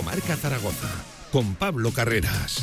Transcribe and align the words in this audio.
Directo 0.00 0.02
Marca 0.02 0.36
Zaragoza 0.36 0.88
con 1.32 1.54
Pablo 1.54 1.92
Carreras. 1.92 2.62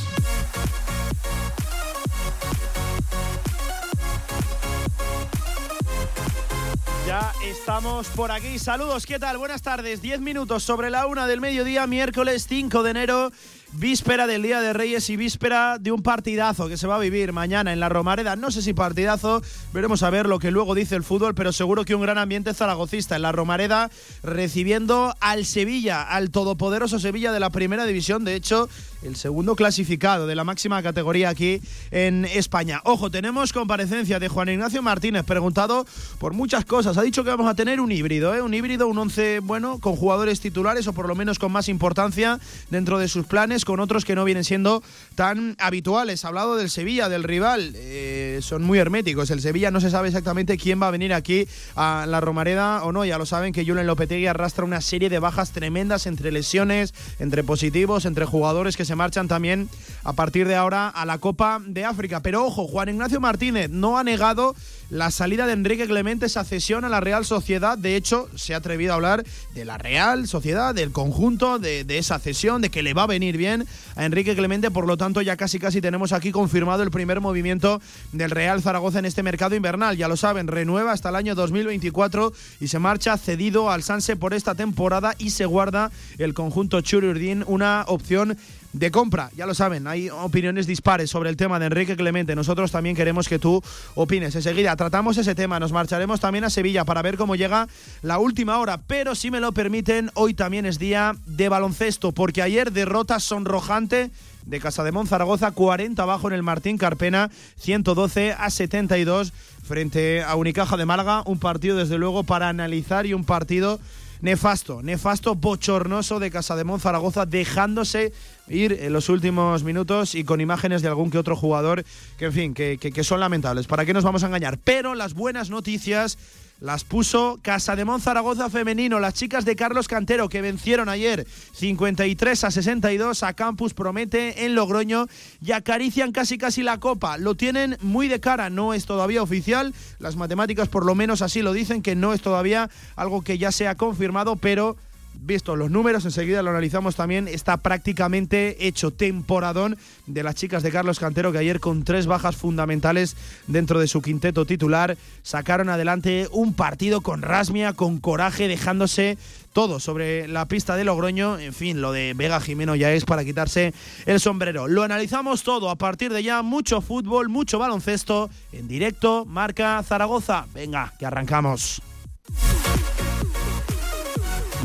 Ya 7.05 7.33
estamos 7.45 8.07
por 8.07 8.31
aquí. 8.31 8.59
Saludos, 8.59 9.05
¿qué 9.05 9.19
tal? 9.19 9.37
Buenas 9.37 9.61
tardes. 9.61 10.01
Diez 10.01 10.19
minutos 10.19 10.63
sobre 10.63 10.89
la 10.89 11.05
una 11.07 11.27
del 11.27 11.39
mediodía, 11.39 11.87
miércoles 11.87 12.45
5 12.49 12.83
de 12.83 12.91
enero 12.91 13.31
víspera 13.73 14.27
del 14.27 14.41
Día 14.41 14.61
de 14.61 14.73
Reyes 14.73 15.09
y 15.09 15.17
víspera 15.17 15.77
de 15.79 15.91
un 15.91 16.01
partidazo 16.01 16.67
que 16.67 16.77
se 16.77 16.87
va 16.87 16.95
a 16.95 16.99
vivir 16.99 17.33
mañana 17.33 17.73
en 17.73 17.79
la 17.79 17.89
Romareda. 17.89 18.35
No 18.35 18.51
sé 18.51 18.61
si 18.61 18.73
partidazo, 18.73 19.41
veremos 19.73 20.03
a 20.03 20.09
ver 20.09 20.27
lo 20.27 20.39
que 20.39 20.51
luego 20.51 20.75
dice 20.75 20.95
el 20.95 21.03
fútbol, 21.03 21.35
pero 21.35 21.51
seguro 21.51 21.85
que 21.85 21.95
un 21.95 22.01
gran 22.01 22.17
ambiente 22.17 22.53
zaragocista 22.53 23.15
en 23.15 23.21
la 23.23 23.31
Romareda 23.31 23.91
recibiendo 24.23 25.13
al 25.19 25.45
Sevilla, 25.45 26.01
al 26.01 26.31
todopoderoso 26.31 26.99
Sevilla 26.99 27.31
de 27.31 27.39
la 27.39 27.49
Primera 27.49 27.85
División. 27.85 28.23
De 28.23 28.35
hecho, 28.35 28.69
el 29.03 29.15
segundo 29.15 29.55
clasificado 29.55 30.27
de 30.27 30.35
la 30.35 30.43
máxima 30.43 30.81
categoría 30.81 31.29
aquí 31.29 31.61
en 31.91 32.25
España. 32.25 32.81
Ojo, 32.83 33.11
tenemos 33.11 33.53
comparecencia 33.53 34.19
de 34.19 34.27
Juan 34.27 34.49
Ignacio 34.49 34.81
Martínez, 34.81 35.23
preguntado 35.23 35.85
por 36.19 36.33
muchas 36.33 36.65
cosas. 36.65 36.97
Ha 36.97 37.03
dicho 37.03 37.23
que 37.23 37.29
vamos 37.29 37.49
a 37.49 37.55
tener 37.55 37.79
un 37.79 37.91
híbrido, 37.91 38.35
¿eh? 38.35 38.41
un 38.41 38.53
híbrido, 38.53 38.87
un 38.87 38.97
once 38.97 39.39
bueno, 39.39 39.79
con 39.79 39.95
jugadores 39.95 40.39
titulares 40.39 40.87
o 40.87 40.93
por 40.93 41.07
lo 41.07 41.15
menos 41.15 41.39
con 41.39 41.51
más 41.51 41.69
importancia 41.69 42.39
dentro 42.69 42.97
de 42.97 43.07
sus 43.07 43.25
planes, 43.25 43.56
con 43.65 43.79
otros 43.79 44.05
que 44.05 44.15
no 44.15 44.23
vienen 44.23 44.43
siendo 44.43 44.83
tan 45.15 45.55
habituales. 45.59 46.25
Ha 46.25 46.29
hablado 46.29 46.55
del 46.55 46.69
Sevilla, 46.69 47.09
del 47.09 47.23
rival. 47.23 47.73
Eh, 47.75 48.39
son 48.41 48.63
muy 48.63 48.79
herméticos. 48.79 49.29
El 49.31 49.41
Sevilla 49.41 49.71
no 49.71 49.81
se 49.81 49.89
sabe 49.89 50.07
exactamente 50.07 50.57
quién 50.57 50.81
va 50.81 50.87
a 50.87 50.91
venir 50.91 51.13
aquí 51.13 51.47
a 51.75 52.05
la 52.07 52.21
Romareda 52.21 52.83
o 52.83 52.91
no. 52.91 53.05
Ya 53.05 53.17
lo 53.17 53.25
saben 53.25 53.53
que 53.53 53.65
Julen 53.65 53.87
Lopetegui 53.87 54.27
arrastra 54.27 54.65
una 54.65 54.81
serie 54.81 55.09
de 55.09 55.19
bajas 55.19 55.51
tremendas 55.51 56.07
entre 56.07 56.31
lesiones, 56.31 56.93
entre 57.19 57.43
positivos, 57.43 58.05
entre 58.05 58.25
jugadores 58.25 58.77
que 58.77 58.85
se 58.85 58.95
marchan 58.95 59.27
también 59.27 59.69
a 60.03 60.13
partir 60.13 60.47
de 60.47 60.55
ahora 60.55 60.87
a 60.89 61.05
la 61.05 61.17
Copa 61.17 61.61
de 61.65 61.85
África. 61.85 62.21
Pero 62.21 62.45
ojo, 62.45 62.67
Juan 62.67 62.89
Ignacio 62.89 63.19
Martínez 63.19 63.69
no 63.69 63.97
ha 63.97 64.03
negado 64.03 64.55
la 64.89 65.11
salida 65.11 65.45
de 65.45 65.53
Enrique 65.53 65.85
Clemente, 65.85 66.27
esa 66.27 66.43
cesión 66.43 66.85
a 66.85 66.89
la 66.89 66.99
Real 66.99 67.25
Sociedad. 67.25 67.77
De 67.77 67.95
hecho, 67.95 68.29
se 68.35 68.53
ha 68.53 68.57
atrevido 68.57 68.93
a 68.93 68.95
hablar 68.95 69.25
de 69.53 69.65
la 69.65 69.77
Real 69.77 70.27
Sociedad, 70.27 70.73
del 70.73 70.91
conjunto, 70.91 71.59
de, 71.59 71.85
esa 71.97 72.19
cesión, 72.19 72.61
de 72.61 72.69
que 72.69 72.83
le 72.83 72.93
va 72.93 73.03
a 73.03 73.07
venir 73.07 73.37
bien 73.37 73.65
a 73.95 74.05
Enrique 74.05 74.35
Clemente. 74.35 74.71
Por 74.71 74.87
lo 74.87 74.97
tanto, 74.97 75.21
ya 75.21 75.35
casi 75.35 75.59
casi 75.59 75.81
tenemos 75.81 76.13
aquí 76.13 76.31
confirmado 76.31 76.83
el 76.83 76.91
primer 76.91 77.19
movimiento 77.19 77.81
del 78.13 78.31
Real 78.31 78.61
Zaragoza 78.61 78.99
en 78.99 79.05
este 79.05 79.23
mercado 79.23 79.55
invernal. 79.55 79.97
Ya 79.97 80.07
lo 80.07 80.15
saben, 80.15 80.47
renueva 80.47 80.93
hasta 80.93 81.09
el 81.09 81.15
año 81.15 81.35
2024 81.35 82.31
y 82.61 82.67
se 82.67 82.79
marcha 82.79 83.17
cedido 83.17 83.69
al 83.69 83.83
Sanse 83.83 84.15
por 84.15 84.33
esta 84.33 84.55
temporada 84.55 85.15
y 85.17 85.31
se 85.31 85.45
guarda 85.45 85.91
el 86.17 86.33
conjunto 86.33 86.81
Chururdín 86.81 87.43
una 87.47 87.83
opción 87.87 88.37
de 88.73 88.91
compra. 88.91 89.31
Ya 89.35 89.45
lo 89.45 89.53
saben, 89.53 89.87
hay 89.87 90.09
opiniones 90.09 90.67
dispares 90.67 91.09
sobre 91.09 91.29
el 91.29 91.37
tema 91.37 91.59
de 91.59 91.67
Enrique 91.67 91.95
Clemente. 91.95 92.35
Nosotros 92.35 92.71
también 92.71 92.95
queremos 92.95 93.27
que 93.27 93.39
tú 93.39 93.61
opines. 93.95 94.35
Enseguida 94.35 94.75
tratamos 94.75 95.17
ese 95.17 95.35
tema. 95.35 95.59
Nos 95.59 95.71
marcharemos 95.71 96.19
también 96.19 96.43
a 96.43 96.49
Sevilla 96.49 96.85
para 96.85 97.01
ver 97.01 97.17
cómo 97.17 97.35
llega 97.35 97.67
la 98.01 98.19
última 98.19 98.59
hora. 98.59 98.77
Pero 98.85 99.15
si 99.15 99.31
me 99.31 99.39
lo 99.39 99.51
permiten, 99.51 100.11
hoy 100.13 100.33
también 100.33 100.65
es 100.65 100.79
día 100.79 101.15
de 101.25 101.49
baloncesto, 101.49 102.11
porque 102.11 102.41
ayer 102.41 102.71
derrota 102.71 103.19
sonrojante 103.19 104.11
de 104.45 104.59
Casa 104.59 104.83
de 104.83 104.93
Zaragoza, 105.05 105.51
40 105.51 106.01
abajo 106.01 106.27
en 106.27 106.33
el 106.33 106.43
Martín 106.43 106.77
Carpena, 106.77 107.29
112 107.57 108.33
a 108.33 108.49
72 108.49 109.33
frente 109.63 110.23
a 110.23 110.35
Unicaja 110.35 110.77
de 110.77 110.85
Málaga. 110.85 111.21
Un 111.25 111.39
partido, 111.39 111.75
desde 111.77 111.97
luego, 111.97 112.23
para 112.23 112.47
analizar 112.47 113.05
y 113.05 113.13
un 113.13 113.25
partido 113.25 113.79
nefasto, 114.21 114.81
nefasto, 114.81 115.35
bochornoso 115.35 116.19
de 116.19 116.31
Casa 116.31 116.55
de 116.55 116.79
Zaragoza, 116.79 117.25
dejándose 117.25 118.13
ir 118.49 118.77
en 118.81 118.93
los 118.93 119.09
últimos 119.09 119.63
minutos 119.63 120.15
y 120.15 120.23
con 120.23 120.41
imágenes 120.41 120.81
de 120.81 120.87
algún 120.87 121.11
que 121.11 121.17
otro 121.17 121.35
jugador 121.35 121.83
que, 122.17 122.25
en 122.25 122.33
fin, 122.33 122.53
que, 122.53 122.77
que, 122.77 123.03
son 123.03 123.19
lamentables. 123.19 123.67
¿Para 123.67 123.85
qué 123.85 123.93
nos 123.93 124.03
vamos 124.03 124.23
a 124.23 124.27
engañar? 124.27 124.57
Pero 124.63 124.95
las 124.95 125.13
buenas 125.13 125.49
noticias 125.49 126.17
las 126.59 126.83
puso 126.83 127.39
Casa 127.43 127.75
de 127.75 127.85
Zaragoza 127.99 128.49
femenino, 128.49 128.99
las 128.99 129.13
chicas 129.13 129.45
de 129.45 129.55
Carlos 129.55 129.87
Cantero 129.87 130.27
que 130.27 130.41
vencieron 130.41 130.89
ayer 130.89 131.27
53 131.53 132.43
a 132.43 132.51
62 132.51 133.21
a 133.21 133.33
Campus 133.33 133.75
Promete 133.75 134.45
en 134.45 134.55
Logroño 134.55 135.05
y 135.39 135.51
acarician 135.51 136.11
casi 136.11 136.39
casi 136.39 136.63
la 136.63 136.79
copa. 136.79 137.17
Lo 137.17 137.35
tienen 137.35 137.77
muy 137.81 138.07
de 138.07 138.19
cara, 138.19 138.49
no 138.49 138.73
es 138.73 138.85
todavía 138.85 139.21
oficial, 139.21 139.73
las 139.99 140.15
matemáticas 140.15 140.67
por 140.67 140.83
lo 140.83 140.95
menos 140.95 141.21
así 141.21 141.43
lo 141.43 141.53
dicen, 141.53 141.83
que 141.83 141.95
no 141.95 142.13
es 142.13 142.21
todavía 142.21 142.71
algo 142.95 143.21
que 143.21 143.37
ya 143.37 143.51
se 143.51 143.67
ha 143.67 143.75
confirmado, 143.75 144.35
pero 144.35 144.77
visto 145.19 145.55
los 145.55 145.71
números, 145.71 146.05
enseguida 146.05 146.41
lo 146.41 146.49
analizamos 146.49 146.95
también, 146.95 147.27
está 147.27 147.57
prácticamente 147.57 148.67
hecho 148.67 148.91
temporadón 148.91 149.77
de 150.05 150.23
las 150.23 150.35
chicas 150.35 150.63
de 150.63 150.71
Carlos 150.71 150.99
Cantero 150.99 151.31
que 151.31 151.37
ayer 151.37 151.59
con 151.59 151.83
tres 151.83 152.07
bajas 152.07 152.35
fundamentales 152.35 153.15
dentro 153.47 153.79
de 153.79 153.87
su 153.87 154.01
quinteto 154.01 154.45
titular 154.45 154.97
sacaron 155.23 155.69
adelante 155.69 156.27
un 156.31 156.53
partido 156.53 157.01
con 157.01 157.21
rasmia, 157.21 157.73
con 157.73 157.99
coraje, 157.99 158.47
dejándose 158.47 159.17
todo 159.53 159.79
sobre 159.79 160.27
la 160.27 160.45
pista 160.45 160.75
de 160.75 160.83
Logroño. 160.83 161.39
En 161.39 161.53
fin, 161.53 161.81
lo 161.81 161.91
de 161.91 162.13
Vega 162.15 162.39
Jimeno 162.39 162.75
ya 162.75 162.91
es 162.91 163.05
para 163.05 163.25
quitarse 163.25 163.73
el 164.05 164.19
sombrero. 164.19 164.67
Lo 164.67 164.83
analizamos 164.83 165.43
todo 165.43 165.69
a 165.69 165.75
partir 165.75 166.13
de 166.13 166.23
ya, 166.23 166.41
mucho 166.43 166.81
fútbol, 166.81 167.29
mucho 167.29 167.57
baloncesto 167.57 168.29
en 168.51 168.67
directo, 168.67 169.25
marca 169.25 169.81
Zaragoza. 169.83 170.45
Venga, 170.53 170.93
que 170.99 171.05
arrancamos. 171.05 171.81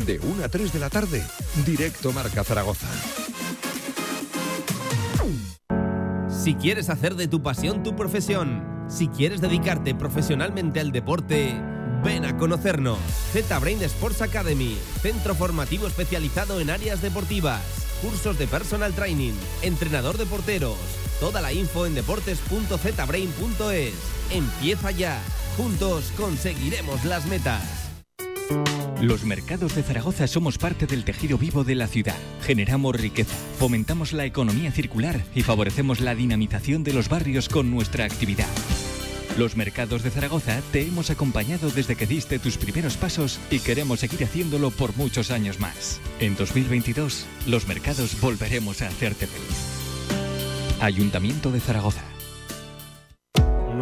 De 0.05 0.19
1 0.19 0.43
a 0.43 0.49
3 0.49 0.73
de 0.73 0.79
la 0.79 0.89
tarde, 0.89 1.23
directo 1.65 2.11
Marca 2.11 2.43
Zaragoza. 2.43 2.87
Si 6.27 6.55
quieres 6.55 6.89
hacer 6.89 7.15
de 7.15 7.29
tu 7.29 7.41
pasión 7.41 7.83
tu 7.83 7.95
profesión, 7.95 8.85
si 8.89 9.07
quieres 9.07 9.39
dedicarte 9.39 9.95
profesionalmente 9.95 10.81
al 10.81 10.91
deporte, 10.91 11.55
ven 12.03 12.25
a 12.25 12.35
conocernos. 12.35 12.97
Z-Brain 13.31 13.81
Sports 13.83 14.21
Academy, 14.21 14.77
centro 15.01 15.35
formativo 15.35 15.87
especializado 15.87 16.59
en 16.59 16.69
áreas 16.69 17.01
deportivas, 17.01 17.61
cursos 18.01 18.37
de 18.37 18.47
personal 18.47 18.93
training, 18.93 19.33
entrenador 19.61 20.17
de 20.17 20.25
porteros. 20.25 20.75
Toda 21.21 21.39
la 21.39 21.53
info 21.53 21.85
en 21.85 21.95
deportes.zbrain.es. 21.95 23.93
Empieza 24.31 24.91
ya. 24.91 25.17
Juntos 25.55 26.11
conseguiremos 26.17 27.05
las 27.05 27.25
metas. 27.25 27.82
Los 29.01 29.25
mercados 29.25 29.75
de 29.75 29.83
Zaragoza 29.83 30.27
somos 30.27 30.57
parte 30.57 30.87
del 30.87 31.03
tejido 31.03 31.37
vivo 31.37 31.63
de 31.63 31.75
la 31.75 31.87
ciudad. 31.87 32.15
Generamos 32.41 32.95
riqueza, 32.95 33.35
fomentamos 33.59 34.13
la 34.13 34.25
economía 34.25 34.71
circular 34.71 35.21
y 35.35 35.41
favorecemos 35.41 35.99
la 35.99 36.15
dinamización 36.15 36.83
de 36.83 36.93
los 36.93 37.09
barrios 37.09 37.49
con 37.49 37.69
nuestra 37.69 38.05
actividad. 38.05 38.47
Los 39.37 39.57
mercados 39.57 40.03
de 40.03 40.11
Zaragoza 40.11 40.61
te 40.71 40.85
hemos 40.85 41.09
acompañado 41.09 41.69
desde 41.71 41.95
que 41.95 42.05
diste 42.05 42.39
tus 42.39 42.57
primeros 42.57 42.97
pasos 42.97 43.39
y 43.49 43.59
queremos 43.59 43.99
seguir 43.99 44.23
haciéndolo 44.23 44.69
por 44.71 44.95
muchos 44.95 45.31
años 45.31 45.59
más. 45.59 45.99
En 46.19 46.35
2022, 46.35 47.25
los 47.47 47.67
mercados 47.67 48.21
volveremos 48.21 48.81
a 48.83 48.87
hacerte 48.87 49.27
feliz. 49.27 50.79
Ayuntamiento 50.79 51.51
de 51.51 51.59
Zaragoza. 51.59 52.12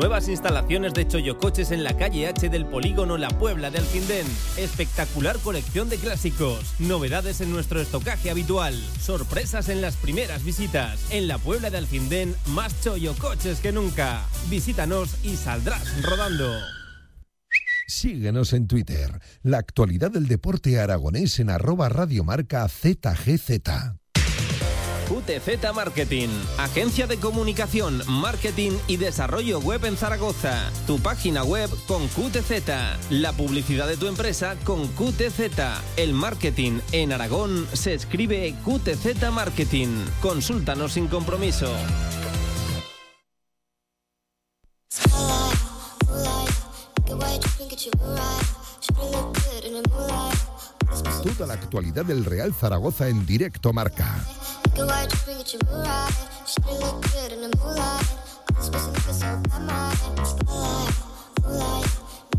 Nuevas 0.01 0.29
instalaciones 0.29 0.95
de 0.95 1.07
Choyocoches 1.07 1.69
en 1.69 1.83
la 1.83 1.95
calle 1.95 2.25
H 2.25 2.49
del 2.49 2.65
polígono 2.65 3.19
La 3.19 3.29
Puebla 3.29 3.69
de 3.69 3.77
Alcindén. 3.77 4.25
Espectacular 4.57 5.37
colección 5.37 5.89
de 5.89 5.97
clásicos. 5.97 6.73
Novedades 6.79 7.39
en 7.39 7.51
nuestro 7.51 7.79
estocaje 7.79 8.31
habitual. 8.31 8.73
Sorpresas 8.99 9.69
en 9.69 9.79
las 9.79 9.97
primeras 9.97 10.43
visitas. 10.43 10.99
En 11.11 11.27
la 11.27 11.37
Puebla 11.37 11.69
de 11.69 11.77
Alcindén, 11.77 12.33
más 12.47 12.81
Choyocoches 12.81 13.59
que 13.59 13.71
nunca. 13.71 14.25
Visítanos 14.49 15.23
y 15.23 15.35
saldrás 15.35 16.01
rodando. 16.01 16.51
Síguenos 17.85 18.53
en 18.53 18.67
Twitter. 18.67 19.21
La 19.43 19.59
actualidad 19.59 20.09
del 20.09 20.27
deporte 20.27 20.79
aragonés 20.79 21.39
en 21.39 21.51
arroba 21.51 21.89
radiomarca 21.89 22.67
ZGZ. 22.67 24.00
QTZ 25.11 25.73
Marketing, 25.75 26.29
agencia 26.57 27.05
de 27.05 27.17
comunicación, 27.17 28.01
marketing 28.07 28.71
y 28.87 28.95
desarrollo 28.95 29.59
web 29.59 29.83
en 29.83 29.97
Zaragoza. 29.97 30.71
Tu 30.87 30.99
página 30.99 31.43
web 31.43 31.69
con 31.85 32.07
QTZ, 32.07 33.09
la 33.09 33.33
publicidad 33.33 33.89
de 33.89 33.97
tu 33.97 34.07
empresa 34.07 34.55
con 34.63 34.87
QTZ. 34.87 35.41
El 35.97 36.13
marketing 36.13 36.79
en 36.93 37.11
Aragón 37.11 37.67
se 37.73 37.93
escribe 37.93 38.55
QTZ 38.63 39.29
Marketing. 39.33 39.89
Consúltanos 40.21 40.93
sin 40.93 41.09
compromiso. 41.09 41.67
Toda 51.21 51.47
la 51.47 51.53
actualidad 51.55 52.05
del 52.05 52.23
Real 52.23 52.53
Zaragoza 52.53 53.09
en 53.09 53.25
directo 53.25 53.73
marca. 53.73 54.15
Good 54.73 54.87
white 54.87 55.09
dripping 55.09 55.41
at 55.41 55.53
your 55.53 55.61
moonlight. 55.65 56.13
She 56.47 56.61
didn't 56.61 56.79
look 56.79 57.01
good 57.11 57.31
in 57.33 57.41
the 57.41 57.57
moonlight. 57.57 58.07
I 58.47 58.57
was 58.57 58.65
supposed 58.65 58.85
to 58.85 58.91
look 58.91 59.15
so 59.15 59.41
bad, 59.49 59.61
my 59.67 60.23
spotlight, 60.23 60.95
moonlight. 61.43 61.89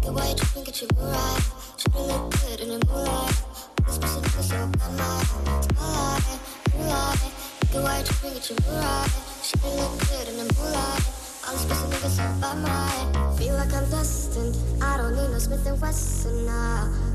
Good 0.01 0.15
white 0.15 0.37
dripping 0.39 0.69
at 0.69 0.81
your 0.81 0.91
moonlight. 0.97 1.43
She 1.77 1.89
didn't 1.91 2.09
look 2.09 2.31
good 2.41 2.61
in 2.61 2.69
the 2.69 2.87
moonlight. 2.87 3.37
I 3.37 3.85
was 3.85 3.95
supposed 3.95 4.15
to 4.15 4.21
look 4.21 4.45
so 4.49 4.57
bad, 4.57 4.93
my 4.97 5.23
spotlight, 5.23 6.41
moonlight. 6.73 7.33
Good 7.71 7.83
white 7.85 8.05
dripping 8.07 8.37
at 8.39 8.49
your 8.49 8.59
moonlight. 8.65 9.11
She 9.43 9.57
didn't 9.59 9.77
look 9.77 9.99
good 10.01 10.29
in 10.29 10.37
the 10.41 10.55
moonlight. 10.57 11.05
I'm 11.45 11.57
supposed 11.59 11.81
to 11.83 11.89
look 11.89 12.13
so 12.17 12.25
bad, 12.41 12.57
my 12.65 13.37
Feel 13.37 13.55
like 13.55 13.73
I'm 13.75 13.91
destined. 13.91 14.57
I 14.83 14.97
don't 14.97 15.15
need 15.15 15.29
no 15.29 15.39
Smith 15.39 15.67
and 15.67 15.81
Wesson 15.81 16.47
now. 16.47 17.12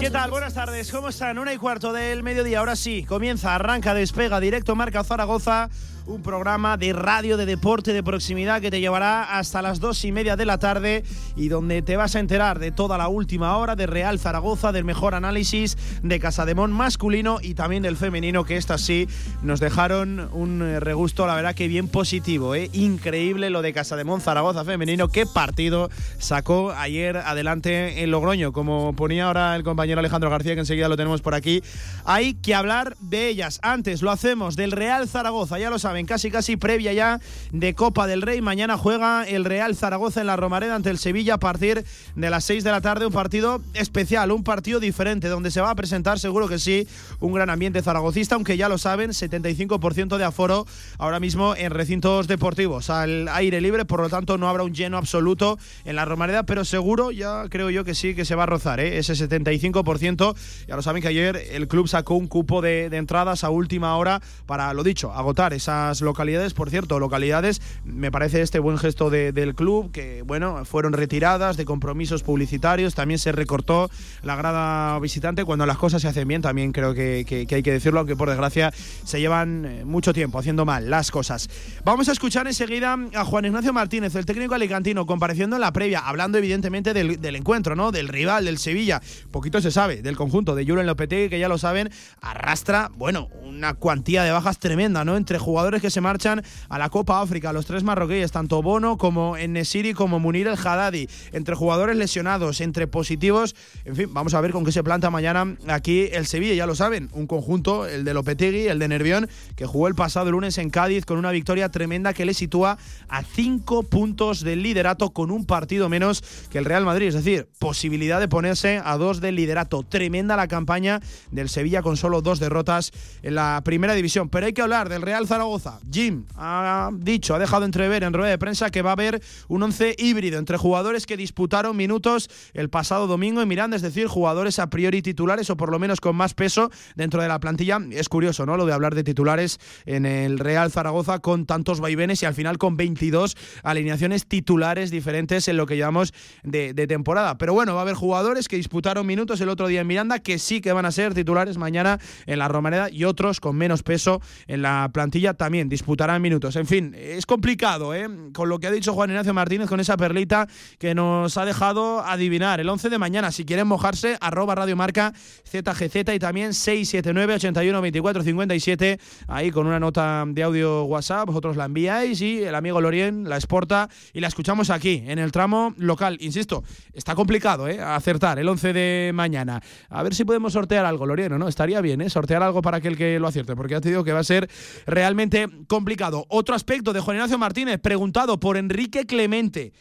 ¿Qué 0.00 0.10
tal? 0.10 0.30
Buenas 0.30 0.54
tardes, 0.54 0.92
¿cómo 0.92 1.08
están? 1.08 1.36
Una 1.38 1.52
y 1.52 1.58
cuarto 1.58 1.92
del 1.92 2.22
mediodía, 2.22 2.60
ahora 2.60 2.76
sí, 2.76 3.04
comienza, 3.04 3.54
arranca, 3.56 3.92
despega, 3.92 4.38
directo, 4.38 4.76
marca 4.76 5.02
Zaragoza 5.02 5.68
un 6.06 6.22
programa 6.22 6.76
de 6.76 6.92
radio, 6.92 7.36
de 7.36 7.46
deporte, 7.46 7.92
de 7.92 8.02
proximidad 8.02 8.60
que 8.60 8.70
te 8.70 8.80
llevará 8.80 9.38
hasta 9.38 9.62
las 9.62 9.80
dos 9.80 10.04
y 10.04 10.12
media 10.12 10.36
de 10.36 10.44
la 10.44 10.58
tarde 10.58 11.02
y 11.34 11.48
donde 11.48 11.80
te 11.80 11.96
vas 11.96 12.14
a 12.14 12.20
enterar 12.20 12.58
de 12.58 12.72
toda 12.72 12.98
la 12.98 13.08
última 13.08 13.56
hora 13.56 13.74
de 13.74 13.86
Real 13.86 14.18
Zaragoza, 14.18 14.72
del 14.72 14.84
mejor 14.84 15.14
análisis 15.14 15.78
de 16.02 16.20
Casademón 16.20 16.72
masculino 16.72 17.38
y 17.40 17.54
también 17.54 17.82
del 17.82 17.96
femenino, 17.96 18.44
que 18.44 18.56
estas 18.56 18.82
sí 18.82 19.08
nos 19.42 19.60
dejaron 19.60 20.28
un 20.32 20.60
eh, 20.62 20.80
regusto, 20.80 21.26
la 21.26 21.36
verdad 21.36 21.54
que 21.54 21.68
bien 21.68 21.88
positivo, 21.88 22.54
¿eh? 22.54 22.68
increíble 22.72 23.48
lo 23.48 23.62
de 23.62 23.72
Casademón 23.72 24.20
Zaragoza 24.20 24.64
femenino, 24.64 25.08
qué 25.08 25.24
partido 25.24 25.90
sacó 26.18 26.72
ayer 26.72 27.16
adelante 27.16 28.02
en 28.02 28.10
Logroño, 28.10 28.52
como 28.52 28.94
ponía 28.94 29.26
ahora 29.26 29.56
el 29.56 29.64
compañero 29.64 30.00
Alejandro 30.00 30.28
García, 30.28 30.54
que 30.54 30.60
enseguida 30.60 30.88
lo 30.88 30.96
tenemos 30.96 31.22
por 31.22 31.34
aquí, 31.34 31.62
hay 32.04 32.34
que 32.34 32.54
hablar 32.54 32.96
de 33.00 33.28
ellas. 33.28 33.58
Antes 33.62 34.02
lo 34.02 34.10
hacemos 34.10 34.54
del 34.56 34.72
Real 34.72 35.08
Zaragoza, 35.08 35.58
ya 35.58 35.70
lo 35.70 35.78
sabes 35.78 35.93
casi 36.04 36.30
casi 36.30 36.56
previa 36.56 36.92
ya 36.92 37.20
de 37.52 37.74
Copa 37.74 38.06
del 38.06 38.22
Rey. 38.22 38.42
Mañana 38.42 38.76
juega 38.76 39.24
el 39.24 39.44
Real 39.44 39.76
Zaragoza 39.76 40.20
en 40.20 40.26
la 40.26 40.36
Romareda 40.36 40.74
ante 40.74 40.90
el 40.90 40.98
Sevilla 40.98 41.34
a 41.34 41.38
partir 41.38 41.84
de 42.16 42.30
las 42.30 42.44
6 42.44 42.64
de 42.64 42.70
la 42.72 42.80
tarde. 42.80 43.06
Un 43.06 43.12
partido 43.12 43.62
especial, 43.74 44.32
un 44.32 44.42
partido 44.42 44.80
diferente, 44.80 45.28
donde 45.28 45.50
se 45.50 45.60
va 45.60 45.70
a 45.70 45.74
presentar 45.74 46.18
seguro 46.18 46.48
que 46.48 46.58
sí 46.58 46.88
un 47.20 47.32
gran 47.32 47.50
ambiente 47.50 47.82
zaragocista, 47.82 48.34
aunque 48.34 48.56
ya 48.56 48.68
lo 48.68 48.78
saben, 48.78 49.10
75% 49.10 50.16
de 50.16 50.24
aforo 50.24 50.66
ahora 50.98 51.20
mismo 51.20 51.54
en 51.56 51.70
recintos 51.70 52.26
deportivos 52.26 52.90
al 52.90 53.28
aire 53.28 53.60
libre, 53.60 53.84
por 53.84 54.00
lo 54.00 54.08
tanto 54.08 54.38
no 54.38 54.48
habrá 54.48 54.64
un 54.64 54.74
lleno 54.74 54.96
absoluto 54.98 55.58
en 55.84 55.96
la 55.96 56.04
Romareda, 56.04 56.44
pero 56.44 56.64
seguro 56.64 57.10
ya 57.10 57.44
creo 57.48 57.70
yo 57.70 57.84
que 57.84 57.94
sí 57.94 58.14
que 58.14 58.24
se 58.24 58.34
va 58.34 58.44
a 58.44 58.46
rozar 58.46 58.80
¿eh? 58.80 58.98
ese 58.98 59.14
75%. 59.14 60.34
Ya 60.66 60.76
lo 60.76 60.82
saben 60.82 61.02
que 61.02 61.08
ayer 61.08 61.36
el 61.52 61.68
club 61.68 61.88
sacó 61.88 62.14
un 62.14 62.26
cupo 62.26 62.62
de, 62.62 62.90
de 62.90 62.96
entradas 62.96 63.44
a 63.44 63.50
última 63.50 63.96
hora 63.96 64.20
para, 64.46 64.72
lo 64.74 64.82
dicho, 64.82 65.12
agotar 65.12 65.52
esa 65.52 65.83
localidades. 66.00 66.54
Por 66.54 66.70
cierto, 66.70 66.98
localidades, 66.98 67.60
me 67.84 68.10
parece 68.10 68.42
este 68.42 68.58
buen 68.58 68.78
gesto 68.78 69.10
del 69.10 69.54
club, 69.54 69.90
que 69.90 70.22
bueno, 70.22 70.64
fueron 70.64 70.92
retiradas 70.92 71.56
de 71.56 71.64
compromisos 71.64 72.22
publicitarios, 72.22 72.94
también 72.94 73.18
se 73.18 73.32
recortó 73.32 73.90
la 74.22 74.36
grada 74.36 74.98
visitante. 74.98 75.44
Cuando 75.44 75.66
las 75.66 75.78
cosas 75.78 76.02
se 76.02 76.08
hacen 76.08 76.28
bien, 76.28 76.42
también 76.42 76.72
creo 76.72 76.94
que, 76.94 77.46
hay 77.50 77.62
que 77.62 77.72
decirlo, 77.72 78.00
aunque 78.00 78.16
por 78.16 78.28
desgracia 78.28 78.72
se 79.04 79.20
llevan 79.20 79.64
eh, 79.64 79.84
mucho 79.84 80.12
tiempo 80.12 80.38
haciendo 80.38 80.64
mal 80.64 80.90
las 80.90 81.10
cosas. 81.10 81.48
Vamos 81.84 82.08
a 82.08 82.12
escuchar 82.12 82.46
enseguida 82.46 82.96
a 83.14 83.24
Juan 83.24 83.44
Ignacio 83.44 83.72
Martínez, 83.72 84.14
el 84.14 84.26
técnico 84.26 84.54
alicantino, 84.54 85.06
compareciendo 85.06 85.56
en 85.56 85.60
la 85.60 85.72
previa, 85.72 86.00
hablando 86.00 86.38
evidentemente 86.38 86.94
del, 86.94 87.36
encuentro, 87.36 87.76
¿no? 87.76 87.92
Del 87.92 88.08
rival, 88.08 88.44
del 88.44 88.58
Sevilla. 88.58 89.00
Poquito 89.30 89.60
se 89.60 89.70
sabe 89.70 90.02
del 90.02 90.16
conjunto 90.16 90.54
de 90.54 90.64
Julen 90.66 90.86
Lopetegui, 90.86 91.28
que 91.28 91.38
ya 91.38 91.48
lo 91.48 91.58
saben, 91.58 91.90
arrastra, 92.20 92.90
bueno, 92.96 93.28
una 93.42 93.74
cuantía 93.74 94.22
de 94.22 94.30
bajas 94.30 94.58
tremenda, 94.58 95.04
¿no? 95.04 95.16
Entre 95.16 95.38
jugadores 95.38 95.73
que 95.80 95.90
se 95.90 96.00
marchan 96.00 96.42
a 96.68 96.78
la 96.78 96.88
Copa 96.90 97.20
África, 97.20 97.52
los 97.52 97.66
tres 97.66 97.82
marroquíes, 97.82 98.32
tanto 98.32 98.62
Bono 98.62 98.98
como 98.98 99.36
Enesiri 99.36 99.94
como 99.94 100.20
Munir 100.20 100.46
el 100.46 100.56
Haddadi, 100.56 101.08
entre 101.32 101.54
jugadores 101.54 101.96
lesionados, 101.96 102.60
entre 102.60 102.86
positivos. 102.86 103.54
En 103.84 103.96
fin, 103.96 104.12
vamos 104.12 104.34
a 104.34 104.40
ver 104.40 104.52
con 104.52 104.64
qué 104.64 104.72
se 104.72 104.82
planta 104.82 105.10
mañana 105.10 105.56
aquí 105.68 106.08
el 106.12 106.26
Sevilla, 106.26 106.54
ya 106.54 106.66
lo 106.66 106.74
saben, 106.74 107.08
un 107.12 107.26
conjunto, 107.26 107.86
el 107.86 108.04
de 108.04 108.14
Lopetegui, 108.14 108.68
el 108.68 108.78
de 108.78 108.88
Nervión, 108.88 109.28
que 109.56 109.66
jugó 109.66 109.88
el 109.88 109.94
pasado 109.94 110.30
lunes 110.30 110.58
en 110.58 110.70
Cádiz 110.70 111.04
con 111.04 111.18
una 111.18 111.30
victoria 111.30 111.68
tremenda 111.68 112.12
que 112.12 112.24
le 112.24 112.34
sitúa 112.34 112.78
a 113.08 113.22
cinco 113.22 113.82
puntos 113.82 114.40
del 114.40 114.62
liderato 114.62 115.10
con 115.10 115.30
un 115.30 115.46
partido 115.46 115.88
menos 115.88 116.22
que 116.50 116.58
el 116.58 116.64
Real 116.64 116.84
Madrid, 116.84 117.08
es 117.08 117.14
decir, 117.14 117.48
posibilidad 117.58 118.20
de 118.20 118.28
ponerse 118.28 118.80
a 118.84 118.96
dos 118.96 119.20
del 119.20 119.36
liderato. 119.36 119.82
Tremenda 119.82 120.36
la 120.36 120.48
campaña 120.48 121.00
del 121.30 121.48
Sevilla 121.48 121.82
con 121.82 121.96
solo 121.96 122.22
dos 122.22 122.38
derrotas 122.40 122.92
en 123.22 123.34
la 123.34 123.62
primera 123.64 123.94
división. 123.94 124.28
Pero 124.28 124.46
hay 124.46 124.52
que 124.52 124.62
hablar 124.62 124.88
del 124.88 125.02
Real 125.02 125.26
Zaragoza 125.26 125.63
Jim 125.90 126.24
ha 126.36 126.90
dicho, 126.92 127.34
ha 127.34 127.38
dejado 127.38 127.64
entrever 127.64 128.04
en 128.04 128.12
rueda 128.12 128.30
de 128.30 128.38
prensa 128.38 128.70
que 128.70 128.82
va 128.82 128.90
a 128.90 128.92
haber 128.94 129.22
un 129.48 129.62
once 129.62 129.94
híbrido 129.98 130.38
entre 130.38 130.56
jugadores 130.56 131.06
que 131.06 131.16
disputaron 131.16 131.76
minutos 131.76 132.28
el 132.52 132.70
pasado 132.70 133.06
domingo 133.06 133.40
en 133.42 133.48
Miranda, 133.48 133.76
es 133.76 133.82
decir, 133.82 134.06
jugadores 134.06 134.58
a 134.58 134.68
priori 134.68 135.02
titulares 135.02 135.50
o 135.50 135.56
por 135.56 135.70
lo 135.70 135.78
menos 135.78 136.00
con 136.00 136.16
más 136.16 136.34
peso 136.34 136.70
dentro 136.96 137.22
de 137.22 137.28
la 137.28 137.40
plantilla. 137.40 137.78
Es 137.90 138.08
curioso, 138.08 138.46
¿no? 138.46 138.56
Lo 138.56 138.66
de 138.66 138.72
hablar 138.72 138.94
de 138.94 139.04
titulares 139.04 139.58
en 139.86 140.06
el 140.06 140.38
Real 140.38 140.70
Zaragoza 140.70 141.20
con 141.20 141.46
tantos 141.46 141.80
vaivenes 141.80 142.22
y 142.22 142.26
al 142.26 142.34
final 142.34 142.58
con 142.58 142.76
22 142.76 143.36
alineaciones 143.62 144.26
titulares 144.26 144.90
diferentes 144.90 145.48
en 145.48 145.56
lo 145.56 145.66
que 145.66 145.76
llamamos 145.76 146.12
de, 146.42 146.74
de 146.74 146.86
temporada. 146.86 147.38
Pero 147.38 147.54
bueno, 147.54 147.74
va 147.74 147.80
a 147.80 147.82
haber 147.82 147.94
jugadores 147.94 148.48
que 148.48 148.56
disputaron 148.56 149.06
minutos 149.06 149.40
el 149.40 149.48
otro 149.48 149.66
día 149.68 149.80
en 149.80 149.86
Miranda 149.86 150.18
que 150.18 150.38
sí 150.38 150.60
que 150.60 150.72
van 150.72 150.86
a 150.86 150.92
ser 150.92 151.14
titulares 151.14 151.56
mañana 151.56 151.98
en 152.26 152.38
la 152.38 152.48
Romareda 152.48 152.90
y 152.90 153.04
otros 153.04 153.40
con 153.40 153.56
menos 153.56 153.82
peso 153.82 154.20
en 154.46 154.62
la 154.62 154.90
plantilla 154.92 155.34
también 155.34 155.53
disputarán 155.62 156.20
minutos. 156.20 156.56
En 156.56 156.66
fin, 156.66 156.94
es 156.98 157.26
complicado, 157.26 157.94
¿eh? 157.94 158.08
Con 158.32 158.48
lo 158.48 158.58
que 158.58 158.66
ha 158.66 158.70
dicho 158.70 158.92
Juan 158.92 159.10
Ignacio 159.10 159.32
Martínez, 159.32 159.68
con 159.68 159.80
esa 159.80 159.96
perlita 159.96 160.48
que 160.78 160.94
nos 160.94 161.36
ha 161.38 161.44
dejado 161.44 162.00
adivinar. 162.00 162.60
El 162.60 162.68
11 162.68 162.90
de 162.90 162.98
mañana, 162.98 163.30
si 163.30 163.44
quieren 163.44 163.66
mojarse, 163.66 164.16
arroba 164.20 164.54
Radio 164.54 164.76
Marca 164.76 165.12
ZGZ 165.48 166.14
y 166.14 166.18
también 166.18 166.54
679 166.54 167.34
81 167.34 167.80
24 167.80 168.22
57. 168.22 168.98
Ahí 169.28 169.50
con 169.50 169.66
una 169.66 169.78
nota 169.78 170.24
de 170.26 170.42
audio 170.42 170.84
WhatsApp, 170.84 171.26
vosotros 171.26 171.56
la 171.56 171.66
enviáis 171.66 172.20
y 172.20 172.42
el 172.42 172.54
amigo 172.54 172.80
Lorien 172.80 173.28
la 173.28 173.36
exporta 173.36 173.88
y 174.12 174.20
la 174.20 174.28
escuchamos 174.28 174.70
aquí, 174.70 175.04
en 175.06 175.18
el 175.18 175.32
tramo 175.32 175.74
local. 175.78 176.16
Insisto, 176.20 176.64
está 176.92 177.14
complicado, 177.14 177.68
¿eh? 177.68 177.80
Acertar 177.80 178.38
el 178.38 178.48
11 178.48 178.72
de 178.72 179.12
mañana. 179.14 179.62
A 179.88 180.02
ver 180.02 180.14
si 180.14 180.24
podemos 180.24 180.52
sortear 180.52 180.84
algo, 180.84 181.06
Lorien, 181.06 181.38
¿no? 181.38 181.48
Estaría 181.48 181.80
bien, 181.80 182.00
¿eh? 182.00 182.10
Sortear 182.10 182.42
algo 182.42 182.62
para 182.62 182.78
aquel 182.78 182.96
que 182.96 183.18
lo 183.18 183.28
acierte, 183.28 183.54
porque 183.54 183.72
ya 183.72 183.80
te 183.80 183.88
digo 183.88 184.04
que 184.04 184.12
va 184.12 184.20
a 184.20 184.24
ser 184.24 184.48
realmente 184.86 185.33
complicado. 185.66 186.26
Otro 186.28 186.54
aspecto 186.54 186.92
de 186.92 187.00
Juan 187.00 187.16
Ignacio 187.16 187.38
Martínez, 187.38 187.80
preguntado 187.80 188.38
por 188.40 188.56
Enrique 188.56 189.06
Clemente 189.06 189.72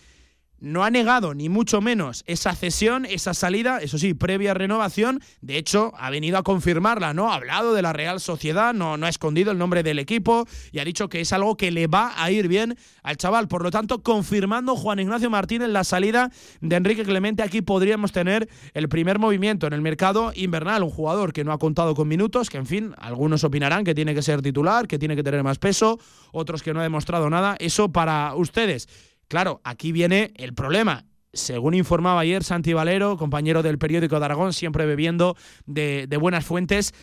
no 0.64 0.86
ha 0.86 0.90
negado 0.90 1.34
ni 1.34 1.50
mucho 1.50 1.82
menos 1.82 2.24
esa 2.26 2.56
cesión, 2.56 3.06
esa 3.06 3.34
salida, 3.34 3.80
eso 3.80 3.98
sí, 3.98 4.14
previa 4.14 4.54
renovación. 4.54 5.22
De 5.42 5.58
hecho, 5.58 5.92
ha 5.98 6.10
venido 6.10 6.38
a 6.38 6.44
confirmarla, 6.44 7.14
¿no? 7.14 7.32
Ha 7.32 7.36
hablado 7.36 7.74
de 7.74 7.82
la 7.82 7.92
Real 7.92 8.22
Sociedad, 8.22 8.74
no, 8.74 8.96
no 8.96 9.06
ha 9.06 9.10
escondido 9.10 9.52
el 9.52 9.58
nombre 9.58 9.84
del 9.84 10.00
equipo 10.00 10.48
y 10.72 10.80
ha 10.80 10.86
dicho 10.86 11.10
que 11.10 11.20
es 11.20 11.34
algo 11.34 11.58
que 11.58 11.70
le 11.70 11.88
va 11.88 12.14
a 12.16 12.32
ir 12.32 12.48
bien 12.48 12.78
al 13.04 13.18
chaval. 13.18 13.50
Por 13.50 13.62
lo 13.62 13.72
tanto, 13.72 14.04
confirmando 14.04 14.78
Juan 14.78 15.00
Ignacio 15.00 15.30
Martínez 15.30 15.68
la 15.68 15.84
salida 15.84 16.32
de 16.62 16.78
Enrique 16.78 17.04
Clemente, 17.04 17.44
aquí 17.44 17.62
podríamos 17.62 18.14
tener 18.14 18.48
el 18.74 18.88
primer 18.88 19.20
movimiento 19.20 19.68
en 19.68 19.74
el 19.74 19.82
mercado 19.82 20.32
invernal. 20.34 20.84
Un 20.84 20.92
jugador 20.92 21.34
que 21.34 21.44
no 21.44 21.52
ha 21.52 21.60
contado 21.60 21.94
con 21.94 22.08
minutos, 22.08 22.50
que 22.50 22.58
en 22.58 22.68
fin, 22.68 22.96
algunos 23.00 23.44
opinarán 23.44 23.84
que 23.84 23.94
tiene 23.94 24.16
que 24.16 24.22
ser 24.22 24.42
titular, 24.42 24.88
que 24.88 24.98
tiene 24.98 25.18
que 25.18 25.24
tener 25.24 25.44
más 25.44 25.60
peso, 25.60 26.00
otros 26.32 26.64
que 26.64 26.74
no 26.74 26.80
ha 26.80 26.84
demostrado 26.84 27.30
nada. 27.30 27.58
Eso 27.60 27.92
para 27.92 28.34
ustedes. 28.36 28.88
Claro, 29.34 29.62
aquí 29.64 29.92
viene 29.92 30.32
el 30.36 30.54
problema. 30.54 31.06
Según 31.34 31.74
informaba 31.74 32.20
ayer 32.20 32.44
Santi 32.44 32.74
Valero, 32.74 33.18
compañero 33.18 33.64
del 33.64 33.80
periódico 33.80 34.20
de 34.20 34.26
Aragón, 34.26 34.54
siempre 34.54 34.86
bebiendo 34.86 35.36
de, 35.66 36.06
buenas 36.22 36.46
fuentes, 36.46 36.94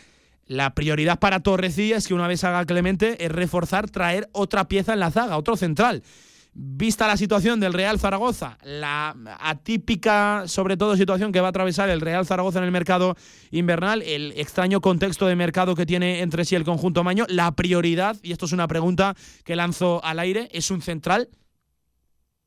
la 0.45 0.73
prioridad 0.73 1.19
para 1.19 1.41
Torrecilla 1.41 1.97
es 1.97 2.07
que 2.07 2.13
una 2.13 2.29
vez 2.29 2.45
haga 2.45 2.63
Clemente 2.63 3.25
es 3.25 3.29
reforzar, 3.33 3.89
traer 3.89 4.29
otra 4.31 4.69
pieza 4.69 4.93
en 4.93 5.01
la 5.01 5.11
zaga, 5.11 5.35
otro 5.35 5.57
central. 5.57 6.03
Vista 6.53 7.05
la 7.05 7.17
situación 7.17 7.59
del 7.59 7.73
Real 7.73 7.99
Zaragoza, 7.99 8.57
la 8.63 9.13
atípica, 9.41 10.43
sobre 10.45 10.77
todo, 10.77 10.95
situación 10.95 11.33
que 11.33 11.41
va 11.41 11.47
a 11.47 11.49
atravesar 11.49 11.89
el 11.89 11.99
Real 11.99 12.25
Zaragoza 12.25 12.59
en 12.59 12.65
el 12.65 12.71
mercado 12.71 13.17
invernal, 13.51 14.01
el 14.03 14.31
extraño 14.37 14.79
contexto 14.79 15.27
de 15.27 15.35
mercado 15.35 15.75
que 15.75 15.85
tiene 15.85 16.21
entre 16.21 16.45
sí 16.45 16.55
el 16.55 16.63
conjunto 16.63 17.03
Maño, 17.03 17.25
la 17.27 17.51
prioridad, 17.51 18.15
y 18.23 18.31
esto 18.31 18.45
es 18.45 18.53
una 18.53 18.69
pregunta 18.69 19.17
que 19.43 19.57
lanzo 19.57 20.01
al 20.05 20.19
aire, 20.19 20.47
es 20.53 20.71
un 20.71 20.81
central 20.81 21.27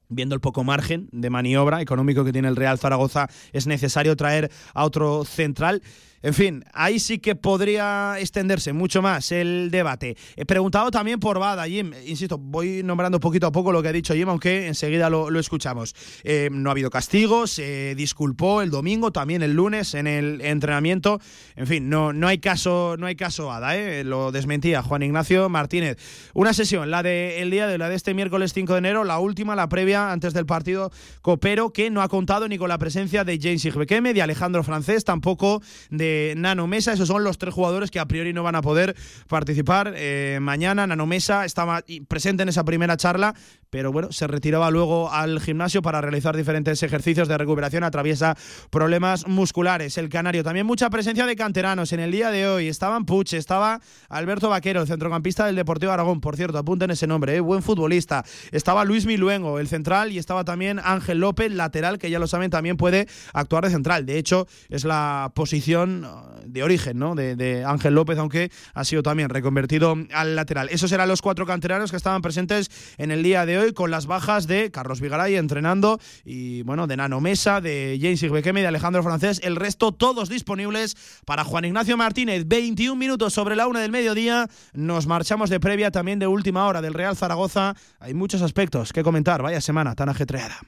viendo 0.09 0.35
el 0.35 0.41
poco 0.41 0.65
margen 0.65 1.09
de 1.13 1.31
maniobra 1.31 1.81
económico 1.81 2.25
que 2.25 2.33
tiene 2.33 2.49
el 2.49 2.57
Real 2.57 2.79
Zaragoza, 2.79 3.29
es 3.53 3.67
necesario 3.67 4.17
traer 4.17 4.51
a 4.75 4.85
otro 4.85 5.25
central. 5.25 5.83
En 6.25 6.33
fin, 6.33 6.65
ahí 6.73 7.01
sí 7.01 7.19
que 7.19 7.37
podría 7.37 8.15
extenderse 8.19 8.73
mucho 8.73 9.03
más 9.03 9.31
el 9.31 9.71
debate. 9.71 10.17
He 10.37 10.47
preguntado 10.47 10.91
también 10.91 11.21
por 11.21 11.39
Bada, 11.39 11.67
Jim. 11.67 11.93
Insisto, 12.07 12.39
voy 12.39 12.83
nombrando 12.83 13.21
poquito 13.21 13.47
a 13.47 13.53
poco 13.53 13.73
lo 13.73 13.83
que 13.83 13.89
ha 13.89 13.93
dicho 13.93 14.15
Jim, 14.15 14.31
aunque 14.31 14.67
enseguida 14.67 15.11
lo, 15.11 15.39
escuchamos. 15.39 15.95
Eh, 16.23 16.49
no 16.51 16.71
ha 16.71 16.73
habido 16.73 16.89
castigos, 16.89 17.51
se 17.51 17.95
disculpó 17.95 18.63
el 18.63 18.71
domingo, 18.71 19.13
también 19.13 19.43
el 19.43 19.53
lunes 19.53 19.93
en 19.93 20.07
el 20.07 20.41
entrenamiento. 20.41 21.21
En 21.57 21.67
fin, 21.67 21.91
no, 21.91 22.15
no 22.15 22.27
hay 22.27 22.39
caso, 22.39 22.97
no 22.99 23.05
hay 23.05 23.17
caso 23.17 23.49
Bada, 23.49 23.77
¿eh? 23.77 24.03
lo 24.03 24.33
desmentía 24.33 24.83
Juan 24.83 25.03
Ignacio 25.03 25.51
Martínez. 25.51 25.99
Una 26.33 26.55
sesión, 26.55 26.91
la 26.91 27.03
de 27.03 27.43
el 27.43 27.51
día 27.51 27.67
de 27.67 27.77
la 27.77 27.91
de 27.91 27.97
este 27.97 28.15
miércoles 28.15 28.55
5 28.55 28.73
de 28.73 28.79
enero, 28.79 29.05
la 29.05 29.19
última, 29.19 29.55
la 29.55 29.69
previa 29.69 30.11
antes 30.11 30.33
del 30.33 30.47
partido 30.47 30.91
copero, 31.21 31.71
que 31.71 31.91
no 31.91 32.01
ha 32.01 32.09
contado 32.09 32.49
ni 32.49 32.57
con 32.57 32.71
la 32.71 32.79
presencia 32.79 33.25
de 33.25 33.39
James 33.39 33.63
Igbekeme, 33.67 34.15
de 34.15 34.23
Alejandro 34.23 34.65
Francés, 34.65 35.05
tampoco 35.05 35.61
de 35.91 36.14
Nano 36.37 36.67
Mesa. 36.67 36.93
Esos 36.93 37.09
son 37.09 37.25
los 37.25 37.39
tres 37.39 37.55
jugadores 37.55 37.91
que 37.91 38.01
a 38.01 38.07
priori 38.07 38.33
no 38.33 38.43
van 38.43 38.55
a 38.55 38.63
poder 38.63 38.95
participar 39.29 39.95
eh, 39.97 40.39
mañana. 40.41 40.87
Nano 40.87 41.07
Mesa 41.07 41.45
estaba 41.45 41.83
presente 42.09 42.43
en 42.43 42.49
esa 42.49 42.65
primera 42.65 42.97
charla, 42.97 43.35
pero 43.71 43.93
bueno, 43.93 44.13
se 44.13 44.27
retiraba 44.27 44.71
luego 44.71 45.13
al 45.13 45.41
gimnasio 45.41 45.83
para 45.83 46.01
realizar 46.01 46.37
diferentes 46.37 46.83
ejercicios 46.83 47.29
de 47.29 47.39
recuperación. 47.39 47.85
Atraviesa 47.85 48.37
problemas 48.71 49.27
musculares. 49.27 49.99
El 49.99 50.09
Canario 50.09 50.45
también 50.45 50.67
mucha 50.67 50.91
presencia 50.91 51.27
de 51.27 51.37
canteranos 51.37 51.93
en 51.93 52.01
el 52.01 52.11
día 52.11 52.31
de 52.31 52.47
hoy. 52.47 52.69
Estaban 52.69 53.05
Puche, 53.05 53.37
estaba 53.37 53.81
Alberto 54.09 54.49
Vaquero, 54.49 54.83
el 54.83 54.87
centrocampista 54.87 55.47
del 55.47 55.57
Deportivo 55.57 55.93
Aragón. 55.93 56.21
Por 56.21 56.37
cierto, 56.37 56.59
apunten 56.59 56.91
ese 56.91 57.07
nombre, 57.07 57.37
eh, 57.37 57.41
buen 57.41 57.63
futbolista. 57.63 58.25
Estaba 58.53 58.85
Luis 58.85 59.07
Miluengo, 59.07 59.59
el 59.59 59.69
central, 59.69 60.13
y 60.13 60.19
estaba 60.19 60.45
también 60.45 60.81
Ángel 60.83 61.19
López, 61.19 61.53
lateral, 61.53 61.99
que 61.99 62.11
ya 62.11 62.19
lo 62.19 62.27
saben, 62.27 62.51
también 62.51 62.77
puede 62.77 63.09
actuar 63.33 63.65
de 63.65 63.71
central. 63.71 64.07
De 64.07 64.19
hecho, 64.19 64.47
es 64.69 64.85
la 64.85 65.33
posición 65.35 66.04
de 66.47 66.63
origen, 66.63 66.99
¿no? 66.99 67.15
De, 67.15 67.65
Ángel 67.67 67.95
López, 67.95 68.19
aunque 68.19 68.51
ha 68.75 68.85
sido 68.85 69.03
también 69.03 69.29
reconvertido 69.29 69.97
al 70.13 70.37
lateral. 70.37 70.69
Esos 70.71 70.93
eran 70.93 71.09
los 71.09 71.23
cuatro 71.23 71.47
canteranos 71.47 71.91
que 71.91 71.97
estaban 71.97 72.23
presentes 72.23 72.71
en 72.99 73.11
el 73.11 73.23
día 73.23 73.47
de 73.47 73.59
hoy, 73.59 73.73
con 73.73 73.91
las 73.91 74.07
bajas 74.07 74.47
de 74.47 74.71
Carlos 74.71 75.01
Vigaray 75.01 75.37
entrenando 75.37 75.99
y, 76.25 76.63
bueno, 76.63 76.87
de 76.87 76.97
Nano 76.97 77.21
Mesa, 77.21 77.61
de 77.61 77.99
James 78.01 78.23
Igbekeme 78.23 78.61
y 78.61 78.63
de 78.63 78.69
Alejandro 78.69 79.03
Francés. 79.03 79.41
El 79.43 79.57
resto, 79.57 79.93
todos 79.93 80.29
disponibles 80.29 80.97
para 81.25 81.45
Juan 81.45 81.65
Ignacio 81.65 81.97
Martínez. 81.97 82.47
21 82.47 82.97
minutos 82.97 83.33
sobre 83.33 83.57
la 83.57 83.67
una 83.67 83.81
del 83.81 83.91
mediodía. 83.91 84.49
Nos 84.73 85.07
marchamos 85.07 85.51
de 85.51 85.61
previa 85.61 85.91
también 85.91 86.19
de 86.19 86.27
última 86.27 86.67
hora 86.67 86.83
del 86.83 86.95
Real 86.95 87.17
Zaragoza. 87.17 87.75
Hay 88.01 88.15
muchos 88.15 88.43
aspectos 88.43 88.93
que 88.93 89.03
comentar. 89.03 89.43
Vaya 89.43 89.61
semana 89.61 89.95
tan 89.95 90.09
ajetreada. 90.09 90.61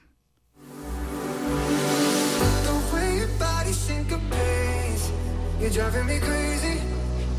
You're 5.67 5.83
driving 5.83 6.07
me 6.07 6.17
crazy. 6.19 6.81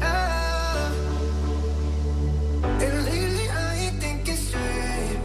Ah. 0.02 0.92
And 2.62 3.04
lately 3.06 3.48
I 3.48 3.74
ain't 3.74 4.02
thinking 4.02 4.36
straight. 4.36 5.18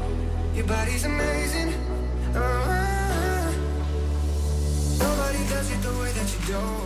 Your 0.56 0.66
body's 0.66 1.04
amazing. 1.04 1.74
Ah. 2.34 3.52
Nobody 5.00 5.33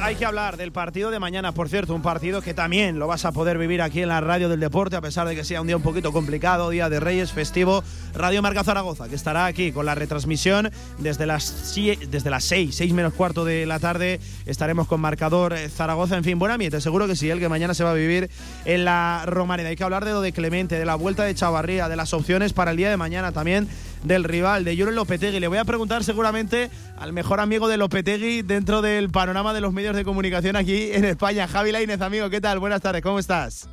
hay 0.02 0.16
que 0.16 0.26
hablar 0.26 0.58
del 0.58 0.72
partido 0.72 1.12
de 1.12 1.20
mañana, 1.20 1.52
por 1.52 1.68
cierto, 1.68 1.94
un 1.94 2.02
partido 2.02 2.42
que 2.42 2.54
también 2.54 2.98
lo 2.98 3.08
vas 3.08 3.26
a 3.26 3.32
poder 3.32 3.58
vivir 3.58 3.82
aquí 3.82 4.02
en 4.02 4.08
la 4.08 4.22
radio 4.22 4.48
del 4.48 4.60
deporte, 4.60 4.96
a 4.96 5.02
pesar 5.02 5.28
de 5.28 5.36
que 5.36 5.44
sea 5.44 5.60
un 5.60 5.68
día 5.68 5.76
un 5.76 5.84
poquito 5.84 6.14
complicado, 6.14 6.70
día 6.70 6.90
de 6.90 7.00
Reyes, 7.00 7.32
festivo. 7.32 7.84
Radio 8.14 8.42
Marca 8.42 8.64
Zaragoza, 8.64 9.10
que 9.10 9.16
estará 9.16 9.46
aquí 9.46 9.72
con 9.72 9.86
la 9.86 9.96
retransmisión 9.96 10.72
desde 10.98 11.26
las, 11.26 11.76
desde 12.10 12.30
las 12.30 12.46
6, 12.46 12.76
6 12.76 12.94
menos 12.94 13.14
cuarto 13.14 13.44
de 13.44 13.66
la 13.66 13.80
tarde. 13.80 14.20
Estaremos 14.46 14.88
con 14.88 15.02
marcador 15.02 15.54
eh, 15.54 15.70
Zaragoza. 15.70 16.16
En 16.16 16.24
fin, 16.24 16.40
buen 16.40 16.52
ambiente, 16.52 16.80
seguro 16.80 17.08
que 17.08 17.16
sí, 17.16 17.30
el 17.30 17.40
que 17.40 17.50
mañana 17.50 17.74
se 17.74 17.84
va 17.84 17.92
a 17.92 17.96
vivir 17.96 18.30
en 18.66 18.86
la 18.86 19.24
Romareda. 19.26 19.70
Hay 19.70 19.76
que 19.76 19.84
hablar 19.84 20.06
de 20.06 20.12
lo 20.12 20.22
de 20.22 20.32
Clemente, 20.32 20.80
de 20.80 20.86
la 20.86 20.96
vuelta 20.96 21.24
de 21.24 21.36
Chavarría, 21.36 21.90
de 21.90 21.96
las 21.96 22.14
opciones 22.14 22.54
para 22.54 22.72
el 22.72 22.78
día 22.78 22.90
de 22.90 22.98
mañana 22.98 23.32
también 23.32 23.68
del 24.04 24.24
rival, 24.24 24.64
de 24.64 24.78
Jure 24.78 24.92
Lopetegui. 24.92 25.40
Le 25.40 25.48
voy 25.48 25.58
a 25.58 25.66
preguntar 25.66 26.04
seguramente 26.04 26.70
al 26.98 27.14
mejor 27.14 27.40
amigo 27.40 27.68
de 27.68 27.78
Lopetegui 27.78 28.42
dentro 28.42 28.82
del 28.82 29.10
panorama 29.10 29.54
de 29.54 29.62
los 29.62 29.74
medios 29.74 29.96
de 29.96 30.04
comunicación 30.04 30.56
aquí 30.56 30.92
en 30.92 31.06
España. 31.06 31.48
Javi 31.48 31.72
Lainez, 31.72 32.02
amigo, 32.02 32.30
¿qué 32.30 32.42
tal? 32.42 32.60
Buenas 32.60 32.82
tardes, 32.82 33.02
¿cómo 33.02 33.20
estás? 33.20 33.70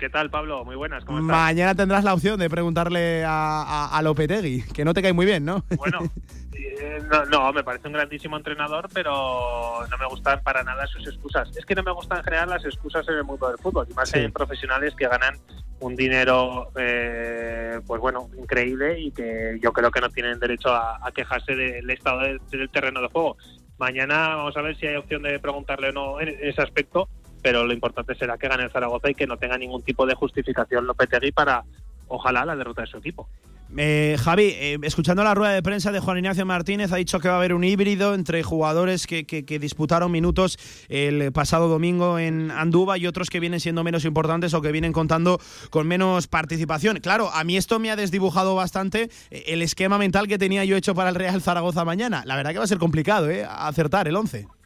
¿Qué 0.00 0.08
tal, 0.08 0.30
Pablo? 0.30 0.64
Muy 0.64 0.76
buenas, 0.76 1.04
¿cómo 1.04 1.18
estás? 1.18 1.36
Mañana 1.36 1.74
tendrás 1.74 2.02
la 2.04 2.14
opción 2.14 2.40
de 2.40 2.48
preguntarle 2.48 3.22
a, 3.22 3.90
a, 3.92 4.00
Lopetegui, 4.00 4.62
que 4.72 4.82
no 4.82 4.94
te 4.94 5.02
cae 5.02 5.12
muy 5.12 5.26
bien, 5.26 5.44
¿no? 5.44 5.62
Bueno, 5.76 5.98
eh, 6.54 7.02
no, 7.30 7.52
me 7.52 7.62
parece 7.62 7.86
un 7.86 7.92
grandísimo 7.92 8.38
entrenador, 8.38 8.88
pero 8.94 9.86
no 9.90 9.98
me 9.98 10.06
gustan 10.06 10.42
para 10.42 10.64
nada 10.64 10.86
sus 10.86 11.06
excusas. 11.06 11.54
Es 11.54 11.66
que 11.66 11.74
no 11.74 11.82
me 11.82 11.92
gustan 11.92 12.16
en 12.16 12.24
general 12.24 12.48
las 12.48 12.64
excusas 12.64 13.06
en 13.08 13.16
el 13.16 13.24
mundo 13.24 13.46
del 13.48 13.58
fútbol, 13.58 13.86
y 13.90 13.92
más 13.92 14.14
en 14.14 14.32
profesionales 14.32 14.94
que 14.96 15.06
ganan 15.06 15.34
un 15.80 15.94
dinero, 15.94 16.70
eh, 16.76 17.80
pues 17.86 18.00
bueno, 18.00 18.30
increíble 18.38 18.98
y 19.00 19.10
que 19.10 19.58
yo 19.62 19.70
creo 19.74 19.90
que 19.90 20.00
no 20.00 20.08
tienen 20.08 20.40
derecho 20.40 20.74
a, 20.74 20.98
quejarse 21.14 21.54
del 21.54 21.90
estado 21.90 22.20
del 22.20 22.70
terreno 22.70 23.02
de 23.02 23.08
juego. 23.08 23.36
Mañana 23.76 24.36
vamos 24.36 24.56
a 24.56 24.62
ver 24.62 24.78
si 24.78 24.86
hay 24.86 24.96
opción 24.96 25.22
de 25.22 25.38
preguntarle 25.38 25.90
o 25.90 25.92
no 25.92 26.20
en 26.22 26.28
ese 26.40 26.62
aspecto, 26.62 27.10
pero 27.42 27.64
lo 27.64 27.72
importante 27.72 28.14
será 28.14 28.38
que 28.38 28.48
gane 28.48 28.64
el 28.64 28.70
Zaragoza 28.70 29.10
y 29.10 29.14
que 29.14 29.26
no 29.26 29.36
tenga 29.36 29.58
ningún 29.58 29.82
tipo 29.82 30.06
de 30.06 30.14
justificación 30.14 30.86
Lopetegui 30.86 31.32
para, 31.32 31.64
ojalá, 32.08 32.44
la 32.44 32.56
derrota 32.56 32.82
de 32.82 32.88
su 32.88 32.98
equipo. 32.98 33.28
Eh, 33.76 34.16
Javi, 34.18 34.54
eh, 34.56 34.78
escuchando 34.82 35.22
la 35.22 35.34
rueda 35.34 35.52
de 35.52 35.62
prensa 35.62 35.92
de 35.92 36.00
Juan 36.00 36.18
Ignacio 36.18 36.44
Martínez, 36.44 36.92
ha 36.92 36.96
dicho 36.96 37.20
que 37.20 37.28
va 37.28 37.34
a 37.34 37.36
haber 37.36 37.54
un 37.54 37.62
híbrido 37.62 38.14
entre 38.14 38.42
jugadores 38.42 39.06
que, 39.06 39.24
disputaron 39.60 40.10
minutos 40.10 40.58
el 40.88 41.32
pasado 41.32 41.68
domingo 41.68 42.18
en 42.18 42.50
Andúba 42.50 42.98
y 42.98 43.06
otros 43.06 43.30
que 43.30 43.38
vienen 43.38 43.60
siendo 43.60 43.84
menos 43.84 44.04
importantes 44.04 44.54
o 44.54 44.62
que 44.62 44.72
vienen 44.72 44.92
contando 44.92 45.38
con 45.70 45.86
menos 45.86 46.26
participación. 46.26 46.98
Claro, 46.98 47.30
a 47.32 47.44
mí 47.44 47.56
esto 47.56 47.78
me 47.78 47.90
ha 47.90 47.96
desdibujado 47.96 48.54
bastante 48.54 49.10
eh, 49.30 49.44
el 49.46 49.62
esquema 49.62 49.98
mental 49.98 50.26
que 50.26 50.38
tenía 50.38 50.64
yo 50.64 50.76
hecho 50.76 50.94
para 50.94 51.10
el 51.10 51.14
Real 51.14 51.40
Zaragoza 51.40 51.84
mañana. 51.84 52.22
La 52.26 52.36
verdad 52.36 52.52
que 52.52 52.58
va 52.58 52.64
a 52.64 52.68
ser 52.68 52.78
complicado, 52.78 53.30
¿eh? 53.30 53.46
Acertar 53.48 54.08
el 54.08 54.16
11. 54.16 54.59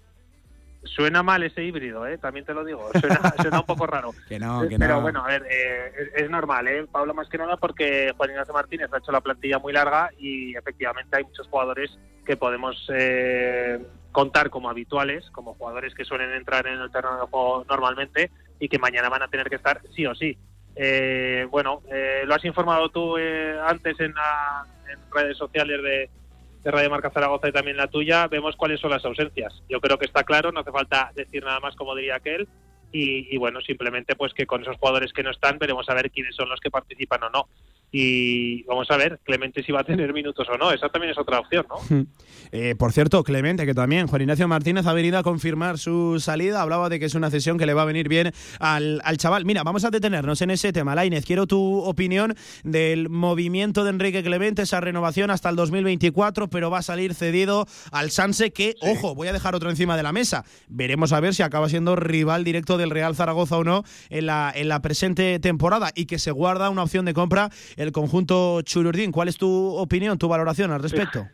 Suena 0.84 1.22
mal 1.22 1.42
ese 1.42 1.62
híbrido, 1.62 2.06
¿eh? 2.06 2.18
también 2.18 2.44
te 2.44 2.54
lo 2.54 2.64
digo. 2.64 2.90
Suena, 3.00 3.20
un 3.60 3.66
poco 3.66 3.86
raro. 3.86 4.12
que 4.28 4.38
no, 4.38 4.68
que 4.68 4.78
Pero 4.78 5.00
bueno, 5.00 5.24
a 5.24 5.28
ver, 5.28 5.46
eh, 5.50 6.10
es, 6.14 6.30
normal, 6.30 6.68
¿eh? 6.68 6.86
Pablo, 6.90 7.14
más 7.14 7.28
que 7.28 7.38
nada 7.38 7.56
porque 7.56 8.12
Juan 8.16 8.30
Ignacio 8.30 8.52
Martínez 8.54 8.92
ha 8.92 8.98
hecho 8.98 9.12
la 9.12 9.20
plantilla 9.20 9.58
muy 9.58 9.72
larga 9.72 10.10
y 10.18 10.54
efectivamente 10.56 11.16
hay 11.16 11.24
muchos 11.24 11.48
jugadores 11.48 11.90
que 12.24 12.36
podemos 12.36 12.88
eh, 12.92 13.80
contar 14.12 14.50
como 14.50 14.68
habituales, 14.68 15.28
como 15.30 15.54
jugadores 15.54 15.94
que 15.94 16.04
suelen 16.04 16.32
entrar 16.32 16.66
en 16.66 16.80
el 16.80 16.90
terreno 16.90 17.20
de 17.20 17.26
juego 17.26 17.64
normalmente 17.68 18.30
y 18.60 18.68
que 18.68 18.78
mañana 18.78 19.08
van 19.08 19.22
a 19.22 19.28
tener 19.28 19.48
que 19.48 19.56
estar 19.56 19.80
sí 19.94 20.06
o 20.06 20.14
sí. 20.14 20.36
Eh, 20.76 21.46
bueno, 21.50 21.82
lo 22.24 22.34
has 22.34 22.44
informado 22.44 22.88
tú 22.88 23.16
antes 23.16 23.98
en, 24.00 24.10
en 24.10 25.12
redes 25.12 25.36
sociales 25.36 25.82
de 25.82 26.10
de 26.64 26.70
Radio 26.70 26.90
Marca 26.90 27.10
Zaragoza 27.10 27.48
y 27.48 27.52
también 27.52 27.76
la 27.76 27.88
tuya, 27.88 28.26
vemos 28.26 28.56
cuáles 28.56 28.80
son 28.80 28.90
las 28.90 29.04
ausencias. 29.04 29.62
Yo 29.68 29.80
creo 29.80 29.98
que 29.98 30.06
está 30.06 30.24
claro, 30.24 30.50
no 30.50 30.60
hace 30.60 30.72
falta 30.72 31.12
decir 31.14 31.44
nada 31.44 31.60
más 31.60 31.76
como 31.76 31.94
diría 31.94 32.16
aquel. 32.16 32.48
Y, 32.96 33.36
bueno, 33.38 33.60
simplemente 33.60 34.14
pues 34.14 34.32
que 34.32 34.46
con 34.46 34.62
esos 34.62 34.76
jugadores 34.76 35.12
que 35.12 35.24
no 35.24 35.32
están 35.32 35.58
veremos 35.58 35.88
a 35.88 35.94
ver 35.94 36.12
quiénes 36.12 36.36
son 36.36 36.48
los 36.48 36.60
que 36.60 36.70
participan 36.70 37.24
o 37.24 37.30
no 37.30 37.48
y 37.96 38.64
vamos 38.64 38.90
a 38.90 38.96
ver 38.96 39.20
Clemente 39.22 39.62
si 39.62 39.70
va 39.70 39.82
a 39.82 39.84
tener 39.84 40.12
minutos 40.12 40.48
o 40.52 40.58
no. 40.58 40.72
Esa 40.72 40.88
también 40.88 41.12
es 41.12 41.18
otra 41.18 41.38
opción, 41.38 41.64
¿no? 41.68 42.06
Eh, 42.52 42.76
por 42.76 42.92
cierto, 42.92 43.24
Clemente, 43.24 43.66
que 43.66 43.74
también 43.74 44.06
Juan 44.06 44.22
Ignacio 44.22 44.46
Martínez 44.46 44.86
ha 44.86 44.92
venido 44.92 45.18
a 45.18 45.24
confirmar 45.24 45.76
su 45.76 46.20
salida. 46.20 46.62
Hablaba 46.62 46.88
de 46.88 47.00
que 47.00 47.06
es 47.06 47.16
una 47.16 47.28
cesión 47.28 47.58
que 47.58 47.66
le 47.66 47.74
va 47.74 47.82
a 47.82 47.84
venir 47.84 48.08
bien 48.08 48.32
al, 48.60 49.00
chaval. 49.16 49.44
Mira, 49.44 49.64
vamos 49.64 49.84
a 49.84 49.90
detenernos 49.90 50.40
en 50.40 50.50
ese 50.50 50.72
tema. 50.72 50.94
Lainez, 50.94 51.24
quiero 51.24 51.48
tu 51.48 51.78
opinión 51.78 52.36
del 52.62 53.08
movimiento 53.08 53.82
de 53.82 53.90
Enrique 53.90 54.22
Clemente, 54.22 54.62
esa 54.62 54.80
renovación 54.80 55.32
hasta 55.32 55.48
el 55.48 55.56
2024, 55.56 56.48
pero 56.48 56.70
va 56.70 56.78
a 56.78 56.82
salir 56.82 57.14
cedido 57.14 57.66
al 57.90 58.12
Sanse, 58.12 58.52
que, 58.52 58.76
ojo, 58.82 59.16
voy 59.16 59.26
a 59.26 59.32
dejar 59.32 59.56
otro 59.56 59.68
encima 59.68 59.96
de 59.96 60.04
la 60.04 60.12
mesa. 60.12 60.44
Veremos 60.68 61.12
a 61.12 61.18
ver 61.18 61.34
si 61.34 61.42
acaba 61.42 61.68
siendo 61.68 61.96
rival 61.96 62.44
directo 62.44 62.78
del 62.78 62.90
Real 62.90 63.16
Zaragoza 63.16 63.56
o 63.56 63.64
no 63.64 63.82
en 64.10 64.26
la, 64.26 64.52
en 64.54 64.68
la 64.68 64.80
presente 64.80 65.40
temporada 65.40 65.90
y 65.92 66.06
que 66.06 66.20
se 66.20 66.30
guarda 66.30 66.70
una 66.70 66.84
opción 66.84 67.04
de 67.04 67.14
compra 67.14 67.50
el 67.84 67.92
conjunto 67.92 68.62
Chururdín. 68.62 69.12
¿Cuál 69.12 69.28
es 69.28 69.38
tu 69.38 69.76
opinión, 69.76 70.18
tu 70.18 70.28
valoración 70.28 70.72
al 70.72 70.82
respecto? 70.82 71.26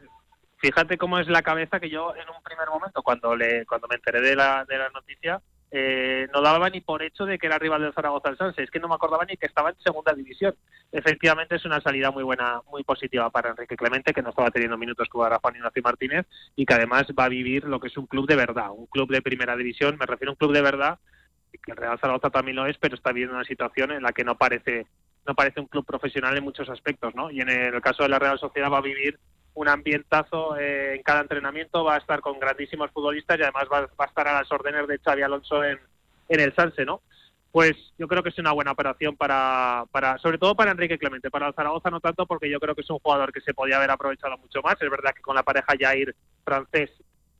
Fíjate 0.59 0.99
cómo 0.99 1.19
es 1.19 1.27
la 1.29 1.43
cabeza 1.43 1.81
que 1.81 1.89
yo 1.89 2.15
en 2.15 2.29
un 2.29 2.43
primer 2.43 2.69
momento, 2.69 3.03
cuando 3.03 3.35
le 3.35 3.65
cuando 3.65 3.89
me 3.89 3.97
enteré 3.97 4.21
de 4.21 4.37
la, 4.37 4.67
de 4.67 4.77
la 4.77 4.91
noticia, 4.91 5.41
eh, 5.73 6.27
no 6.35 6.43
daba 6.43 6.69
ni 6.69 6.81
por 6.81 7.03
hecho 7.03 7.25
de 7.25 7.39
que 7.39 7.47
era 7.47 7.59
rival 7.59 7.81
del 7.81 7.95
Zaragoza 7.95 8.29
al 8.29 8.37
Sanse. 8.37 8.63
Es 8.63 8.71
que 8.71 8.81
no 8.81 8.89
me 8.89 8.95
acordaba 8.95 9.25
ni 9.25 9.37
que 9.37 9.47
estaba 9.47 9.71
en 9.71 9.77
segunda 9.79 10.13
división. 10.13 10.55
Efectivamente 10.93 11.57
es 11.57 11.65
una 11.65 11.81
salida 11.81 12.11
muy 12.11 12.25
buena, 12.25 12.61
muy 12.71 12.83
positiva 12.83 13.31
para 13.31 13.51
Enrique 13.51 13.77
Clemente, 13.77 14.13
que 14.13 14.23
no 14.23 14.31
estaba 14.31 14.51
teniendo 14.51 14.77
minutos 14.77 15.09
que 15.11 15.19
a 15.19 15.39
Juan 15.39 15.57
Ignacio 15.57 15.83
Martínez 15.83 16.27
y 16.57 16.67
que 16.67 16.75
además 16.75 17.07
va 17.19 17.25
a 17.25 17.29
vivir 17.29 17.65
lo 17.65 17.79
que 17.79 17.89
es 17.89 17.97
un 17.97 18.07
club 18.07 18.27
de 18.27 18.37
verdad, 18.37 18.71
un 18.71 18.87
club 18.87 19.11
de 19.11 19.23
primera 19.23 19.57
división. 19.57 19.97
Me 19.99 20.07
refiero 20.07 20.31
a 20.31 20.35
un 20.35 20.39
club 20.39 20.53
de 20.53 20.63
verdad, 20.63 20.99
que 21.53 21.73
el 21.73 21.77
Real 21.77 21.99
Zaragoza 22.01 22.31
también 22.31 22.57
lo 22.57 22.67
es, 22.67 22.77
pero 22.79 22.97
está 22.97 23.13
viviendo 23.13 23.37
una 23.37 23.45
situación 23.45 23.93
en 23.93 24.03
la 24.03 24.13
que 24.13 24.25
no 24.25 24.37
parece 24.37 24.87
no 25.27 25.35
parece 25.35 25.61
un 25.61 25.67
club 25.67 25.85
profesional 25.85 26.37
en 26.37 26.45
muchos 26.45 26.69
aspectos, 26.69 27.15
¿no? 27.15 27.31
Y 27.31 27.41
en 27.41 27.49
el 27.49 27.81
caso 27.81 28.03
de 28.03 28.09
la 28.09 28.19
Real 28.19 28.39
Sociedad 28.39 28.71
va 28.71 28.79
a 28.79 28.83
vivir 28.83 29.19
un 29.55 29.69
ambientazo 29.69 30.57
eh, 30.57 30.97
en 30.97 31.03
cada 31.03 31.21
entrenamiento, 31.21 31.85
va 31.85 31.97
a 31.97 31.99
estar 31.99 32.21
con 32.21 32.39
grandísimos 32.39 32.91
futbolistas 32.93 33.39
y 33.39 33.43
además 33.43 33.65
va, 33.73 33.89
a 33.99 34.05
estar 34.05 34.29
a 34.29 34.35
las 34.35 34.51
órdenes 34.53 34.87
de 34.87 34.99
Xavi 34.99 35.23
Alonso 35.23 35.63
en, 35.65 35.79
en 36.29 36.41
el 36.41 36.55
Sanse, 36.55 36.85
¿no? 36.85 37.03
Pues 37.53 37.73
yo 37.99 38.07
creo 38.07 38.23
que 38.23 38.29
es 38.29 38.39
una 38.39 38.53
buena 38.53 38.71
operación 38.71 39.17
para, 39.17 39.85
para, 39.91 40.19
sobre 40.19 40.39
todo 40.39 40.55
para 40.55 40.71
Enrique 40.71 40.99
Clemente, 40.99 41.31
para 41.31 41.49
el 41.49 41.55
Zaragoza 41.55 41.91
no 41.91 42.01
tanto 42.01 42.25
porque 42.27 42.49
yo 42.49 42.61
creo 42.61 42.77
que 42.77 42.83
es 42.83 42.91
un 42.91 43.01
jugador 43.01 43.33
que 43.33 43.41
se 43.41 43.55
podía 43.55 43.77
haber 43.77 43.91
aprovechado 43.91 44.39
mucho 44.39 44.63
más, 44.63 44.81
es 44.81 44.89
verdad 44.91 45.13
que 45.15 45.23
con 45.23 45.35
la 45.35 45.43
pareja 45.43 45.75
Jair 45.79 46.15
francés 46.45 46.91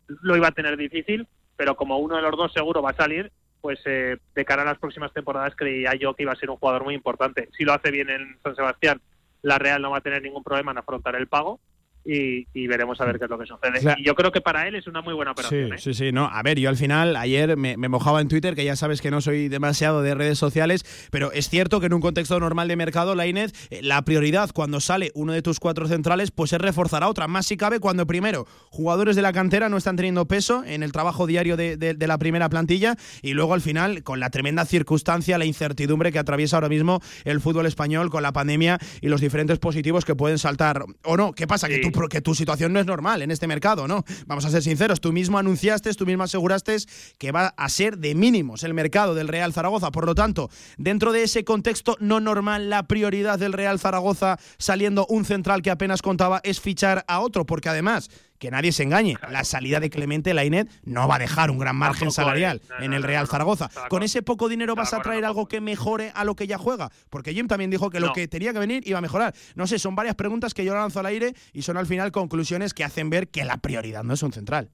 lo 0.09 0.37
iba 0.37 0.49
a 0.49 0.53
tener 0.53 0.77
difícil, 0.77 1.29
pero 1.57 1.77
como 1.77 1.99
uno 1.99 2.17
de 2.17 2.23
los 2.23 2.37
dos 2.37 2.53
seguro 2.53 2.83
va 2.83 2.91
a 2.91 2.97
salir, 2.97 3.31
pues 3.61 3.81
eh, 3.85 4.19
de 4.35 4.45
cara 4.45 4.63
a 4.63 4.65
las 4.65 4.79
próximas 4.79 5.13
temporadas 5.13 5.55
creía 5.57 5.95
yo 5.95 6.15
que 6.15 6.23
iba 6.25 6.33
a 6.33 6.37
ser 6.37 6.51
un 6.51 6.57
jugador 6.57 6.85
muy 6.85 6.95
importante. 6.95 7.49
Si 7.57 7.65
lo 7.65 7.73
hace 7.73 7.91
bien 7.91 8.11
en 8.11 8.39
San 8.43 8.57
Sebastián, 8.57 9.01
la 9.43 9.59
Real 9.59 9.83
no 9.83 9.91
va 9.91 9.99
a 9.99 10.03
tener 10.03 10.23
ningún 10.23 10.43
problema 10.43 10.73
en 10.73 10.79
afrontar 10.79 11.17
el 11.17 11.27
pago 11.27 11.61
y, 12.05 12.67
veremos 12.67 13.01
a 13.01 13.05
ver 13.05 13.19
qué 13.19 13.25
es 13.25 13.31
lo 13.31 13.39
que 13.39 13.47
sucede. 13.47 13.95
Y 13.99 14.05
yo 14.05 14.15
creo 14.15 14.33
que 14.33 14.41
para 14.41 14.67
él 14.67 14.75
es 14.75 14.87
una 14.87 15.03
muy 15.03 15.15
buena 15.15 15.33
operación. 15.33 15.69
Sí, 15.69 15.75
¿eh? 15.75 15.79
sí, 15.79 15.95
sí. 15.95 16.13
No, 16.13 16.27
a 16.27 16.43
ver, 16.43 16.59
yo 16.59 16.69
al 16.69 16.77
final, 16.77 17.17
ayer 17.17 17.57
me, 17.57 17.77
mojaba 17.77 18.21
en 18.21 18.29
Twitter, 18.29 18.55
que 18.55 18.65
ya 18.65 18.77
sabes 18.77 19.01
que 19.01 19.11
no 19.11 19.21
soy 19.21 19.49
demasiado 19.49 20.03
de 20.03 20.15
redes 20.15 20.39
sociales, 20.39 20.85
pero 21.11 21.33
es 21.33 21.49
cierto 21.49 21.81
que 21.81 21.87
en 21.87 21.95
un 21.95 22.01
contexto 22.01 22.39
normal 22.41 22.69
de 22.69 22.77
mercado, 22.77 23.15
la 23.15 23.27
Inés, 23.27 23.53
eh, 23.71 23.81
la 23.83 24.03
prioridad 24.03 24.51
cuando 24.53 24.81
sale 24.81 25.11
uno 25.15 25.33
de 25.33 25.43
tus 25.43 25.61
cuatro 25.61 25.87
centrales, 25.89 26.31
pues 26.31 26.53
es 26.53 26.61
reforzar 26.61 27.03
a 27.03 27.09
otra. 27.09 27.29
Más 27.29 27.47
si 27.47 27.57
cabe 27.57 27.81
cuando 27.81 28.07
primero 28.07 28.47
jugadores 28.71 29.17
de 29.17 29.23
la 29.23 29.33
cantera 29.33 29.69
no 29.69 29.77
están 29.77 29.97
teniendo 29.97 30.27
peso 30.27 30.65
en 30.65 30.83
el 30.83 30.93
trabajo 30.93 31.27
diario 31.27 31.57
de, 31.57 31.97
la 32.01 32.19
primera 32.19 32.49
plantilla 32.49 32.97
y 33.23 33.35
luego 33.35 33.55
al 33.55 33.61
final, 33.61 34.03
con 34.03 34.21
la 34.21 34.31
tremenda 34.31 34.65
circunstancia, 34.65 35.39
la 35.39 35.45
incertidumbre 35.45 36.13
que 36.13 36.19
atraviesa 36.19 36.57
ahora 36.57 36.69
mismo 36.69 37.01
el 37.25 37.41
fútbol 37.41 37.67
español 37.67 38.11
con 38.11 38.23
la 38.23 38.33
pandemia 38.33 38.79
y 39.01 39.09
los 39.09 39.21
diferentes 39.21 39.59
positivos 39.59 40.05
que 40.05 40.15
pueden 40.15 40.39
saltar. 40.39 40.85
¿O 41.05 41.17
no? 41.17 41.33
¿Qué 41.33 41.47
pasa? 41.47 41.69
Que 41.69 41.79
tú 41.79 41.91
porque 42.01 42.23
tu 42.23 42.35
situación 42.35 42.73
no 42.73 42.81
es 42.81 42.87
normal 42.87 43.21
en 43.21 43.31
este 43.31 43.47
mercado, 43.47 43.87
¿no? 43.87 44.07
Vamos 44.25 44.47
a 44.47 44.51
ser 44.51 44.63
sinceros, 44.63 45.03
tú 45.03 45.13
mismo 45.13 45.37
anunciaste, 45.37 45.93
tú 45.93 46.07
mismo 46.07 46.23
aseguraste 46.23 46.79
que 47.19 47.31
va 47.31 47.49
a 47.49 47.69
ser 47.69 47.99
de 47.99 48.15
mínimos 48.15 48.65
el 48.65 48.73
mercado 48.73 49.15
del 49.15 49.29
Real 49.29 49.53
Zaragoza. 49.53 49.91
Por 49.91 50.07
lo 50.07 50.15
tanto, 50.15 50.49
dentro 50.79 51.13
de 51.13 51.25
ese 51.25 51.45
contexto 51.45 51.99
no 52.01 52.19
normal, 52.19 52.71
la 52.71 52.85
prioridad 52.85 53.39
del 53.39 53.53
Real 53.53 53.79
Zaragoza 53.79 54.39
saliendo 54.57 55.05
un 55.11 55.27
central 55.27 55.61
que 55.61 55.71
apenas 55.71 56.01
contaba 56.01 56.41
es 56.43 56.59
fichar 56.59 57.05
a 57.07 57.21
otro, 57.21 57.45
porque 57.45 57.69
además 57.69 58.09
que 58.41 58.51
nadie 58.51 58.73
se 58.73 58.83
engañe, 58.83 59.17
la 59.31 59.45
salida 59.45 59.79
de 59.79 59.91
Clemente 59.91 60.35
Lainet 60.35 60.69
no 60.83 61.07
va 61.07 61.17
a 61.17 61.19
dejar 61.19 61.51
un 61.51 61.59
gran 61.59 61.77
margen 61.77 62.11
salarial 62.11 62.63
en 62.81 62.95
el 62.95 63.03
Real 63.03 63.29
Zaragoza. 63.29 63.69
¿Con 63.91 64.03
ese 64.03 64.23
poco 64.23 64.49
dinero 64.49 64.75
vas 64.75 64.95
a 64.95 65.03
traer 65.03 65.27
algo 65.27 65.47
que 65.47 65.61
mejore 65.61 66.11
a 66.15 66.25
lo 66.25 66.35
que 66.35 66.47
ya 66.47 66.57
juega? 66.57 66.91
Porque 67.11 67.35
Jim 67.35 67.47
también 67.47 67.71
dijo 67.71 67.91
que 67.91 68.01
lo 68.01 68.13
que 68.15 68.27
tenía 68.27 68.53
que 68.53 68.59
venir 68.59 68.83
iba 68.87 68.99
a 68.99 69.03
mejorar. 69.03 69.35
No 69.55 69.67
sé, 69.67 69.79
son 69.79 69.95
varias 69.95 70.17
preguntas 70.17 70.55
que 70.55 70.65
yo 70.65 70.75
lanzo 70.75 71.01
al 71.01 71.07
aire 71.07 71.35
y 71.53 71.63
son 71.63 71.77
al 71.77 71.87
final 71.87 72.11
conclusiones 72.13 72.73
que 72.73 72.83
hacen 72.83 73.11
ver 73.11 73.29
que 73.29 73.45
la 73.45 73.59
prioridad 73.59 74.03
no 74.03 74.15
es 74.15 74.23
un 74.23 74.33
central. 74.33 74.71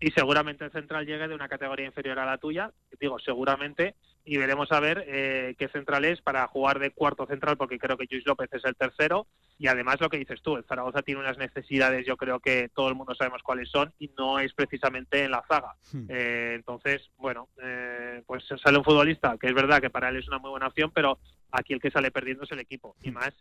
Y 0.00 0.10
seguramente 0.12 0.64
el 0.64 0.72
central 0.72 1.06
llegue 1.06 1.28
de 1.28 1.34
una 1.34 1.48
categoría 1.48 1.86
inferior 1.86 2.18
a 2.18 2.24
la 2.24 2.38
tuya, 2.38 2.72
digo 2.98 3.18
seguramente, 3.18 3.94
y 4.24 4.38
veremos 4.38 4.72
a 4.72 4.80
ver 4.80 5.04
eh, 5.06 5.54
qué 5.58 5.68
central 5.68 6.04
es 6.04 6.22
para 6.22 6.46
jugar 6.46 6.78
de 6.78 6.90
cuarto 6.90 7.26
central, 7.26 7.56
porque 7.56 7.78
creo 7.78 7.96
que 7.98 8.06
Luis 8.10 8.26
López 8.26 8.48
es 8.52 8.64
el 8.64 8.74
tercero, 8.74 9.26
y 9.58 9.66
además 9.66 10.00
lo 10.00 10.08
que 10.08 10.16
dices 10.16 10.40
tú, 10.42 10.56
el 10.56 10.64
Zaragoza 10.64 11.02
tiene 11.02 11.20
unas 11.20 11.36
necesidades, 11.36 12.06
yo 12.06 12.16
creo 12.16 12.40
que 12.40 12.70
todo 12.74 12.88
el 12.88 12.94
mundo 12.94 13.14
sabemos 13.14 13.42
cuáles 13.42 13.70
son, 13.70 13.92
y 13.98 14.10
no 14.16 14.38
es 14.38 14.54
precisamente 14.54 15.24
en 15.24 15.30
la 15.30 15.44
zaga. 15.46 15.74
Hmm. 15.92 16.06
Eh, 16.08 16.52
entonces, 16.54 17.10
bueno, 17.18 17.48
eh, 17.62 18.22
pues 18.26 18.44
sale 18.62 18.78
un 18.78 18.84
futbolista, 18.84 19.36
que 19.38 19.48
es 19.48 19.54
verdad 19.54 19.80
que 19.80 19.90
para 19.90 20.08
él 20.08 20.16
es 20.16 20.28
una 20.28 20.38
muy 20.38 20.50
buena 20.50 20.68
opción, 20.68 20.90
pero 20.94 21.18
aquí 21.52 21.74
el 21.74 21.80
que 21.80 21.90
sale 21.90 22.10
perdiendo 22.10 22.44
es 22.44 22.52
el 22.52 22.60
equipo, 22.60 22.96
y 23.02 23.10
hmm. 23.10 23.14
más 23.14 23.34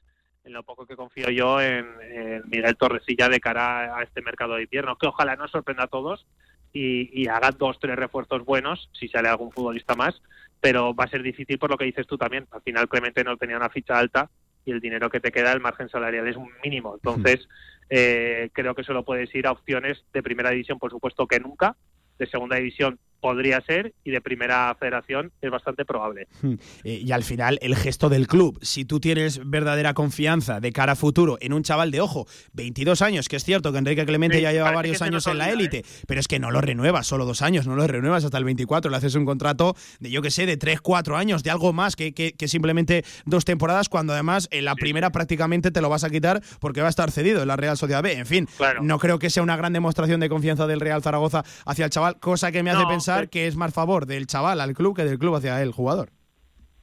en 0.43 0.51
lo 0.51 0.63
poco 0.63 0.85
que 0.85 0.97
confío 0.97 1.29
yo 1.29 1.61
en, 1.61 1.87
en 2.01 2.41
Miguel 2.49 2.75
Torresilla 2.75 3.29
de 3.29 3.39
cara 3.39 3.97
a 3.97 4.03
este 4.03 4.21
mercado 4.21 4.55
de 4.55 4.63
invierno, 4.63 4.97
que 4.97 5.07
ojalá 5.07 5.37
nos 5.37 5.51
sorprenda 5.51 5.85
a 5.85 5.87
todos, 5.87 6.25
y, 6.73 7.27
haga 7.27 7.51
dos, 7.51 7.77
tres 7.79 7.95
refuerzos 7.95 8.43
buenos, 8.43 8.89
si 8.93 9.07
sale 9.07 9.29
algún 9.29 9.51
futbolista 9.51 9.95
más, 9.95 10.19
pero 10.63 10.95
va 10.95 11.03
a 11.03 11.09
ser 11.09 11.21
difícil 11.21 11.59
por 11.59 11.69
lo 11.69 11.77
que 11.77 11.83
dices 11.83 12.07
tú 12.07 12.17
también. 12.17 12.47
Al 12.51 12.61
final 12.61 12.87
Clemente 12.87 13.21
no 13.25 13.35
tenía 13.35 13.57
una 13.57 13.67
ficha 13.67 13.99
alta 13.99 14.29
y 14.63 14.71
el 14.71 14.79
dinero 14.79 15.09
que 15.09 15.19
te 15.19 15.29
queda, 15.29 15.51
el 15.51 15.59
margen 15.59 15.89
salarial 15.89 16.25
es 16.25 16.37
un 16.37 16.49
mínimo. 16.63 16.95
Entonces, 16.95 17.49
eh, 17.89 18.49
creo 18.53 18.73
que 18.73 18.85
solo 18.85 19.03
puedes 19.03 19.35
ir 19.35 19.45
a 19.45 19.51
opciones 19.51 20.05
de 20.13 20.23
primera 20.23 20.51
división, 20.51 20.79
por 20.79 20.89
supuesto 20.89 21.27
que 21.27 21.41
nunca, 21.41 21.75
de 22.17 22.27
segunda 22.27 22.55
división 22.55 22.97
podría 23.23 23.61
ser 23.61 23.93
y 24.03 24.11
de 24.11 24.19
primera 24.19 24.75
federación 24.77 25.31
es 25.41 25.49
bastante 25.49 25.85
probable. 25.85 26.27
Hmm. 26.41 26.55
Eh, 26.83 27.03
y 27.05 27.11
al 27.13 27.23
final 27.23 27.57
el 27.61 27.73
gesto 27.77 28.09
del 28.09 28.27
club, 28.27 28.59
si 28.61 28.83
tú 28.83 28.99
tienes 28.99 29.39
verdadera 29.49 29.93
confianza 29.93 30.59
de 30.59 30.73
cara 30.73 30.91
a 30.91 30.95
futuro 30.97 31.37
en 31.39 31.53
un 31.53 31.63
chaval 31.63 31.89
de 31.89 32.01
ojo, 32.01 32.27
22 32.51 33.01
años, 33.01 33.29
que 33.29 33.37
es 33.37 33.45
cierto 33.45 33.71
que 33.71 33.77
Enrique 33.77 34.05
Clemente 34.05 34.41
ya 34.41 34.51
lleva 34.51 34.71
varios 34.71 35.01
años 35.01 35.25
en 35.27 35.37
la 35.37 35.49
élite, 35.51 35.77
¿eh? 35.77 35.85
pero 36.05 36.19
es 36.19 36.27
que 36.27 36.37
no 36.37 36.51
lo 36.51 36.59
renuevas 36.59 37.07
solo 37.07 37.23
dos 37.23 37.41
años, 37.41 37.65
no 37.65 37.77
lo 37.77 37.87
renuevas 37.87 38.25
hasta 38.25 38.37
el 38.37 38.43
24, 38.43 38.91
le 38.91 38.97
haces 38.97 39.15
un 39.15 39.23
contrato 39.23 39.73
de 40.01 40.11
yo 40.11 40.21
que 40.21 40.29
sé, 40.29 40.45
de 40.45 40.57
3, 40.57 40.81
4 40.81 41.15
años, 41.15 41.43
de 41.43 41.51
algo 41.51 41.71
más 41.71 41.95
que, 41.95 42.13
que, 42.13 42.47
simplemente 42.49 43.05
dos 43.25 43.45
temporadas, 43.45 43.87
cuando 43.87 44.11
además 44.11 44.49
en 44.51 44.65
la 44.65 44.75
primera 44.75 45.13
prácticamente 45.13 45.71
te 45.71 45.79
lo 45.79 45.87
vas 45.87 46.03
a 46.03 46.09
quitar 46.09 46.41
porque 46.59 46.81
va 46.81 46.87
a 46.87 46.89
estar 46.89 47.09
cedido 47.09 47.41
en 47.41 47.47
la 47.47 47.55
Real 47.55 47.77
Sociedad 47.77 48.03
B. 48.03 48.17
En 48.17 48.25
fin, 48.25 48.49
no 48.81 48.99
creo 48.99 49.17
que 49.17 49.29
sea 49.29 49.43
una 49.43 49.55
gran 49.55 49.71
demostración 49.71 50.19
de 50.19 50.27
confianza 50.27 50.67
del 50.67 50.81
Real 50.81 51.01
Zaragoza 51.01 51.45
hacia 51.65 51.85
el 51.85 51.91
chaval, 51.91 52.19
cosa 52.19 52.51
que 52.51 52.63
me 52.63 52.71
hace 52.71 52.85
pensar 52.85 53.12
que 53.29 53.47
es 53.47 53.55
más 53.55 53.73
favor 53.73 54.05
del 54.05 54.27
chaval 54.27 54.61
al 54.61 54.73
club 54.73 54.95
que 54.95 55.05
del 55.05 55.19
club 55.19 55.35
hacia 55.35 55.61
el 55.61 55.71
jugador. 55.71 56.09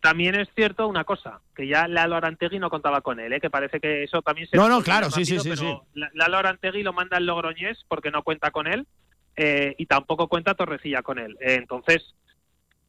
También 0.00 0.34
es 0.34 0.48
cierto 0.54 0.88
una 0.88 1.04
cosa, 1.04 1.40
que 1.54 1.66
ya 1.66 1.86
Lalo 1.86 2.16
Arantegui 2.16 2.58
no 2.58 2.70
contaba 2.70 3.02
con 3.02 3.20
él, 3.20 3.34
¿eh? 3.34 3.40
que 3.40 3.50
parece 3.50 3.80
que 3.80 4.04
eso 4.04 4.22
también 4.22 4.48
se... 4.48 4.56
No, 4.56 4.66
no, 4.66 4.82
claro, 4.82 5.10
sí, 5.10 5.26
sí, 5.26 5.38
sí, 5.38 5.54
sí. 5.54 5.78
Lalo 5.92 6.38
Arantegui 6.38 6.82
lo 6.82 6.94
manda 6.94 7.18
el 7.18 7.26
Logroñés 7.26 7.84
porque 7.86 8.10
no 8.10 8.22
cuenta 8.22 8.50
con 8.50 8.66
él 8.66 8.86
eh, 9.36 9.74
y 9.76 9.84
tampoco 9.86 10.28
cuenta 10.28 10.54
Torrecilla 10.54 11.02
con 11.02 11.18
él. 11.18 11.36
Eh, 11.40 11.56
entonces, 11.56 12.14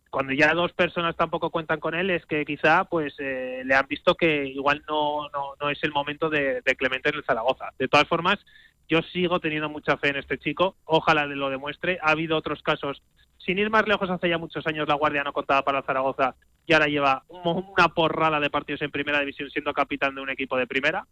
cuando 0.09 0.31
ya 0.31 0.53
dos 0.53 0.71
personas 0.71 1.17
tampoco 1.17 1.49
cuentan 1.49 1.81
con 1.81 1.95
él 1.95 2.09
es 2.11 2.25
que 2.25 2.45
quizá 2.45 2.85
pues 2.85 3.13
le 3.19 3.75
han 3.75 3.87
visto 3.87 4.15
que 4.15 4.45
igual 4.45 4.81
no, 4.87 5.27
no, 5.33 5.55
no 5.59 5.69
es 5.69 5.83
el 5.83 5.91
momento 5.91 6.29
de, 6.29 6.61
de, 6.61 6.75
Clemente 6.75 7.09
en 7.09 7.15
el 7.15 7.25
Zaragoza. 7.25 7.73
De 7.77 7.89
todas 7.89 8.07
formas, 8.07 8.39
yo 8.87 9.01
sigo 9.13 9.41
teniendo 9.41 9.69
mucha 9.69 9.97
fe 9.97 10.09
en 10.09 10.17
este 10.17 10.37
chico, 10.37 10.75
ojalá 10.85 11.25
lo 11.25 11.49
demuestre. 11.49 11.97
Ha 12.01 12.11
habido 12.11 12.37
otros 12.37 12.61
casos 12.61 13.01
sin 13.45 13.59
ir 13.59 13.69
más 13.69 13.87
lejos, 13.87 14.09
hace 14.09 14.29
ya 14.29 14.37
muchos 14.37 14.65
años 14.67 14.87
la 14.87 14.95
Guardia 14.95 15.23
no 15.23 15.33
contaba 15.33 15.63
para 15.63 15.81
Zaragoza 15.83 16.35
y 16.65 16.73
ahora 16.73 16.87
lleva 16.87 17.23
una 17.27 17.87
porrada 17.89 18.39
de 18.39 18.49
partidos 18.49 18.81
en 18.81 18.91
primera 18.91 19.19
división 19.19 19.49
siendo 19.49 19.73
capitán 19.73 20.15
de 20.15 20.21
un 20.21 20.29
equipo 20.29 20.57
de 20.57 20.67
primera 20.67 21.05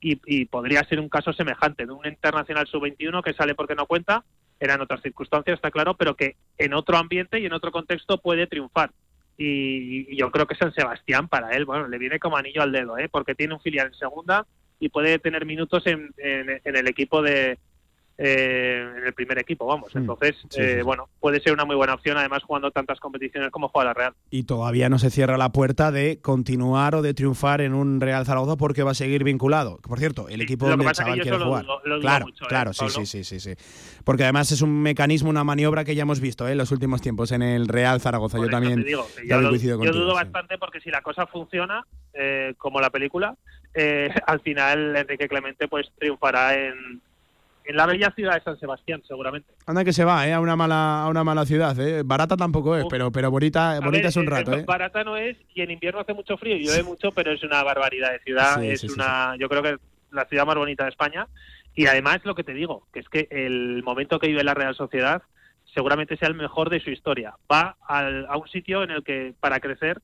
y, 0.00 0.44
podría 0.44 0.84
ser 0.84 1.00
un 1.00 1.08
caso 1.08 1.32
semejante 1.32 1.86
de 1.86 1.92
un 1.92 2.06
internacional 2.06 2.66
sub-21 2.66 3.22
que 3.24 3.32
sale 3.32 3.54
porque 3.54 3.74
no 3.74 3.86
cuenta, 3.86 4.24
eran 4.60 4.80
otras 4.80 5.02
circunstancias, 5.02 5.56
está 5.56 5.70
claro, 5.70 5.96
pero 5.96 6.14
que 6.14 6.36
en 6.58 6.74
otro 6.74 6.96
ambiente 6.96 7.40
y 7.40 7.46
en 7.46 7.52
otro 7.52 7.72
contexto 7.72 8.18
puede 8.18 8.46
triunfar. 8.46 8.92
Y, 9.38 10.14
yo 10.16 10.30
creo 10.30 10.46
que 10.46 10.54
San 10.54 10.72
Sebastián 10.72 11.28
para 11.28 11.56
él, 11.56 11.64
bueno, 11.64 11.88
le 11.88 11.98
viene 11.98 12.18
como 12.18 12.36
anillo 12.36 12.62
al 12.62 12.72
dedo, 12.72 12.98
¿eh? 12.98 13.08
porque 13.08 13.34
tiene 13.34 13.54
un 13.54 13.60
filial 13.60 13.88
en 13.88 13.94
segunda 13.94 14.46
y 14.78 14.90
puede 14.90 15.18
tener 15.18 15.46
minutos 15.46 15.82
en 15.86 16.12
el 16.18 16.86
equipo 16.86 17.22
de, 17.22 17.58
eh, 18.18 18.92
en 18.96 19.06
el 19.06 19.12
primer 19.12 19.38
equipo, 19.38 19.66
vamos. 19.66 19.94
Hmm. 19.94 19.98
Entonces, 19.98 20.36
eh, 20.56 20.80
bueno, 20.82 21.10
puede 21.20 21.38
ser 21.40 21.52
una 21.52 21.66
muy 21.66 21.76
buena 21.76 21.92
opción, 21.92 22.16
además 22.16 22.42
jugando 22.42 22.70
tantas 22.70 22.98
competiciones 22.98 23.50
como 23.50 23.68
juega 23.68 23.88
la 23.88 23.94
Real. 23.94 24.14
Y 24.30 24.44
todavía 24.44 24.88
no 24.88 24.98
se 24.98 25.10
cierra 25.10 25.36
la 25.36 25.50
puerta 25.50 25.92
de 25.92 26.18
continuar 26.22 26.94
o 26.94 27.02
de 27.02 27.12
triunfar 27.12 27.60
en 27.60 27.74
un 27.74 28.00
Real 28.00 28.24
Zaragoza 28.24 28.56
porque 28.56 28.82
va 28.82 28.92
a 28.92 28.94
seguir 28.94 29.22
vinculado. 29.22 29.78
Por 29.82 29.98
cierto, 29.98 30.30
el 30.30 30.40
equipo 30.40 30.66
donde 30.66 30.86
el 30.86 30.92
chaval 30.92 31.20
quiere 31.20 31.38
jugar. 31.38 31.66
claro, 32.00 32.26
¿eh, 32.28 32.46
claro, 32.48 32.72
sí, 32.72 32.88
sí, 32.88 33.04
sí, 33.04 33.24
sí, 33.24 33.40
sí. 33.40 33.54
Porque 34.02 34.22
además 34.22 34.50
es 34.50 34.62
un 34.62 34.82
mecanismo, 34.82 35.28
una 35.28 35.44
maniobra 35.44 35.84
que 35.84 35.94
ya 35.94 36.02
hemos 36.02 36.20
visto 36.20 36.48
en 36.48 36.56
los 36.56 36.72
últimos 36.72 37.02
tiempos 37.02 37.32
en 37.32 37.42
el 37.42 37.68
Real 37.68 38.00
Zaragoza. 38.00 38.38
yo 38.38 38.48
también 38.48 38.82
yo, 38.86 39.06
dudo 39.92 40.14
bastante 40.14 40.56
porque 40.56 40.80
si 40.80 40.90
la 40.90 41.02
cosa 41.02 41.26
funciona, 41.26 41.86
como 42.56 42.80
la 42.80 42.88
película, 42.88 43.36
al 44.26 44.40
final 44.40 44.96
Enrique 44.96 45.28
Clemente 45.28 45.68
pues 45.68 45.92
triunfará 45.98 46.54
en 46.54 47.02
en 47.66 47.76
la 47.76 47.86
bella 47.86 48.12
ciudad 48.14 48.34
de 48.34 48.40
San 48.42 48.58
Sebastián, 48.58 49.02
seguramente. 49.06 49.52
Anda 49.66 49.84
que 49.84 49.92
se 49.92 50.04
va, 50.04 50.26
¿eh? 50.26 50.32
A 50.32 50.40
una 50.40 50.56
mala, 50.56 51.02
a 51.02 51.08
una 51.08 51.24
mala 51.24 51.44
ciudad, 51.44 51.78
¿eh? 51.80 52.02
Barata 52.04 52.36
tampoco 52.36 52.76
es, 52.76 52.86
pero, 52.88 53.10
pero 53.10 53.30
bonita, 53.30 53.80
bonita 53.80 54.08
es 54.08 54.16
un 54.16 54.26
rato, 54.26 54.52
¿eh? 54.52 54.64
Barata 54.66 55.04
no 55.04 55.16
es, 55.16 55.36
y 55.54 55.62
en 55.62 55.70
invierno 55.70 56.00
hace 56.00 56.14
mucho 56.14 56.36
frío, 56.36 56.56
y 56.56 56.64
llueve 56.64 56.82
mucho, 56.82 57.12
pero 57.12 57.32
es 57.32 57.42
una 57.42 57.62
barbaridad 57.62 58.12
de 58.12 58.20
ciudad. 58.20 58.62
es 58.64 58.84
una, 58.84 59.34
yo 59.38 59.48
creo 59.48 59.62
que 59.62 59.70
es 59.70 59.78
la 60.10 60.24
ciudad 60.26 60.46
más 60.46 60.56
bonita 60.56 60.84
de 60.84 60.90
España. 60.90 61.26
Y 61.74 61.86
además 61.86 62.20
lo 62.24 62.34
que 62.34 62.44
te 62.44 62.54
digo, 62.54 62.86
que 62.92 63.00
es 63.00 63.08
que 63.08 63.28
el 63.30 63.82
momento 63.82 64.18
que 64.18 64.28
vive 64.28 64.42
la 64.42 64.54
Real 64.54 64.74
Sociedad 64.74 65.22
seguramente 65.74 66.16
sea 66.16 66.28
el 66.28 66.34
mejor 66.34 66.70
de 66.70 66.80
su 66.80 66.90
historia. 66.90 67.34
Va 67.52 67.76
a 67.86 68.36
un 68.38 68.48
sitio 68.48 68.82
en 68.82 68.90
el 68.90 69.04
que 69.04 69.34
para 69.38 69.60
crecer 69.60 70.00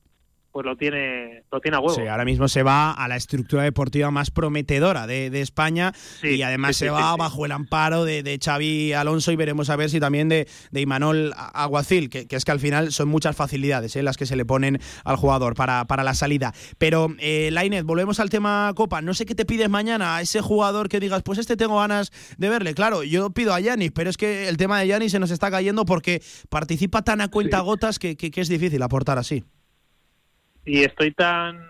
pues 0.53 0.67
lo 0.67 0.77
tiene, 0.77 1.43
lo 1.51 1.59
tiene 1.59 1.77
a 1.77 1.79
huevo. 1.79 1.95
Sí, 1.95 2.07
ahora 2.07 2.25
mismo 2.25 2.47
se 2.47 2.61
va 2.61 2.91
a 2.91 3.07
la 3.07 3.15
estructura 3.15 3.63
deportiva 3.63 4.11
más 4.11 4.29
prometedora 4.29 5.07
de, 5.07 5.41
España 5.41 5.93
y 6.21 6.43
además 6.43 6.77
se 6.77 6.91
va 6.91 7.15
bajo 7.17 7.45
el 7.45 7.51
amparo 7.51 8.05
de, 8.05 8.21
de, 8.21 8.37
Xavi 8.37 8.93
Alonso 8.93 9.31
y 9.31 9.35
veremos 9.35 9.71
a 9.71 9.75
ver 9.75 9.89
si 9.89 9.99
también 9.99 10.29
de, 10.29 10.47
de 10.69 10.81
Imanol 10.81 11.33
Aguacil, 11.35 12.09
que, 12.09 12.27
es 12.29 12.45
que 12.45 12.51
al 12.51 12.59
final 12.59 12.91
son 12.91 13.09
muchas 13.09 13.35
facilidades 13.35 13.95
¿eh? 13.95 14.03
las 14.03 14.15
que 14.15 14.27
se 14.27 14.35
le 14.35 14.45
ponen 14.45 14.79
al 15.03 15.15
jugador 15.15 15.55
para, 15.55 15.85
para 15.85 16.03
la 16.03 16.13
salida. 16.13 16.53
Pero, 16.77 17.07
eh, 17.17 17.49
Lainez, 17.51 17.83
volvemos 17.83 18.19
al 18.19 18.29
tema 18.29 18.71
Copa. 18.75 19.01
No 19.01 19.15
sé 19.15 19.25
qué 19.25 19.33
te 19.33 19.45
pides 19.45 19.69
mañana 19.69 20.17
a 20.17 20.21
ese 20.21 20.39
jugador 20.41 20.87
que 20.87 20.99
digas, 20.99 21.23
pues 21.23 21.39
este 21.39 21.57
tengo 21.57 21.79
ganas 21.79 22.11
de 22.37 22.49
verle. 22.49 22.75
Claro, 22.75 23.01
yo 23.01 23.31
pido 23.31 23.55
a 23.55 23.59
Yanis, 23.59 23.91
pero 23.91 24.11
es 24.11 24.17
que 24.17 24.47
el 24.47 24.57
tema 24.57 24.79
de 24.79 24.87
Yanis 24.87 25.13
se 25.13 25.19
nos 25.19 25.31
está 25.31 25.49
cayendo 25.49 25.83
porque 25.83 26.21
participa 26.49 27.01
tan 27.01 27.21
a 27.21 27.29
cuenta 27.29 27.59
gotas 27.61 27.97
que, 27.97 28.15
que 28.15 28.39
es 28.39 28.49
difícil 28.49 28.83
aportar 28.83 29.17
así 29.17 29.43
y 30.65 30.83
estoy 30.83 31.11
tan 31.11 31.69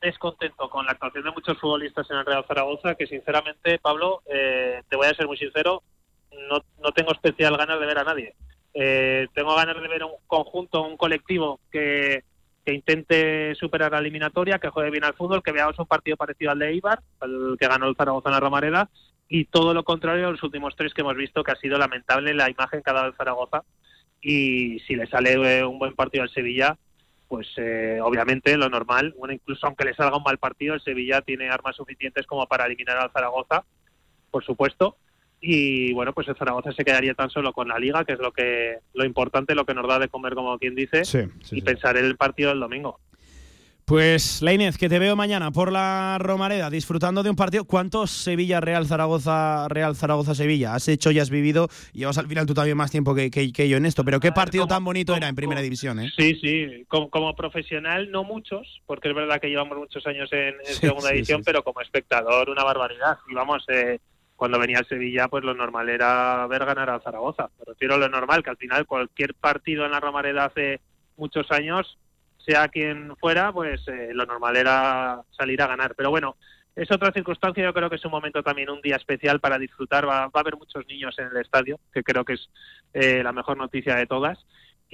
descontento 0.00 0.68
con 0.68 0.84
la 0.84 0.92
actuación 0.92 1.24
de 1.24 1.30
muchos 1.30 1.58
futbolistas 1.58 2.10
en 2.10 2.18
el 2.18 2.26
Real 2.26 2.44
Zaragoza 2.46 2.94
que 2.94 3.06
sinceramente, 3.06 3.78
Pablo, 3.78 4.22
eh, 4.26 4.82
te 4.88 4.96
voy 4.96 5.06
a 5.06 5.14
ser 5.14 5.26
muy 5.26 5.36
sincero, 5.36 5.82
no, 6.50 6.58
no 6.82 6.92
tengo 6.92 7.12
especial 7.12 7.56
ganas 7.56 7.80
de 7.80 7.86
ver 7.86 7.98
a 7.98 8.04
nadie. 8.04 8.34
Eh, 8.74 9.28
tengo 9.34 9.54
ganas 9.54 9.80
de 9.80 9.88
ver 9.88 10.04
un 10.04 10.12
conjunto, 10.26 10.82
un 10.82 10.96
colectivo 10.96 11.60
que, 11.70 12.24
que 12.64 12.74
intente 12.74 13.54
superar 13.54 13.92
la 13.92 13.98
eliminatoria, 13.98 14.58
que 14.58 14.70
juegue 14.70 14.90
bien 14.90 15.04
al 15.04 15.14
fútbol, 15.14 15.42
que 15.42 15.52
veamos 15.52 15.78
un 15.78 15.86
partido 15.86 16.16
parecido 16.16 16.50
al 16.50 16.58
de 16.58 16.70
Eibar, 16.70 17.00
el 17.22 17.56
que 17.58 17.68
ganó 17.68 17.86
el 17.86 17.96
Zaragoza 17.96 18.28
en 18.30 18.34
la 18.34 18.40
Romareda, 18.40 18.90
y 19.28 19.44
todo 19.46 19.74
lo 19.74 19.84
contrario 19.84 20.28
a 20.28 20.32
los 20.32 20.42
últimos 20.42 20.74
tres 20.76 20.92
que 20.92 21.02
hemos 21.02 21.16
visto, 21.16 21.44
que 21.44 21.52
ha 21.52 21.56
sido 21.56 21.78
lamentable 21.78 22.34
la 22.34 22.50
imagen 22.50 22.82
que 22.82 22.90
ha 22.90 22.94
dado 22.94 23.08
el 23.08 23.16
Zaragoza. 23.16 23.62
Y 24.20 24.80
si 24.80 24.96
le 24.96 25.06
sale 25.06 25.32
eh, 25.32 25.64
un 25.64 25.78
buen 25.78 25.94
partido 25.94 26.24
al 26.24 26.30
Sevilla, 26.30 26.76
pues 27.28 27.48
eh, 27.56 27.98
obviamente 28.02 28.56
lo 28.56 28.68
normal, 28.68 29.14
bueno, 29.18 29.34
incluso 29.34 29.66
aunque 29.66 29.84
le 29.84 29.94
salga 29.94 30.16
un 30.16 30.22
mal 30.22 30.38
partido, 30.38 30.74
el 30.74 30.80
Sevilla 30.80 31.22
tiene 31.22 31.48
armas 31.48 31.76
suficientes 31.76 32.26
como 32.26 32.46
para 32.46 32.66
eliminar 32.66 32.98
al 32.98 33.10
Zaragoza, 33.10 33.64
por 34.30 34.44
supuesto, 34.44 34.96
y 35.40 35.92
bueno, 35.92 36.12
pues 36.12 36.28
el 36.28 36.36
Zaragoza 36.36 36.72
se 36.72 36.84
quedaría 36.84 37.14
tan 37.14 37.30
solo 37.30 37.52
con 37.52 37.68
la 37.68 37.78
liga, 37.78 38.04
que 38.04 38.14
es 38.14 38.18
lo 38.18 38.32
que 38.32 38.78
lo 38.94 39.04
importante, 39.04 39.54
lo 39.54 39.66
que 39.66 39.74
nos 39.74 39.86
da 39.86 39.98
de 39.98 40.08
comer, 40.08 40.34
como 40.34 40.58
quien 40.58 40.74
dice, 40.74 41.02
y 41.50 41.62
pensar 41.62 41.96
en 41.96 42.06
el 42.06 42.16
partido 42.16 42.50
del 42.50 42.60
domingo. 42.60 42.98
Pues 43.86 44.40
Lainez, 44.40 44.78
que 44.78 44.88
te 44.88 44.98
veo 44.98 45.14
mañana 45.14 45.50
por 45.50 45.70
la 45.70 46.16
Romareda 46.18 46.70
disfrutando 46.70 47.22
de 47.22 47.28
un 47.28 47.36
partido. 47.36 47.66
¿Cuántos 47.66 48.10
Sevilla 48.10 48.58
Real 48.58 48.86
Zaragoza 48.86 49.68
Real 49.68 49.94
Zaragoza 49.94 50.34
Sevilla 50.34 50.74
has 50.74 50.88
hecho 50.88 51.10
y 51.10 51.18
has 51.18 51.28
vivido? 51.28 51.68
Llevas 51.92 52.16
al 52.16 52.26
final 52.26 52.46
tú 52.46 52.54
también 52.54 52.78
más 52.78 52.90
tiempo 52.90 53.14
que, 53.14 53.30
que, 53.30 53.68
yo 53.68 53.76
en 53.76 53.84
esto, 53.84 54.02
pero 54.02 54.20
qué 54.20 54.32
partido 54.32 54.66
tan 54.66 54.84
bonito 54.84 55.14
era 55.14 55.28
en 55.28 55.34
Primera 55.34 55.60
División, 55.60 56.00
¿eh? 56.00 56.10
Sí, 56.16 56.34
sí. 56.40 56.86
Como, 56.88 57.36
profesional 57.36 58.10
no 58.10 58.24
muchos, 58.24 58.80
porque 58.86 59.10
es 59.10 59.14
verdad 59.14 59.38
que 59.38 59.48
llevamos 59.48 59.76
muchos 59.76 60.06
años 60.06 60.32
en, 60.32 60.54
Segunda 60.64 61.10
División, 61.10 61.42
pero 61.44 61.62
como 61.62 61.82
espectador 61.82 62.48
una 62.48 62.64
barbaridad. 62.64 63.18
Y 63.28 63.34
vamos, 63.34 63.66
eh, 63.68 63.98
cuando 64.34 64.58
venía 64.58 64.78
el 64.78 64.86
Sevilla, 64.86 65.28
pues 65.28 65.44
lo 65.44 65.52
normal 65.52 65.90
era 65.90 66.46
ver 66.46 66.64
ganar 66.64 66.88
al 66.88 67.02
Zaragoza. 67.02 67.50
Me 67.58 67.66
refiero 67.66 67.96
a 67.96 67.98
lo 67.98 68.08
normal, 68.08 68.42
que 68.42 68.50
al 68.50 68.56
final 68.56 68.86
cualquier 68.86 69.34
partido 69.34 69.84
en 69.84 69.90
la 69.90 70.00
Romareda 70.00 70.46
hace 70.46 70.80
muchos 71.18 71.50
años 71.50 71.98
sea 72.44 72.68
quien 72.68 73.16
fuera, 73.16 73.52
pues 73.52 73.86
eh, 73.88 74.10
lo 74.12 74.26
normal 74.26 74.56
era 74.56 75.22
salir 75.30 75.60
a 75.62 75.66
ganar. 75.66 75.94
Pero 75.96 76.10
bueno, 76.10 76.36
es 76.76 76.90
otra 76.90 77.12
circunstancia, 77.12 77.64
yo 77.64 77.72
creo 77.72 77.88
que 77.88 77.96
es 77.96 78.04
un 78.04 78.10
momento 78.10 78.42
también, 78.42 78.70
un 78.70 78.82
día 78.82 78.96
especial 78.96 79.40
para 79.40 79.58
disfrutar. 79.58 80.08
Va, 80.08 80.24
a 80.24 80.30
haber 80.32 80.56
muchos 80.56 80.86
niños 80.86 81.14
en 81.18 81.28
el 81.28 81.36
estadio, 81.36 81.78
que 81.92 82.02
creo 82.02 82.24
que 82.24 82.34
es 82.34 82.48
eh, 82.92 83.22
la 83.22 83.32
mejor 83.32 83.56
noticia 83.56 83.94
de 83.96 84.06
todas. 84.06 84.38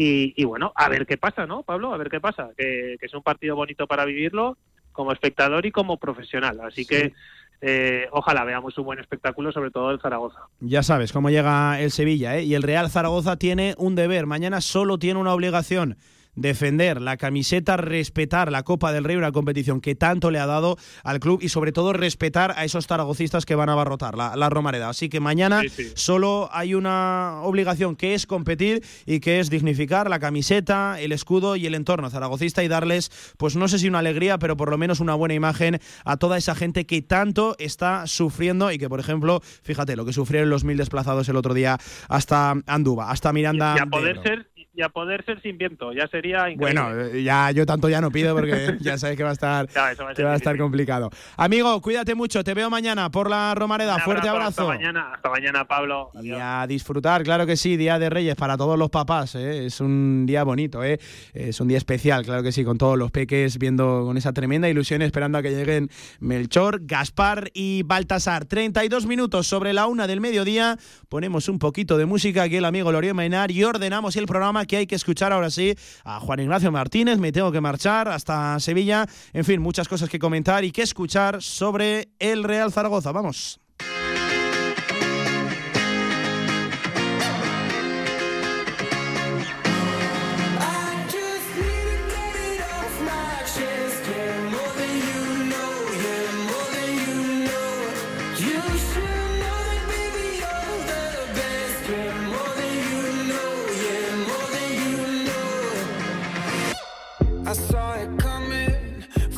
Y, 0.03 0.45
bueno, 0.45 0.73
a 0.77 0.89
ver 0.89 1.05
qué 1.05 1.19
pasa, 1.19 1.45
¿no, 1.45 1.63
Pablo? 1.63 1.93
A 1.93 1.99
ver 1.99 2.09
qué 2.09 2.21
pasa. 2.21 2.49
Que, 2.57 2.97
es 2.99 3.13
un 3.13 3.23
partido 3.23 3.55
bonito 3.55 3.87
para 3.87 4.07
vivirlo 4.07 4.57
como 4.93 5.13
espectador 5.13 5.67
y 5.67 5.73
como 5.73 5.99
profesional. 5.99 6.59
Así 6.63 6.87
que 6.87 7.13
eh, 7.61 8.09
ojalá 8.11 8.45
veamos 8.45 8.79
un 8.79 8.87
buen 8.87 8.99
espectáculo, 8.99 9.53
sobre 9.53 9.71
todo 9.71 9.91
el 9.91 10.01
Zaragoza. 10.01 10.41
Ya 10.61 10.83
sabes 10.83 11.13
cómo 11.13 11.29
llega 11.29 11.79
el 11.81 11.91
Sevilla, 11.91 12.39
¿eh? 12.39 12.45
Y 12.45 12.55
el 12.55 12.63
Real 12.63 12.89
Zaragoza 12.89 13.37
tiene 13.37 13.75
un 13.77 13.95
deber. 13.95 14.25
Mañana 14.25 14.63
solo 14.63 14.99
tiene 14.99 15.21
una 15.21 15.35
obligación 15.35 15.99
defender 16.35 17.01
la 17.01 17.17
camiseta, 17.17 17.77
respetar 17.77 18.51
la 18.51 18.63
Copa 18.63 18.93
del 18.93 19.05
Rey, 19.05 19.17
una 19.17 19.33
competición 19.33 19.81
que 19.81 19.95
tanto 19.95 20.31
le 20.31 20.39
ha 20.39 20.47
dado 20.47 20.77
al 21.05 21.21
club 21.21 21.41
y 21.43 21.49
sobre 21.49 21.73
todo 21.73 21.93
respetar 21.93 22.55
a 22.57 22.65
esos 22.65 22.87
zaragocistas 22.87 23.47
que 23.47 23.55
van 23.55 23.69
a 23.69 23.73
abarrotar 23.73 24.17
la, 24.17 24.51
Romareda. 24.51 24.89
Así 24.89 25.09
que 25.09 25.21
mañana 25.21 25.63
solo 25.95 26.49
hay 26.53 26.75
una 26.75 27.41
obligación 27.43 27.95
que 27.95 28.15
es 28.15 28.27
competir 28.27 28.83
y 29.07 29.21
que 29.21 29.41
es 29.41 29.51
dignificar 29.51 30.11
la 30.11 30.19
camiseta, 30.19 31.01
el 31.01 31.13
escudo 31.13 31.57
y 31.57 31.67
el 31.67 31.75
entorno 31.75 32.11
zaragocista 32.11 32.65
y 32.65 32.69
darles, 32.69 33.11
pues 33.37 33.57
no 33.57 33.69
sé 33.69 33.79
si 33.79 33.89
una 33.89 34.01
alegría, 34.01 34.39
pero 34.39 34.57
por 34.57 34.71
lo 34.71 34.79
menos 34.79 35.01
una 35.01 35.15
buena 35.15 35.35
imagen 35.35 35.79
a 36.05 36.17
toda 36.17 36.37
esa 36.39 36.55
gente 36.55 36.87
que 36.87 37.03
tanto 37.03 37.55
está 37.59 38.07
sufriendo 38.07 38.73
y 38.73 38.79
que, 38.79 38.89
por 38.89 39.01
ejemplo, 39.01 39.41
fíjate 39.63 39.97
lo 39.97 40.05
que 40.05 40.13
sufrieron 40.13 40.51
los 40.51 40.65
mil 40.65 40.77
desplazados 40.77 41.29
el 41.29 41.37
otro 41.37 41.55
día 41.55 41.79
hasta 42.09 42.55
Anduba, 42.67 43.11
hasta 43.11 43.33
Miranda. 43.33 43.75
Y 43.77 43.81
a 43.81 43.87
poder 43.87 44.23
ser 44.23 44.50
y 44.73 44.83
a 44.83 44.89
poder 44.89 45.25
ser 45.25 45.43
sin 45.43 45.59
viento, 45.59 45.93
ya 45.93 46.07
sería 46.09 46.49
increíble. 46.49 46.81
Bueno, 46.81 47.19
ya 47.19 47.51
yo 47.51 47.67
tanto 47.67 47.89
ya 47.89 48.01
no 48.01 48.11
pido 48.11 48.35
porque 48.35 48.77
ya 48.81 48.99
sabes 48.99 49.17
que 49.17 49.25
va 49.25 49.31
a 49.31 49.33
estar, 49.33 49.69
va 49.77 50.33
a, 50.33 50.37
estar 50.37 50.57
complicado. 50.57 51.11
Amigo, 51.37 51.81
cuídate 51.81 52.15
mucho, 52.15 52.45
te 52.45 52.55
veo 52.55 52.71
mañana 52.71 53.11
por 53.11 53.29
la 53.29 53.55
Romareda. 53.55 53.99
Fuerte 53.99 54.29
abrazo. 54.29 54.63
Hasta 54.63 54.79
mañana, 54.79 55.13
hasta 55.15 55.31
mañana, 55.31 55.65
Pablo. 55.67 56.11
Y 56.23 56.31
a 56.33 56.67
disfrutar, 56.69 57.25
claro 57.25 57.47
que 57.47 57.57
sí, 57.57 57.77
Día 57.77 57.99
de 57.99 58.11
Reyes 58.11 58.37
para 58.37 58.57
todos 58.57 58.79
los 58.79 58.91
papás, 58.91 59.35
¿eh? 59.35 59.67
es 59.67 59.81
un 59.81 60.25
día 60.27 60.45
bonito, 60.45 60.85
¿eh? 60.85 61.01
es 61.35 61.61
un 61.61 61.69
día 61.69 61.79
especial, 61.79 62.25
claro 62.25 62.43
que 62.43 62.53
sí, 62.53 62.65
con 62.65 62.79
todos 62.79 62.97
los 62.97 63.11
peques 63.11 63.59
viendo 63.59 64.05
con 64.05 64.17
esa 64.17 64.33
tremenda 64.33 64.69
ilusión 64.69 65.03
esperando 65.03 65.39
a 65.39 65.43
que 65.43 65.51
lleguen 65.51 65.91
Melchor, 66.21 66.81
Gaspar 66.83 67.51
y 67.55 67.83
Baltasar. 67.83 68.45
32 68.45 69.07
minutos 69.07 69.47
sobre 69.47 69.73
la 69.73 69.87
una 69.87 70.07
del 70.07 70.21
mediodía, 70.21 70.79
ponemos 71.09 71.49
un 71.49 71.59
poquito 71.59 71.99
de 71.99 72.07
música 72.07 72.45
aquí 72.45 72.57
el 72.57 72.65
amigo 72.65 72.93
Lorio 72.93 73.15
Mainar 73.15 73.51
y 73.51 73.65
ordenamos 73.65 74.17
el 74.17 74.27
programa 74.27 74.60
que 74.67 74.77
hay 74.77 74.87
que 74.87 74.95
escuchar 74.95 75.33
ahora 75.33 75.51
sí 75.51 75.75
a 76.05 76.21
Juan 76.21 76.41
Ignacio 76.41 76.73
Martínez. 76.73 77.19
Me 77.19 77.33
tengo 77.33 77.53
que 77.53 77.61
marchar 77.61 78.09
hasta 78.09 78.59
Sevilla. 78.61 79.07
En 79.33 79.45
fin, 79.45 79.61
muchas 79.61 79.89
cosas 79.89 80.09
que 80.09 80.19
comentar 80.19 80.65
y 80.65 80.73
que 80.73 80.83
escuchar 80.83 81.43
sobre 81.43 82.09
el 82.19 82.45
Real 82.45 82.73
Zaragoza. 82.73 83.13
Vamos. 83.13 83.61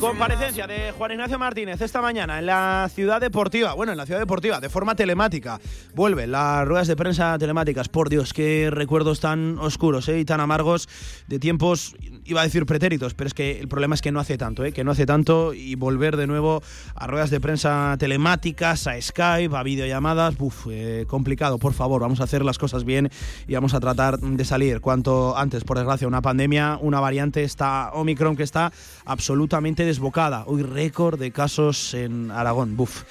Comparecencia 0.03 0.67
de 0.67 0.91
Juan 0.91 1.11
Ignacio 1.11 1.39
Martínez 1.39 1.79
esta 1.79 2.01
mañana 2.01 2.37
en 2.37 2.45
la 2.45 2.89
Ciudad 2.93 3.21
Deportiva. 3.21 3.73
Bueno, 3.73 3.93
en 3.93 3.97
la 3.97 4.05
Ciudad 4.05 4.19
Deportiva, 4.19 4.59
de 4.59 4.67
forma 4.67 4.95
telemática. 4.95 5.61
Vuelven 5.95 6.33
las 6.33 6.67
ruedas 6.67 6.89
de 6.89 6.97
prensa 6.97 7.37
telemáticas. 7.37 7.87
Por 7.87 8.09
Dios, 8.09 8.33
qué 8.33 8.67
recuerdos 8.69 9.21
tan 9.21 9.57
oscuros 9.59 10.09
¿eh? 10.09 10.19
y 10.19 10.25
tan 10.25 10.41
amargos 10.41 10.89
de 11.27 11.39
tiempos, 11.39 11.95
iba 12.25 12.41
a 12.41 12.43
decir 12.43 12.65
pretéritos, 12.65 13.13
pero 13.13 13.29
es 13.29 13.33
que 13.33 13.61
el 13.61 13.69
problema 13.69 13.95
es 13.95 14.01
que 14.01 14.11
no 14.11 14.19
hace 14.19 14.37
tanto, 14.37 14.65
¿eh? 14.65 14.73
que 14.73 14.83
no 14.83 14.91
hace 14.91 15.05
tanto 15.05 15.53
y 15.53 15.75
volver 15.75 16.17
de 16.17 16.27
nuevo 16.27 16.61
a 16.95 17.07
ruedas 17.07 17.29
de 17.29 17.39
prensa 17.39 17.95
telemáticas, 17.97 18.87
a 18.87 19.01
Skype, 19.01 19.55
a 19.55 19.63
videollamadas, 19.63 20.35
uf, 20.37 20.67
eh, 20.69 21.05
complicado. 21.07 21.59
Por 21.59 21.71
favor, 21.71 22.01
vamos 22.01 22.19
a 22.19 22.25
hacer 22.25 22.43
las 22.43 22.57
cosas 22.57 22.83
bien 22.83 23.09
y 23.47 23.53
vamos 23.53 23.73
a 23.73 23.79
tratar 23.79 24.19
de 24.19 24.43
salir 24.43 24.81
cuanto 24.81 25.37
antes. 25.37 25.63
Por 25.63 25.77
desgracia, 25.77 26.09
una 26.09 26.21
pandemia, 26.21 26.77
una 26.81 26.99
variante, 26.99 27.43
esta 27.43 27.91
Omicron 27.93 28.35
que 28.35 28.43
está 28.43 28.73
absolutamente 29.05 29.93
desbocada. 30.03 30.43
Hoy 30.47 30.63
récord 30.63 31.17
de 31.17 31.31
casos 31.31 31.93
en 31.93 32.29
Aragón. 32.29 32.75
Buf. 32.75 33.03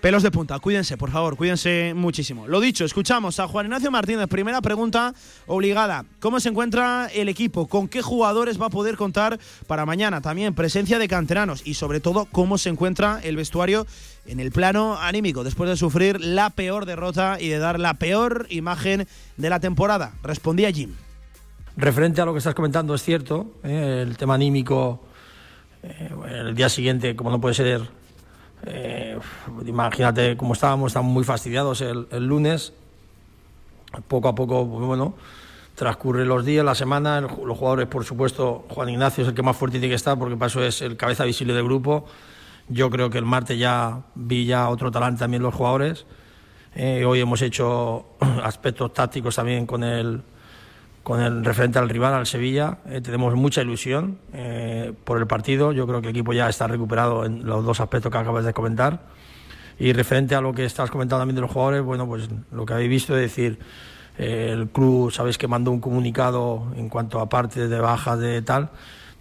Pelos 0.00 0.22
de 0.22 0.30
punta, 0.30 0.60
cuídense, 0.60 0.96
por 0.96 1.10
favor, 1.10 1.36
cuídense 1.36 1.92
muchísimo. 1.92 2.46
Lo 2.46 2.60
dicho, 2.60 2.84
escuchamos 2.84 3.40
a 3.40 3.48
Juan 3.48 3.66
Ignacio 3.66 3.90
Martínez. 3.90 4.28
Primera 4.28 4.60
pregunta 4.60 5.12
obligada. 5.48 6.04
¿Cómo 6.20 6.38
se 6.38 6.50
encuentra 6.50 7.08
el 7.12 7.28
equipo? 7.28 7.66
¿Con 7.66 7.88
qué 7.88 8.00
jugadores 8.00 8.62
va 8.62 8.66
a 8.66 8.70
poder 8.70 8.96
contar 8.96 9.40
para 9.66 9.86
mañana? 9.86 10.20
También 10.20 10.54
presencia 10.54 11.00
de 11.00 11.08
canteranos 11.08 11.66
y 11.66 11.74
sobre 11.74 11.98
todo 11.98 12.26
cómo 12.30 12.58
se 12.58 12.68
encuentra 12.68 13.18
el 13.24 13.34
vestuario 13.34 13.84
en 14.26 14.38
el 14.38 14.52
plano 14.52 14.96
anímico 15.00 15.42
después 15.42 15.68
de 15.68 15.76
sufrir 15.76 16.20
la 16.20 16.50
peor 16.50 16.86
derrota 16.86 17.38
y 17.40 17.48
de 17.48 17.58
dar 17.58 17.80
la 17.80 17.94
peor 17.94 18.46
imagen 18.50 19.08
de 19.36 19.50
la 19.50 19.58
temporada. 19.58 20.12
Respondía 20.22 20.70
Jim. 20.70 20.94
Referente 21.76 22.20
a 22.20 22.24
lo 22.24 22.32
que 22.32 22.38
estás 22.38 22.54
comentando, 22.54 22.94
es 22.94 23.02
cierto, 23.02 23.56
¿eh? 23.64 24.04
el 24.06 24.16
tema 24.16 24.34
anímico 24.34 25.05
eh, 25.82 26.10
el 26.28 26.54
día 26.54 26.68
siguiente, 26.68 27.16
como 27.16 27.30
no 27.30 27.40
puede 27.40 27.54
ser, 27.54 27.88
eh, 28.66 29.18
imagínate 29.64 30.36
cómo 30.36 30.54
estábamos, 30.54 30.88
estábamos 30.88 31.12
muy 31.12 31.24
fastidiados 31.24 31.80
el, 31.80 32.26
lunes. 32.26 32.72
Poco 34.08 34.28
a 34.28 34.34
poco, 34.34 34.68
pues 34.68 34.86
bueno, 34.86 35.14
transcurren 35.74 36.28
los 36.28 36.44
días, 36.44 36.64
la 36.64 36.74
semana, 36.74 37.20
los 37.20 37.58
jugadores, 37.58 37.86
por 37.86 38.04
supuesto, 38.04 38.66
Juan 38.68 38.88
Ignacio 38.90 39.22
es 39.22 39.28
el 39.28 39.34
que 39.34 39.42
más 39.42 39.56
fuerte 39.56 39.78
tiene 39.78 39.90
que 39.90 39.96
estar 39.96 40.18
porque 40.18 40.36
para 40.36 40.48
eso 40.48 40.62
es 40.62 40.82
el 40.82 40.96
cabeza 40.96 41.24
visible 41.24 41.54
del 41.54 41.64
grupo. 41.64 42.06
Yo 42.68 42.90
creo 42.90 43.10
que 43.10 43.18
el 43.18 43.24
martes 43.24 43.58
ya 43.58 44.02
vi 44.14 44.44
ya 44.44 44.68
otro 44.68 44.90
talante 44.90 45.20
también 45.20 45.42
los 45.42 45.54
jugadores. 45.54 46.04
Eh, 46.74 47.04
hoy 47.06 47.20
hemos 47.20 47.40
hecho 47.40 48.06
aspectos 48.42 48.92
tácticos 48.92 49.36
también 49.36 49.66
con 49.66 49.82
el, 49.84 50.22
con 51.06 51.20
el 51.20 51.44
referente 51.44 51.78
al 51.78 51.88
rival, 51.88 52.14
al 52.14 52.26
Sevilla. 52.26 52.78
Eh, 52.88 53.00
tenemos 53.00 53.32
mucha 53.36 53.62
ilusión 53.62 54.18
eh, 54.32 54.92
por 55.04 55.18
el 55.18 55.28
partido. 55.28 55.70
Yo 55.70 55.86
creo 55.86 56.00
que 56.00 56.08
el 56.08 56.10
equipo 56.10 56.32
ya 56.32 56.48
está 56.48 56.66
recuperado 56.66 57.24
en 57.24 57.46
los 57.46 57.64
dos 57.64 57.78
aspectos 57.78 58.10
que 58.10 58.18
acabas 58.18 58.44
de 58.44 58.52
comentar. 58.52 59.02
Y 59.78 59.92
referente 59.92 60.34
a 60.34 60.40
lo 60.40 60.52
que 60.52 60.64
estás 60.64 60.90
comentando 60.90 61.20
también 61.20 61.36
de 61.36 61.42
los 61.42 61.50
jugadores, 61.52 61.84
bueno, 61.84 62.08
pues 62.08 62.28
lo 62.50 62.66
que 62.66 62.72
habéis 62.72 62.90
visto 62.90 63.14
es 63.14 63.20
decir 63.20 63.60
eh, 64.18 64.50
el 64.52 64.68
club, 64.68 65.12
sabéis 65.12 65.38
que 65.38 65.46
mandó 65.46 65.70
un 65.70 65.78
comunicado 65.78 66.72
en 66.74 66.88
cuanto 66.88 67.20
a 67.20 67.28
partes 67.28 67.70
de 67.70 67.78
bajas 67.78 68.18
de 68.18 68.42
tal. 68.42 68.70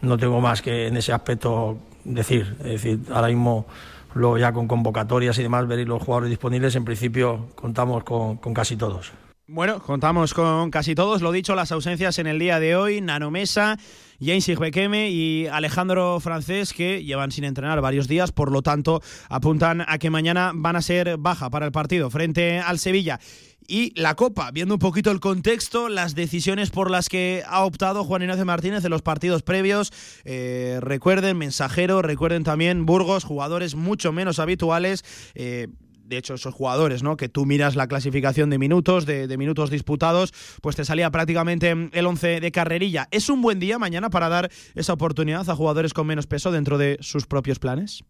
No 0.02 0.18
tengo 0.18 0.42
más 0.42 0.64
que 0.64 0.88
en 0.88 0.98
ese 0.98 1.14
aspecto 1.14 1.78
decir. 2.04 2.56
Es 2.62 2.82
decir, 2.82 3.02
ahora 3.14 3.28
mismo, 3.28 3.68
luego 4.16 4.40
ya 4.40 4.52
con 4.54 4.68
convocatorias 4.68 5.38
y 5.38 5.44
demás, 5.44 5.68
veréis 5.68 5.88
los 5.88 6.02
jugadores 6.02 6.32
disponibles. 6.32 6.76
En 6.76 6.84
principio, 6.84 7.46
contamos 7.54 8.04
con, 8.04 8.38
con 8.38 8.56
casi 8.56 8.76
todos. 8.76 9.14
Bueno, 9.48 9.80
contamos 9.80 10.34
con 10.34 10.72
casi 10.72 10.96
todos. 10.96 11.22
Lo 11.22 11.32
dicho, 11.32 11.54
las 11.54 11.72
ausencias 11.72 12.18
en 12.18 12.26
el 12.26 12.40
día 12.40 12.60
de 12.60 12.76
hoy: 12.76 13.00
Nanomesa, 13.00 13.78
James 14.20 14.48
Bekeme 14.58 15.12
y 15.12 15.46
Alejandro 15.46 16.20
Francés, 16.20 16.74
que 16.74 17.04
llevan 17.04 17.32
sin 17.32 17.44
entrenar 17.44 17.80
varios 17.80 18.08
días, 18.08 18.32
por 18.32 18.52
lo 18.52 18.64
tanto, 18.64 19.04
apuntan 19.30 19.82
a 19.88 20.00
que 20.00 20.10
mañana 20.10 20.52
van 20.56 20.76
a 20.76 20.82
ser 20.82 21.18
baja 21.18 21.52
para 21.52 21.68
el 21.68 21.72
partido 21.72 22.10
frente 22.10 22.58
al 22.58 22.80
Sevilla 22.80 23.20
y 23.68 24.00
la 24.00 24.16
Copa, 24.16 24.52
viendo 24.52 24.76
un 24.76 24.80
poquito 24.80 25.12
el 25.12 25.20
contexto, 25.20 25.90
las 25.90 26.16
decisiones 26.16 26.70
por 26.70 26.92
las 26.92 27.10
que 27.10 27.44
ha 27.48 27.64
optado 27.64 28.04
Juan 28.04 28.22
Ignacio 28.22 28.46
Martínez 28.46 28.84
en 28.84 28.92
los 28.92 29.02
partidos 29.02 29.44
previos. 29.44 29.92
Eh, 30.24 30.80
recuerden, 30.82 31.38
mensajero, 31.38 32.02
recuerden 32.02 32.44
también 32.44 32.86
Burgos, 32.86 33.24
jugadores 33.24 33.76
mucho 33.76 34.12
menos 34.12 34.40
habituales. 34.40 35.04
Eh, 35.34 35.68
de 36.06 36.18
hecho, 36.18 36.36
esos 36.36 36.54
jugadores, 36.54 37.04
¿no? 37.04 37.18
Que 37.18 37.30
tú 37.30 37.46
miras 37.46 37.76
la 37.76 37.88
clasificación 37.88 38.50
de 38.50 38.58
minutos, 38.58 39.06
de, 39.06 39.36
minutos 39.38 39.70
disputados, 39.70 40.34
pues 40.62 40.76
te 40.76 40.86
salía 40.86 41.10
prácticamente 41.10 41.72
el 41.92 42.06
11 42.06 42.40
de 42.40 42.52
carrerilla. 42.52 43.08
¿Es 43.12 43.30
un 43.30 43.42
buen 43.42 43.60
día 43.60 43.80
mañana 43.80 44.10
para 44.10 44.30
dar 44.30 44.52
esa 44.76 44.94
oportunidad 44.94 45.50
a 45.50 45.56
jugadores 45.56 45.94
con 45.94 46.08
menos 46.08 46.28
peso 46.28 46.52
dentro 46.52 46.78
de 46.78 46.98
sus 47.02 47.26
propios 47.26 47.60
planes? 47.60 48.04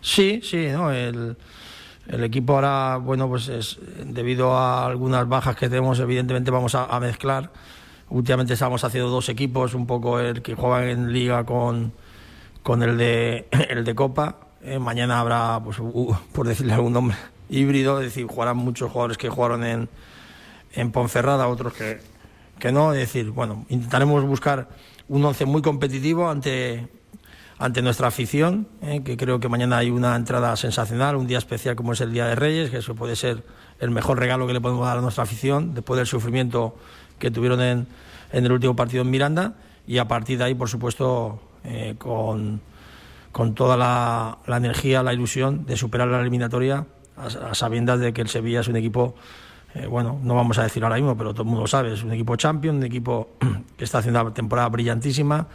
Sí, 0.00 0.40
sí, 0.42 0.66
¿no? 0.72 0.90
El, 0.90 1.36
el 2.08 2.24
equipo 2.24 2.54
ahora, 2.54 2.96
bueno, 2.96 3.28
pues 3.28 3.48
es, 3.48 3.78
debido 4.04 4.56
a 4.56 4.86
algunas 4.86 5.28
bajas 5.28 5.54
que 5.56 5.68
tenemos, 5.68 6.00
evidentemente 6.00 6.50
vamos 6.50 6.74
a, 6.74 6.98
mezclar. 6.98 7.52
Últimamente 8.10 8.54
estamos 8.54 8.82
haciendo 8.82 9.10
dos 9.10 9.28
equipos, 9.28 9.74
un 9.74 9.86
poco 9.86 10.18
el 10.18 10.42
que 10.42 10.54
juega 10.54 10.90
en 10.90 11.12
liga 11.12 11.44
con, 11.44 11.92
con 12.62 12.82
el, 12.82 12.98
de, 12.98 13.46
el 13.70 13.84
de 13.84 13.94
Copa. 13.94 14.51
Eh, 14.64 14.78
mañana 14.78 15.18
habrá, 15.20 15.60
pues, 15.62 15.78
uh, 15.80 16.16
por 16.32 16.46
decirle 16.46 16.72
algún 16.72 16.92
nombre, 16.92 17.16
híbrido, 17.48 17.98
es 18.00 18.06
decir, 18.06 18.26
jugarán 18.26 18.56
muchos 18.56 18.90
jugadores 18.90 19.18
que 19.18 19.28
jugaron 19.28 19.64
en, 19.64 19.88
en 20.72 20.92
Ponferrada, 20.92 21.48
otros 21.48 21.72
que, 21.72 22.00
que 22.58 22.70
no. 22.72 22.92
Es 22.92 23.00
decir, 23.00 23.30
bueno, 23.30 23.66
intentaremos 23.68 24.24
buscar 24.24 24.68
un 25.08 25.24
once 25.24 25.44
muy 25.44 25.62
competitivo 25.62 26.28
ante 26.28 26.88
ante 27.58 27.80
nuestra 27.80 28.08
afición, 28.08 28.66
eh, 28.82 29.02
que 29.04 29.16
creo 29.16 29.38
que 29.38 29.48
mañana 29.48 29.78
hay 29.78 29.88
una 29.88 30.16
entrada 30.16 30.56
sensacional, 30.56 31.14
un 31.14 31.28
día 31.28 31.38
especial 31.38 31.76
como 31.76 31.92
es 31.92 32.00
el 32.00 32.12
Día 32.12 32.26
de 32.26 32.34
Reyes, 32.34 32.70
que 32.70 32.78
eso 32.78 32.96
puede 32.96 33.14
ser 33.14 33.44
el 33.78 33.90
mejor 33.92 34.18
regalo 34.18 34.48
que 34.48 34.52
le 34.52 34.60
podemos 34.60 34.84
dar 34.84 34.98
a 34.98 35.00
nuestra 35.00 35.22
afición 35.22 35.72
después 35.72 35.96
del 35.96 36.08
sufrimiento 36.08 36.74
que 37.20 37.30
tuvieron 37.30 37.60
en, 37.62 37.86
en 38.32 38.44
el 38.44 38.50
último 38.50 38.74
partido 38.74 39.02
en 39.02 39.10
Miranda 39.10 39.54
y 39.86 39.98
a 39.98 40.08
partir 40.08 40.38
de 40.38 40.44
ahí, 40.44 40.56
por 40.56 40.68
supuesto, 40.68 41.40
eh, 41.62 41.94
con, 41.98 42.60
con, 43.32 43.54
toda 43.54 43.76
la, 43.76 44.38
la, 44.46 44.56
energía, 44.56 45.02
la 45.02 45.12
ilusión 45.12 45.66
de 45.66 45.76
superar 45.76 46.08
la 46.08 46.20
eliminatoria 46.20 46.86
a, 47.16 47.54
sabiendas 47.54 48.00
de 48.00 48.12
que 48.12 48.22
el 48.22 48.28
Sevilla 48.28 48.60
es 48.60 48.68
un 48.68 48.76
equipo 48.76 49.14
eh, 49.74 49.86
bueno, 49.86 50.20
no 50.22 50.34
vamos 50.34 50.58
a 50.58 50.64
decir 50.64 50.84
ahora 50.84 50.96
mismo, 50.96 51.16
pero 51.16 51.32
todo 51.32 51.42
el 51.42 51.46
mundo 51.46 51.62
lo 51.62 51.66
sabe, 51.66 51.94
es 51.94 52.02
un 52.02 52.12
equipo 52.12 52.36
champion, 52.36 52.76
un 52.76 52.82
equipo 52.84 53.36
que 53.76 53.84
está 53.84 53.98
haciendo 53.98 54.20
una 54.20 54.34
temporada 54.34 54.68
brillantísima, 54.68 55.48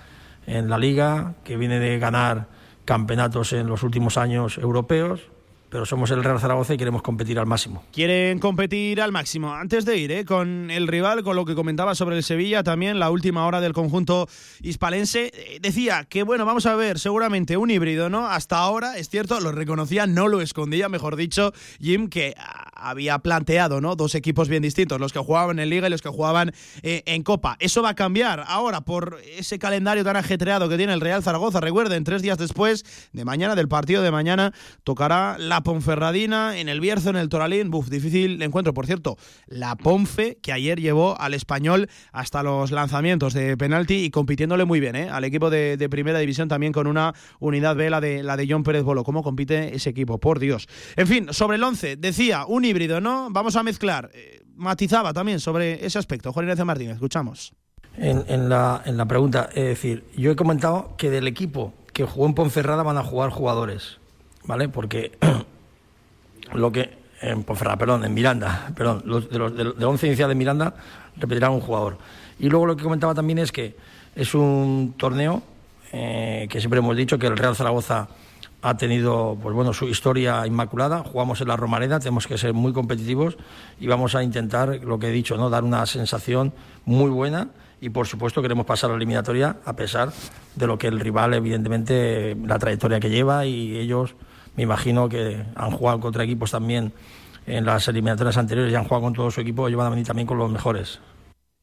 en 0.47 0.69
la 0.69 0.77
liga, 0.77 1.35
que 1.43 1.57
viene 1.57 1.79
de 1.79 1.99
ganar 1.99 2.47
campeonatos 2.85 3.53
en 3.53 3.67
los 3.67 3.83
últimos 3.83 4.17
años 4.17 4.57
europeos, 4.57 5.29
pero 5.69 5.86
somos 5.86 6.12
el 6.12 6.23
Real 6.23 6.39
Zaragoza 6.39 6.73
y 6.73 6.77
queremos 6.77 7.01
competir 7.01 7.39
al 7.39 7.45
máximo. 7.45 7.84
Quieren 7.91 8.39
competir 8.39 9.01
al 9.01 9.12
máximo. 9.12 9.53
Antes 9.53 9.86
de 9.86 9.97
ir 9.97 10.12
¿eh? 10.12 10.25
con 10.25 10.71
el 10.71 10.88
rival, 10.88 11.23
con 11.23 11.36
lo 11.36 11.45
que 11.45 11.56
comentaba 11.56 11.95
sobre 11.95 12.17
el 12.17 12.23
Sevilla, 12.23 12.63
también 12.63 12.99
la 12.99 13.10
última 13.10 13.45
hora 13.45 13.62
del 13.62 13.73
conjunto 13.73 14.27
hispalense, 14.62 15.32
eh, 15.34 15.60
decía 15.62 16.06
que 16.06 16.23
bueno, 16.23 16.45
vamos 16.45 16.65
a 16.65 16.75
ver, 16.75 16.99
seguramente 16.99 17.58
un 17.58 17.69
híbrido, 17.69 18.10
¿no? 18.10 18.27
Hasta 18.27 18.58
ahora, 18.58 18.97
es 18.97 19.10
cierto, 19.10 19.39
lo 19.39 19.51
reconocía, 19.51 20.08
no 20.08 20.27
lo 20.27 20.41
escondía, 20.41 20.89
mejor 20.89 21.15
dicho, 21.15 21.53
Jim, 21.80 22.08
que 22.10 22.36
había 22.73 23.19
planteado, 23.19 23.82
¿no? 23.82 23.95
Dos 23.95 24.15
equipos 24.15 24.49
bien 24.49 24.63
distintos, 24.63 24.99
los 24.99 25.13
que 25.13 25.19
jugaban 25.19 25.60
en 25.60 25.69
Liga 25.69 25.88
y 25.88 25.89
los 25.89 26.01
que 26.01 26.10
jugaban 26.10 26.53
eh, 26.84 27.03
en 27.06 27.23
Copa. 27.23 27.58
Eso 27.60 27.82
va 27.82 27.89
a 27.89 27.95
cambiar 27.95 28.43
ahora 28.47 28.82
por 28.82 29.19
ese 29.38 29.60
calendario 29.60 30.03
tan 30.03 30.15
ajetreado 30.15 30.69
que 30.69 30.77
tiene 30.77 30.93
el 30.93 31.01
Real 31.01 31.23
Zaragoza. 31.23 31.60
Recuerden, 31.60 32.03
tres 32.03 32.21
días 32.21 32.38
después 32.38 32.86
de 33.13 33.25
mañana, 33.25 33.56
del 33.56 33.67
partido 33.67 34.01
de 34.01 34.12
mañana, 34.12 34.53
tocará 34.84 35.38
la 35.38 35.62
Ponferradina, 35.67 36.58
en 36.58 36.69
el 36.69 36.80
Bierzo, 36.80 37.10
en 37.10 37.17
el 37.17 37.27
Toralín. 37.27 37.69
Buf, 37.71 37.89
difícil 37.89 38.41
encuentro. 38.41 38.73
Por 38.73 38.86
cierto, 38.86 39.17
la 39.47 39.75
Ponfe, 39.75 40.38
que 40.41 40.53
ayer 40.53 40.80
llevó 40.80 41.19
al 41.19 41.34
español 41.34 41.89
hasta 42.13 42.41
los 42.41 42.71
lanzamientos 42.71 43.34
de 43.34 43.58
penalti 43.58 44.06
y 44.06 44.10
compitiéndole 44.10 44.63
muy 44.63 44.80
bien, 44.80 44.95
¿eh? 44.95 45.10
Al 45.10 45.25
equipo 45.25 45.49
de, 45.49 45.86
primera 45.91 46.19
división 46.19 46.47
también 46.47 46.71
con 46.71 46.88
una 46.88 47.13
unidad 47.41 47.75
B, 47.75 47.89
la 47.89 47.99
de, 47.99 48.23
la 48.23 48.38
de 48.38 48.47
John 48.49 48.63
Pérez 48.63 48.84
Bolo. 48.84 49.03
¿Cómo 49.03 49.23
compite 49.23 49.75
ese 49.75 49.89
equipo? 49.89 50.21
Por 50.21 50.39
Dios. 50.39 50.69
En 50.95 51.06
fin, 51.06 51.34
sobre 51.34 51.58
el 51.58 51.63
11, 51.63 51.97
decía, 51.97 52.45
un 52.45 52.63
híbrido, 52.63 53.01
¿no? 53.01 53.27
Vamos 53.30 53.58
a 53.58 53.63
mezclar. 53.63 54.10
Eh, 54.13 54.39
matizaba 54.56 55.12
también 55.12 55.41
sobre 55.41 55.86
ese 55.86 55.99
aspecto. 55.99 56.32
Juan 56.32 56.45
Ignacio 56.45 56.63
Martínez, 56.63 56.93
escuchamos. 56.93 57.51
En, 57.97 58.47
la, 58.47 58.84
en 58.86 58.95
la 58.95 59.06
pregunta, 59.06 59.49
es 59.53 59.65
decir, 59.65 60.06
yo 60.15 60.32
he 60.32 60.38
comentado 60.38 60.95
que 60.97 61.10
del 61.10 61.27
equipo 61.27 61.73
que 61.91 62.06
jugó 62.06 62.25
en 62.25 62.36
Ponferrada 62.36 62.84
van 62.84 62.97
a 62.97 63.03
jugar 63.03 63.32
jugadores, 63.32 63.97
¿vale? 64.45 64.69
Porque 64.69 65.12
lo 66.53 66.71
que 66.71 66.97
en 67.21 67.43
Ponferrada, 67.43 67.77
perdón, 67.77 68.03
en 68.05 68.13
Miranda, 68.13 68.71
perdón, 68.75 69.01
los, 69.05 69.29
de 69.29 69.39
los 69.39 69.55
del 69.55 69.75
de 69.75 69.86
11 69.86 70.07
inicial 70.07 70.29
de 70.29 70.36
Miranda 70.36 70.73
repetirán 71.15 71.51
un 71.51 71.62
jugador. 71.62 71.97
Y 72.39 72.49
luego 72.49 72.65
lo 72.65 72.75
que 72.75 72.83
comentaba 72.83 73.15
también 73.15 73.39
es 73.39 73.51
que 73.51 73.75
es 74.15 74.33
un 74.36 74.93
torneo 74.97 75.41
eh, 75.91 76.47
que 76.49 76.60
siempre 76.60 76.79
hemos 76.79 76.95
dicho 76.95 77.17
que 77.17 77.27
el 77.27 77.38
Real 77.38 77.55
Zaragoza 77.55 78.07
ha 78.62 78.75
tenido 78.75 79.38
pues 79.41 79.55
bueno 79.55 79.71
su 79.71 79.88
historia 79.88 80.45
inmaculada 80.47 81.03
jugamos 81.03 81.39
en 81.41 81.47
la 81.47 81.55
Romareda 81.55 81.99
tenemos 81.99 82.25
que 82.25 82.38
ser 82.38 82.53
muy 82.53 82.73
competitivos 82.73 83.38
y 83.79 83.88
vamos 83.88 84.15
a 84.15 84.23
intentar 84.23 84.79
lo 84.83 84.97
que 84.97 85.07
he 85.07 85.12
dicho 85.12 85.38
no 85.38 85.49
dar 85.49 85.63
una 85.63 85.86
sensación 85.86 86.53
muy 86.83 87.12
buena 87.12 87.49
y 87.79 87.89
por 87.89 88.07
supuesto 88.07 88.41
queremos 88.41 88.65
pasar 88.65 88.89
a 88.89 88.93
la 88.93 88.97
eliminatoria 88.97 89.57
a 89.63 89.75
pesar 89.75 90.12
de 90.55 90.67
lo 90.67 90.77
que 90.79 90.88
el 90.88 90.99
rival 90.99 91.36
evidentemente 91.36 92.36
la 92.43 92.57
trayectoria 92.57 92.99
que 92.99 93.12
lleva 93.12 93.45
y 93.45 93.77
ellos 93.77 94.15
me 94.58 94.63
imagino 94.63 95.08
que 95.08 95.46
han 95.56 95.72
jugado 95.72 96.02
contra 96.02 96.26
equipos 96.26 96.52
también 96.52 96.91
en 97.46 97.65
las 97.65 97.88
eliminatorias 97.88 98.36
anteriores 98.36 98.74
y 98.74 98.76
han 98.76 98.84
jugado 98.84 99.04
con 99.04 99.13
todo 99.13 99.32
su 99.32 99.39
equipo 99.39 99.70
y 99.70 99.76
van 99.76 99.88
a 99.88 99.91
venir 99.91 100.06
también 100.06 100.28
con 100.28 100.38
los 100.38 100.52
mejores 100.52 101.00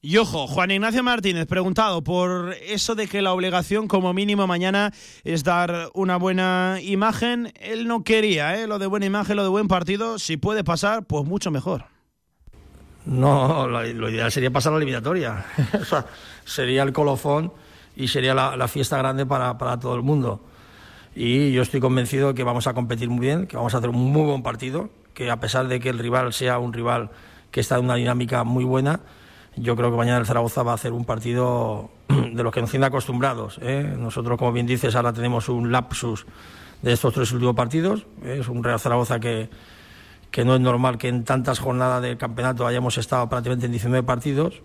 y 0.07 0.19
ojo, 0.19 0.47
Juan 0.47 0.71
Ignacio 0.71 1.03
Martínez, 1.03 1.47
preguntado 1.47 2.05
por 2.05 2.55
eso 2.67 2.95
de 2.95 3.09
que 3.09 3.23
la 3.23 3.33
obligación 3.33 3.89
como 3.89 4.13
mínimo 4.13 4.47
mañana 4.47 4.93
es 5.25 5.45
dar 5.45 5.89
una 5.95 6.19
buena 6.19 6.77
imagen. 6.83 7.55
Él 7.59 7.89
no 7.89 8.05
quería, 8.05 8.61
¿eh? 8.61 8.67
Lo 8.67 8.79
de 8.79 8.87
buena 8.87 9.07
imagen, 9.07 9.37
lo 9.37 9.45
de 9.45 9.49
buen 9.49 9.67
partido. 9.67 10.19
Si 10.19 10.37
puede 10.37 10.63
pasar, 10.63 11.07
pues 11.07 11.25
mucho 11.25 11.51
mejor. 11.51 11.87
No, 13.07 13.67
lo, 13.67 13.83
lo 13.83 14.11
ideal 14.11 14.31
sería 14.31 14.51
pasar 14.51 14.73
a 14.73 14.77
la 14.77 14.83
eliminatoria. 14.83 15.47
o 15.81 15.85
sea, 15.87 16.05
sería 16.45 16.83
el 16.83 16.93
colofón 16.93 17.55
y 17.97 18.09
sería 18.09 18.35
la, 18.35 18.59
la 18.59 18.69
fiesta 18.69 18.99
grande 18.99 19.25
para, 19.25 19.57
para, 19.57 19.81
todo 19.81 19.95
el 19.95 20.03
mundo. 20.03 20.45
Y 21.15 21.53
yo 21.53 21.63
estoy 21.63 21.81
convencido 21.81 22.35
que 22.35 22.43
vamos 22.43 22.67
a 22.67 22.75
competir 22.75 23.09
muy 23.09 23.21
bien, 23.21 23.47
que 23.47 23.57
vamos 23.57 23.75
a 23.75 23.79
hacer 23.79 23.91
un 23.91 24.13
muy 24.13 24.23
buen 24.23 24.43
partido, 24.43 24.91
que 25.15 25.31
a 25.31 25.39
pesar 25.39 25.69
de 25.69 25.79
que 25.79 25.89
el 25.89 25.99
rival 25.99 26.33
sea 26.33 26.59
un 26.59 26.73
rival 26.73 27.11
que 27.53 27.61
está 27.61 27.79
en 27.79 27.85
una 27.85 27.95
dinámica 27.95 28.43
muy 28.43 28.65
buena, 28.65 29.01
yo 29.57 29.77
creo 29.77 29.93
que 29.93 29.97
mañana 29.97 30.19
el 30.19 30.27
Zaragoza 30.27 30.65
va 30.65 30.73
a 30.73 30.75
hacer 30.75 30.93
un 30.93 31.05
partido 31.05 31.91
de 32.09 32.43
los 32.43 32.53
que 32.53 32.61
nos 32.61 32.71
tiene 32.71 32.87
acostumbrados. 32.87 33.61
¿eh? 33.63 33.95
Nosotros, 33.97 34.37
como 34.39 34.53
bien 34.53 34.67
dices, 34.67 34.97
ahora 34.97 35.13
tenemos 35.13 35.49
un 35.49 35.71
lapsus 35.71 36.27
de 36.83 36.93
estos 36.93 37.15
tres 37.15 37.31
últimos 37.31 37.55
partidos. 37.55 38.07
Es 38.25 38.49
un 38.49 38.65
Real 38.65 38.81
Zaragoza 38.81 39.21
que, 39.21 39.49
que 40.33 40.45
no 40.45 40.57
es 40.57 40.61
normal 40.61 40.99
que 40.99 41.07
en 41.07 41.23
tantas 41.23 41.61
jornadas 41.61 42.03
del 42.03 42.19
campeonato 42.19 42.67
hayamos 42.67 42.99
estado 42.99 43.29
prácticamente 43.29 43.67
en 43.67 43.73
19 43.73 44.05
partidos, 44.05 44.63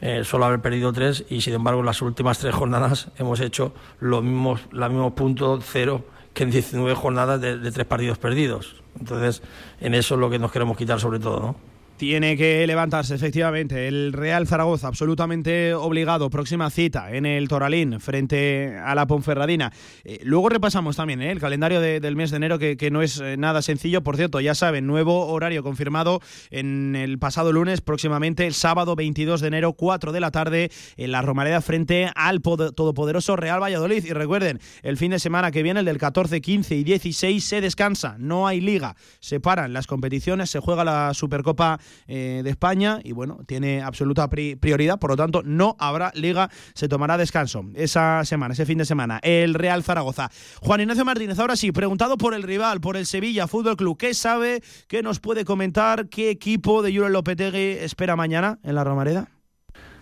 eh, 0.00 0.22
solo 0.24 0.44
haber 0.44 0.60
perdido 0.60 0.92
tres 0.92 1.24
y 1.28 1.40
sin 1.40 1.54
embargo 1.54 1.80
en 1.80 1.86
las 1.86 2.02
últimas 2.02 2.38
tres 2.38 2.54
jornadas 2.54 3.08
hemos 3.18 3.40
hecho 3.40 3.72
los 4.00 4.22
mismos, 4.22 4.60
los 4.70 4.90
mismos 4.90 5.12
puntos 5.14 5.64
cero 5.66 6.04
que 6.34 6.42
en 6.42 6.50
19 6.50 6.94
jornadas 6.94 7.40
de, 7.40 7.58
de 7.58 7.72
tres 7.72 7.86
partidos 7.86 8.18
perdidos. 8.18 8.82
Entonces, 9.00 9.42
en 9.80 9.94
eso 9.94 10.14
es 10.14 10.20
lo 10.20 10.28
que 10.28 10.38
nos 10.38 10.52
queremos 10.52 10.76
quitar 10.76 11.00
sobre 11.00 11.18
todo, 11.18 11.40
¿no? 11.40 11.75
Tiene 11.96 12.36
que 12.36 12.66
levantarse, 12.66 13.14
efectivamente. 13.14 13.88
El 13.88 14.12
Real 14.12 14.46
Zaragoza, 14.46 14.86
absolutamente 14.86 15.72
obligado. 15.72 16.28
Próxima 16.28 16.68
cita 16.68 17.10
en 17.10 17.24
el 17.24 17.48
Toralín, 17.48 18.00
frente 18.00 18.76
a 18.76 18.94
la 18.94 19.06
Ponferradina. 19.06 19.72
Eh, 20.04 20.20
luego 20.22 20.50
repasamos 20.50 20.96
también 20.96 21.22
eh, 21.22 21.32
el 21.32 21.40
calendario 21.40 21.80
del 21.80 22.14
mes 22.14 22.30
de 22.30 22.36
enero, 22.36 22.58
que, 22.58 22.90
no 22.90 23.00
es 23.00 23.18
eh, 23.20 23.38
nada 23.38 23.62
sencillo. 23.62 24.02
Por 24.02 24.18
cierto, 24.18 24.40
ya 24.40 24.54
saben, 24.54 24.86
nuevo 24.86 25.28
horario 25.28 25.62
confirmado 25.62 26.20
en 26.50 26.96
el 26.96 27.18
pasado 27.18 27.50
lunes, 27.50 27.80
próximamente 27.80 28.46
el 28.46 28.52
sábado 28.52 28.94
22 28.94 29.40
de 29.40 29.48
enero, 29.48 29.72
4 29.72 30.12
de 30.12 30.20
la 30.20 30.30
tarde, 30.30 30.70
en 30.98 31.12
la 31.12 31.22
Romareda, 31.22 31.62
frente 31.62 32.10
al 32.14 32.42
todopoderoso 32.42 33.36
Real 33.36 33.62
Valladolid. 33.62 34.04
Y 34.04 34.12
recuerden, 34.12 34.60
el 34.82 34.98
fin 34.98 35.12
de 35.12 35.18
semana 35.18 35.50
que 35.50 35.62
viene, 35.62 35.80
el 35.80 35.86
del 35.86 35.96
14, 35.96 36.42
15 36.42 36.76
y 36.76 36.84
16, 36.84 37.42
se 37.42 37.62
descansa. 37.62 38.16
No 38.18 38.46
hay 38.46 38.60
liga. 38.60 38.96
Se 39.20 39.40
paran 39.40 39.72
las 39.72 39.86
competiciones, 39.86 40.50
se 40.50 40.60
juega 40.60 40.84
la 40.84 41.14
Supercopa 41.14 41.80
eh, 42.06 42.40
de 42.42 42.50
España 42.50 43.00
y 43.02 43.12
bueno, 43.12 43.40
tiene 43.46 43.82
absoluta 43.82 44.28
prioridad, 44.28 44.98
por 44.98 45.10
lo 45.10 45.16
tanto 45.16 45.42
no 45.42 45.76
habrá 45.78 46.12
liga, 46.14 46.50
se 46.74 46.88
tomará 46.88 47.16
descanso 47.16 47.64
esa 47.74 48.24
semana, 48.24 48.54
ese 48.54 48.66
fin 48.66 48.78
de 48.78 48.84
semana, 48.84 49.18
el 49.22 49.54
Real 49.54 49.82
Zaragoza. 49.82 50.30
Juan 50.60 50.80
Ignacio 50.80 51.04
Martínez, 51.04 51.38
ahora 51.38 51.56
sí, 51.56 51.72
preguntado 51.72 52.16
por 52.16 52.34
el 52.34 52.42
rival, 52.42 52.80
por 52.80 52.96
el 52.96 53.06
Sevilla 53.06 53.46
Fútbol 53.46 53.76
Club, 53.76 53.96
¿qué 53.98 54.14
sabe, 54.14 54.62
qué 54.88 55.02
nos 55.02 55.20
puede 55.20 55.44
comentar, 55.44 56.08
qué 56.08 56.30
equipo 56.30 56.82
de 56.82 56.90
Julio 56.90 57.08
Lopetegui 57.08 57.78
espera 57.80 58.16
mañana 58.16 58.58
en 58.62 58.74
la 58.74 58.84
Romareda? 58.84 59.28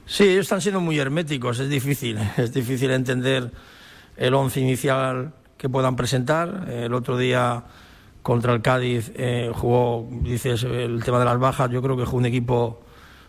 Sí, 0.07 0.25
ellos 0.25 0.43
están 0.43 0.61
siendo 0.61 0.81
muy 0.81 0.99
herméticos, 0.99 1.61
es 1.61 1.69
difícil, 1.69 2.19
es 2.37 2.53
difícil 2.53 2.91
entender 2.91 3.51
el 4.17 4.35
once 4.35 4.61
inicial 4.61 5.33
que 5.57 5.69
puedan 5.69 5.97
presentar. 5.97 6.69
El 6.71 6.93
otro 6.95 7.17
día 7.17 7.65
contra 8.25 8.55
el 8.55 8.63
Cádiz 8.63 9.13
eh, 9.17 9.53
jugó, 9.55 10.09
dices, 10.23 10.65
el 10.65 11.05
tema 11.05 11.19
de 11.19 11.27
las 11.27 11.39
bajas, 11.39 11.71
yo 11.71 11.83
creo 11.83 11.95
que 11.95 12.07
fue 12.07 12.21
un 12.21 12.25
equipo 12.25 12.81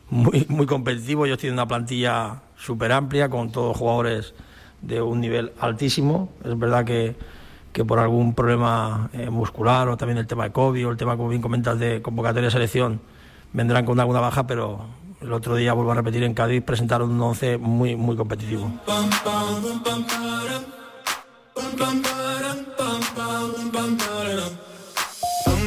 muy, 0.09 0.45
muy 0.47 0.65
competitivo, 0.65 1.25
ellos 1.25 1.37
tienen 1.37 1.55
una 1.55 1.67
plantilla 1.67 2.43
súper 2.55 2.93
amplia 2.93 3.27
con 3.29 3.51
todos 3.51 3.75
jugadores 3.75 4.33
de 4.81 5.01
un 5.01 5.19
nivel 5.19 5.51
altísimo, 5.59 6.29
es 6.45 6.57
verdad 6.57 6.85
que, 6.85 7.17
que 7.73 7.83
por 7.83 7.99
algún 7.99 8.33
problema 8.33 9.09
eh, 9.11 9.29
muscular 9.29 9.89
o 9.89 9.97
también 9.97 10.17
el 10.17 10.27
tema 10.27 10.45
de 10.45 10.53
COVID 10.53 10.87
o 10.87 10.91
el 10.91 10.97
tema, 10.97 11.17
como 11.17 11.27
bien 11.27 11.41
comentas, 11.41 11.77
de 11.77 12.01
convocatoria 12.01 12.47
de 12.47 12.51
selección, 12.51 13.01
vendrán 13.51 13.85
con 13.85 13.99
alguna 13.99 14.21
baja, 14.21 14.47
pero 14.47 14.85
el 15.19 15.33
otro 15.33 15.57
día, 15.57 15.73
vuelvo 15.73 15.91
a 15.91 15.95
repetir, 15.95 16.23
en 16.23 16.33
Cádiz 16.33 16.63
presentaron 16.63 17.11
un 17.11 17.21
once 17.21 17.57
muy, 17.57 17.97
muy 17.97 18.15
competitivo. 18.15 18.71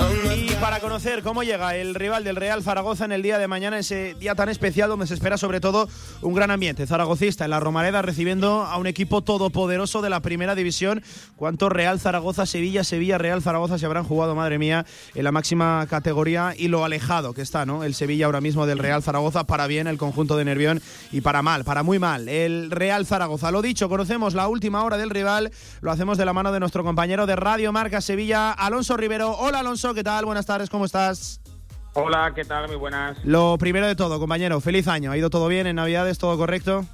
Y 0.00 0.50
para 0.60 0.80
conocer 0.80 1.22
cómo 1.22 1.42
llega 1.42 1.74
el 1.74 1.94
rival 1.94 2.22
del 2.22 2.36
Real 2.36 2.62
Zaragoza 2.62 3.04
en 3.04 3.12
el 3.12 3.22
día 3.22 3.38
de 3.38 3.48
mañana, 3.48 3.78
ese 3.78 4.14
día 4.14 4.34
tan 4.34 4.48
especial 4.48 4.88
donde 4.88 5.06
se 5.06 5.14
espera 5.14 5.36
sobre 5.36 5.60
todo 5.60 5.88
un 6.22 6.34
gran 6.34 6.50
ambiente 6.50 6.86
zaragocista 6.86 7.44
en 7.44 7.50
la 7.50 7.60
Romareda 7.60 8.00
recibiendo 8.00 8.62
a 8.62 8.76
un 8.76 8.86
equipo 8.86 9.22
todopoderoso 9.22 10.00
de 10.00 10.10
la 10.10 10.20
primera 10.20 10.54
división. 10.54 11.02
¿Cuánto 11.36 11.68
Real 11.68 11.98
Zaragoza, 11.98 12.46
Sevilla, 12.46 12.84
Sevilla, 12.84 13.18
Real 13.18 13.42
Zaragoza 13.42 13.78
se 13.78 13.86
habrán 13.86 14.04
jugado, 14.04 14.34
madre 14.34 14.58
mía, 14.58 14.86
en 15.14 15.24
la 15.24 15.32
máxima 15.32 15.86
categoría 15.88 16.54
y 16.56 16.68
lo 16.68 16.84
alejado 16.84 17.34
que 17.34 17.42
está, 17.42 17.66
¿no? 17.66 17.82
El 17.82 17.94
Sevilla 17.94 18.26
ahora 18.26 18.40
mismo 18.40 18.66
del 18.66 18.78
Real 18.78 19.02
Zaragoza, 19.02 19.44
para 19.44 19.66
bien 19.66 19.88
el 19.88 19.98
conjunto 19.98 20.36
de 20.36 20.44
Nervión 20.44 20.80
y 21.10 21.20
para 21.20 21.42
mal, 21.42 21.64
para 21.64 21.82
muy 21.82 21.98
mal. 21.98 22.28
El 22.28 22.70
Real 22.70 23.04
Zaragoza, 23.04 23.50
lo 23.50 23.62
dicho, 23.62 23.88
conocemos 23.88 24.34
la 24.34 24.46
última 24.46 24.84
hora 24.84 24.96
del 24.96 25.10
rival, 25.10 25.50
lo 25.80 25.90
hacemos 25.90 26.18
de 26.18 26.24
la 26.24 26.32
mano 26.32 26.52
de 26.52 26.60
nuestro 26.60 26.84
compañero 26.84 27.26
de 27.26 27.36
Radio 27.36 27.72
Marca 27.72 28.00
Sevilla, 28.00 28.52
Alonso 28.52 28.96
Rivero. 28.96 29.36
Hola 29.36 29.60
Alonso. 29.60 29.87
¿Qué 29.94 30.04
tal? 30.04 30.24
Buenas 30.24 30.46
tardes, 30.46 30.68
¿cómo 30.68 30.84
estás? 30.84 31.40
Hola, 31.94 32.32
¿qué 32.34 32.44
tal? 32.44 32.68
Muy 32.68 32.76
buenas. 32.76 33.16
Lo 33.24 33.56
primero 33.58 33.86
de 33.86 33.96
todo, 33.96 34.18
compañero, 34.18 34.60
feliz 34.60 34.86
año. 34.86 35.10
¿Ha 35.10 35.16
ido 35.16 35.30
todo 35.30 35.48
bien 35.48 35.66
en 35.66 35.76
Navidades? 35.76 36.18
¿Todo 36.18 36.36
correcto? 36.36 36.84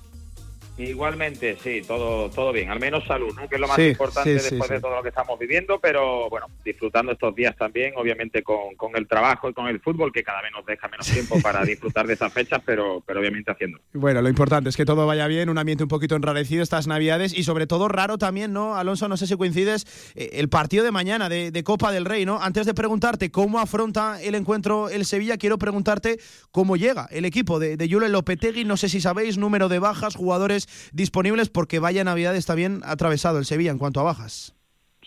Igualmente, 0.76 1.56
sí, 1.62 1.82
todo, 1.86 2.28
todo 2.30 2.52
bien, 2.52 2.68
al 2.68 2.80
menos 2.80 3.04
salud, 3.04 3.32
¿no? 3.36 3.48
que 3.48 3.54
es 3.54 3.60
lo 3.60 3.68
más 3.68 3.78
importante 3.78 4.32
después 4.32 4.68
de 4.68 4.80
todo 4.80 4.96
lo 4.96 5.02
que 5.04 5.10
estamos 5.10 5.38
viviendo, 5.38 5.78
pero 5.78 6.28
bueno, 6.28 6.46
disfrutando 6.64 7.12
estos 7.12 7.32
días 7.32 7.54
también, 7.56 7.94
obviamente 7.96 8.42
con, 8.42 8.74
con, 8.74 8.96
el 8.96 9.06
trabajo 9.06 9.48
y 9.48 9.52
con 9.52 9.68
el 9.68 9.80
fútbol, 9.80 10.12
que 10.12 10.24
cada 10.24 10.42
vez 10.42 10.50
nos 10.50 10.66
deja 10.66 10.88
menos 10.88 11.06
tiempo 11.06 11.40
para 11.40 11.62
disfrutar 11.64 12.08
de 12.08 12.14
esas 12.14 12.32
fechas, 12.32 12.60
pero, 12.66 13.04
pero 13.06 13.20
obviamente 13.20 13.52
haciendo. 13.52 13.78
Bueno, 13.92 14.20
lo 14.20 14.28
importante 14.28 14.68
es 14.68 14.76
que 14.76 14.84
todo 14.84 15.06
vaya 15.06 15.28
bien, 15.28 15.48
un 15.48 15.58
ambiente 15.58 15.84
un 15.84 15.88
poquito 15.88 16.16
enrarecido 16.16 16.64
estas 16.64 16.88
Navidades 16.88 17.32
y 17.38 17.44
sobre 17.44 17.68
todo 17.68 17.86
raro 17.86 18.18
también, 18.18 18.52
¿no? 18.52 18.74
Alonso, 18.74 19.08
no 19.08 19.16
sé 19.16 19.28
si 19.28 19.36
coincides, 19.36 20.12
eh, 20.16 20.30
el 20.34 20.48
partido 20.48 20.82
de 20.84 20.90
mañana 20.90 21.28
de, 21.28 21.64
Copa 21.64 21.92
del 21.92 22.04
Rey, 22.04 22.26
¿no? 22.26 22.42
Antes 22.42 22.66
de 22.66 22.74
preguntarte 22.74 23.30
cómo 23.30 23.60
afronta 23.60 24.20
el 24.20 24.34
encuentro 24.34 24.88
el 24.90 25.06
Sevilla, 25.06 25.38
quiero 25.38 25.56
preguntarte 25.56 26.18
cómo 26.50 26.76
llega 26.76 27.06
el 27.10 27.24
equipo 27.24 27.58
de, 27.60 27.76
de 27.76 27.88
Julio 27.88 28.08
Lopetegui, 28.08 28.64
no 28.64 28.76
sé 28.76 28.88
si 28.88 29.00
sabéis, 29.00 29.38
número 29.38 29.68
de 29.68 29.78
bajas, 29.78 30.16
jugadores 30.16 30.63
disponibles 30.92 31.48
porque 31.48 31.78
vaya 31.78 32.04
Navidad 32.04 32.36
está 32.36 32.54
bien 32.54 32.80
atravesado 32.84 33.38
el 33.38 33.44
Sevilla 33.44 33.70
en 33.70 33.78
cuanto 33.78 34.00
a 34.00 34.04
bajas. 34.04 34.54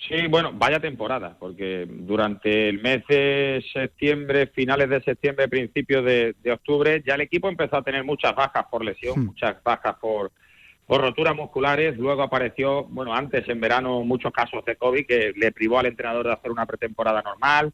Sí, 0.08 0.28
bueno, 0.30 0.52
vaya 0.54 0.80
temporada, 0.80 1.36
porque 1.40 1.86
durante 1.90 2.70
el 2.70 2.82
mes 2.82 3.04
de 3.10 3.64
septiembre, 3.74 4.48
finales 4.48 4.90
de 4.90 5.02
septiembre, 5.02 5.48
principios 5.48 6.06
de, 6.06 6.36
octubre, 6.52 7.04
ya 7.06 7.16
el 7.16 7.22
equipo 7.22 7.50
empezó 7.50 7.78
a 7.78 7.84
tener 7.84 8.04
muchas 8.04 8.36
bajas 8.36 8.66
por 8.70 8.86
lesión, 8.86 9.20
hmm. 9.20 9.26
muchas 9.26 9.62
bajas 9.64 9.96
por, 10.00 10.32
por 10.86 11.02
roturas 11.02 11.36
musculares. 11.36 11.98
Luego 11.98 12.22
apareció, 12.22 12.86
bueno, 12.86 13.14
antes 13.14 13.50
en 13.50 13.60
verano 13.60 14.04
muchos 14.04 14.32
casos 14.32 14.64
de 14.66 14.76
COVID 14.76 15.06
que 15.06 15.34
le 15.36 15.52
privó 15.52 15.80
al 15.80 15.88
entrenador 15.88 16.28
de 16.28 16.34
hacer 16.34 16.52
una 16.52 16.66
pretemporada 16.66 17.22
normal 17.22 17.74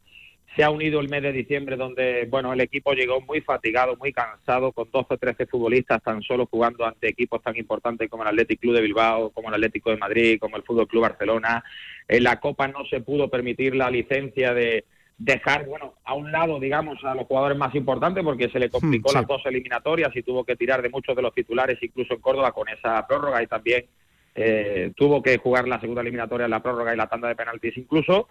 se 0.54 0.62
ha 0.62 0.70
unido 0.70 1.00
el 1.00 1.08
mes 1.08 1.22
de 1.22 1.32
diciembre 1.32 1.76
donde 1.76 2.26
bueno 2.30 2.52
el 2.52 2.60
equipo 2.60 2.92
llegó 2.92 3.20
muy 3.20 3.40
fatigado, 3.40 3.96
muy 3.96 4.12
cansado, 4.12 4.72
con 4.72 4.90
12 4.90 5.14
o 5.14 5.18
13 5.18 5.46
futbolistas 5.46 6.02
tan 6.02 6.22
solo 6.22 6.46
jugando 6.46 6.84
ante 6.86 7.08
equipos 7.08 7.42
tan 7.42 7.56
importantes 7.56 8.08
como 8.08 8.22
el 8.22 8.28
Athletic 8.28 8.60
Club 8.60 8.74
de 8.74 8.82
Bilbao, 8.82 9.30
como 9.30 9.48
el 9.48 9.54
Atlético 9.54 9.90
de 9.90 9.96
Madrid, 9.96 10.38
como 10.40 10.56
el 10.56 10.62
Fútbol 10.62 10.86
Club 10.86 11.02
Barcelona. 11.02 11.64
En 12.06 12.22
la 12.22 12.38
Copa 12.38 12.68
no 12.68 12.84
se 12.86 13.00
pudo 13.00 13.28
permitir 13.28 13.74
la 13.74 13.90
licencia 13.90 14.54
de 14.54 14.84
dejar 15.16 15.66
bueno 15.66 15.94
a 16.04 16.14
un 16.14 16.32
lado 16.32 16.58
digamos 16.58 17.02
a 17.04 17.14
los 17.14 17.26
jugadores 17.26 17.56
más 17.56 17.72
importantes 17.74 18.24
porque 18.24 18.48
se 18.48 18.58
le 18.58 18.68
complicó 18.68 19.12
hmm, 19.12 19.14
las 19.14 19.26
dos 19.26 19.42
eliminatorias 19.46 20.10
y 20.16 20.22
tuvo 20.22 20.44
que 20.44 20.56
tirar 20.56 20.82
de 20.82 20.88
muchos 20.88 21.14
de 21.14 21.22
los 21.22 21.32
titulares 21.32 21.78
incluso 21.82 22.14
en 22.14 22.20
Córdoba 22.20 22.50
con 22.50 22.68
esa 22.68 23.06
prórroga 23.06 23.40
y 23.40 23.46
también 23.46 23.86
eh, 24.34 24.92
tuvo 24.96 25.22
que 25.22 25.38
jugar 25.38 25.68
la 25.68 25.80
segunda 25.80 26.02
eliminatoria 26.02 26.46
en 26.46 26.50
la 26.50 26.62
prórroga 26.62 26.92
y 26.92 26.96
la 26.96 27.06
tanda 27.06 27.28
de 27.28 27.36
penaltis 27.36 27.76
incluso 27.76 28.28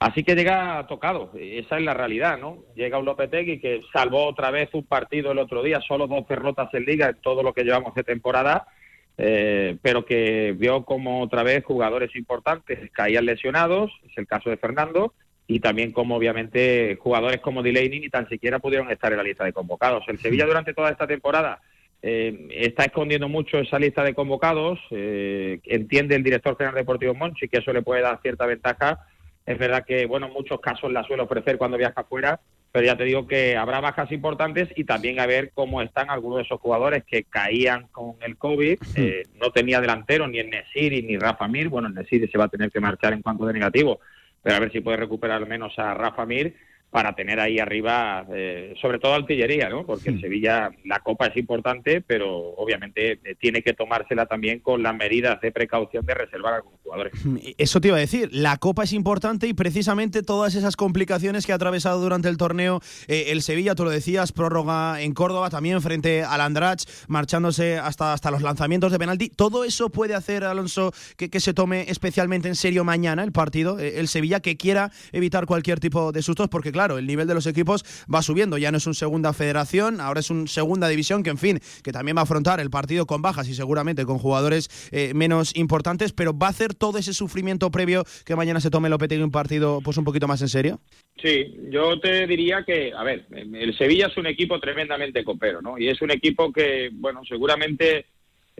Así 0.00 0.22
que 0.22 0.36
llega 0.36 0.86
tocado, 0.86 1.32
esa 1.34 1.76
es 1.76 1.82
la 1.82 1.92
realidad, 1.92 2.38
¿no? 2.38 2.58
Llega 2.76 2.98
un 2.98 3.04
Lopetegui 3.04 3.58
que 3.58 3.80
salvó 3.92 4.26
otra 4.26 4.52
vez 4.52 4.68
un 4.72 4.84
partido 4.84 5.32
el 5.32 5.38
otro 5.38 5.60
día, 5.60 5.80
solo 5.80 6.06
dos 6.06 6.26
derrotas 6.28 6.72
en 6.72 6.84
liga 6.84 7.08
en 7.08 7.16
todo 7.16 7.42
lo 7.42 7.52
que 7.52 7.64
llevamos 7.64 7.96
de 7.96 8.04
temporada, 8.04 8.68
eh, 9.16 9.76
pero 9.82 10.04
que 10.04 10.54
vio 10.56 10.84
como 10.84 11.20
otra 11.20 11.42
vez 11.42 11.64
jugadores 11.64 12.14
importantes 12.14 12.88
caían 12.92 13.26
lesionados, 13.26 13.90
es 14.08 14.16
el 14.16 14.28
caso 14.28 14.50
de 14.50 14.56
Fernando, 14.56 15.14
y 15.48 15.58
también 15.58 15.90
como 15.90 16.14
obviamente 16.14 16.96
jugadores 17.00 17.40
como 17.40 17.64
Delaney 17.64 17.98
ni 17.98 18.08
tan 18.08 18.28
siquiera 18.28 18.60
pudieron 18.60 18.88
estar 18.92 19.10
en 19.10 19.18
la 19.18 19.24
lista 19.24 19.44
de 19.44 19.52
convocados. 19.52 20.04
El 20.06 20.18
Sevilla 20.18 20.46
durante 20.46 20.74
toda 20.74 20.90
esta 20.90 21.08
temporada 21.08 21.60
eh, 22.02 22.46
está 22.52 22.84
escondiendo 22.84 23.28
mucho 23.28 23.58
esa 23.58 23.80
lista 23.80 24.04
de 24.04 24.14
convocados, 24.14 24.78
eh, 24.92 25.58
entiende 25.64 26.14
el 26.14 26.22
director 26.22 26.56
general 26.56 26.76
deportivo 26.76 27.14
Monchi 27.14 27.48
que 27.48 27.58
eso 27.58 27.72
le 27.72 27.82
puede 27.82 28.02
dar 28.02 28.20
cierta 28.22 28.46
ventaja 28.46 29.00
es 29.48 29.56
verdad 29.56 29.86
que, 29.86 30.04
bueno, 30.04 30.26
en 30.26 30.34
muchos 30.34 30.60
casos 30.60 30.92
la 30.92 31.04
suelo 31.04 31.24
ofrecer 31.24 31.56
cuando 31.56 31.78
viaja 31.78 32.02
afuera, 32.02 32.38
pero 32.70 32.84
ya 32.84 32.98
te 32.98 33.04
digo 33.04 33.26
que 33.26 33.56
habrá 33.56 33.80
bajas 33.80 34.12
importantes 34.12 34.68
y 34.76 34.84
también 34.84 35.20
a 35.20 35.26
ver 35.26 35.52
cómo 35.54 35.80
están 35.80 36.10
algunos 36.10 36.36
de 36.36 36.42
esos 36.44 36.60
jugadores 36.60 37.02
que 37.04 37.24
caían 37.24 37.86
con 37.86 38.16
el 38.20 38.36
COVID. 38.36 38.78
Eh, 38.96 39.22
no 39.40 39.50
tenía 39.50 39.80
delantero 39.80 40.28
ni 40.28 40.38
en 40.38 40.50
Nesiri 40.50 41.02
ni 41.02 41.16
Rafa 41.16 41.48
Mir. 41.48 41.70
Bueno, 41.70 41.88
el 41.88 41.94
Nesiri 41.94 42.28
se 42.28 42.36
va 42.36 42.44
a 42.44 42.48
tener 42.48 42.70
que 42.70 42.78
marchar 42.78 43.14
en 43.14 43.22
cuanto 43.22 43.46
de 43.46 43.54
negativo, 43.54 44.00
pero 44.42 44.56
a 44.56 44.60
ver 44.60 44.70
si 44.70 44.80
puede 44.80 44.98
recuperar 44.98 45.38
al 45.38 45.48
menos 45.48 45.78
a 45.78 45.94
Rafa 45.94 46.26
Mir 46.26 46.54
para 46.90 47.14
tener 47.14 47.38
ahí 47.38 47.58
arriba, 47.58 48.26
eh, 48.34 48.74
sobre 48.80 48.98
todo 48.98 49.12
artillería, 49.12 49.68
¿no? 49.68 49.84
Porque 49.84 50.08
en 50.08 50.20
Sevilla 50.20 50.70
la 50.84 51.00
Copa 51.00 51.26
es 51.26 51.36
importante, 51.36 52.00
pero 52.00 52.54
obviamente 52.56 53.20
eh, 53.24 53.34
tiene 53.38 53.62
que 53.62 53.74
tomársela 53.74 54.24
también 54.24 54.60
con 54.60 54.82
las 54.82 54.96
medidas 54.96 55.38
de 55.42 55.52
precaución 55.52 56.06
de 56.06 56.14
reservar 56.14 56.54
a 56.54 56.56
algunos 56.56 56.80
jugadores. 56.80 57.12
Eso 57.58 57.80
te 57.82 57.88
iba 57.88 57.98
a 57.98 58.00
decir, 58.00 58.30
la 58.32 58.56
Copa 58.56 58.84
es 58.84 58.94
importante 58.94 59.46
y 59.46 59.52
precisamente 59.52 60.22
todas 60.22 60.54
esas 60.54 60.76
complicaciones 60.76 61.44
que 61.44 61.52
ha 61.52 61.56
atravesado 61.56 62.00
durante 62.00 62.30
el 62.30 62.38
torneo 62.38 62.80
eh, 63.06 63.26
el 63.28 63.42
Sevilla, 63.42 63.74
tú 63.74 63.84
lo 63.84 63.90
decías, 63.90 64.32
prórroga 64.32 65.02
en 65.02 65.12
Córdoba 65.12 65.50
también 65.50 65.82
frente 65.82 66.22
al 66.22 66.40
Andrach, 66.40 66.80
marchándose 67.06 67.76
hasta, 67.76 68.14
hasta 68.14 68.30
los 68.30 68.40
lanzamientos 68.40 68.92
de 68.92 68.98
penalti, 68.98 69.28
todo 69.28 69.64
eso 69.64 69.90
puede 69.90 70.14
hacer, 70.14 70.42
Alonso, 70.42 70.92
que, 71.18 71.28
que 71.28 71.40
se 71.40 71.52
tome 71.52 71.84
especialmente 71.88 72.48
en 72.48 72.54
serio 72.54 72.82
mañana 72.82 73.24
el 73.24 73.32
partido, 73.32 73.78
el 73.78 74.08
Sevilla, 74.08 74.40
que 74.40 74.56
quiera 74.56 74.90
evitar 75.12 75.44
cualquier 75.44 75.80
tipo 75.80 76.12
de 76.12 76.22
sustos, 76.22 76.48
porque 76.48 76.72
claro, 76.78 76.96
el 76.96 77.08
nivel 77.08 77.26
de 77.26 77.34
los 77.34 77.48
equipos 77.48 77.84
va 78.12 78.22
subiendo. 78.22 78.56
Ya 78.56 78.70
no 78.70 78.78
es 78.78 78.86
un 78.86 78.94
segunda 78.94 79.32
federación, 79.32 80.00
ahora 80.00 80.20
es 80.20 80.30
un 80.30 80.46
segunda 80.46 80.86
división 80.86 81.24
que, 81.24 81.30
en 81.30 81.38
fin, 81.38 81.58
que 81.82 81.90
también 81.90 82.16
va 82.16 82.20
a 82.20 82.22
afrontar 82.22 82.60
el 82.60 82.70
partido 82.70 83.04
con 83.04 83.20
bajas 83.20 83.48
y 83.48 83.54
seguramente 83.54 84.06
con 84.06 84.18
jugadores 84.18 84.68
eh, 84.92 85.12
menos 85.12 85.56
importantes, 85.56 86.12
pero 86.12 86.38
va 86.38 86.46
a 86.46 86.50
hacer 86.50 86.74
todo 86.74 86.98
ese 86.98 87.12
sufrimiento 87.14 87.72
previo 87.72 88.04
que 88.24 88.36
mañana 88.36 88.60
se 88.60 88.70
tome 88.70 88.88
Lopetegui 88.88 89.24
un 89.24 89.32
partido 89.32 89.80
pues 89.82 89.96
un 89.96 90.04
poquito 90.04 90.28
más 90.28 90.40
en 90.40 90.48
serio. 90.48 90.78
Sí, 91.20 91.52
yo 91.68 91.98
te 91.98 92.28
diría 92.28 92.62
que, 92.64 92.92
a 92.96 93.02
ver, 93.02 93.26
el 93.32 93.76
Sevilla 93.76 94.06
es 94.06 94.16
un 94.16 94.28
equipo 94.28 94.60
tremendamente 94.60 95.24
copero, 95.24 95.60
¿no? 95.60 95.78
Y 95.78 95.88
es 95.88 96.00
un 96.00 96.12
equipo 96.12 96.52
que, 96.52 96.90
bueno, 96.92 97.22
seguramente 97.28 98.06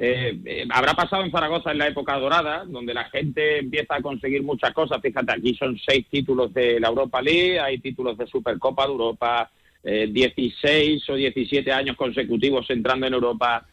eh, 0.01 0.39
eh, 0.45 0.65
habrá 0.71 0.95
pasado 0.95 1.25
en 1.25 1.33
Zaragoza 1.33 1.73
en 1.73 1.79
la 1.79 1.89
época 1.89 2.17
dorada, 2.19 2.65
donde 2.65 2.95
la 2.95 3.07
gente 3.07 3.59
empieza 3.59 3.97
a 3.97 4.01
conseguir 4.01 4.45
muchas 4.45 4.73
cosas. 4.73 5.01
Fíjate, 5.03 5.33
aquí 5.33 5.57
son 5.57 5.77
seis 5.85 6.07
títulos 6.09 6.55
de 6.55 6.79
la 6.79 6.87
Europa 6.87 7.21
League, 7.21 7.59
hay 7.59 7.79
títulos 7.79 8.17
de 8.17 8.29
Supercopa 8.29 8.87
de 8.87 8.93
Europa, 8.93 9.51
16 9.83 11.03
eh, 11.09 11.13
o 11.13 11.17
17 11.17 11.73
años 11.73 11.97
consecutivos 11.97 12.71
entrando 12.71 13.09
en 13.09 13.15
Europa. 13.15 13.67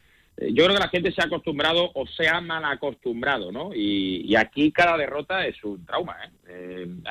yo 0.49 0.65
creo 0.65 0.75
que 0.75 0.83
la 0.83 0.89
gente 0.89 1.11
se 1.11 1.21
ha 1.21 1.25
acostumbrado 1.25 1.91
o 1.93 2.07
se 2.07 2.27
ha 2.27 2.41
mal 2.41 2.65
acostumbrado, 2.65 3.51
¿no? 3.51 3.69
Y, 3.75 4.35
aquí 4.35 4.71
cada 4.71 4.97
derrota 4.97 5.45
es 5.45 5.63
un 5.63 5.85
trauma. 5.85 6.17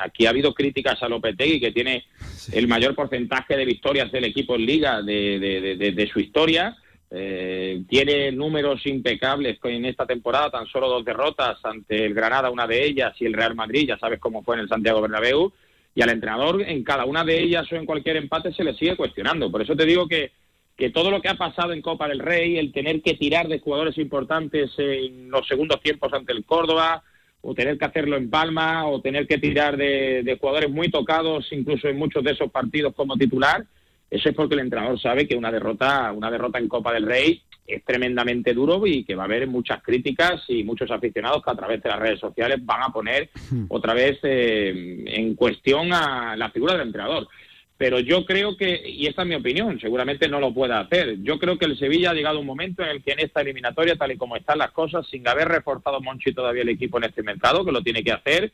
aquí 0.03 0.25
ha 0.25 0.31
habido 0.31 0.53
críticas 0.53 1.01
a 1.01 1.07
Lopetegui, 1.07 1.61
que 1.61 1.71
tiene 1.71 2.03
el 2.51 2.67
mayor 2.67 2.93
porcentaje 2.93 3.55
de 3.55 3.63
victorias 3.63 4.11
del 4.11 4.25
equipo 4.25 4.55
en 4.55 4.65
Liga 4.65 5.01
de 5.01 6.09
su 6.11 6.19
historia 6.19 6.75
eh, 7.11 7.83
tiene 7.87 8.31
números 8.31 8.85
impecables 8.85 9.57
en 9.63 9.85
esta 9.85 10.05
temporada, 10.05 10.49
tan 10.49 10.65
solo 10.67 10.89
dos 10.89 11.05
derrotas 11.05 11.57
ante 11.63 12.05
el 12.05 12.13
Granada, 12.13 12.49
una 12.49 12.67
de 12.67 12.83
ellas, 12.83 13.13
y 13.19 13.25
el 13.25 13.33
Real 13.33 13.55
Madrid, 13.55 13.87
ya 13.87 13.97
sabes 13.97 14.19
cómo 14.19 14.43
fue 14.43 14.55
en 14.55 14.61
el 14.61 14.69
Santiago 14.69 15.01
Bernabéu, 15.01 15.53
y 15.93 16.01
al 16.01 16.09
entrenador 16.09 16.61
en 16.61 16.83
cada 16.83 17.05
una 17.05 17.23
de 17.23 17.41
ellas 17.41 17.71
o 17.71 17.75
en 17.75 17.85
cualquier 17.85 18.17
empate 18.17 18.51
se 18.53 18.63
le 18.63 18.73
sigue 18.73 18.97
cuestionando. 18.97 19.49
Por 19.49 19.61
eso 19.61 19.75
te 19.75 19.85
digo 19.85 20.07
que, 20.07 20.31
que 20.75 20.89
todo 20.89 21.09
lo 21.09 21.21
que 21.21 21.29
ha 21.29 21.35
pasado 21.35 21.71
en 21.71 21.81
Copa 21.81 22.07
del 22.07 22.19
Rey, 22.19 22.57
el 22.57 22.73
tener 22.73 23.01
que 23.01 23.13
tirar 23.13 23.47
de 23.47 23.59
jugadores 23.59 23.97
importantes 23.97 24.71
en 24.77 25.29
los 25.29 25.47
segundos 25.47 25.81
tiempos 25.81 26.11
ante 26.11 26.33
el 26.33 26.43
Córdoba, 26.43 27.03
o 27.41 27.53
tener 27.53 27.77
que 27.77 27.85
hacerlo 27.85 28.17
en 28.17 28.29
Palma, 28.29 28.87
o 28.87 28.99
tener 29.01 29.27
que 29.27 29.37
tirar 29.37 29.77
de, 29.77 30.23
de 30.23 30.37
jugadores 30.37 30.69
muy 30.69 30.89
tocados, 30.89 31.47
incluso 31.51 31.87
en 31.87 31.97
muchos 31.97 32.23
de 32.23 32.31
esos 32.31 32.51
partidos 32.51 32.93
como 32.95 33.15
titular, 33.15 33.65
eso 34.15 34.29
es 34.29 34.35
porque 34.35 34.55
el 34.55 34.61
entrenador 34.61 34.99
sabe 34.99 35.27
que 35.27 35.35
una 35.35 35.51
derrota, 35.51 36.11
una 36.13 36.31
derrota 36.31 36.57
en 36.57 36.69
Copa 36.69 36.93
del 36.93 37.05
Rey 37.05 37.41
es 37.67 37.83
tremendamente 37.83 38.53
duro 38.53 38.85
y 38.87 39.03
que 39.03 39.15
va 39.15 39.23
a 39.23 39.25
haber 39.25 39.47
muchas 39.47 39.81
críticas 39.83 40.43
y 40.47 40.63
muchos 40.63 40.89
aficionados 40.91 41.43
que 41.43 41.51
a 41.51 41.55
través 41.55 41.81
de 41.83 41.89
las 41.89 41.99
redes 41.99 42.19
sociales 42.19 42.59
van 42.63 42.83
a 42.83 42.93
poner 42.93 43.29
hmm. 43.51 43.65
otra 43.69 43.93
vez 43.93 44.19
eh, 44.23 45.03
en 45.07 45.35
cuestión 45.35 45.91
a 45.91 46.35
la 46.37 46.49
figura 46.51 46.73
del 46.73 46.87
entrenador. 46.87 47.27
Pero 47.77 47.99
yo 47.99 48.25
creo 48.25 48.55
que, 48.55 48.89
y 48.89 49.05
esta 49.07 49.23
es 49.23 49.27
mi 49.27 49.35
opinión, 49.35 49.77
seguramente 49.81 50.29
no 50.29 50.39
lo 50.39 50.53
pueda 50.53 50.79
hacer. 50.79 51.21
Yo 51.21 51.37
creo 51.37 51.57
que 51.57 51.65
el 51.65 51.77
Sevilla 51.77 52.11
ha 52.11 52.13
llegado 52.13 52.39
un 52.39 52.45
momento 52.45 52.83
en 52.83 52.89
el 52.89 53.03
que 53.03 53.11
en 53.11 53.19
esta 53.19 53.41
eliminatoria, 53.41 53.97
tal 53.97 54.13
y 54.13 54.17
como 54.17 54.37
están 54.37 54.59
las 54.59 54.71
cosas, 54.71 55.05
sin 55.07 55.27
haber 55.27 55.49
reforzado 55.49 55.99
Monchi 55.99 56.33
todavía 56.33 56.61
el 56.61 56.69
equipo 56.69 56.99
en 56.99 57.05
este 57.05 57.21
mercado, 57.21 57.65
que 57.65 57.73
lo 57.73 57.83
tiene 57.83 58.01
que 58.01 58.13
hacer, 58.13 58.53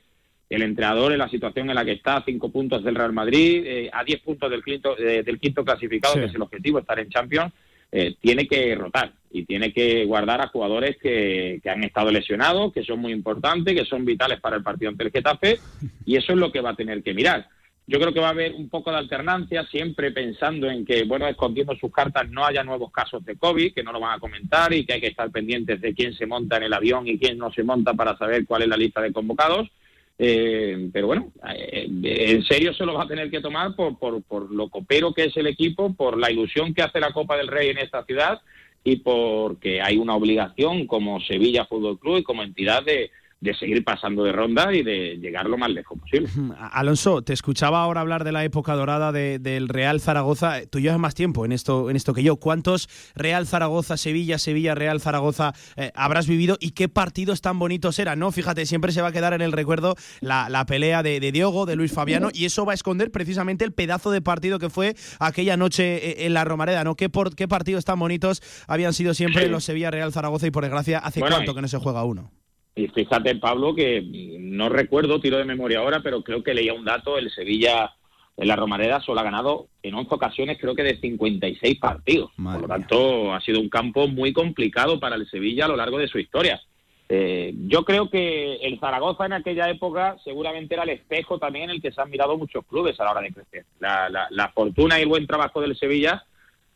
el 0.51 0.63
entrenador 0.63 1.13
en 1.13 1.19
la 1.19 1.29
situación 1.29 1.69
en 1.69 1.75
la 1.75 1.85
que 1.85 1.93
está, 1.93 2.17
a 2.17 2.25
cinco 2.25 2.51
puntos 2.51 2.83
del 2.83 2.95
Real 2.95 3.13
Madrid, 3.13 3.63
eh, 3.65 3.89
a 3.91 4.03
diez 4.03 4.19
puntos 4.19 4.51
del 4.51 4.61
quinto, 4.61 4.97
eh, 4.99 5.23
del 5.23 5.39
quinto 5.39 5.63
clasificado, 5.63 6.15
que 6.15 6.25
es 6.25 6.35
el 6.35 6.41
objetivo, 6.41 6.77
estar 6.77 6.99
en 6.99 7.09
Champions, 7.09 7.53
eh, 7.89 8.15
tiene 8.19 8.45
que 8.47 8.75
rotar 8.75 9.13
y 9.31 9.45
tiene 9.45 9.71
que 9.71 10.03
guardar 10.03 10.41
a 10.41 10.47
jugadores 10.47 10.97
que, 10.97 11.61
que, 11.63 11.69
han 11.69 11.85
estado 11.85 12.11
lesionados, 12.11 12.73
que 12.73 12.83
son 12.83 12.99
muy 12.99 13.13
importantes, 13.13 13.73
que 13.73 13.85
son 13.85 14.03
vitales 14.03 14.41
para 14.41 14.57
el 14.57 14.63
partido 14.63 14.91
ante 14.91 15.05
el 15.05 15.11
Getafe, 15.11 15.57
y 16.05 16.17
eso 16.17 16.33
es 16.33 16.37
lo 16.37 16.51
que 16.51 16.59
va 16.59 16.71
a 16.71 16.75
tener 16.75 17.01
que 17.01 17.13
mirar. 17.13 17.47
Yo 17.87 17.97
creo 17.99 18.13
que 18.13 18.19
va 18.19 18.27
a 18.27 18.31
haber 18.31 18.53
un 18.53 18.67
poco 18.67 18.91
de 18.91 18.97
alternancia, 18.97 19.65
siempre 19.67 20.11
pensando 20.11 20.69
en 20.69 20.85
que, 20.85 21.05
bueno, 21.05 21.27
escondiendo 21.27 21.75
sus 21.77 21.93
cartas 21.93 22.29
no 22.29 22.45
haya 22.45 22.61
nuevos 22.61 22.91
casos 22.91 23.23
de 23.23 23.37
COVID, 23.37 23.73
que 23.73 23.83
no 23.83 23.93
lo 23.93 24.01
van 24.01 24.17
a 24.17 24.19
comentar 24.19 24.73
y 24.73 24.85
que 24.85 24.93
hay 24.93 25.01
que 25.01 25.07
estar 25.07 25.31
pendientes 25.31 25.79
de 25.79 25.93
quién 25.93 26.13
se 26.13 26.25
monta 26.25 26.57
en 26.57 26.63
el 26.63 26.73
avión 26.73 27.07
y 27.07 27.17
quién 27.17 27.37
no 27.37 27.53
se 27.53 27.63
monta 27.63 27.93
para 27.93 28.17
saber 28.17 28.45
cuál 28.45 28.63
es 28.63 28.67
la 28.67 28.77
lista 28.77 28.99
de 28.99 29.13
convocados 29.13 29.71
eh, 30.17 30.89
pero 30.93 31.07
bueno, 31.07 31.31
eh, 31.55 31.87
en 32.03 32.43
serio 32.43 32.73
se 32.73 32.85
lo 32.85 32.93
va 32.93 33.03
a 33.03 33.07
tener 33.07 33.31
que 33.31 33.41
tomar 33.41 33.75
por, 33.75 33.97
por, 33.97 34.21
por 34.23 34.51
lo 34.51 34.69
copero 34.69 35.13
que 35.13 35.25
es 35.25 35.37
el 35.37 35.47
equipo, 35.47 35.93
por 35.93 36.17
la 36.17 36.31
ilusión 36.31 36.73
que 36.73 36.83
hace 36.83 36.99
la 36.99 37.11
Copa 37.11 37.37
del 37.37 37.47
Rey 37.47 37.69
en 37.69 37.79
esta 37.79 38.05
ciudad 38.05 38.41
y 38.83 38.97
porque 38.97 39.81
hay 39.81 39.97
una 39.97 40.15
obligación 40.15 40.87
como 40.87 41.19
Sevilla 41.21 41.65
Fútbol 41.65 41.99
Club 41.99 42.17
y 42.17 42.23
como 42.23 42.43
entidad 42.43 42.83
de, 42.83 43.11
de 43.41 43.55
seguir 43.55 43.83
pasando 43.83 44.23
de 44.23 44.31
ronda 44.31 44.71
y 44.71 44.83
de 44.83 45.17
llegar 45.17 45.47
lo 45.47 45.57
más 45.57 45.71
lejos 45.71 45.99
posible. 45.99 46.29
Alonso, 46.71 47.23
te 47.23 47.33
escuchaba 47.33 47.81
ahora 47.81 48.01
hablar 48.01 48.23
de 48.23 48.31
la 48.31 48.43
época 48.43 48.75
dorada 48.75 49.11
del 49.11 49.67
Real 49.67 49.99
Zaragoza. 49.99 50.63
Tú 50.67 50.79
llevas 50.79 50.99
más 50.99 51.15
tiempo 51.15 51.43
en 51.43 51.51
esto, 51.51 51.89
en 51.89 51.95
esto 51.95 52.13
que 52.13 52.21
yo. 52.21 52.35
¿Cuántos 52.35 52.87
Real 53.15 53.47
Zaragoza, 53.47 53.97
Sevilla, 53.97 54.37
Sevilla, 54.37 54.75
Real 54.75 55.01
Zaragoza 55.01 55.53
eh, 55.75 55.91
habrás 55.95 56.27
vivido 56.27 56.57
y 56.59 56.71
qué 56.71 56.87
partidos 56.87 57.41
tan 57.41 57.57
bonitos 57.57 57.97
eran? 57.97 58.19
¿no? 58.19 58.31
Fíjate, 58.31 58.67
siempre 58.67 58.91
se 58.91 59.01
va 59.01 59.07
a 59.07 59.11
quedar 59.11 59.33
en 59.33 59.41
el 59.41 59.51
recuerdo 59.51 59.95
la, 60.19 60.65
pelea 60.67 61.01
de, 61.01 61.19
Diogo, 61.31 61.65
de 61.65 61.75
Luis 61.75 61.91
Fabiano, 61.91 62.29
y 62.31 62.45
eso 62.45 62.63
va 62.65 62.73
a 62.73 62.75
esconder 62.75 63.09
precisamente 63.09 63.65
el 63.65 63.73
pedazo 63.73 64.11
de 64.11 64.21
partido 64.21 64.59
que 64.59 64.69
fue 64.69 64.95
aquella 65.19 65.57
noche 65.57 66.11
eh, 66.11 66.25
en 66.27 66.35
la 66.35 66.45
Romareda. 66.45 66.83
¿no? 66.83 66.95
¿Qué, 66.95 67.09
por, 67.09 67.35
qué 67.35 67.47
partidos 67.47 67.85
tan 67.85 67.97
bonitos 67.97 68.43
habían 68.67 68.93
sido 68.93 69.15
siempre 69.15 69.47
los 69.47 69.63
Sevilla, 69.63 69.89
Real 69.89 70.13
Zaragoza 70.13 70.45
y 70.45 70.51
por 70.51 70.63
desgracia, 70.63 70.99
¿hace 70.99 71.21
cuánto 71.21 71.55
que 71.55 71.61
no 71.61 71.67
se 71.67 71.79
juega 71.79 72.03
uno? 72.03 72.31
Y 72.75 72.87
fíjate, 72.87 73.35
Pablo, 73.35 73.75
que 73.75 74.01
no 74.39 74.69
recuerdo, 74.69 75.19
tiro 75.19 75.37
de 75.37 75.45
memoria 75.45 75.79
ahora, 75.79 76.01
pero 76.01 76.23
creo 76.23 76.41
que 76.41 76.53
leía 76.53 76.73
un 76.73 76.85
dato, 76.85 77.17
el 77.17 77.29
Sevilla 77.29 77.93
en 78.37 78.47
la 78.47 78.55
Romareda 78.55 79.01
solo 79.01 79.19
ha 79.19 79.23
ganado 79.23 79.67
en 79.83 79.93
11 79.93 80.15
ocasiones, 80.15 80.57
creo 80.59 80.73
que 80.73 80.83
de 80.83 80.99
56 80.99 81.79
partidos. 81.79 82.31
Por 82.41 82.61
lo 82.61 82.67
tanto, 82.67 83.33
ha 83.33 83.41
sido 83.41 83.59
un 83.59 83.69
campo 83.69 84.07
muy 84.07 84.31
complicado 84.31 84.99
para 84.99 85.15
el 85.15 85.29
Sevilla 85.29 85.65
a 85.65 85.67
lo 85.67 85.75
largo 85.75 85.97
de 85.97 86.07
su 86.07 86.17
historia. 86.17 86.61
Eh, 87.09 87.53
yo 87.67 87.83
creo 87.83 88.09
que 88.09 88.55
el 88.55 88.79
Zaragoza 88.79 89.25
en 89.25 89.33
aquella 89.33 89.69
época 89.69 90.15
seguramente 90.23 90.75
era 90.75 90.83
el 90.83 90.91
espejo 90.91 91.39
también 91.39 91.65
en 91.65 91.71
el 91.71 91.81
que 91.81 91.91
se 91.91 91.99
han 91.99 92.09
mirado 92.09 92.37
muchos 92.37 92.65
clubes 92.65 92.97
a 92.99 93.03
la 93.03 93.11
hora 93.11 93.21
de 93.21 93.33
crecer. 93.33 93.65
La, 93.79 94.09
la 94.29 94.49
fortuna 94.53 94.97
y 94.97 95.01
el 95.01 95.09
buen 95.09 95.27
trabajo 95.27 95.59
del 95.59 95.75
Sevilla 95.75 96.23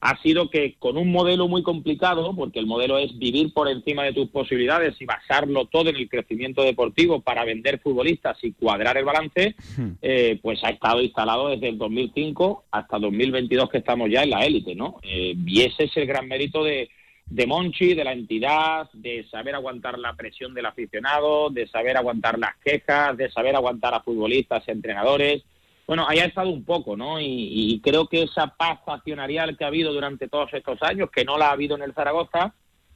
ha 0.05 0.21
sido 0.21 0.51
que 0.51 0.75
con 0.77 0.97
un 0.97 1.11
modelo 1.11 1.47
muy 1.47 1.63
complicado, 1.63 2.35
porque 2.35 2.59
el 2.59 2.67
modelo 2.67 2.99
es 2.99 3.17
vivir 3.17 3.51
por 3.51 3.67
encima 3.67 4.03
de 4.03 4.13
tus 4.13 4.29
posibilidades 4.29 4.95
y 5.01 5.05
basarlo 5.05 5.65
todo 5.65 5.89
en 5.89 5.95
el 5.95 6.07
crecimiento 6.07 6.61
deportivo 6.61 7.21
para 7.21 7.43
vender 7.43 7.79
futbolistas 7.79 8.37
y 8.43 8.51
cuadrar 8.51 8.97
el 8.97 9.05
balance, 9.05 9.55
eh, 10.03 10.39
pues 10.43 10.63
ha 10.63 10.69
estado 10.69 11.01
instalado 11.01 11.49
desde 11.49 11.69
el 11.69 11.79
2005 11.79 12.65
hasta 12.69 12.99
2022 12.99 13.67
que 13.71 13.79
estamos 13.79 14.07
ya 14.11 14.21
en 14.21 14.29
la 14.29 14.45
élite, 14.45 14.75
¿no? 14.75 14.97
Eh, 15.01 15.33
y 15.43 15.61
ese 15.61 15.85
es 15.85 15.97
el 15.97 16.05
gran 16.05 16.27
mérito 16.27 16.63
de, 16.63 16.87
de 17.25 17.47
Monchi, 17.47 17.95
de 17.95 18.03
la 18.03 18.13
entidad, 18.13 18.87
de 18.93 19.25
saber 19.31 19.55
aguantar 19.55 19.97
la 19.97 20.13
presión 20.13 20.53
del 20.53 20.67
aficionado, 20.67 21.49
de 21.49 21.65
saber 21.65 21.97
aguantar 21.97 22.37
las 22.37 22.55
quejas, 22.63 23.17
de 23.17 23.31
saber 23.31 23.55
aguantar 23.55 23.95
a 23.95 24.01
futbolistas, 24.01 24.63
y 24.67 24.71
entrenadores, 24.71 25.43
bueno, 25.87 26.05
ahí 26.07 26.19
ha 26.19 26.25
estado 26.25 26.49
un 26.49 26.63
poco, 26.63 26.97
¿no? 26.97 27.19
Y, 27.21 27.79
creo 27.83 28.07
que 28.07 28.23
esa 28.23 28.47
paz 28.47 28.79
accionarial 28.87 29.57
que 29.57 29.63
ha 29.63 29.67
habido 29.67 29.93
durante 29.93 30.27
todos 30.27 30.51
estos 30.53 30.81
años, 30.81 31.09
que 31.11 31.25
no 31.25 31.37
la 31.37 31.49
ha 31.49 31.51
habido 31.51 31.75
en 31.75 31.83
el 31.83 31.93
Zaragoza, 31.93 32.55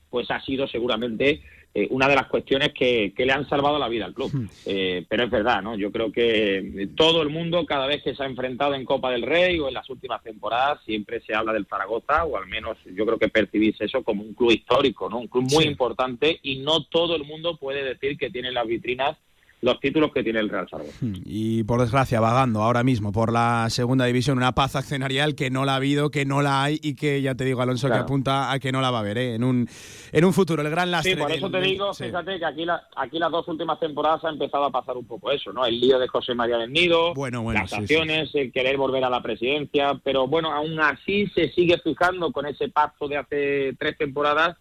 pues 0.10 0.32
ha 0.32 0.42
sido 0.42 0.68
seguramente 0.68 1.44
eh, 1.72 1.88
una 1.92 2.08
de 2.08 2.16
las 2.16 2.26
cuestiones 2.26 2.74
que, 2.74 3.14
le 3.16 3.32
han 3.32 3.48
salvado 3.48 3.78
la 3.78 3.88
vida 3.88 4.06
al 4.06 4.16
club. 4.16 4.32
Hmm. 4.34 4.48
Eh, 4.66 5.06
pero 5.08 5.26
es 5.26 5.30
verdad, 5.30 5.62
¿no? 5.62 5.76
Yo 5.76 5.92
creo 5.92 6.12
que 6.12 6.90
todo 6.96 7.22
el 7.22 7.30
mundo, 7.30 7.64
cada 7.66 7.86
vez 7.86 8.02
que 8.02 8.16
se 8.16 8.24
ha 8.24 8.26
enfrentado 8.26 8.74
en 8.74 8.86
Copa 8.86 9.12
del 9.12 9.22
Rey 9.22 9.60
o 9.60 9.68
en 9.68 9.76
las 9.76 9.88
últimas 9.92 10.24
temporadas, 10.24 10.80
siempre 10.84 11.22
se 11.22 11.36
habla 11.36 11.54
del 11.54 11.68
Zaragoza, 11.68 12.26
o 12.26 12.38
al 12.38 12.48
menos 12.48 12.78
yo 12.86 13.06
creo 13.06 13.20
que 13.20 13.30
percibís 13.30 13.80
eso 13.82 14.04
como 14.04 14.24
un 14.24 14.34
club 14.34 14.52
histórico, 14.52 15.10
¿no? 15.10 15.20
Un 15.20 15.28
club 15.28 15.48
muy 15.52 15.66
importante 15.66 16.40
y 16.42 16.58
no 16.60 16.86
todo 16.86 17.16
el 17.16 17.24
mundo 17.24 17.58
puede 17.58 17.84
decir 17.84 18.18
que 18.18 18.32
tiene 18.32 18.52
las 18.52 18.66
vitrinas 18.66 19.16
los 19.62 19.80
títulos 19.80 20.12
que 20.14 20.24
tiene 20.24 20.40
el 20.40 20.50
Real 20.50 20.68
Zaragoza. 20.70 20.98
Hmm. 21.02 21.16
Y 21.26 21.64
por 21.64 21.82
desgracia, 21.82 22.20
vagando 22.20 22.62
ahora 22.62 22.84
mismo 22.84 23.12
por 23.12 23.32
la 23.32 23.68
segunda 23.70 24.06
división, 24.06 24.38
una 24.38 24.54
paz 24.54 24.76
accionarial 24.76 25.36
que 25.36 25.50
no 25.50 25.66
la 25.66 25.74
ha 25.74 25.76
habido, 25.76 26.10
que 26.12 26.26
no 26.26 26.42
la 26.42 26.64
hay 26.64 26.80
y 26.82 26.96
que 26.96 27.22
ya 27.22 27.36
te 27.36 27.44
digo, 27.44 27.62
Alonso, 27.62 27.88
que 27.88 27.96
apunta 27.96 28.52
a 28.52 28.60
que 28.60 28.72
no 28.72 28.82
la 28.82 28.92
va 28.92 29.00
a 29.00 29.02
haber 29.02 29.18
¿eh? 29.18 29.36
en, 29.36 29.44
un, 29.44 29.68
en 30.12 30.26
un 30.26 30.34
futuro. 30.34 30.62
El 30.62 30.70
gran 30.70 30.92
lastre. 30.92 31.14
Sí, 31.14 31.20
por 31.20 31.32
eso 31.32 31.52
te 31.52 31.62
digo, 31.62 31.94
fíjate 31.94 32.40
que 32.40 32.46
aquí, 32.46 32.66
aquí 32.96 33.20
las 33.20 33.32
dos 33.32 33.48
últimas 33.48 33.80
temporadas 33.80 34.24
ha 34.24 34.30
empezado 34.30 34.66
a 34.66 34.72
pasar 34.72 34.96
un 34.98 35.06
poco 35.06 35.32
eso, 35.32 35.52
¿no? 35.52 35.66
El 35.66 35.80
lío 35.80 36.00
de 36.00 36.08
José 36.08 36.34
María 36.34 36.58
del 36.58 36.72
Nido, 36.72 37.14
bueno, 37.14 37.42
bueno, 37.42 37.62
las 37.62 37.74
acciones, 37.74 38.34
el 38.36 38.52
querer 38.52 38.78
volver 38.78 39.04
a 39.04 39.10
la 39.10 39.22
presidencia, 39.22 40.00
pero 40.04 40.28
bueno, 40.28 40.52
aún 40.54 40.80
así 40.80 41.28
se 41.28 41.50
sigue 41.50 41.78
fijando 41.80 42.32
con 42.32 42.46
ese 42.46 42.70
pacto 42.70 43.08
de 43.08 43.18
hace 43.18 43.76
tres 43.78 43.98
temporadas 43.98 44.58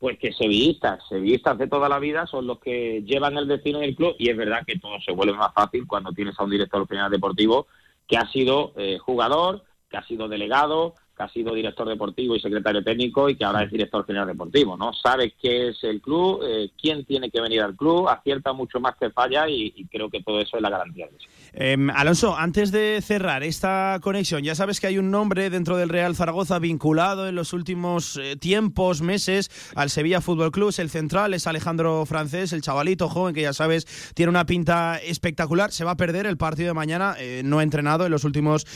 pues 0.00 0.18
que 0.18 0.32
sevillistas, 0.32 1.06
sevillistas 1.08 1.58
de 1.58 1.68
toda 1.68 1.88
la 1.88 1.98
vida 1.98 2.26
son 2.26 2.46
los 2.46 2.58
que 2.58 3.02
llevan 3.04 3.36
el 3.36 3.46
destino 3.46 3.80
del 3.80 3.94
club 3.94 4.16
y 4.18 4.30
es 4.30 4.36
verdad 4.36 4.64
que 4.66 4.78
todo 4.78 4.98
se 5.00 5.12
vuelve 5.12 5.34
más 5.34 5.52
fácil 5.52 5.86
cuando 5.86 6.10
tienes 6.12 6.34
a 6.40 6.44
un 6.44 6.50
director 6.50 6.88
general 6.88 7.10
deportivo 7.10 7.66
que 8.08 8.16
ha 8.16 8.26
sido 8.32 8.72
eh, 8.76 8.96
jugador, 8.98 9.62
que 9.90 9.98
ha 9.98 10.06
sido 10.06 10.26
delegado, 10.26 10.94
que 11.14 11.22
ha 11.22 11.28
sido 11.28 11.52
director 11.52 11.86
deportivo 11.86 12.34
y 12.34 12.40
secretario 12.40 12.82
técnico 12.82 13.28
y 13.28 13.36
que 13.36 13.44
ahora 13.44 13.62
es 13.62 13.70
director 13.70 14.06
general 14.06 14.26
deportivo, 14.26 14.74
¿no? 14.74 14.94
Sabe 14.94 15.34
qué 15.38 15.68
es 15.68 15.84
el 15.84 16.00
club, 16.00 16.40
eh, 16.44 16.70
quién 16.80 17.04
tiene 17.04 17.30
que 17.30 17.42
venir 17.42 17.60
al 17.60 17.76
club, 17.76 18.08
acierta 18.08 18.54
mucho 18.54 18.80
más 18.80 18.96
que 18.96 19.10
falla 19.10 19.46
y, 19.48 19.84
creo 19.90 20.08
que 20.08 20.22
todo 20.22 20.40
eso 20.40 20.56
es 20.56 20.62
la 20.62 20.70
garantía 20.70 21.08
de 21.08 21.16
eso. 21.18 21.28
Em, 21.52 21.90
Alonso, 21.90 22.36
antes 22.36 22.72
de 22.72 23.00
cerrar 23.02 23.42
esta 23.42 23.98
conexión, 24.02 24.42
ya 24.42 24.54
sabes 24.54 24.80
que 24.80 24.86
hay 24.86 24.98
un 24.98 25.10
nombre 25.10 25.50
dentro 25.50 25.76
del 25.76 25.88
Real 25.88 26.16
Zaragoza 26.16 26.58
vinculado 26.58 27.28
en 27.28 27.34
los 27.34 27.52
últimos 27.52 28.16
eh, 28.16 28.36
tiempos, 28.36 29.02
meses, 29.02 29.50
al 29.74 29.90
Sevilla 29.90 30.20
Fútbol 30.20 30.52
Club, 30.52 30.74
el 30.78 30.90
central 30.90 31.34
es 31.34 31.46
Alejandro 31.46 32.06
Francés, 32.06 32.52
el 32.52 32.62
chavalito 32.62 33.08
joven 33.08 33.34
que 33.34 33.42
ya 33.42 33.52
sabes 33.52 33.86
tiene 34.14 34.30
una 34.30 34.46
pinta 34.46 34.98
espectacular, 34.98 35.72
se 35.72 35.84
va 35.84 35.92
a 35.92 35.96
perder 35.96 36.26
el 36.26 36.36
partido 36.36 36.68
de 36.68 36.74
mañana, 36.74 37.14
eh, 37.18 37.42
no 37.44 37.58
ha 37.58 37.62
entrenado 37.62 38.04
en 38.06 38.12
los 38.12 38.24
últimos 38.24 38.66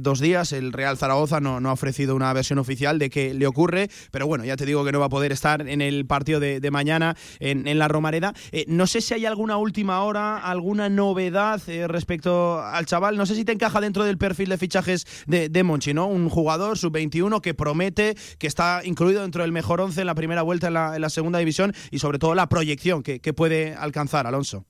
dos 0.00 0.20
días, 0.20 0.52
el 0.52 0.72
Real 0.72 0.96
Zaragoza 0.96 1.40
no, 1.40 1.60
no 1.60 1.70
ha 1.70 1.72
ofrecido 1.72 2.14
una 2.14 2.32
versión 2.32 2.58
oficial 2.58 2.98
de 2.98 3.10
qué 3.10 3.34
le 3.34 3.46
ocurre, 3.46 3.88
pero 4.10 4.26
bueno, 4.26 4.44
ya 4.44 4.56
te 4.56 4.66
digo 4.66 4.84
que 4.84 4.92
no 4.92 5.00
va 5.00 5.06
a 5.06 5.10
poder 5.10 5.32
estar 5.32 5.66
en 5.68 5.80
el 5.80 6.06
partido 6.06 6.40
de, 6.40 6.70
mañana 6.70 7.16
en, 7.40 7.78
la 7.78 7.88
Romareda. 7.88 8.32
Eh, 8.52 8.64
no 8.68 8.86
sé 8.86 9.00
si 9.00 9.14
hay 9.14 9.26
alguna 9.26 9.56
última 9.56 10.02
hora, 10.02 10.38
alguna 10.38 10.88
novedad 10.88 11.60
eh, 11.68 11.86
respecto 12.22 12.60
al 12.60 12.86
chaval. 12.86 13.16
No 13.16 13.26
sé 13.26 13.34
si 13.34 13.44
te 13.44 13.52
encaja 13.52 13.80
dentro 13.80 14.04
del 14.04 14.18
perfil 14.18 14.48
de 14.48 14.58
fichajes 14.58 15.24
de, 15.26 15.62
Monchi, 15.62 15.94
¿no? 15.94 16.06
Un 16.06 16.28
jugador 16.28 16.78
sub-21 16.78 17.40
que 17.40 17.54
promete, 17.54 18.14
que 18.38 18.46
está 18.46 18.82
incluido 18.84 19.22
dentro 19.22 19.42
del 19.42 19.52
mejor 19.52 19.80
11 19.80 20.00
en 20.00 20.06
la 20.06 20.14
primera 20.14 20.42
vuelta 20.42 20.68
en 20.68 20.74
la, 20.74 21.08
segunda 21.10 21.38
división 21.38 21.72
y 21.90 21.98
sobre 21.98 22.18
todo 22.18 22.34
la 22.34 22.48
proyección 22.48 23.02
que 23.02 23.32
puede 23.34 23.74
alcanzar, 23.74 24.26
Alonso. 24.26 24.64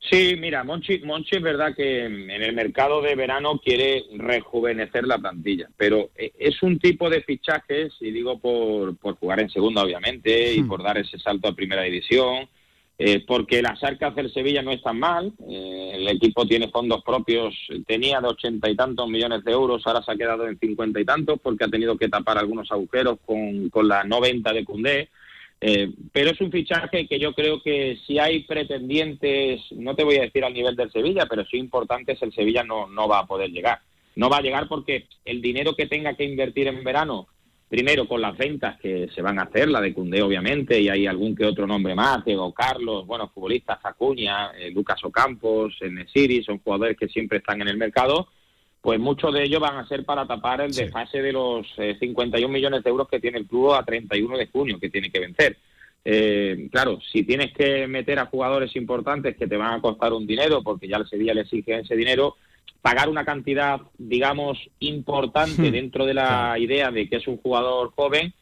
Sí, 0.00 0.36
mira, 0.38 0.64
Monchi, 0.64 1.00
Monchi 1.00 1.36
es 1.36 1.42
verdad 1.42 1.74
que 1.76 2.04
en 2.06 2.30
el 2.30 2.54
mercado 2.54 3.02
de 3.02 3.14
verano 3.14 3.60
quiere 3.62 4.04
rejuvenecer 4.16 5.06
la 5.06 5.18
plantilla, 5.18 5.68
pero 5.76 6.10
eh, 6.16 6.32
es 6.38 6.62
un 6.62 6.78
tipo 6.78 7.10
de 7.10 7.22
fichajes, 7.22 7.92
y 8.00 8.10
digo 8.12 8.38
por, 8.38 8.96
por 8.96 9.16
jugar 9.16 9.40
en 9.40 9.50
segunda 9.50 9.82
obviamente, 9.82 10.54
y 10.54 10.62
hmm. 10.62 10.68
por 10.68 10.82
dar 10.82 10.98
ese 10.98 11.18
salto 11.18 11.48
a 11.48 11.54
primera 11.54 11.82
división, 11.82 12.48
eh, 12.98 13.24
porque 13.26 13.62
las 13.62 13.82
arcas 13.84 14.14
del 14.16 14.32
Sevilla 14.32 14.60
no 14.60 14.72
están 14.72 14.98
mal, 14.98 15.32
eh, 15.48 15.92
el 15.94 16.08
equipo 16.08 16.44
tiene 16.46 16.68
fondos 16.68 17.02
propios, 17.04 17.54
tenía 17.86 18.20
de 18.20 18.28
ochenta 18.28 18.68
y 18.68 18.74
tantos 18.74 19.08
millones 19.08 19.44
de 19.44 19.52
euros, 19.52 19.86
ahora 19.86 20.02
se 20.02 20.12
ha 20.12 20.16
quedado 20.16 20.48
en 20.48 20.58
cincuenta 20.58 21.00
y 21.00 21.04
tantos 21.04 21.38
porque 21.40 21.64
ha 21.64 21.68
tenido 21.68 21.96
que 21.96 22.08
tapar 22.08 22.38
algunos 22.38 22.70
agujeros 22.72 23.18
con, 23.24 23.70
con 23.70 23.86
la 23.86 24.04
no 24.04 24.20
venta 24.20 24.52
de 24.52 24.64
Cundé. 24.64 25.08
Eh, 25.60 25.90
pero 26.12 26.30
es 26.30 26.40
un 26.40 26.52
fichaje 26.52 27.08
que 27.08 27.18
yo 27.18 27.32
creo 27.32 27.60
que 27.60 27.98
si 28.06 28.20
hay 28.20 28.44
pretendientes, 28.44 29.60
no 29.72 29.96
te 29.96 30.04
voy 30.04 30.16
a 30.16 30.22
decir 30.22 30.44
al 30.44 30.54
nivel 30.54 30.76
del 30.76 30.92
Sevilla, 30.92 31.26
pero 31.28 31.44
sí 31.46 31.56
importantes, 31.56 32.22
el 32.22 32.32
Sevilla 32.32 32.62
no, 32.62 32.86
no 32.86 33.08
va 33.08 33.20
a 33.20 33.26
poder 33.26 33.50
llegar. 33.50 33.80
No 34.14 34.28
va 34.28 34.36
a 34.36 34.42
llegar 34.42 34.68
porque 34.68 35.06
el 35.24 35.42
dinero 35.42 35.74
que 35.74 35.86
tenga 35.86 36.14
que 36.14 36.24
invertir 36.24 36.68
en 36.68 36.84
verano, 36.84 37.26
primero 37.68 38.08
con 38.08 38.20
las 38.20 38.36
ventas 38.36 38.78
que 38.80 39.08
se 39.14 39.20
van 39.20 39.38
a 39.38 39.42
hacer, 39.42 39.68
la 39.68 39.80
de 39.80 39.92
Cundé 39.92 40.22
obviamente, 40.22 40.80
y 40.80 40.88
hay 40.88 41.06
algún 41.06 41.36
que 41.36 41.44
otro 41.44 41.66
nombre 41.66 41.94
más, 41.94 42.24
Diego 42.24 42.52
Carlos, 42.52 43.06
bueno, 43.06 43.28
futbolistas, 43.28 43.78
Acuña, 43.84 44.52
eh, 44.58 44.70
Lucas 44.70 45.04
Ocampos, 45.04 45.76
Enesiri, 45.80 46.42
son 46.42 46.58
jugadores 46.58 46.96
que 46.96 47.08
siempre 47.08 47.38
están 47.38 47.60
en 47.60 47.68
el 47.68 47.76
mercado, 47.76 48.28
pues 48.80 48.98
muchos 48.98 49.34
de 49.34 49.42
ellos 49.42 49.60
van 49.60 49.76
a 49.76 49.86
ser 49.86 50.04
para 50.04 50.26
tapar 50.26 50.62
el 50.62 50.72
desfase 50.72 51.20
de 51.20 51.32
los 51.32 51.66
51 51.76 52.46
eh, 52.46 52.48
millones 52.48 52.82
de 52.82 52.90
euros 52.90 53.08
que 53.08 53.20
tiene 53.20 53.38
el 53.38 53.46
club 53.46 53.74
a 53.74 53.84
31 53.84 54.38
de 54.38 54.46
junio, 54.46 54.78
que 54.80 54.88
tiene 54.88 55.10
que 55.10 55.20
vencer. 55.20 55.58
Eh, 56.04 56.68
claro, 56.70 56.98
si 57.12 57.22
tienes 57.24 57.52
que 57.52 57.86
meter 57.86 58.18
a 58.18 58.26
jugadores 58.26 58.74
importantes 58.76 59.36
que 59.36 59.46
te 59.46 59.58
van 59.58 59.74
a 59.74 59.80
costar 59.82 60.12
un 60.14 60.26
dinero, 60.26 60.62
porque 60.62 60.88
ya 60.88 60.96
el 60.96 61.08
Sevilla 61.08 61.34
le 61.34 61.42
exige 61.42 61.80
ese 61.80 61.96
dinero, 61.96 62.36
pagar 62.82 63.08
una 63.08 63.24
cantidad, 63.24 63.80
digamos, 63.98 64.58
importante 64.80 65.68
hmm. 65.68 65.72
dentro 65.72 66.06
de 66.06 66.14
la 66.14 66.58
idea 66.58 66.90
de 66.90 67.08
que 67.08 67.16
es 67.16 67.28
un 67.28 67.38
jugador 67.38 67.92
joven, 67.94 68.32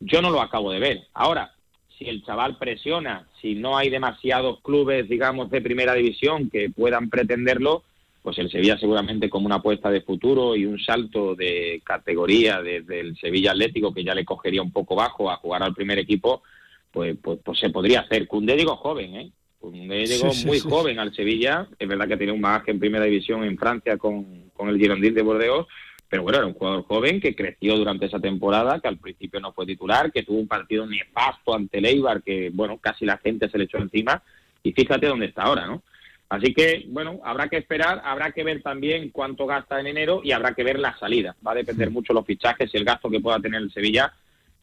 yo 0.00 0.22
no 0.22 0.30
lo 0.30 0.40
acabo 0.40 0.70
de 0.72 0.80
ver. 0.80 1.02
Ahora, 1.12 1.52
si 1.98 2.08
el 2.08 2.24
chaval 2.24 2.58
presiona, 2.58 3.28
si 3.40 3.54
no 3.54 3.76
hay 3.76 3.90
demasiados 3.90 4.60
clubes, 4.62 5.08
digamos, 5.08 5.50
de 5.50 5.60
primera 5.60 5.94
división 5.94 6.50
que 6.50 6.70
puedan 6.70 7.08
pretenderlo, 7.08 7.84
pues 8.22 8.38
el 8.38 8.50
Sevilla 8.50 8.78
seguramente 8.78 9.28
como 9.28 9.46
una 9.46 9.56
apuesta 9.56 9.90
de 9.90 10.00
futuro 10.00 10.56
y 10.56 10.64
un 10.64 10.80
salto 10.80 11.34
de 11.34 11.82
categoría 11.84 12.62
desde 12.62 13.00
el 13.00 13.16
Sevilla 13.18 13.50
Atlético 13.50 13.92
que 13.92 14.02
ya 14.02 14.14
le 14.14 14.24
cogería 14.24 14.62
un 14.62 14.72
poco 14.72 14.96
bajo 14.96 15.30
a 15.30 15.36
jugar 15.36 15.62
al 15.62 15.74
primer 15.74 15.98
equipo, 15.98 16.42
pues, 16.90 17.16
pues, 17.22 17.38
pues 17.44 17.58
se 17.58 17.68
podría 17.68 18.00
hacer. 18.00 18.26
Cundé 18.26 18.56
digo 18.56 18.76
joven, 18.76 19.14
¿eh? 19.14 19.30
Cundé 19.64 20.04
llegó 20.04 20.30
muy 20.44 20.60
joven 20.60 20.98
al 20.98 21.14
Sevilla, 21.14 21.66
es 21.78 21.88
verdad 21.88 22.06
que 22.06 22.18
tiene 22.18 22.32
un 22.32 22.42
bagaje 22.42 22.70
en 22.70 22.78
primera 22.78 23.06
división 23.06 23.44
en 23.44 23.56
Francia 23.56 23.96
con, 23.96 24.50
con 24.52 24.68
el 24.68 24.76
Girondin 24.76 25.14
de 25.14 25.22
Bordeaux, 25.22 25.66
pero 26.06 26.22
bueno, 26.22 26.38
era 26.38 26.46
un 26.46 26.52
jugador 26.52 26.84
joven 26.84 27.18
que 27.18 27.34
creció 27.34 27.74
durante 27.78 28.04
esa 28.04 28.20
temporada, 28.20 28.78
que 28.78 28.88
al 28.88 28.98
principio 28.98 29.40
no 29.40 29.54
fue 29.54 29.64
titular, 29.64 30.12
que 30.12 30.22
tuvo 30.22 30.38
un 30.38 30.48
partido 30.48 30.86
nefasto 30.86 31.54
ante 31.54 31.78
el 31.78 31.86
Eibar, 31.86 32.22
que 32.22 32.50
bueno, 32.52 32.76
casi 32.76 33.06
la 33.06 33.16
gente 33.16 33.48
se 33.48 33.56
le 33.56 33.64
echó 33.64 33.78
encima, 33.78 34.22
y 34.62 34.72
fíjate 34.72 35.06
dónde 35.06 35.26
está 35.26 35.44
ahora, 35.44 35.66
¿no? 35.66 35.82
Así 36.28 36.52
que, 36.52 36.84
bueno, 36.88 37.20
habrá 37.24 37.48
que 37.48 37.56
esperar, 37.56 38.02
habrá 38.04 38.32
que 38.32 38.44
ver 38.44 38.60
también 38.60 39.10
cuánto 39.10 39.46
gasta 39.46 39.80
en 39.80 39.86
enero 39.86 40.20
y 40.22 40.32
habrá 40.32 40.54
que 40.54 40.64
ver 40.64 40.78
la 40.78 40.96
salida. 40.98 41.36
Va 41.46 41.52
a 41.52 41.56
depender 41.56 41.90
mucho 41.90 42.12
los 42.12 42.26
fichajes 42.26 42.70
y 42.72 42.76
el 42.76 42.84
gasto 42.84 43.08
que 43.08 43.20
pueda 43.20 43.38
tener 43.40 43.62
el 43.62 43.72
Sevilla 43.72 44.12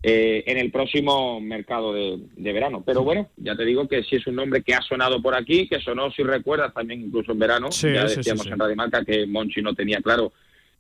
eh, 0.04 0.44
en 0.48 0.58
el 0.58 0.72
próximo 0.72 1.40
mercado 1.40 1.94
de, 1.94 2.20
verano. 2.38 2.84
Pero 2.86 3.04
bueno, 3.04 3.30
ya 3.38 3.56
te 3.56 3.66
digo 3.66 3.88
que 3.88 4.04
si 4.04 4.16
es 4.16 4.28
un 4.28 4.36
nombre 4.36 4.64
que 4.64 4.74
ha 4.74 4.82
sonado 4.82 5.22
por 5.22 5.36
aquí, 5.36 5.68
que 5.68 5.80
sonó, 5.80 6.12
si 6.12 6.24
recuerdas, 6.24 6.74
también 6.74 7.02
incluso 7.02 7.32
en 7.32 7.40
verano. 7.40 7.70
ya 7.70 8.06
decíamos 8.06 8.48
en 8.48 8.58
Radio 8.58 8.76
Marca 8.76 9.06
que 9.06 9.26
Monchi 9.28 9.62
no 9.62 9.76
tenía 9.76 10.00
claro 10.02 10.32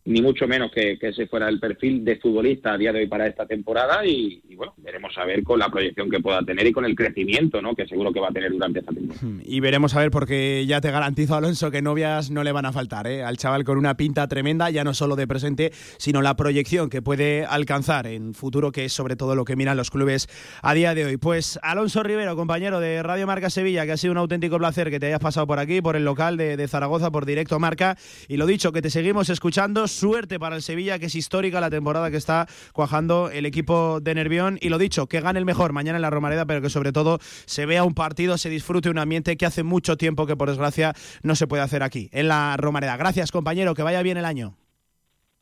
ni 0.06 0.22
mucho 0.22 0.48
menos 0.48 0.72
que, 0.72 0.98
ese 1.00 1.28
fuera 1.28 1.48
el 1.48 1.60
perfil 1.60 2.04
de 2.04 2.18
futbolista 2.18 2.74
a 2.74 2.78
día 2.78 2.92
de 2.92 3.00
hoy 3.00 3.08
para 3.08 3.28
esta 3.28 3.46
temporada 3.46 4.06
y, 4.06 4.42
bueno, 4.56 4.74
veremos 4.78 5.16
a 5.18 5.26
ver 5.26 5.44
con 5.44 5.60
la 5.60 5.70
proyección 5.70 6.10
que 6.10 6.20
pueda 6.20 6.42
tener 6.44 6.66
y 6.66 6.72
con 6.72 6.86
el 6.86 6.96
crecimiento 6.96 7.62
¿no? 7.62 7.76
que 7.76 7.88
seguro 7.88 8.12
que 8.12 8.20
va 8.20 8.30
a 8.30 8.32
tener 8.32 8.52
durante 8.52 8.80
esta 8.80 8.92
temporada. 8.92 9.26
Hmm, 9.26 9.42
y 9.44 9.60
veremos 9.60 9.96
a 9.96 10.00
ver 10.00 10.10
porque 10.10 10.66
ya 10.66 10.82
te 10.82 10.90
garantizo, 10.90 11.36
Alonso, 11.36 11.70
que 11.70 11.82
novias 11.82 12.32
no 12.32 12.44
le 12.44 12.52
van 12.52 12.66
a 12.66 12.72
faltar 12.72 13.08
¿eh? 13.08 13.24
al 13.24 13.38
chaval 13.38 13.64
con 13.64 13.78
una 13.78 13.96
pinta 13.96 14.28
tremenda, 14.28 14.70
ya 14.70 14.84
no 14.84 14.94
solo 14.94 15.16
de 15.16 15.28
presente, 15.28 15.72
sino 15.98 16.22
la 16.22 16.36
proyección 16.36 16.90
que 16.90 17.02
puede 17.02 17.46
alcanzar 17.46 18.08
en 18.08 18.34
futuro, 18.34 18.72
que 18.72 18.86
es 18.86 18.94
sobre 18.94 19.16
todo 19.16 19.36
lo 19.36 19.46
que 19.46 19.56
miran 19.56 19.78
los 19.78 19.92
clubes 19.92 20.28
a 20.64 20.74
día 20.74 20.96
de 20.96 21.06
hoy. 21.06 21.18
Pues 21.18 21.60
Alonso 21.62 22.02
Rivero, 22.02 22.36
compañero 22.36 22.80
de 22.80 23.04
Radio 23.04 23.28
Marca 23.28 23.50
Sevilla, 23.50 23.86
que 23.86 23.92
ha 23.92 23.98
sido 23.98 24.14
un 24.14 24.18
auténtico 24.18 24.58
placer 24.58 24.90
que 24.90 25.00
te 25.00 25.08
hayas 25.08 25.20
pasado 25.20 25.46
por 25.46 25.60
aquí, 25.60 25.82
por 25.82 25.96
el 25.96 26.06
local 26.06 26.38
de 26.38 26.68
Zaragoza, 26.68 27.12
por 27.12 27.26
Directo 27.26 27.60
Marca, 27.60 27.98
y 28.28 28.38
lo 28.38 28.46
dicho, 28.46 28.72
que 28.72 28.82
te 28.82 28.90
seguimos 28.90 29.30
escuchando 29.30 29.88
suerte 29.92 30.40
para 30.40 30.56
el 30.56 30.62
Sevilla, 30.62 31.00
que 31.00 31.08
es 31.08 31.16
histórica 31.16 31.62
la 31.62 31.70
temporada 31.70 32.10
que 32.10 32.18
está 32.18 32.48
cuajando 32.74 33.30
el 33.30 33.46
equipo 33.46 34.00
de 34.02 34.16
Nervión. 34.16 34.58
Y 34.62 34.70
lo 34.70 34.78
dicho, 34.78 35.08
que 35.08 35.22
gane 35.22 35.40
el 35.40 35.46
mejor 35.46 35.74
mañana 35.74 35.98
en 35.98 36.02
la 36.02 36.10
Romareda, 36.10 36.46
pero 36.46 36.62
que 36.62 36.70
sobre 36.70 36.92
todo 36.92 37.20
se 37.46 37.66
vea 37.66 37.84
un 37.84 37.94
partido, 37.94 38.38
se 38.38 38.50
disfrute 38.50 38.90
un 38.90 38.98
ambiente 38.98 39.38
que 39.38 39.46
hace 39.46 39.64
mucho 39.64 39.98
tiempo 39.98 40.26
que 40.26 40.36
por 40.36 40.50
desgracia 40.50 40.94
no 41.24 41.36
se 41.36 41.48
puede 41.48 41.64
hacer 41.64 41.84
aquí, 41.84 42.10
en 42.12 42.28
la 42.28 42.58
Romareda. 42.58 42.98
Gracias, 42.98 43.32
compañero, 43.32 43.74
que 43.74 43.84
vaya 43.84 44.02
bien 44.02 44.18
el 44.18 44.26
año. 44.26 44.58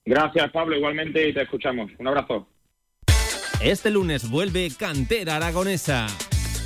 Gracias, 0.06 0.52
Pablo, 0.52 0.76
igualmente, 0.76 1.30
y 1.30 1.34
te 1.34 1.44
escuchamos. 1.44 1.92
Un 2.00 2.08
abrazo. 2.08 2.48
Este 3.62 3.90
lunes 3.92 4.30
vuelve 4.30 4.70
Cantera 4.78 5.36
Aragonesa 5.36 6.08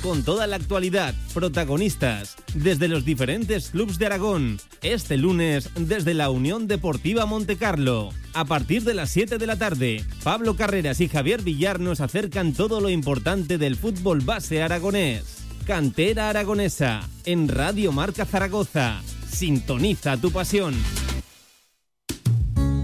con 0.04 0.22
toda 0.22 0.46
la 0.46 0.56
actualidad, 0.56 1.14
protagonistas, 1.32 2.36
desde 2.52 2.88
los 2.88 3.06
diferentes 3.06 3.70
clubes 3.70 3.98
de 3.98 4.04
Aragón. 4.04 4.60
Este 4.82 5.16
lunes, 5.16 5.70
desde 5.76 6.12
la 6.12 6.28
Unión 6.28 6.68
Deportiva 6.68 7.24
Montecarlo. 7.24 8.10
A 8.34 8.44
partir 8.44 8.84
de 8.84 8.92
las 8.92 9.10
7 9.10 9.38
de 9.38 9.46
la 9.46 9.56
tarde, 9.56 10.04
Pablo 10.22 10.56
Carreras 10.56 11.00
y 11.00 11.08
Javier 11.08 11.40
Villar 11.40 11.80
nos 11.80 12.02
acercan 12.02 12.52
todo 12.52 12.82
lo 12.82 12.90
importante 12.90 13.56
del 13.56 13.76
fútbol 13.76 14.20
base 14.20 14.62
aragonés. 14.62 15.38
Cantera 15.66 16.28
Aragonesa, 16.28 17.08
en 17.24 17.48
Radio 17.48 17.90
Marca 17.90 18.26
Zaragoza. 18.26 19.00
Sintoniza 19.26 20.18
tu 20.18 20.30
pasión. 20.30 20.74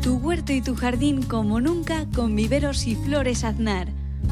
Tu 0.02 0.14
huerto 0.14 0.54
y 0.54 0.62
tu 0.62 0.74
jardín 0.74 1.22
como 1.22 1.60
nunca 1.60 2.06
con 2.14 2.34
viveros 2.34 2.86
y 2.86 2.96
flores 2.96 3.44
aznar 3.44 3.99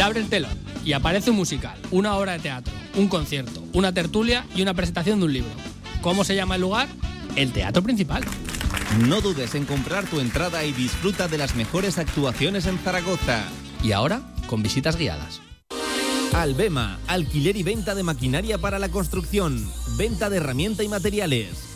Se 0.00 0.04
abre 0.04 0.20
el 0.20 0.30
telón 0.30 0.58
y 0.82 0.94
aparece 0.94 1.28
un 1.28 1.36
musical, 1.36 1.78
una 1.90 2.16
obra 2.16 2.32
de 2.32 2.38
teatro, 2.38 2.72
un 2.96 3.06
concierto, 3.08 3.62
una 3.74 3.92
tertulia 3.92 4.46
y 4.54 4.62
una 4.62 4.72
presentación 4.72 5.18
de 5.18 5.26
un 5.26 5.32
libro. 5.34 5.50
¿Cómo 6.00 6.24
se 6.24 6.34
llama 6.34 6.54
el 6.54 6.62
lugar? 6.62 6.88
El 7.36 7.52
Teatro 7.52 7.82
Principal. 7.82 8.24
No 9.06 9.20
dudes 9.20 9.54
en 9.54 9.66
comprar 9.66 10.06
tu 10.06 10.20
entrada 10.20 10.64
y 10.64 10.72
disfruta 10.72 11.28
de 11.28 11.36
las 11.36 11.54
mejores 11.54 11.98
actuaciones 11.98 12.64
en 12.64 12.78
Zaragoza. 12.78 13.44
Y 13.84 13.92
ahora, 13.92 14.22
con 14.46 14.62
visitas 14.62 14.96
guiadas. 14.96 15.42
Albema, 16.32 16.98
alquiler 17.06 17.58
y 17.58 17.62
venta 17.62 17.94
de 17.94 18.02
maquinaria 18.02 18.56
para 18.56 18.78
la 18.78 18.88
construcción, 18.88 19.70
venta 19.98 20.30
de 20.30 20.38
herramienta 20.38 20.82
y 20.82 20.88
materiales, 20.88 21.69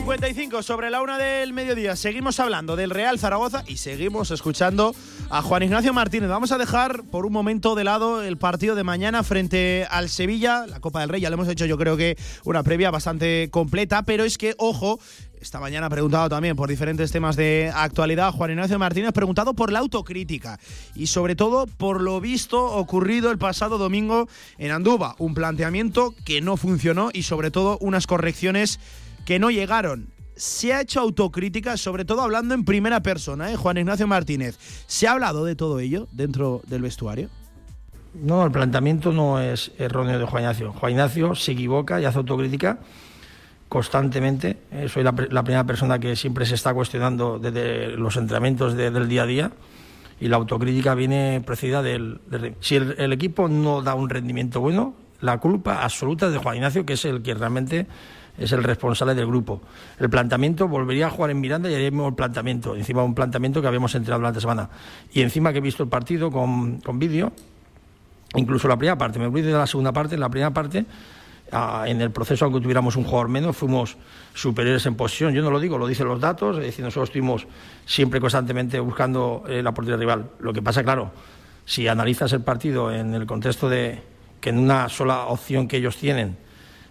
55 0.00 0.62
sobre 0.62 0.88
la 0.88 1.02
una 1.02 1.18
del 1.18 1.52
mediodía. 1.52 1.94
Seguimos 1.94 2.40
hablando 2.40 2.74
del 2.74 2.88
Real 2.88 3.18
Zaragoza 3.18 3.64
y 3.66 3.76
seguimos 3.76 4.30
escuchando 4.30 4.94
a 5.28 5.42
Juan 5.42 5.62
Ignacio 5.62 5.92
Martínez. 5.92 6.30
Vamos 6.30 6.52
a 6.52 6.58
dejar 6.58 7.02
por 7.02 7.26
un 7.26 7.34
momento 7.34 7.74
de 7.74 7.84
lado 7.84 8.22
el 8.22 8.38
partido 8.38 8.74
de 8.74 8.82
mañana 8.82 9.22
frente 9.22 9.86
al 9.90 10.08
Sevilla, 10.08 10.66
la 10.66 10.80
Copa 10.80 11.00
del 11.00 11.10
Rey. 11.10 11.20
Ya 11.20 11.28
lo 11.28 11.34
hemos 11.34 11.48
hecho, 11.48 11.66
yo 11.66 11.76
creo 11.76 11.98
que 11.98 12.16
una 12.44 12.62
previa 12.62 12.90
bastante 12.90 13.50
completa, 13.50 14.02
pero 14.02 14.24
es 14.24 14.38
que, 14.38 14.54
ojo, 14.56 14.98
esta 15.40 15.58
mañana 15.58 15.86
ha 15.86 15.90
preguntado 15.90 16.28
también 16.28 16.54
por 16.54 16.68
diferentes 16.68 17.12
temas 17.12 17.36
de 17.36 17.70
actualidad. 17.74 18.32
Juan 18.32 18.50
Ignacio 18.50 18.78
Martínez 18.78 19.12
preguntado 19.12 19.54
por 19.54 19.72
la 19.72 19.78
autocrítica 19.78 20.58
y 20.94 21.08
sobre 21.08 21.34
todo 21.34 21.66
por 21.66 22.00
lo 22.00 22.20
visto 22.20 22.62
ocurrido 22.62 23.30
el 23.30 23.38
pasado 23.38 23.78
domingo 23.78 24.28
en 24.58 24.70
Anduba. 24.70 25.14
Un 25.18 25.34
planteamiento 25.34 26.14
que 26.24 26.40
no 26.40 26.56
funcionó 26.56 27.10
y 27.12 27.22
sobre 27.22 27.50
todo 27.50 27.78
unas 27.80 28.06
correcciones 28.06 28.80
que 29.30 29.38
no 29.38 29.52
llegaron. 29.52 30.08
Se 30.34 30.72
ha 30.72 30.80
hecho 30.80 30.98
autocrítica, 30.98 31.76
sobre 31.76 32.04
todo 32.04 32.22
hablando 32.22 32.52
en 32.52 32.64
primera 32.64 33.00
persona, 33.00 33.52
¿eh? 33.52 33.54
Juan 33.54 33.76
Ignacio 33.76 34.08
Martínez. 34.08 34.58
¿Se 34.88 35.06
ha 35.06 35.12
hablado 35.12 35.44
de 35.44 35.54
todo 35.54 35.78
ello 35.78 36.08
dentro 36.10 36.62
del 36.66 36.82
vestuario? 36.82 37.28
No, 38.12 38.44
el 38.44 38.50
planteamiento 38.50 39.12
no 39.12 39.38
es 39.38 39.70
erróneo 39.78 40.18
de 40.18 40.24
Juan 40.24 40.42
Ignacio. 40.42 40.72
Juan 40.72 40.90
Ignacio 40.90 41.36
se 41.36 41.52
equivoca 41.52 42.00
y 42.00 42.06
hace 42.06 42.18
autocrítica 42.18 42.80
constantemente. 43.68 44.56
Eh, 44.72 44.88
soy 44.88 45.04
la, 45.04 45.12
primera 45.12 45.62
persona 45.62 46.00
que 46.00 46.16
siempre 46.16 46.44
se 46.44 46.56
está 46.56 46.74
cuestionando 46.74 47.38
desde 47.38 47.90
los 47.90 48.16
entrenamientos 48.16 48.76
del 48.76 49.08
día 49.08 49.22
a 49.22 49.26
día 49.26 49.52
y 50.18 50.26
la 50.26 50.38
autocrítica 50.38 50.96
viene 50.96 51.40
precedida 51.46 51.82
del... 51.82 52.20
si 52.58 52.74
el, 52.74 53.12
equipo 53.12 53.46
no 53.46 53.80
da 53.80 53.94
un 53.94 54.10
rendimiento 54.10 54.60
bueno, 54.60 54.96
la 55.20 55.38
culpa 55.38 55.84
absoluta 55.84 56.26
es 56.26 56.32
de 56.32 56.38
Juan 56.38 56.56
Ignacio, 56.56 56.84
que 56.84 56.94
es 56.94 57.04
el 57.04 57.22
que 57.22 57.34
realmente 57.34 57.86
es 58.40 58.50
el 58.52 58.64
responsable 58.64 59.14
del 59.14 59.26
grupo. 59.26 59.60
El 59.98 60.10
planteamiento 60.10 60.66
volvería 60.66 61.06
a 61.06 61.10
jugar 61.10 61.30
en 61.30 61.40
Miranda 61.40 61.70
y 61.70 61.74
haríamos 61.74 62.08
el 62.08 62.14
planteamiento, 62.14 62.74
encima 62.74 63.04
un 63.04 63.14
planteamiento 63.14 63.60
que 63.60 63.68
habíamos 63.68 63.94
entrenado 63.94 64.20
durante 64.20 64.38
la 64.38 64.40
semana. 64.40 64.70
Y 65.12 65.20
encima 65.20 65.52
que 65.52 65.58
he 65.58 65.62
visto 65.62 65.82
el 65.82 65.88
partido 65.88 66.30
con, 66.30 66.80
con 66.80 66.98
vídeo, 66.98 67.32
incluso 68.34 68.66
la 68.66 68.76
primera 68.76 68.96
parte, 68.96 69.18
me 69.18 69.26
olvidé 69.26 69.48
de 69.48 69.58
la 69.58 69.66
segunda 69.66 69.92
parte, 69.92 70.14
en 70.14 70.20
la 70.20 70.30
primera 70.30 70.50
parte, 70.50 70.86
en 71.86 72.00
el 72.00 72.10
proceso, 72.10 72.44
aunque 72.44 72.60
tuviéramos 72.60 72.96
un 72.96 73.04
jugador 73.04 73.28
menos, 73.28 73.56
fuimos 73.56 73.96
superiores 74.34 74.86
en 74.86 74.94
posición. 74.94 75.34
Yo 75.34 75.42
no 75.42 75.50
lo 75.50 75.60
digo, 75.60 75.78
lo 75.78 75.86
dicen 75.86 76.06
los 76.06 76.20
datos, 76.20 76.56
es 76.58 76.64
decir, 76.64 76.84
nosotros 76.84 77.08
estuvimos 77.08 77.46
siempre 77.84 78.20
constantemente 78.20 78.78
buscando 78.80 79.44
eh, 79.48 79.62
la 79.62 79.74
portería 79.74 79.98
rival. 79.98 80.30
Lo 80.38 80.52
que 80.52 80.62
pasa, 80.62 80.84
claro, 80.84 81.10
si 81.64 81.88
analizas 81.88 82.32
el 82.32 82.42
partido 82.42 82.92
en 82.92 83.14
el 83.14 83.26
contexto 83.26 83.68
de 83.68 84.02
que 84.40 84.50
en 84.50 84.58
una 84.58 84.88
sola 84.88 85.26
opción 85.26 85.68
que 85.68 85.76
ellos 85.76 85.96
tienen, 85.96 86.36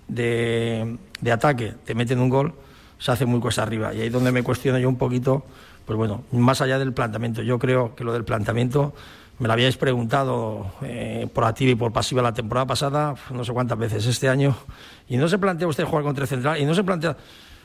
de, 0.10 0.98
ataque 1.32 1.74
te 1.86 1.96
meten 1.96 2.20
un 2.20 2.30
gol, 2.30 2.54
se 2.98 3.12
hace 3.12 3.26
muy 3.26 3.40
cuesta 3.40 3.64
arriba. 3.64 3.94
Y 3.94 4.02
ahí 4.02 4.08
es 4.08 4.14
donde 4.14 4.32
me 4.32 4.44
cuestiono 4.44 4.78
yo 4.80 4.90
un 4.90 4.98
poquito, 4.98 5.44
pues 5.86 5.98
bueno, 5.98 6.24
más 6.32 6.62
allá 6.62 6.78
del 6.80 6.94
planteamiento. 6.94 7.42
Yo 7.42 7.58
creo 7.60 7.96
que 7.96 8.04
lo 8.04 8.12
del 8.12 8.26
planteamiento 8.26 8.94
me 9.38 9.48
lo 9.48 9.54
habíais 9.54 9.78
preguntado 9.78 10.74
eh, 10.82 11.28
por 11.34 11.46
activa 11.46 11.72
y 11.72 11.76
por 11.76 11.94
pasiva 11.94 12.22
la 12.22 12.34
temporada 12.34 12.68
pasada, 12.68 13.16
no 13.32 13.46
sé 13.46 13.54
cuántas 13.54 13.78
veces 13.78 14.06
este 14.06 14.28
año, 14.28 14.54
y 15.08 15.16
no 15.16 15.30
se 15.30 15.38
plantea 15.38 15.66
usted 15.68 15.86
jugar 15.86 16.04
con 16.04 16.14
tres 16.14 16.28
centrales, 16.28 16.62
y 16.62 16.66
no 16.66 16.76
se 16.76 16.84
plantea. 16.84 17.16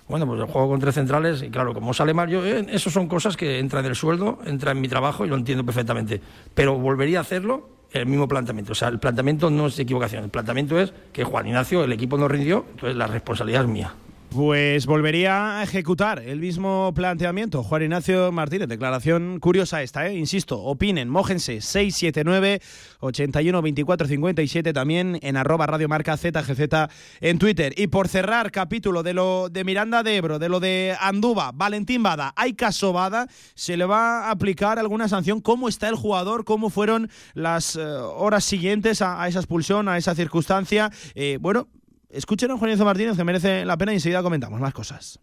Bueno, 0.07 0.27
pues 0.27 0.39
el 0.39 0.47
juego 0.47 0.69
con 0.69 0.79
tres 0.79 0.95
centrales, 0.95 1.43
y 1.43 1.51
claro, 1.51 1.75
como 1.75 1.93
sale 1.93 2.15
mal, 2.15 2.29
yo, 2.29 2.45
eh, 2.45 2.67
eso 2.69 2.91
son 2.91 3.09
cosas 3.09 3.37
que 3.37 3.59
entran 3.59 3.85
en 3.85 3.91
el 3.91 3.97
sueldo, 3.97 4.39
entran 4.47 4.77
en 4.77 4.83
mi 4.83 4.89
trabajo 4.89 5.25
y 5.25 5.29
lo 5.29 5.35
entiendo 5.35 5.65
perfectamente. 5.65 6.21
Pero 6.55 6.79
volvería 6.79 7.19
a 7.19 7.23
hacerlo 7.23 7.69
el 7.95 8.07
mismo 8.07 8.29
planteamiento. 8.29 8.73
O 8.73 8.75
sea, 8.75 8.89
el 8.89 8.99
planteamiento 8.99 9.51
no 9.51 9.67
es 9.67 9.79
equivocación, 9.79 10.25
el 10.25 10.31
planteamiento 10.31 10.79
es 10.79 10.93
que 11.13 11.25
Juan 11.25 11.47
Ignacio, 11.47 11.85
el 11.85 11.93
equipo 11.93 12.19
no 12.19 12.29
rindió, 12.29 12.65
entonces 12.73 12.97
la 12.97 13.07
responsabilidad 13.07 13.63
es 13.63 13.69
mía. 13.69 13.95
Pues 14.35 14.87
volvería 14.87 15.61
a 15.61 15.63
ejecutar 15.63 16.19
el 16.19 16.41
mismo 16.41 16.91
planteamiento. 16.93 17.63
Juan 17.63 17.83
Ignacio 17.83 18.33
Martínez, 18.33 18.69
declaración 18.69 19.39
curiosa 19.39 19.81
esta, 19.81 20.09
¿eh? 20.09 20.17
insisto, 20.17 20.61
opinen, 20.61 21.09
mójense 21.09 21.61
679 21.61 22.61
81 22.99 23.63
24 23.63 24.09
57 24.09 24.73
también 24.73 25.21
en 25.23 25.37
arroba 25.37 25.69
radiomarca 25.69 26.17
ZGZ 26.17 26.91
en 27.21 27.39
Twitter. 27.39 27.75
Y 27.77 27.87
por 27.87 28.09
cerrar 28.09 28.51
capítulo 28.51 29.05
de 29.05 29.15
lo 29.15 29.51
de 29.51 29.63
Miranda 29.63 30.03
de 30.03 30.17
Ebro, 30.17 30.41
de 30.41 30.49
lo 30.49 30.59
de 30.59 30.97
Anduba, 30.99 31.53
Valentín 31.55 32.03
Bada, 32.03 32.33
hay 32.35 32.55
caso 32.55 32.93
Bada, 32.93 33.29
se 33.55 33.77
le 33.77 33.85
va 33.85 34.25
a 34.25 34.31
aplicar 34.33 34.81
alguna 34.81 35.07
sanción. 35.07 35.41
¿Cómo 35.41 35.69
está 35.69 35.89
el 35.89 35.95
jugador? 35.95 36.45
¿Cómo 36.45 36.71
fueron 36.71 37.09
las 37.35 37.77
eh, 37.77 37.83
horas 37.83 38.43
siguientes 38.43 39.01
a, 39.01 39.29
esa 39.29 39.39
expulsión, 39.39 39.89
a 39.89 39.97
esa 39.97 40.17
circunstancia? 40.17 40.91
Eh, 41.15 41.39
bueno, 41.41 41.69
Escuchen 42.15 42.51
a 42.53 42.57
Juan 42.57 42.71
Ignacio 42.71 42.85
Martínez, 42.85 43.17
que 43.17 43.25
merece 43.25 43.65
la 43.65 43.77
pena, 43.77 43.93
y 43.93 43.97
enseguida 43.97 44.23
comentamos 44.23 44.61
más 44.61 44.73
cosas. 44.73 45.19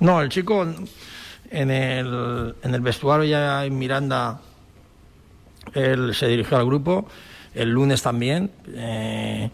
No, 0.00 0.20
el 0.20 0.28
chico 0.28 0.66
en 1.50 1.70
el, 1.70 2.54
en 2.62 2.74
el 2.74 2.80
vestuario 2.82 3.24
ya 3.24 3.64
en 3.64 3.78
Miranda, 3.78 4.40
él 5.72 6.14
se 6.14 6.28
dirigió 6.28 6.58
al 6.58 6.66
grupo, 6.66 7.08
el 7.54 7.70
lunes 7.70 8.02
también, 8.02 8.50
eh, 8.74 9.50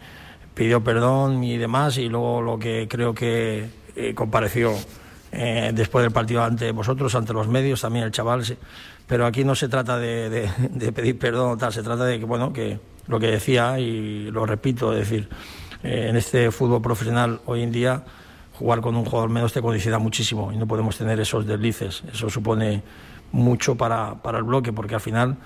pidió 0.55 0.83
perdón 0.83 1.45
y 1.45 1.57
demás, 1.57 1.99
y 1.99 2.09
luego 2.09 2.43
lo 2.43 2.59
que 2.59 2.89
creo 2.91 3.15
que 3.15 3.71
eh, 3.95 4.15
compareció 4.15 4.73
eh, 5.31 5.71
después 5.73 6.03
del 6.03 6.13
partido 6.13 6.43
ante 6.43 6.73
vosotros, 6.73 7.15
ante 7.15 7.33
los 7.33 7.47
medios, 7.47 7.81
también 7.81 8.07
el 8.07 8.11
chaval. 8.11 8.45
Pero 9.07 9.25
aquí 9.27 9.45
no 9.45 9.55
se 9.55 9.69
trata 9.69 9.99
de, 9.99 10.49
de 10.59 10.93
pedir 10.93 11.17
perdón, 11.17 11.59
tal, 11.59 11.73
se 11.73 11.83
trata 11.85 12.05
de 12.05 12.19
que, 12.19 12.25
bueno, 12.25 12.53
que 12.53 12.81
lo 13.07 13.21
que 13.21 13.29
decía, 13.29 13.79
y 13.79 14.31
lo 14.31 14.47
repito, 14.47 14.93
es 14.93 15.09
decir, 15.09 15.29
eh, 15.83 16.07
en 16.09 16.17
este 16.17 16.51
fútbol 16.51 16.83
profesional 16.83 17.41
hoy 17.47 17.63
en 17.63 17.73
día 17.73 18.05
jugar 18.55 18.81
con 18.81 18.97
un 18.97 19.05
jugador 19.05 19.31
menos 19.31 19.53
te 19.53 19.61
condiciona 19.61 19.99
muchísimo 19.99 20.53
y 20.53 20.57
no 20.57 20.67
podemos 20.67 20.97
tener 20.97 21.19
esos 21.21 21.47
deslices. 21.47 22.03
Eso 22.13 22.31
supone 22.31 22.83
mucho 23.33 23.77
para, 23.77 24.23
para 24.23 24.39
el 24.39 24.45
bloque 24.45 24.73
porque 24.73 24.95
al 24.95 25.01
final 25.01 25.37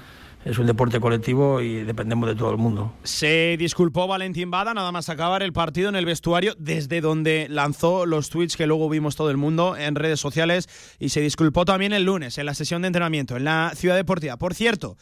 es 0.46 0.58
un 0.58 0.66
deporte 0.66 1.00
colectivo 1.00 1.60
y 1.60 1.82
dependemos 1.82 2.28
de 2.28 2.36
todo 2.36 2.52
el 2.52 2.56
mundo. 2.56 2.92
Se 3.02 3.56
disculpó 3.58 4.06
Valentín 4.06 4.48
Bada 4.48 4.74
nada 4.74 4.92
más 4.92 5.08
acabar 5.08 5.42
el 5.42 5.52
partido 5.52 5.88
en 5.88 5.96
el 5.96 6.04
vestuario, 6.04 6.54
desde 6.56 7.00
donde 7.00 7.48
lanzó 7.50 8.06
los 8.06 8.30
tweets 8.30 8.56
que 8.56 8.68
luego 8.68 8.88
vimos 8.88 9.16
todo 9.16 9.30
el 9.30 9.36
mundo 9.36 9.76
en 9.76 9.96
redes 9.96 10.20
sociales 10.20 10.68
y 11.00 11.08
se 11.08 11.20
disculpó 11.20 11.64
también 11.64 11.92
el 11.92 12.04
lunes 12.04 12.38
en 12.38 12.46
la 12.46 12.54
sesión 12.54 12.82
de 12.82 12.88
entrenamiento 12.88 13.36
en 13.36 13.42
la 13.42 13.72
Ciudad 13.74 13.96
Deportiva. 13.96 14.36
Por 14.36 14.54
cierto, 14.54 14.96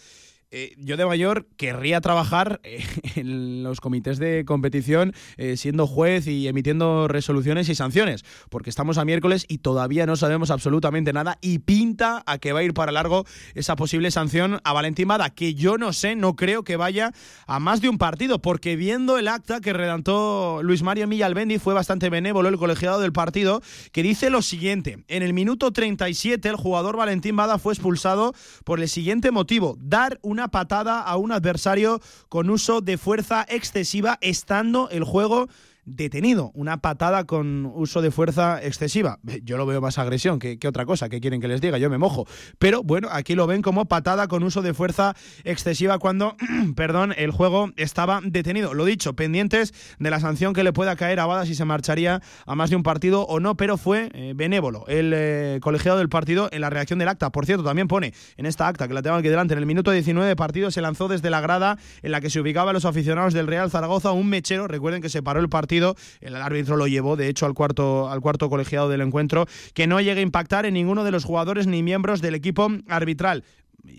eh, 0.57 0.73
yo 0.79 0.97
de 0.97 1.05
mayor 1.05 1.49
querría 1.57 2.01
trabajar 2.01 2.61
eh, 2.63 2.85
en 3.17 3.65
los 3.65 3.81
comités 3.81 4.21
de 4.21 4.45
competición 4.45 5.13
eh, 5.37 5.57
siendo 5.57 5.89
juez 5.89 6.29
y 6.29 6.47
emitiendo 6.47 7.09
resoluciones 7.09 7.69
y 7.69 7.75
sanciones, 7.75 8.25
porque 8.51 8.71
estamos 8.71 8.97
a 8.97 9.05
miércoles 9.05 9.47
y 9.49 9.59
todavía 9.59 10.07
no 10.07 10.15
sabemos 10.15 10.53
absolutamente 10.53 11.13
nada 11.13 11.39
y 11.41 11.59
pinta 11.59 12.23
a 12.25 12.39
que 12.39 12.53
va 12.53 12.61
a 12.61 12.63
ir 12.63 12.73
para 12.73 12.93
largo 12.93 13.25
esa 13.57 13.75
posible 13.75 14.13
sanción 14.13 14.61
a 14.63 14.73
Valentín 14.73 15.09
Bada, 15.09 15.31
que 15.31 15.55
yo 15.55 15.77
no 15.77 15.93
sé, 15.93 16.15
no 16.15 16.37
creo 16.37 16.63
que 16.63 16.77
vaya 16.77 17.11
a 17.49 17.59
más 17.59 17.81
de 17.81 17.89
un 17.89 17.99
partido, 17.99 18.41
porque 18.41 18.77
viendo 18.77 19.19
el 19.19 19.27
acta 19.27 19.61
que 19.61 19.73
redactó 19.73 20.63
Luis 20.63 20.85
Mario 20.85 21.09
Millalbendi 21.09 21.59
fue 21.59 21.75
bastante 21.75 22.11
benévolo 22.11 22.49
el 22.49 22.59
colegiado 22.59 23.01
del 23.01 23.13
partido, 23.13 23.61
que 23.91 24.05
dice 24.05 24.31
lo 24.31 24.41
siguiente, 24.41 25.05
en 25.09 25.25
el 25.25 25.33
minuto 25.33 25.73
37 25.73 26.49
el 26.49 26.55
jugador 26.55 26.97
Valentín 26.97 27.35
Bada 27.35 27.59
fue 27.59 27.73
expulsado 27.73 28.35
por 28.63 28.79
el 28.79 28.89
siguiente 28.89 29.33
motivo, 29.33 29.77
dar 29.81 30.21
una 30.23 30.44
patada 30.49 31.01
a 31.01 31.17
un 31.17 31.33
adversario 31.33 32.01
con 32.29 32.51
uso 32.51 32.81
de 32.81 32.99
fuerza 32.99 33.45
excesiva 33.49 34.19
estando 34.21 34.89
el 34.91 35.05
juego 35.05 35.49
detenido. 35.87 36.51
Una 36.55 36.79
patada 36.79 37.25
con 37.25 37.67
uso 37.75 38.03
de 38.03 38.11
fuerza 38.11 38.63
excesiva. 38.63 39.19
Yo 39.43 39.57
lo 39.57 39.67
veo 39.67 39.81
más 39.81 39.99
agresión 39.99 40.39
que, 40.39 40.59
otra 40.67 40.87
cosa. 40.87 41.09
que 41.09 41.21
quieren 41.21 41.41
que 41.41 41.49
les 41.49 41.61
diga? 41.61 41.79
Yo 41.79 41.91
me 41.91 41.99
mojo. 41.99 42.27
Pero 42.59 42.83
bueno, 42.83 43.09
aquí 43.11 43.35
lo 43.35 43.47
ven 43.47 43.63
como 43.63 43.87
patada 43.87 44.29
con 44.29 44.43
uso 44.43 44.63
de 44.63 44.75
fuerza 44.75 45.15
excesiva 45.45 45.99
cuando, 45.99 46.37
perdón, 46.77 47.15
el 47.17 47.31
juego 47.31 47.71
estaba 47.77 48.21
detenido. 48.25 48.75
Lo 48.75 48.85
dicho, 48.85 49.15
pendientes 49.15 49.75
de 49.99 50.11
la 50.11 50.21
sanción 50.21 50.55
que 50.55 50.65
le 50.65 50.73
pueda 50.73 50.97
caer 50.97 51.21
a 51.21 51.27
Bada 51.27 51.47
si 51.47 51.55
se 51.55 51.65
marcharía 51.65 52.23
a 52.47 52.55
más 52.55 52.71
de 52.71 52.77
un 52.77 52.83
partido 52.83 53.23
o 53.23 53.41
no, 53.41 53.57
pero 53.57 53.77
fue 53.77 54.11
eh, 54.15 54.33
benévolo 54.35 54.85
el 54.89 55.13
eh, 55.15 55.59
colegiado 55.61 55.99
del 55.99 56.09
partido 56.09 56.49
en 56.53 56.61
la 56.61 56.71
reacción 56.71 56.99
del 56.99 57.09
acta. 57.09 57.31
Por 57.31 57.47
cierto, 57.47 57.65
también 57.65 57.89
pone 57.89 58.15
en 58.37 58.47
esta 58.47 58.69
acta 58.69 58.89
que 58.89 58.95
la 58.95 59.03
tengo 59.03 59.17
aquí 59.17 59.29
delante, 59.29 59.55
en 59.55 59.61
el 59.61 59.67
minuto 59.67 59.91
19 59.91 60.29
de 60.29 60.37
partido 60.37 60.71
se 60.71 60.81
lanzó 60.81 61.09
desde 61.09 61.31
la 61.31 61.41
grada 61.41 61.79
en 62.03 62.13
la 62.13 62.21
que 62.21 62.31
se 62.31 62.41
ubicaban 62.41 62.75
los 62.75 62.85
aficionados 62.85 63.35
del 63.35 63.47
Real 63.47 63.71
Zaragoza 63.71 64.13
un 64.13 64.29
mechero. 64.29 64.69
Recuerden 64.69 65.03
que 65.03 65.09
se 65.09 65.23
paró 65.23 65.41
el 65.41 65.49
partido 65.49 65.74
el 66.21 66.37
árbitro 66.37 66.77
lo 66.77 66.87
llevó, 66.87 67.17
de 67.17 67.29
hecho, 67.29 67.47
al 67.47 67.55
cuarto, 67.55 68.11
al 68.11 68.21
cuarto 68.21 68.49
colegiado 68.51 68.89
del 68.89 69.01
encuentro, 69.01 69.47
que 69.73 69.87
no 69.87 70.01
llegue 70.01 70.21
a 70.21 70.23
impactar 70.23 70.67
en 70.67 70.75
ninguno 70.75 71.05
de 71.05 71.11
los 71.11 71.25
jugadores 71.25 71.67
ni 71.67 71.83
miembros 71.83 72.21
del 72.21 72.35
equipo 72.35 72.69
arbitral 72.89 73.45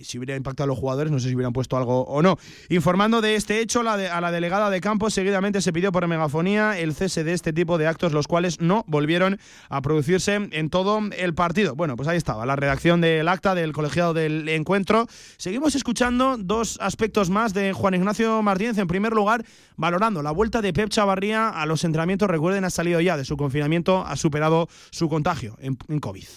si 0.03 0.17
hubiera 0.17 0.35
impactado 0.35 0.65
a 0.65 0.67
los 0.67 0.77
jugadores, 0.77 1.11
no 1.11 1.19
sé 1.19 1.29
si 1.29 1.35
hubieran 1.35 1.53
puesto 1.53 1.77
algo 1.77 2.03
o 2.03 2.21
no. 2.21 2.37
Informando 2.69 3.21
de 3.21 3.35
este 3.35 3.59
hecho, 3.59 3.81
a 3.81 4.21
la 4.21 4.31
delegada 4.31 4.69
de 4.69 4.81
campo 4.81 5.09
seguidamente 5.09 5.61
se 5.61 5.73
pidió 5.73 5.91
por 5.91 6.07
megafonía 6.07 6.77
el 6.79 6.93
cese 6.93 7.23
de 7.23 7.33
este 7.33 7.53
tipo 7.53 7.77
de 7.77 7.87
actos, 7.87 8.13
los 8.13 8.27
cuales 8.27 8.61
no 8.61 8.83
volvieron 8.87 9.39
a 9.69 9.81
producirse 9.81 10.49
en 10.51 10.69
todo 10.69 10.99
el 11.17 11.33
partido. 11.33 11.75
Bueno, 11.75 11.95
pues 11.95 12.07
ahí 12.07 12.17
estaba 12.17 12.45
la 12.45 12.55
redacción 12.55 13.01
del 13.01 13.27
acta 13.27 13.55
del 13.55 13.73
colegiado 13.73 14.13
del 14.13 14.47
encuentro. 14.49 15.07
Seguimos 15.37 15.75
escuchando 15.75 16.37
dos 16.37 16.77
aspectos 16.81 17.29
más 17.29 17.53
de 17.53 17.73
Juan 17.73 17.95
Ignacio 17.95 18.41
Martínez. 18.41 18.77
En 18.77 18.87
primer 18.87 19.13
lugar, 19.13 19.45
valorando 19.75 20.21
la 20.21 20.31
vuelta 20.31 20.61
de 20.61 20.73
Pep 20.73 20.89
Chavarría 20.89 21.49
a 21.49 21.65
los 21.65 21.83
entrenamientos. 21.83 22.29
Recuerden, 22.29 22.65
ha 22.65 22.69
salido 22.69 22.99
ya 23.01 23.17
de 23.17 23.25
su 23.25 23.37
confinamiento, 23.37 24.05
ha 24.05 24.15
superado 24.15 24.67
su 24.91 25.09
contagio 25.09 25.57
en, 25.59 25.77
en 25.87 25.99
COVID. 25.99 26.27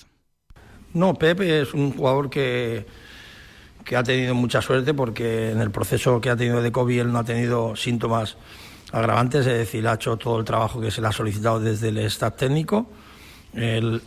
No, 0.95 1.15
Pep 1.15 1.41
es 1.43 1.75
un 1.75 1.93
jugador 1.93 2.31
que 2.31 2.87
que 3.89 3.97
ha 3.97 4.03
tenido 4.03 4.35
mucha 4.35 4.61
suerte 4.61 4.93
porque 4.93 5.51
en 5.51 5.63
el 5.63 5.71
proceso 5.71 6.21
que 6.21 6.29
ha 6.29 6.37
tenido 6.37 6.61
de 6.61 6.71
COVID 6.71 7.01
él 7.01 7.11
no 7.11 7.21
ha 7.21 7.25
tenido 7.25 7.75
síntomas 7.75 8.37
agravantes, 8.93 9.47
es 9.47 9.59
decir, 9.59 9.89
ha 9.89 9.95
hecho 9.95 10.19
todo 10.19 10.39
el 10.39 10.45
trabajo 10.45 10.79
que 10.79 10.91
se 10.91 11.01
le 11.01 11.07
ha 11.07 11.13
solicitado 11.13 11.59
desde 11.59 11.89
el 11.89 11.97
staff 12.01 12.37
técnico. 12.37 12.87
le 13.55 14.01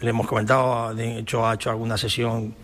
hemos 0.00 0.26
comentado, 0.26 0.92
de 0.96 1.20
hecho 1.20 1.46
ha 1.46 1.54
hecho 1.54 1.70
alguna 1.70 1.96
sesión 1.96 2.56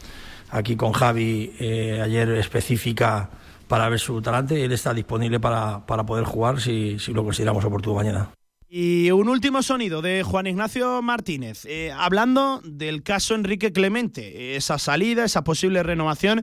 aquí 0.51 0.75
con 0.75 0.93
Javi 0.93 1.55
eh, 1.61 2.01
ayer 2.03 2.31
específica 2.31 3.31
para 3.69 3.89
ver 3.89 4.01
su 4.01 4.21
talante 4.21 4.59
y 4.59 4.63
él 4.63 4.73
está 4.73 4.93
disponible 4.93 5.39
para, 5.39 5.87
para 5.87 6.05
poder 6.05 6.25
jugar 6.25 6.61
si, 6.61 6.99
si 6.99 7.13
lo 7.13 7.23
consideramos 7.23 7.65
oportuno 7.65 7.95
mañana. 7.95 8.31
Y 8.69 9.13
un 9.13 9.29
último 9.29 9.63
sonido 9.63 10.03
de 10.03 10.25
Juan 10.25 10.49
Ignacio 10.49 11.01
Martínez, 11.01 11.65
eh, 11.67 11.93
hablando 11.97 12.61
del 12.65 13.05
caso 13.05 13.37
Enrique 13.37 13.73
Clemente, 13.73 14.57
esa 14.57 14.79
salida, 14.79 15.25
esa 15.25 15.45
posible 15.45 15.85
renovación, 15.85 16.43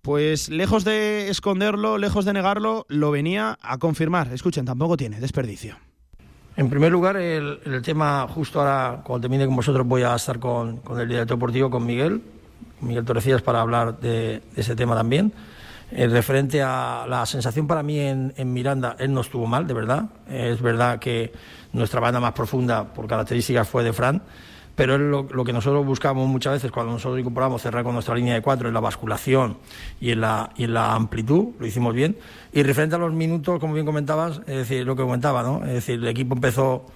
pues 0.00 0.50
lejos 0.50 0.84
de 0.84 1.30
esconderlo, 1.30 1.98
lejos 1.98 2.24
de 2.24 2.32
negarlo, 2.32 2.86
lo 2.88 3.10
venía 3.10 3.58
a 3.60 3.78
confirmar. 3.78 4.32
Escuchen, 4.32 4.64
tampoco 4.64 4.96
tiene 4.96 5.18
desperdicio. 5.18 5.76
En 6.56 6.70
primer 6.70 6.92
lugar, 6.92 7.16
el, 7.16 7.58
tema, 7.82 8.28
justo 8.28 8.60
ahora, 8.60 9.02
cuando 9.02 9.22
termine 9.22 9.44
con 9.46 9.56
vosotros, 9.56 9.84
voy 9.84 10.02
a 10.02 10.14
estar 10.14 10.38
con, 10.38 10.80
el 10.96 11.08
director 11.08 11.36
deportivo, 11.36 11.70
con 11.70 11.84
Miguel, 11.84 12.22
Miguel 12.82 13.04
Torrecillas, 13.04 13.42
para 13.42 13.60
hablar 13.60 13.98
de 13.98 14.42
ese 14.54 14.76
tema 14.76 14.94
también. 14.94 15.32
Eh, 15.90 16.06
referente 16.08 16.62
a 16.62 17.06
la 17.08 17.26
sensación 17.26 17.66
para 17.66 17.82
mí 17.82 17.98
en, 17.98 18.52
Miranda, 18.52 18.96
él 18.98 19.12
no 19.12 19.20
estuvo 19.20 19.46
mal, 19.46 19.66
de 19.66 19.74
verdad. 19.74 20.04
es 20.28 20.60
verdad 20.60 20.98
que 20.98 21.32
nuestra 21.72 22.00
banda 22.00 22.20
más 22.20 22.32
profunda, 22.32 22.92
por 22.92 23.06
características, 23.06 23.68
fue 23.68 23.84
de 23.84 23.92
Fran, 23.92 24.22
pero 24.74 24.94
es 24.94 25.00
lo, 25.00 25.44
que 25.44 25.52
nosotros 25.52 25.86
buscamos 25.86 26.26
muchas 26.26 26.54
veces 26.54 26.72
cuando 26.72 26.92
nosotros 26.92 27.20
incorporamos 27.20 27.62
cerrar 27.62 27.84
con 27.84 27.94
nuestra 27.94 28.14
línea 28.14 28.34
de 28.34 28.42
cuatro 28.42 28.66
en 28.66 28.74
la 28.74 28.80
basculación 28.80 29.58
y 30.00 30.10
en 30.10 30.20
la, 30.20 30.50
y 30.56 30.64
en 30.64 30.74
la 30.74 30.94
amplitud, 30.94 31.50
lo 31.60 31.66
hicimos 31.66 31.94
bien. 31.94 32.16
Y 32.52 32.62
referente 32.62 32.96
a 32.96 32.98
los 32.98 33.12
minutos, 33.12 33.60
como 33.60 33.74
bien 33.74 33.86
comentabas, 33.86 34.40
es 34.46 34.56
decir, 34.56 34.84
lo 34.84 34.96
que 34.96 35.02
comentaba, 35.02 35.42
¿no? 35.42 35.64
Es 35.64 35.74
decir, 35.74 36.00
el 36.00 36.08
equipo 36.08 36.34
empezó 36.34 36.86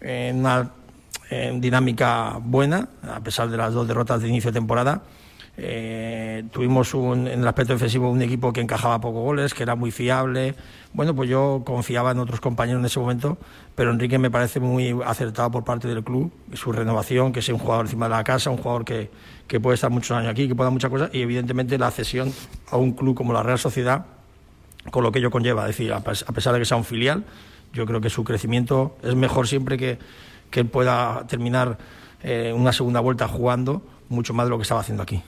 en 0.00 0.40
una 0.40 0.70
dinámica 1.54 2.38
buena, 2.40 2.88
a 3.02 3.18
pesar 3.18 3.48
de 3.48 3.56
las 3.56 3.74
dos 3.74 3.88
derrotas 3.88 4.22
de 4.22 4.28
inicio 4.28 4.52
de 4.52 4.60
temporada 4.60 5.02
eh, 5.58 6.44
tuvimos 6.52 6.92
un, 6.94 7.26
en 7.28 7.40
el 7.40 7.48
aspecto 7.48 7.72
defensivo 7.72 8.10
un 8.10 8.20
equipo 8.20 8.52
que 8.52 8.60
encajaba 8.60 9.00
pocos 9.00 9.22
goles, 9.22 9.54
que 9.54 9.62
era 9.62 9.74
muy 9.74 9.90
fiable. 9.90 10.54
Bueno, 10.92 11.14
pues 11.14 11.30
yo 11.30 11.62
confiaba 11.64 12.10
en 12.10 12.18
otros 12.18 12.40
compañeros 12.40 12.80
en 12.80 12.86
ese 12.86 13.00
momento, 13.00 13.38
pero 13.74 13.90
Enrique 13.90 14.18
me 14.18 14.30
parece 14.30 14.60
muy 14.60 14.94
acertado 15.04 15.50
por 15.50 15.64
parte 15.64 15.88
del 15.88 16.04
club, 16.04 16.32
su 16.52 16.72
renovación, 16.72 17.32
que 17.32 17.42
sea 17.42 17.54
un 17.54 17.60
jugador 17.60 17.86
encima 17.86 18.06
de 18.06 18.10
la 18.10 18.24
casa, 18.24 18.50
un 18.50 18.58
jugador 18.58 18.84
que, 18.84 19.10
que 19.46 19.60
puede 19.60 19.74
estar 19.74 19.90
muchos 19.90 20.16
años 20.16 20.30
aquí, 20.30 20.48
que 20.48 20.54
pueda 20.54 20.70
muchas 20.70 20.90
cosas, 20.90 21.10
y 21.12 21.20
evidentemente 21.20 21.78
la 21.78 21.90
cesión 21.90 22.32
a 22.70 22.76
un 22.76 22.92
club 22.92 23.14
como 23.14 23.32
la 23.32 23.42
Real 23.42 23.58
Sociedad, 23.58 24.06
con 24.90 25.02
lo 25.02 25.12
que 25.12 25.18
ello 25.18 25.30
conlleva. 25.30 25.62
Es 25.62 25.76
decir, 25.76 25.92
a 25.92 26.00
pesar 26.00 26.52
de 26.52 26.58
que 26.58 26.64
sea 26.64 26.76
un 26.76 26.84
filial, 26.84 27.24
yo 27.72 27.86
creo 27.86 28.00
que 28.00 28.10
su 28.10 28.24
crecimiento 28.24 28.96
es 29.02 29.14
mejor 29.14 29.48
siempre 29.48 29.76
que, 29.76 29.98
que 30.50 30.60
él 30.60 30.66
pueda 30.66 31.26
terminar 31.26 31.78
eh, 32.22 32.52
una 32.54 32.72
segunda 32.72 33.00
vuelta 33.00 33.28
jugando 33.28 33.82
mucho 34.08 34.32
más 34.32 34.46
de 34.46 34.50
lo 34.50 34.56
que 34.56 34.62
estaba 34.62 34.80
haciendo 34.80 35.02
aquí. 35.02 35.22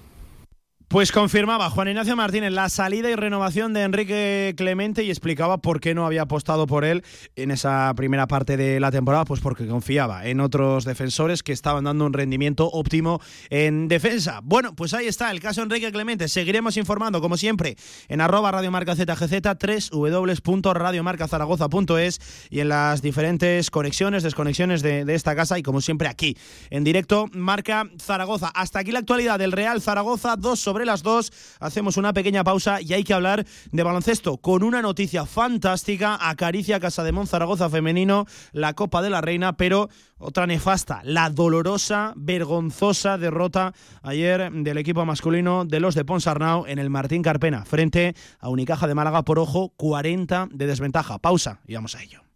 Pues 0.89 1.13
confirmaba 1.13 1.69
Juan 1.69 1.89
Ignacio 1.89 2.17
Martínez 2.17 2.51
la 2.51 2.71
salida 2.71 3.11
y 3.11 3.15
renovación 3.15 3.75
de 3.75 3.83
Enrique 3.83 4.55
Clemente 4.57 5.05
y 5.05 5.11
explicaba 5.11 5.59
por 5.59 5.81
qué 5.81 5.95
no 5.95 6.07
había 6.07 6.23
apostado 6.23 6.67
por 6.67 6.87
él 6.87 7.05
en 7.37 7.51
esa 7.51 7.93
primera 7.95 8.27
parte 8.27 8.57
de 8.57 8.81
la 8.81 8.91
temporada, 8.91 9.27
pues 9.27 9.43
porque 9.43 9.67
confiaba 9.67 10.25
en 10.25 10.41
otros 10.41 10.87
defensores 10.87 11.43
que 11.43 11.53
estaban 11.53 11.85
dando 11.85 12.07
un 12.07 12.15
rendimiento 12.15 12.71
óptimo 12.73 13.21
en 13.51 13.89
defensa. 13.89 14.41
Bueno, 14.43 14.75
pues 14.75 14.95
ahí 14.95 15.07
está 15.07 15.31
el 15.31 15.41
caso 15.41 15.63
Enrique 15.63 15.93
Clemente. 15.93 16.27
Seguiremos 16.27 16.79
informando, 16.79 17.21
como 17.21 17.37
siempre, 17.37 17.77
en 18.09 18.23
arroba 18.23 18.51
radiomarca 18.51 18.97
ZGZ, 18.97 19.91
www.radiomarcazaragoza.es 19.93 22.49
y 22.49 22.61
en 22.61 22.71
las 22.71 23.03
diferentes 23.03 23.71
conexiones, 23.71 24.23
desconexiones 24.23 24.81
de, 24.81 25.05
de 25.05 25.15
esta 25.15 25.37
casa 25.37 25.59
y 25.59 25.63
como 25.63 25.83
siempre 25.83 26.09
aquí, 26.09 26.35
en 26.71 26.83
directo, 26.83 27.27
Marca 27.35 27.91
Zaragoza. 28.01 28.49
Hasta 28.55 28.79
aquí 28.79 28.91
la 28.91 29.01
actualidad 29.01 29.39
del 29.39 29.53
Real 29.53 29.83
Zaragoza, 29.83 30.37
dos 30.37 30.61
sobre 30.61 30.78
las 30.87 31.03
dos. 31.03 31.33
Hacemos 31.61 31.97
una 31.97 32.13
pequeña 32.13 32.45
pausa 32.45 32.81
y 32.81 32.93
hay 32.93 33.05
que 33.05 33.15
hablar 33.15 33.45
de 33.71 33.83
baloncesto 33.83 34.39
con 34.39 34.63
una 34.63 34.83
noticia 34.83 35.27
fantástica. 35.27 36.19
Acaricia 36.21 36.81
Casa 36.81 37.05
de 37.05 37.13
Zaragoza 37.27 37.69
femenino 37.69 38.27
la 38.53 38.75
Copa 38.75 39.03
de 39.03 39.11
la 39.11 39.21
Reina, 39.21 39.57
pero 39.57 39.89
otra 40.19 40.47
nefasta, 40.47 41.01
la 41.05 41.31
dolorosa, 41.31 42.13
vergonzosa 42.17 43.19
derrota 43.19 43.73
ayer 44.03 44.51
del 44.53 44.79
equipo 44.79 45.05
masculino 45.05 45.65
de 45.65 45.81
los 45.81 45.95
de 45.95 46.05
Ponsarnau 46.05 46.67
en 46.67 46.79
el 46.79 46.91
Martín 46.91 47.23
Carpena 47.23 47.65
frente 47.65 48.15
a 48.41 48.49
Unicaja 48.49 48.87
de 48.87 48.95
Málaga 48.95 49.25
por 49.25 49.39
ojo 49.39 49.71
40 49.77 50.49
de 50.53 50.67
desventaja. 50.67 51.19
Pausa 51.19 51.61
y 51.67 51.75
vamos 51.75 51.95
a 51.95 52.03
ello. 52.03 52.28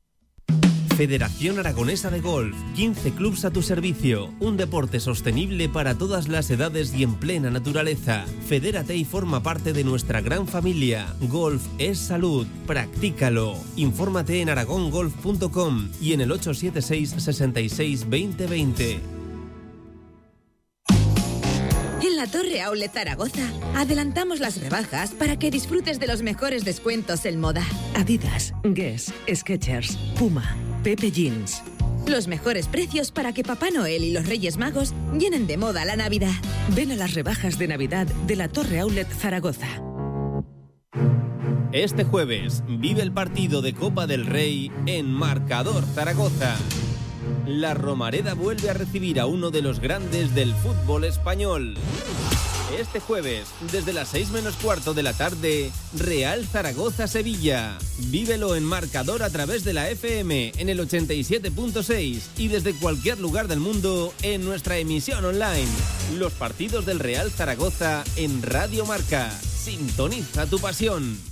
Federación 0.97 1.59
Aragonesa 1.59 2.11
de 2.11 2.21
Golf, 2.21 2.57
15 2.75 3.13
clubs 3.13 3.45
a 3.45 3.51
tu 3.51 3.63
servicio, 3.63 4.31
un 4.41 4.57
deporte 4.57 5.01
sostenible 5.01 5.69
para 5.69 5.97
todas 5.97 6.29
las 6.29 6.51
edades 6.51 6.95
y 6.95 7.03
en 7.03 7.15
plena 7.15 7.51
naturaleza. 7.51 8.27
Fedérate 8.47 8.95
y 8.95 9.05
forma 9.05 9.43
parte 9.43 9.73
de 9.73 9.85
nuestra 9.85 10.21
gran 10.21 10.47
familia. 10.47 11.15
Golf 11.23 11.63
es 11.79 11.99
salud, 11.99 12.47
practícalo. 12.67 13.57
Infórmate 13.77 14.43
en 14.43 14.51
aragongolf.com 14.51 15.89
y 16.01 16.13
en 16.13 16.21
el 16.21 16.33
876 16.33 17.15
66 17.19 18.01
2020. 18.01 19.23
la 22.23 22.29
Torre 22.29 22.61
Aulet 22.61 22.93
Zaragoza, 22.93 23.43
adelantamos 23.75 24.39
las 24.39 24.61
rebajas 24.61 25.11
para 25.11 25.41
que 25.41 25.51
disfrutes 25.51 25.99
de 25.99 26.07
los 26.07 26.23
mejores 26.23 26.65
descuentos 26.65 27.25
en 27.27 27.41
moda. 27.41 27.67
Adidas, 27.97 28.55
Guess, 28.63 29.13
Skechers, 29.35 29.97
Puma, 30.17 30.57
Pepe 30.83 31.13
Jeans. 31.13 31.63
Los 32.09 32.27
mejores 32.27 32.67
precios 32.67 33.13
para 33.13 33.33
que 33.33 33.45
Papá 33.45 33.71
Noel 33.71 34.03
y 34.03 34.13
los 34.13 34.27
Reyes 34.27 34.57
Magos 34.57 34.93
llenen 35.17 35.47
de 35.47 35.57
moda 35.57 35.85
la 35.85 35.95
Navidad. 35.95 36.35
Ven 36.75 36.91
a 36.91 36.97
las 36.97 37.15
rebajas 37.15 37.57
de 37.59 37.69
Navidad 37.69 38.07
de 38.27 38.37
la 38.37 38.49
Torre 38.49 38.81
Aulet 38.81 39.09
Zaragoza. 39.09 39.69
Este 41.73 42.05
jueves 42.05 42.65
vive 42.69 43.03
el 43.03 43.13
partido 43.13 43.63
de 43.63 43.75
Copa 43.75 44.07
del 44.07 44.27
Rey 44.27 44.71
en 44.87 45.11
Marcador 45.11 45.85
Zaragoza. 45.95 46.57
La 47.47 47.75
Romareda 47.75 48.35
vuelve 48.35 48.69
a 48.69 48.75
recibir 48.75 49.21
a 49.21 49.27
uno 49.27 49.51
de 49.51 49.63
los 49.63 49.79
grandes 49.79 50.35
del 50.35 50.53
fútbol 50.53 51.05
español. 51.05 51.77
Este 52.79 53.01
jueves, 53.01 53.49
desde 53.71 53.93
las 53.93 54.09
6 54.09 54.31
menos 54.31 54.57
cuarto 54.57 54.95
de 54.95 55.03
la 55.03 55.13
tarde, 55.13 55.71
Real 55.95 56.47
Zaragoza-Sevilla. 56.47 57.77
Vívelo 58.09 58.57
en 58.57 58.65
marcador 58.65 59.23
a 59.23 59.31
través 59.31 59.63
de 59.63 59.75
la 59.75 59.91
FM 59.91 60.53
en 60.57 60.69
el 60.71 60.81
87.6 60.81 62.23
y 62.39 62.49
desde 62.49 62.75
cualquier 62.75 63.21
lugar 63.21 63.47
del 63.47 63.61
mundo 63.61 64.15
en 64.23 64.45
nuestra 64.45 64.79
emisión 64.79 65.25
online. 65.25 65.69
Los 66.17 66.33
partidos 66.33 66.87
del 66.87 66.99
Real 66.99 67.31
Zaragoza 67.31 68.05
en 68.17 68.43
Radio 68.43 68.87
Marca. 68.87 69.31
Sintoniza 69.31 70.47
tu 70.47 70.59
pasión. 70.59 71.32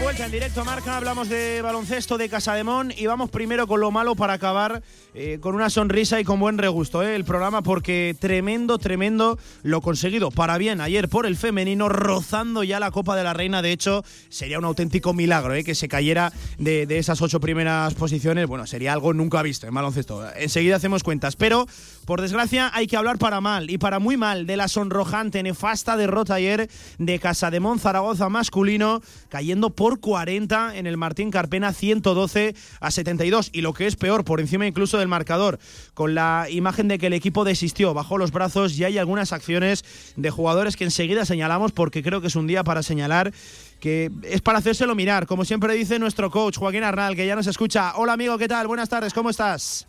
Vuelta 0.00 0.26
en 0.26 0.30
directo 0.30 0.64
marca, 0.64 0.96
hablamos 0.96 1.28
de 1.28 1.60
baloncesto 1.60 2.18
de 2.18 2.28
Casademón 2.28 2.92
y 2.96 3.06
vamos 3.06 3.30
primero 3.30 3.66
con 3.66 3.80
lo 3.80 3.90
malo 3.90 4.14
para 4.14 4.34
acabar 4.34 4.82
eh, 5.12 5.38
con 5.40 5.54
una 5.54 5.70
sonrisa 5.70 6.20
y 6.20 6.24
con 6.24 6.38
buen 6.38 6.56
regusto 6.56 7.02
eh, 7.02 7.16
el 7.16 7.24
programa 7.24 7.62
porque 7.62 8.14
tremendo, 8.18 8.78
tremendo 8.78 9.38
lo 9.62 9.80
conseguido 9.80 10.30
para 10.30 10.56
bien 10.56 10.80
ayer 10.80 11.08
por 11.08 11.26
el 11.26 11.36
femenino 11.36 11.88
rozando 11.88 12.62
ya 12.62 12.78
la 12.78 12.92
Copa 12.92 13.16
de 13.16 13.24
la 13.24 13.34
Reina. 13.34 13.60
De 13.60 13.72
hecho, 13.72 14.04
sería 14.28 14.58
un 14.58 14.64
auténtico 14.66 15.14
milagro 15.14 15.54
eh, 15.54 15.64
que 15.64 15.74
se 15.74 15.88
cayera 15.88 16.32
de, 16.58 16.86
de 16.86 16.98
esas 16.98 17.20
ocho 17.20 17.40
primeras 17.40 17.94
posiciones. 17.94 18.46
Bueno, 18.46 18.66
sería 18.66 18.92
algo 18.92 19.12
nunca 19.12 19.42
visto 19.42 19.66
en 19.66 19.74
baloncesto. 19.74 20.24
Enseguida 20.36 20.76
hacemos 20.76 21.02
cuentas, 21.02 21.34
pero 21.34 21.66
por 22.04 22.20
desgracia 22.20 22.70
hay 22.72 22.86
que 22.86 22.96
hablar 22.96 23.18
para 23.18 23.40
mal 23.40 23.68
y 23.68 23.78
para 23.78 23.98
muy 23.98 24.16
mal 24.16 24.46
de 24.46 24.56
la 24.56 24.68
sonrojante, 24.68 25.42
nefasta 25.42 25.96
derrota 25.96 26.34
ayer 26.34 26.70
de 26.98 27.18
Casademón 27.18 27.80
Zaragoza 27.80 28.28
masculino 28.28 29.02
cayendo 29.28 29.70
por 29.70 29.87
40 29.96 30.76
en 30.76 30.86
el 30.86 30.96
Martín 30.96 31.30
Carpena 31.30 31.72
112 31.72 32.54
a 32.80 32.90
72 32.90 33.50
y 33.52 33.62
lo 33.62 33.72
que 33.72 33.86
es 33.86 33.96
peor 33.96 34.24
por 34.24 34.40
encima 34.40 34.66
incluso 34.66 34.98
del 34.98 35.08
marcador 35.08 35.58
con 35.94 36.14
la 36.14 36.46
imagen 36.50 36.88
de 36.88 36.98
que 36.98 37.08
el 37.08 37.14
equipo 37.14 37.44
desistió, 37.44 37.94
bajó 37.94 38.18
los 38.18 38.30
brazos 38.30 38.78
y 38.78 38.84
hay 38.84 38.98
algunas 38.98 39.32
acciones 39.32 39.84
de 40.16 40.30
jugadores 40.30 40.76
que 40.76 40.84
enseguida 40.84 41.24
señalamos 41.24 41.72
porque 41.72 42.02
creo 42.02 42.20
que 42.20 42.28
es 42.28 42.36
un 42.36 42.46
día 42.46 42.62
para 42.62 42.82
señalar 42.82 43.32
que 43.80 44.10
es 44.22 44.40
para 44.40 44.58
hacérselo 44.58 44.94
mirar, 44.94 45.26
como 45.26 45.44
siempre 45.44 45.74
dice 45.74 45.98
nuestro 45.98 46.30
coach 46.30 46.58
Joaquín 46.58 46.82
Arnal, 46.82 47.16
que 47.16 47.26
ya 47.26 47.36
nos 47.36 47.46
escucha. 47.46 47.92
Hola 47.96 48.12
amigo, 48.12 48.36
¿qué 48.38 48.48
tal? 48.48 48.66
Buenas 48.66 48.88
tardes, 48.88 49.14
¿cómo 49.14 49.30
estás? 49.30 49.87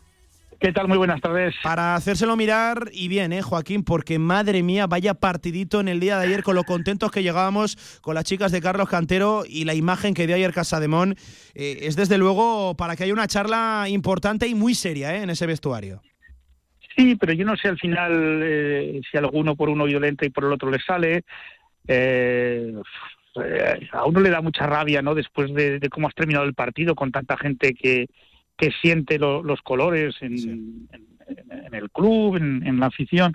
¿Qué 0.60 0.74
tal? 0.74 0.90
Muy 0.90 0.98
buenas 0.98 1.22
tardes. 1.22 1.56
Para 1.64 1.96
hacérselo 1.96 2.36
mirar 2.36 2.90
y 2.92 3.08
bien, 3.08 3.32
¿eh, 3.32 3.42
Joaquín? 3.42 3.86
Porque 3.86 4.20
madre 4.20 4.62
mía, 4.62 4.88
vaya 4.88 5.14
partidito 5.14 5.80
en 5.80 5.88
el 5.88 6.02
día 6.02 6.18
de 6.18 6.28
ayer 6.28 6.44
con 6.44 6.56
lo 6.56 6.66
contentos 6.66 7.12
que 7.12 7.24
llegábamos 7.24 7.78
con 8.02 8.14
las 8.14 8.26
chicas 8.26 8.52
de 8.52 8.60
Carlos 8.60 8.90
Cantero 8.90 9.44
y 9.48 9.64
la 9.64 9.74
imagen 9.74 10.14
que 10.14 10.28
dio 10.28 10.36
ayer 10.36 10.52
Casademón. 10.52 11.16
Eh, 11.56 11.80
es 11.84 11.96
desde 11.96 12.18
luego 12.18 12.76
para 12.76 12.98
que 12.98 13.06
haya 13.06 13.14
una 13.14 13.28
charla 13.28 13.86
importante 13.88 14.48
y 14.48 14.56
muy 14.56 14.76
seria 14.76 15.16
¿eh? 15.16 15.24
en 15.24 15.30
ese 15.30 15.46
vestuario. 15.46 16.02
Sí, 16.94 17.16
pero 17.16 17.32
yo 17.32 17.46
no 17.46 17.56
sé 17.56 17.70
al 17.70 17.80
final 17.80 18.42
eh, 18.44 19.00
si 19.10 19.18
alguno 19.18 19.56
por 19.56 19.70
uno 19.70 19.86
violenta 19.86 20.26
y 20.26 20.30
por 20.30 20.44
el 20.44 20.52
otro 20.52 20.70
le 20.70 20.80
sale. 20.80 21.24
Eh, 21.88 22.74
a 23.94 24.06
uno 24.06 24.20
le 24.20 24.30
da 24.30 24.42
mucha 24.42 24.68
rabia, 24.68 25.02
¿no? 25.02 25.16
Después 25.16 25.54
de, 25.54 25.80
de, 25.80 25.88
cómo 25.88 26.10
has 26.10 26.16
terminado 26.16 26.44
el 26.44 26.54
partido 26.54 26.96
con 26.96 27.14
tanta 27.14 27.38
gente 27.38 27.74
que, 27.74 28.10
que 28.60 28.72
siente 28.82 29.18
lo, 29.18 29.42
los 29.42 29.62
colores 29.62 30.16
en, 30.20 30.38
sí. 30.38 30.50
en, 30.50 30.90
en, 31.50 31.74
el 31.74 31.90
club, 31.90 32.36
en, 32.36 32.66
en, 32.68 32.80
la 32.80 32.88
afición. 32.88 33.34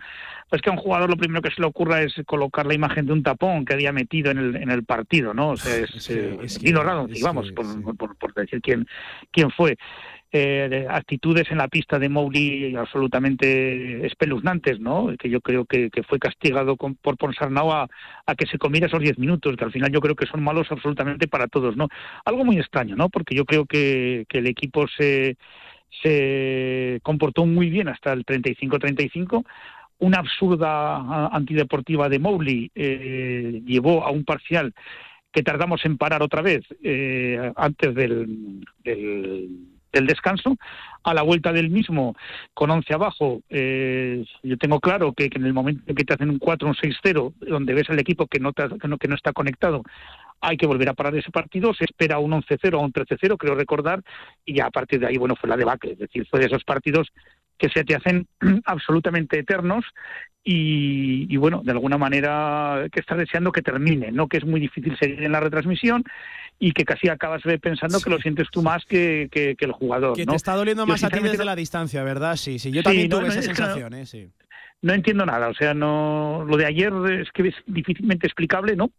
Pues 0.50 0.60
que 0.60 0.68
a 0.68 0.72
un 0.72 0.78
jugador 0.78 1.08
lo 1.08 1.16
primero 1.16 1.40
que 1.40 1.50
se 1.50 1.60
le 1.60 1.66
ocurra 1.66 2.02
es 2.02 2.14
colocar 2.26 2.66
la 2.66 2.74
imagen 2.74 3.06
de 3.06 3.14
un 3.14 3.22
tapón 3.22 3.64
que 3.64 3.72
había 3.72 3.92
metido 3.92 4.30
en 4.30 4.38
el, 4.38 4.56
en 4.56 4.70
el 4.70 4.84
partido, 4.84 5.32
¿no? 5.32 5.50
O 5.50 5.56
sea, 5.56 5.76
es, 5.76 5.90
es, 5.96 6.10
eh, 6.10 6.38
es 6.42 6.58
que, 6.58 6.72
vamos, 6.72 7.48
sí. 7.48 7.54
por, 7.96 8.16
por, 8.16 8.34
decir 8.34 8.60
quién, 8.60 8.86
quién 9.32 9.50
fue. 9.50 9.76
Eh, 10.36 10.84
actitudes 10.90 11.48
en 11.52 11.58
la 11.58 11.68
pista 11.68 11.96
de 11.96 12.08
Mowgli 12.08 12.74
absolutamente 12.74 14.04
espeluznantes, 14.04 14.80
¿no? 14.80 15.14
Que 15.16 15.30
yo 15.30 15.40
creo 15.40 15.64
que, 15.64 15.90
que 15.90 16.02
fue 16.02 16.18
castigado 16.18 16.76
con, 16.76 16.96
por 16.96 17.16
Ponsarnau 17.16 17.70
a, 17.70 17.88
a, 18.26 18.34
que 18.34 18.44
se 18.46 18.58
comiera 18.58 18.88
esos 18.88 18.98
10 18.98 19.16
minutos, 19.16 19.54
que 19.56 19.62
al 19.62 19.70
final 19.70 19.92
yo 19.92 20.00
creo 20.00 20.16
que 20.16 20.26
son 20.26 20.42
malos 20.42 20.66
absolutamente 20.72 21.28
para 21.28 21.46
todos, 21.46 21.76
¿no? 21.76 21.86
Algo 22.24 22.44
muy 22.44 22.58
extraño, 22.58 22.96
¿no? 22.96 23.10
Porque 23.10 23.36
yo 23.36 23.44
creo 23.44 23.64
que, 23.64 24.24
que 24.28 24.38
el 24.38 24.48
equipo 24.48 24.88
se, 24.88 25.36
se 26.02 26.98
comportó 27.04 27.46
muy 27.46 27.70
bien 27.70 27.86
hasta 27.86 28.12
el 28.12 28.26
35-35. 28.26 29.44
Una 30.00 30.18
absurda 30.18 31.28
antideportiva 31.28 32.08
de 32.08 32.18
Mowgli 32.18 32.72
eh, 32.74 33.62
llevó 33.64 34.04
a 34.04 34.10
un 34.10 34.24
parcial 34.24 34.74
que 35.30 35.44
tardamos 35.44 35.84
en 35.84 35.96
parar 35.96 36.24
otra 36.24 36.42
vez 36.42 36.64
eh, 36.82 37.52
antes 37.54 37.94
del, 37.94 38.64
del 38.82 39.73
del 39.94 40.06
descanso. 40.06 40.56
A 41.02 41.14
la 41.14 41.22
vuelta 41.22 41.52
del 41.52 41.70
mismo, 41.70 42.16
con 42.54 42.70
11 42.70 42.94
abajo, 42.94 43.42
eh, 43.50 44.24
yo 44.42 44.56
tengo 44.56 44.80
claro 44.80 45.12
que, 45.12 45.30
en 45.32 45.44
el 45.44 45.52
momento 45.52 45.82
en 45.86 45.94
que 45.94 46.04
te 46.04 46.14
hacen 46.14 46.30
un 46.30 46.38
4, 46.38 46.68
un 46.68 46.74
6-0, 46.74 47.34
donde 47.40 47.74
ves 47.74 47.90
al 47.90 47.98
equipo 47.98 48.26
que 48.26 48.40
no, 48.40 48.52
te, 48.52 48.68
que 48.78 48.88
no, 48.88 48.96
que 48.96 49.08
no 49.08 49.14
está 49.14 49.32
conectado, 49.32 49.82
hay 50.40 50.56
que 50.56 50.66
volver 50.66 50.88
a 50.88 50.94
parar 50.94 51.14
ese 51.16 51.30
partido, 51.30 51.74
se 51.74 51.84
espera 51.84 52.18
un 52.18 52.32
11-0 52.32 52.74
o 52.74 52.80
un 52.80 52.92
13-0, 52.92 53.36
creo 53.38 53.54
recordar, 53.54 54.02
y 54.44 54.54
ya 54.54 54.66
a 54.66 54.70
partir 54.70 55.00
de 55.00 55.06
ahí, 55.06 55.16
bueno, 55.16 55.36
fue 55.36 55.48
la 55.48 55.56
debacle, 55.56 55.92
es 55.92 55.98
decir, 55.98 56.26
fue 56.30 56.40
de 56.40 56.46
esos 56.46 56.64
partidos 56.64 57.08
que 57.58 57.68
se 57.68 57.84
te 57.84 57.94
hacen 57.94 58.26
absolutamente 58.64 59.38
eternos 59.38 59.84
y, 60.42 61.26
y, 61.32 61.36
bueno, 61.38 61.62
de 61.64 61.72
alguna 61.72 61.96
manera 61.96 62.86
que 62.92 63.00
estás 63.00 63.16
deseando 63.16 63.50
que 63.50 63.62
termine, 63.62 64.12
¿no? 64.12 64.28
Que 64.28 64.36
es 64.36 64.44
muy 64.44 64.60
difícil 64.60 64.96
seguir 64.98 65.22
en 65.22 65.32
la 65.32 65.40
retransmisión 65.40 66.04
y 66.58 66.72
que 66.72 66.84
casi 66.84 67.08
acabas 67.08 67.42
pensando 67.60 67.98
sí. 67.98 68.04
que 68.04 68.10
lo 68.10 68.18
sientes 68.18 68.48
tú 68.50 68.62
más 68.62 68.84
que, 68.84 69.28
que, 69.30 69.56
que 69.56 69.64
el 69.64 69.72
jugador. 69.72 70.14
Que 70.16 70.26
¿no? 70.26 70.32
te 70.32 70.36
está 70.36 70.54
doliendo 70.54 70.86
más 70.86 71.02
a 71.02 71.10
ti 71.10 71.20
desde 71.20 71.44
la 71.44 71.56
distancia, 71.56 72.02
¿verdad? 72.04 72.36
Sí, 72.36 72.58
sí, 72.58 72.70
yo 72.70 72.82
también 72.82 73.04
sí, 73.04 73.08
tuve 73.08 73.22
no, 73.22 73.28
esa 73.28 73.42
sensación, 73.42 73.94
¿eh? 73.94 74.06
Sí. 74.06 74.28
No 74.82 74.92
entiendo 74.92 75.24
nada, 75.24 75.48
o 75.48 75.54
sea, 75.54 75.72
no 75.72 76.44
lo 76.46 76.58
de 76.58 76.66
ayer 76.66 76.92
es 77.20 77.30
que 77.32 77.48
es 77.48 77.54
difícilmente 77.66 78.26
explicable, 78.26 78.76
¿no? 78.76 78.90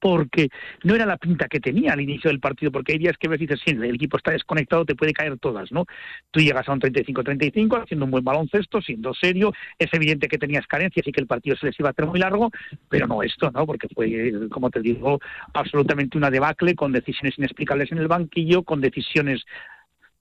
Porque 0.00 0.48
no 0.84 0.94
era 0.94 1.06
la 1.06 1.16
pinta 1.16 1.48
que 1.48 1.60
tenía 1.60 1.92
al 1.92 2.00
inicio 2.00 2.30
del 2.30 2.40
partido, 2.40 2.70
porque 2.70 2.92
hay 2.92 2.98
días 2.98 3.16
que 3.18 3.28
ves 3.28 3.40
y 3.40 3.46
dices, 3.46 3.60
sí, 3.64 3.72
el 3.72 3.94
equipo 3.94 4.16
está 4.16 4.32
desconectado, 4.32 4.84
te 4.84 4.94
puede 4.94 5.12
caer 5.12 5.38
todas, 5.38 5.72
¿no? 5.72 5.86
Tú 6.30 6.40
llegas 6.40 6.68
a 6.68 6.72
un 6.72 6.80
35-35 6.80 7.82
haciendo 7.82 8.04
un 8.04 8.10
buen 8.10 8.24
baloncesto, 8.24 8.80
siendo 8.80 9.14
serio, 9.14 9.52
es 9.78 9.92
evidente 9.92 10.28
que 10.28 10.38
tenías 10.38 10.66
carencias 10.66 11.06
y 11.06 11.12
que 11.12 11.20
el 11.20 11.26
partido 11.26 11.56
se 11.56 11.66
les 11.66 11.80
iba 11.80 11.88
a 11.88 11.92
hacer 11.92 12.06
muy 12.06 12.20
largo, 12.20 12.50
pero 12.88 13.06
no 13.06 13.22
esto, 13.22 13.50
¿no? 13.50 13.66
Porque 13.66 13.88
fue, 13.94 14.32
como 14.50 14.70
te 14.70 14.80
digo, 14.80 15.20
absolutamente 15.54 16.18
una 16.18 16.30
debacle, 16.30 16.74
con 16.74 16.92
decisiones 16.92 17.38
inexplicables 17.38 17.92
en 17.92 17.98
el 17.98 18.08
banquillo, 18.08 18.62
con 18.62 18.80
decisiones 18.80 19.44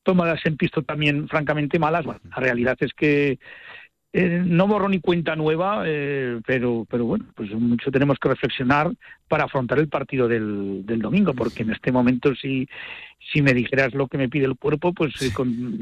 tomadas 0.04 0.40
en 0.46 0.56
pisto 0.56 0.84
también 0.84 1.28
francamente 1.28 1.80
malas. 1.80 2.06
Bueno, 2.06 2.22
la 2.30 2.38
realidad 2.38 2.78
es 2.80 2.94
que 2.94 3.40
eh, 4.18 4.42
no 4.46 4.66
borro 4.66 4.88
ni 4.88 5.02
cuenta 5.02 5.36
nueva, 5.36 5.84
eh, 5.86 6.40
pero, 6.46 6.88
pero 6.90 7.04
bueno, 7.04 7.26
pues 7.36 7.52
mucho 7.52 7.92
tenemos 7.92 8.18
que 8.18 8.30
reflexionar 8.30 8.90
para 9.28 9.44
afrontar 9.44 9.78
el 9.78 9.90
partido 9.90 10.30
del, 10.30 10.86
del, 10.86 11.02
domingo, 11.02 11.34
porque 11.34 11.64
en 11.64 11.72
este 11.72 11.92
momento 11.92 12.34
si, 12.34 12.66
si 13.32 13.42
me 13.42 13.54
dijeras 13.54 13.94
lo 13.94 14.08
que 14.08 14.18
me 14.18 14.30
pide 14.30 14.46
el 14.46 14.56
cuerpo, 14.56 14.94
pues 14.94 15.14
eh, 15.22 15.32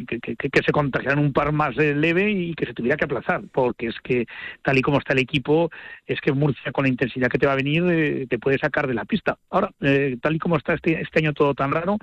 que, 0.08 0.64
se 0.66 0.72
contagiaran 0.72 1.20
un 1.20 1.34
par 1.34 1.52
más 1.52 1.76
de 1.76 1.94
leve 1.96 2.32
y 2.32 2.54
que 2.54 2.66
se 2.66 2.74
tuviera 2.74 2.96
que 2.96 3.06
aplazar, 3.06 3.42
porque 3.52 3.88
es 3.88 3.96
que 4.02 4.26
tal 4.62 4.78
y 4.78 4.82
como 4.82 5.00
está 5.00 5.14
el 5.14 5.20
equipo, 5.20 5.70
es 6.06 6.22
que 6.22 6.32
Murcia 6.32 6.72
con 6.72 6.84
la 6.84 6.90
intensidad 6.90 7.30
que 7.30 7.38
te 7.38 7.46
va 7.46 7.54
a 7.54 7.58
venir 7.58 7.84
eh, 7.90 8.28
te 8.30 8.40
puede 8.40 8.58
sacar 8.58 8.88
de 8.88 8.94
la 8.94 9.06
pista. 9.06 9.38
Ahora, 9.50 9.72
eh, 9.82 10.18
tal 10.22 10.36
y 10.36 10.40
como 10.40 10.58
está 10.58 10.74
este, 10.74 11.02
este 11.02 11.20
año 11.20 11.34
todo 11.34 11.54
tan 11.54 11.72
raro, 11.72 11.98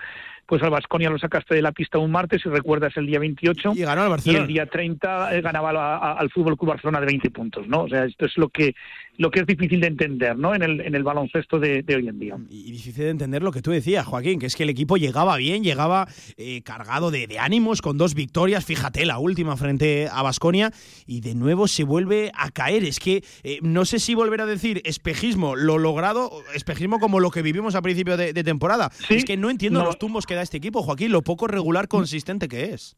pues 0.51 0.65
al 0.65 0.71
Vasconia 0.71 1.09
lo 1.11 1.19
sacaste 1.19 1.55
de 1.55 1.63
la 1.63 1.71
pista 1.71 1.99
un 1.99 2.11
martes, 2.11 2.45
y 2.45 2.49
recuerdas 2.49 2.97
el 2.97 3.07
día 3.07 3.21
28. 3.21 3.73
Y 3.77 3.83
ganó 3.83 4.11
Barcelona. 4.11 4.41
Y 4.41 4.43
el 4.43 4.49
día 4.49 4.67
30 4.67 5.37
eh, 5.37 5.41
ganaba 5.43 6.13
al 6.13 6.29
Fútbol 6.31 6.57
Club 6.57 6.71
Barcelona 6.71 6.99
de 6.99 7.07
20 7.07 7.31
puntos, 7.31 7.69
¿no? 7.69 7.83
O 7.83 7.89
sea, 7.89 8.05
esto 8.05 8.27
es 8.27 8.37
lo 8.37 8.49
que 8.49 8.75
lo 9.17 9.31
que 9.31 9.41
es 9.41 9.47
difícil 9.47 9.81
de 9.81 9.87
entender, 9.87 10.37
¿no? 10.37 10.55
En 10.55 10.63
el, 10.63 10.81
en 10.81 10.95
el 10.95 11.05
baloncesto 11.05 11.61
de, 11.61 11.85
hoy 11.95 12.09
en 12.09 12.19
día. 12.19 12.37
Y 12.49 12.73
difícil 12.73 13.05
de 13.05 13.11
entender 13.11 13.43
lo 13.43 13.53
que 13.53 13.63
tú 13.63 13.71
decías, 13.71 14.07
Joaquín, 14.07 14.41
que 14.41 14.47
es 14.47 14.57
que 14.57 14.63
el 14.63 14.71
equipo 14.71 14.97
llegaba 14.97 15.30
bien, 15.37 15.63
llegaba 15.63 16.09
eh, 16.37 16.63
cargado 16.63 17.11
de, 17.11 17.39
ánimos, 17.39 17.83
con 17.83 17.99
dos 17.99 18.15
victorias, 18.15 18.65
fíjate, 18.65 19.05
la 19.07 19.19
última 19.19 19.57
frente 19.57 20.09
a 20.11 20.23
Basconia, 20.23 20.73
y 21.07 21.21
de 21.21 21.35
nuevo 21.35 21.69
se 21.69 21.85
vuelve 21.85 22.31
a 22.35 22.51
caer. 22.51 22.85
Es 22.85 22.99
que 22.99 23.25
eh, 23.43 23.59
no 23.63 23.85
sé 23.85 23.99
si 23.99 24.15
volver 24.15 24.41
a 24.41 24.47
decir 24.47 24.83
espejismo, 24.85 25.57
lo 25.57 25.79
logrado, 25.79 26.31
espejismo 26.55 26.99
como 26.99 27.21
lo 27.21 27.31
que 27.31 27.43
vivimos 27.43 27.75
a 27.75 27.83
principio 27.83 28.17
de, 28.17 28.33
temporada. 28.45 28.91
es 29.09 29.25
que 29.25 29.37
no 29.37 29.51
entiendo 29.51 29.85
los 29.85 29.99
tumbos 29.99 30.27
que 30.27 30.35
da 30.35 30.43
este 30.43 30.57
equipo, 30.57 30.83
Joaquín, 30.83 31.13
lo 31.13 31.23
poco 31.23 31.47
regular 31.47 31.89
consistente 31.89 32.49
que 32.49 32.73
es 32.73 32.97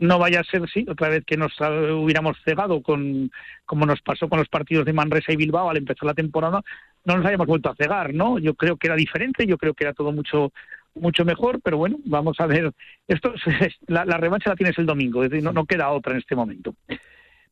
no 0.00 0.18
vaya 0.18 0.40
a 0.40 0.44
ser, 0.44 0.68
sí, 0.68 0.86
otra 0.88 1.08
vez 1.08 1.24
que 1.24 1.36
nos 1.36 1.52
hubiéramos 1.60 2.36
cegado 2.44 2.82
con, 2.82 3.30
como 3.64 3.86
nos 3.86 4.00
pasó 4.00 4.28
con 4.28 4.38
los 4.38 4.48
partidos 4.48 4.84
de 4.84 4.92
Manresa 4.92 5.32
y 5.32 5.36
Bilbao 5.36 5.70
al 5.70 5.76
empezar 5.76 6.04
la 6.04 6.14
temporada, 6.14 6.62
no 7.04 7.16
nos 7.16 7.26
hayamos 7.26 7.46
vuelto 7.46 7.70
a 7.70 7.74
cegar, 7.74 8.14
¿no? 8.14 8.38
Yo 8.38 8.54
creo 8.54 8.76
que 8.76 8.86
era 8.86 8.96
diferente, 8.96 9.46
yo 9.46 9.58
creo 9.58 9.74
que 9.74 9.84
era 9.84 9.94
todo 9.94 10.12
mucho 10.12 10.52
mucho 11.00 11.24
mejor, 11.24 11.60
pero 11.62 11.78
bueno, 11.78 11.98
vamos 12.04 12.38
a 12.40 12.46
ver. 12.46 12.72
Esto 13.06 13.34
la, 13.86 14.04
revancha 14.04 14.50
la 14.50 14.56
tienes 14.56 14.78
el 14.78 14.86
domingo, 14.86 15.24
es 15.24 15.30
decir, 15.30 15.44
no, 15.44 15.52
no, 15.52 15.66
queda 15.66 15.90
otra 15.90 16.12
en 16.12 16.18
este 16.18 16.36
momento. 16.36 16.74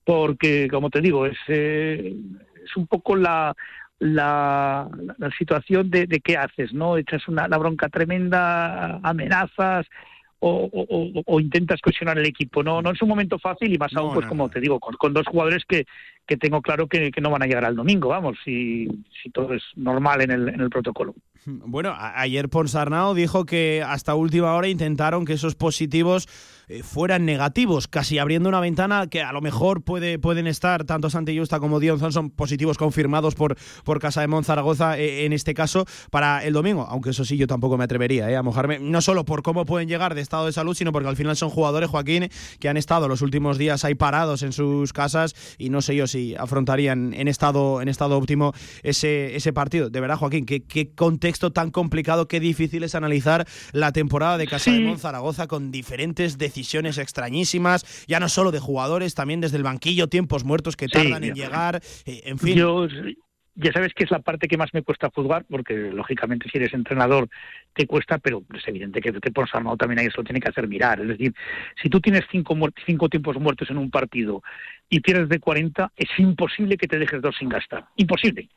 Porque, 0.04 0.68
como 0.70 0.90
te 0.90 1.00
digo, 1.00 1.26
es, 1.26 1.38
eh, 1.48 2.14
es 2.64 2.76
un 2.76 2.86
poco 2.86 3.16
la, 3.16 3.54
la, 3.98 4.88
la 5.18 5.30
situación 5.32 5.90
de, 5.90 6.06
de, 6.06 6.20
qué 6.20 6.36
haces, 6.36 6.72
¿no? 6.72 6.96
Echas 6.96 7.26
una, 7.28 7.48
la 7.48 7.58
bronca 7.58 7.88
tremenda, 7.88 9.00
amenazas, 9.02 9.86
o, 10.38 10.70
o, 11.26 11.40
intentas 11.40 11.80
cohesionar 11.80 12.18
el 12.18 12.26
equipo. 12.26 12.62
No, 12.62 12.82
no 12.82 12.90
es 12.90 13.02
un 13.02 13.08
momento 13.08 13.38
fácil 13.38 13.72
y 13.72 13.78
más 13.78 13.94
aún, 13.96 14.14
pues 14.14 14.26
como 14.26 14.48
te 14.48 14.60
digo, 14.60 14.78
con, 14.78 15.12
dos 15.12 15.26
jugadores 15.26 15.64
que, 15.66 15.86
que 16.26 16.36
tengo 16.36 16.60
claro 16.60 16.86
que, 16.86 17.10
que, 17.10 17.20
no 17.20 17.30
van 17.30 17.42
a 17.42 17.46
llegar 17.46 17.64
al 17.64 17.76
domingo, 17.76 18.08
vamos, 18.08 18.36
si, 18.44 18.86
si 19.22 19.30
todo 19.30 19.54
es 19.54 19.62
normal 19.76 20.22
en 20.22 20.30
el, 20.30 20.48
en 20.48 20.60
el 20.60 20.70
protocolo. 20.70 21.14
Bueno, 21.68 21.94
ayer 21.96 22.48
Ponsarnau 22.48 23.14
dijo 23.14 23.46
que 23.46 23.82
hasta 23.86 24.14
última 24.14 24.54
hora 24.54 24.68
intentaron 24.68 25.24
que 25.24 25.34
esos 25.34 25.54
positivos 25.54 26.28
eh, 26.68 26.82
fueran 26.82 27.24
negativos, 27.24 27.86
casi 27.86 28.18
abriendo 28.18 28.48
una 28.48 28.58
ventana 28.58 29.06
que 29.06 29.22
a 29.22 29.32
lo 29.32 29.40
mejor 29.40 29.82
puede, 29.82 30.18
pueden 30.18 30.48
estar 30.48 30.84
tanto 30.84 31.10
Santi 31.10 31.38
Justa 31.38 31.60
como 31.60 31.78
Dion 31.78 32.00
Thompson 32.00 32.30
positivos 32.30 32.76
confirmados 32.76 33.36
por, 33.36 33.56
por 33.84 34.00
Casa 34.00 34.20
de 34.20 34.26
Monzaragoza 34.26 34.98
eh, 34.98 35.26
en 35.26 35.32
este 35.32 35.54
caso 35.54 35.84
para 36.10 36.44
el 36.44 36.52
domingo, 36.52 36.86
aunque 36.88 37.10
eso 37.10 37.24
sí 37.24 37.36
yo 37.36 37.46
tampoco 37.46 37.78
me 37.78 37.84
atrevería 37.84 38.28
eh, 38.30 38.36
a 38.36 38.42
mojarme, 38.42 38.80
no 38.80 39.00
solo 39.00 39.24
por 39.24 39.42
cómo 39.42 39.64
pueden 39.64 39.88
llegar 39.88 40.16
de 40.16 40.22
estado 40.22 40.46
de 40.46 40.52
salud, 40.52 40.74
sino 40.74 40.90
porque 40.90 41.08
al 41.08 41.16
final 41.16 41.36
son 41.36 41.50
jugadores, 41.50 41.88
Joaquín, 41.88 42.28
que 42.58 42.68
han 42.68 42.76
estado 42.76 43.06
los 43.06 43.22
últimos 43.22 43.58
días 43.58 43.84
ahí 43.84 43.94
parados 43.94 44.42
en 44.42 44.52
sus 44.52 44.92
casas 44.92 45.34
y 45.58 45.70
no 45.70 45.82
sé 45.82 45.94
yo 45.94 46.08
si 46.08 46.34
afrontarían 46.34 47.14
en 47.14 47.28
estado, 47.28 47.80
en 47.80 47.88
estado 47.88 48.18
óptimo 48.18 48.52
ese, 48.82 49.36
ese 49.36 49.52
partido. 49.52 49.88
De 49.88 50.00
verdad, 50.00 50.16
Joaquín, 50.16 50.46
qué 50.46 50.90
contexto 50.96 51.35
tan 51.38 51.70
complicado, 51.70 52.28
qué 52.28 52.40
difícil 52.40 52.82
es 52.82 52.94
analizar 52.94 53.46
la 53.72 53.92
temporada 53.92 54.38
de 54.38 54.46
Casa 54.46 54.70
de 54.70 54.80
Monzaragoza 54.80 55.46
con 55.46 55.70
diferentes 55.70 56.38
decisiones 56.38 56.98
extrañísimas, 56.98 58.04
ya 58.06 58.20
no 58.20 58.28
solo 58.28 58.50
de 58.52 58.60
jugadores, 58.60 59.14
también 59.14 59.40
desde 59.40 59.56
el 59.56 59.62
banquillo, 59.62 60.08
tiempos 60.08 60.44
muertos 60.44 60.76
que 60.76 60.88
tardan 60.88 61.24
en 61.24 61.34
llegar, 61.34 61.80
eh, 62.04 62.22
en 62.24 62.38
fin. 62.38 62.56
Yo, 62.56 62.86
ya 63.56 63.72
sabes 63.72 63.94
que 63.94 64.04
es 64.04 64.10
la 64.10 64.20
parte 64.20 64.48
que 64.48 64.58
más 64.58 64.72
me 64.74 64.82
cuesta 64.82 65.10
juzgar, 65.14 65.46
porque 65.48 65.74
lógicamente 65.74 66.48
si 66.50 66.58
eres 66.58 66.74
entrenador 66.74 67.28
te 67.74 67.86
cuesta, 67.86 68.18
pero 68.18 68.44
es 68.54 68.68
evidente 68.68 69.00
que, 69.00 69.12
que 69.12 69.30
por 69.30 69.48
Sarnau 69.48 69.76
también 69.76 69.98
ahí 69.98 70.06
eso 70.06 70.18
lo 70.18 70.24
tiene 70.24 70.40
que 70.40 70.50
hacer 70.50 70.68
mirar. 70.68 71.00
Es 71.00 71.08
decir, 71.08 71.34
si 71.82 71.88
tú 71.88 72.00
tienes 72.00 72.24
cinco, 72.30 72.54
cinco 72.84 73.08
tiempos 73.08 73.36
muertos 73.40 73.70
en 73.70 73.78
un 73.78 73.90
partido 73.90 74.42
y 74.88 75.00
tienes 75.00 75.28
de 75.28 75.40
40, 75.40 75.92
es 75.96 76.08
imposible 76.18 76.76
que 76.76 76.86
te 76.86 76.98
dejes 76.98 77.20
dos 77.20 77.36
sin 77.38 77.48
gastar. 77.48 77.86
Imposible. 77.96 78.48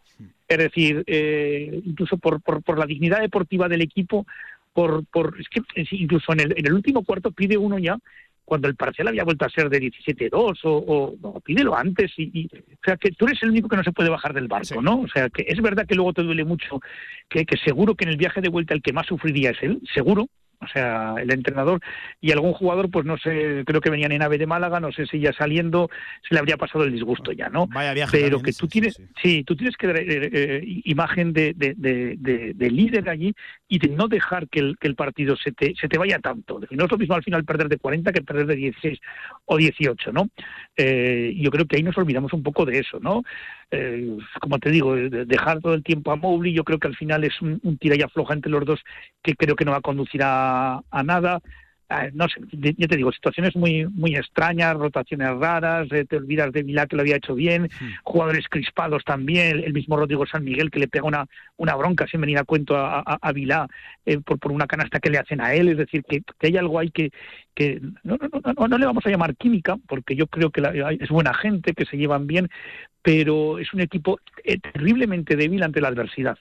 Es 0.47 0.57
decir, 0.57 1.03
eh, 1.07 1.81
incluso 1.85 2.17
por, 2.17 2.41
por, 2.41 2.61
por 2.61 2.77
la 2.77 2.85
dignidad 2.85 3.21
deportiva 3.21 3.67
del 3.67 3.81
equipo, 3.81 4.25
por, 4.73 5.05
por 5.05 5.35
es 5.39 5.47
que 5.49 5.61
incluso 5.91 6.33
en 6.33 6.41
el, 6.41 6.53
en 6.57 6.65
el 6.65 6.73
último 6.73 7.03
cuarto 7.03 7.31
pide 7.31 7.57
uno 7.57 7.77
ya 7.79 7.97
cuando 8.49 8.67
el 8.67 8.75
parcial 8.75 9.07
había 9.07 9.23
vuelto 9.23 9.45
a 9.45 9.49
ser 9.49 9.69
de 9.69 9.79
17-2 9.79 10.59
o, 10.63 11.15
o 11.21 11.39
pídelo 11.39 11.75
antes 11.77 12.11
y, 12.17 12.47
o 12.47 12.83
sea 12.83 12.97
que 12.97 13.11
tú 13.11 13.27
eres 13.27 13.41
el 13.43 13.51
único 13.51 13.69
que 13.69 13.77
no 13.77 13.83
se 13.83 13.91
puede 13.91 14.09
bajar 14.09 14.33
del 14.33 14.47
barco, 14.47 14.81
¿no? 14.81 15.01
O 15.01 15.07
sea 15.07 15.29
que 15.29 15.45
es 15.47 15.61
verdad 15.61 15.85
que 15.85 15.93
luego 15.93 16.13
te 16.13 16.23
duele 16.23 16.43
mucho 16.43 16.81
que, 17.29 17.45
que 17.45 17.57
seguro 17.57 17.93
que 17.93 18.05
en 18.05 18.09
el 18.09 18.17
viaje 18.17 18.41
de 18.41 18.49
vuelta 18.49 18.73
el 18.73 18.81
que 18.81 18.91
más 18.91 19.05
sufriría 19.05 19.51
es 19.51 19.57
él, 19.61 19.79
seguro, 19.93 20.27
o 20.61 20.67
sea, 20.67 21.15
el 21.17 21.31
entrenador 21.31 21.79
y 22.19 22.31
algún 22.31 22.53
jugador, 22.53 22.91
pues 22.91 23.05
no 23.05 23.17
sé, 23.17 23.63
creo 23.65 23.79
que 23.79 23.89
venían 23.89 24.11
en 24.11 24.21
AVE 24.21 24.37
de 24.37 24.47
Málaga, 24.47 24.79
no 24.79 24.91
sé 24.91 25.05
si 25.05 25.19
ya 25.19 25.31
saliendo 25.31 25.89
se 26.27 26.33
le 26.33 26.39
habría 26.39 26.57
pasado 26.57 26.83
el 26.83 26.91
disgusto 26.91 27.31
ya, 27.31 27.49
¿no? 27.49 27.67
Vaya 27.67 27.93
viaje 27.93 28.19
Pero 28.19 28.41
que 28.41 28.51
tú 28.51 28.67
tienes, 28.67 29.01
sí. 29.21 29.43
tú 29.45 29.55
tienes 29.55 29.77
que 29.77 29.87
dar 29.87 29.97
eh, 29.97 30.29
eh, 30.31 30.61
imagen 30.83 31.31
de, 31.31 31.53
de, 31.55 32.69
líder 32.69 33.09
allí 33.09 33.33
y 33.71 33.77
de 33.77 33.89
no 33.89 34.07
dejar 34.07 34.49
que 34.49 34.73
el, 34.79 34.95
partido 34.95 35.37
se 35.37 35.51
te, 35.51 35.75
se 35.75 35.87
te 35.87 35.99
vaya 35.99 36.17
tanto. 36.17 36.59
No 36.71 36.85
es 36.85 36.91
lo 36.91 36.97
mismo 36.97 37.13
al 37.13 37.23
final 37.23 37.45
perder 37.45 37.69
de 37.69 37.77
40 37.77 38.11
que 38.11 38.23
perder 38.23 38.47
de 38.47 38.55
16 38.55 38.99
o 39.45 39.57
18, 39.57 40.11
¿no? 40.11 40.27
Eh, 40.75 41.35
yo 41.37 41.51
creo 41.51 41.67
que 41.67 41.77
ahí 41.77 41.83
nos 41.83 41.97
olvidamos 41.97 42.33
un 42.33 42.41
poco 42.41 42.65
de 42.65 42.79
eso, 42.79 42.99
¿no? 42.99 43.23
Eh, 43.69 44.17
como 44.41 44.57
te 44.57 44.71
digo, 44.71 44.95
dejar 44.95 45.59
todo 45.61 45.75
el 45.75 45.83
tiempo 45.83 46.11
a 46.11 46.15
Mowgli, 46.15 46.51
yo 46.51 46.63
creo 46.63 46.79
que 46.79 46.87
al 46.87 46.95
final 46.95 47.23
es 47.23 47.39
un, 47.43 47.59
tira 47.77 47.95
y 47.95 48.01
afloja 48.01 48.33
entre 48.33 48.51
los 48.51 48.65
dos 48.65 48.79
que 49.21 49.35
creo 49.35 49.55
que 49.55 49.65
no 49.65 49.71
va 49.71 49.77
a 49.77 49.81
conducir 49.81 50.21
a, 50.23 50.81
nada. 51.05 51.39
Eh, 51.89 52.11
no 52.13 52.27
sé, 52.29 52.39
ya 52.51 52.87
te 52.87 52.97
digo, 52.97 53.11
situaciones 53.11 53.55
muy 53.55 53.85
muy 53.87 54.15
extrañas, 54.15 54.75
rotaciones 54.75 55.29
raras, 55.37 55.87
eh, 55.91 56.05
te 56.05 56.17
olvidas 56.17 56.51
de 56.51 56.63
Milá 56.63 56.85
que 56.85 56.95
lo 56.95 57.01
había 57.01 57.17
hecho 57.17 57.33
bien, 57.33 57.69
jugadores 58.03 58.47
crispados 58.47 59.03
también, 59.03 59.63
el 59.63 59.73
mismo 59.73 59.97
Rodrigo 59.97 60.25
San 60.27 60.43
Miguel 60.43 60.69
que 60.69 60.79
le 60.79 60.87
pega 60.87 61.05
una, 61.05 61.25
una 61.57 61.75
bronca 61.75 62.05
sin 62.07 62.21
venir 62.21 62.37
a 62.37 62.43
cuento 62.43 62.77
a, 62.77 62.99
a, 62.99 63.31
Vilá 63.31 63.67
por, 64.25 64.37
por 64.37 64.51
una 64.51 64.67
canasta 64.67 64.99
que 64.99 65.09
le 65.09 65.17
hacen 65.17 65.41
a 65.41 65.53
él, 65.53 65.69
es 65.69 65.77
decir, 65.77 66.03
que, 66.03 66.21
hay 66.41 66.57
algo 66.57 66.79
ahí 66.79 66.91
que, 66.91 67.11
que 67.55 67.81
no, 68.03 68.17
no, 68.17 68.53
no, 68.55 68.67
no, 68.67 68.77
le 68.77 68.85
vamos 68.85 69.05
a 69.05 69.09
llamar 69.09 69.35
química, 69.35 69.77
porque 69.87 70.15
yo 70.15 70.27
creo 70.27 70.51
que 70.51 70.61
es 70.99 71.09
buena 71.09 71.33
gente, 71.33 71.73
que 71.73 71.85
se 71.85 71.97
llevan 71.97 72.27
bien, 72.27 72.49
pero 73.01 73.59
es 73.59 73.73
un 73.73 73.81
equipo 73.81 74.19
eh, 74.43 74.59
terriblemente 74.59 75.35
débil 75.35 75.63
ante 75.63 75.81
la 75.81 75.87
adversidad. 75.87 76.37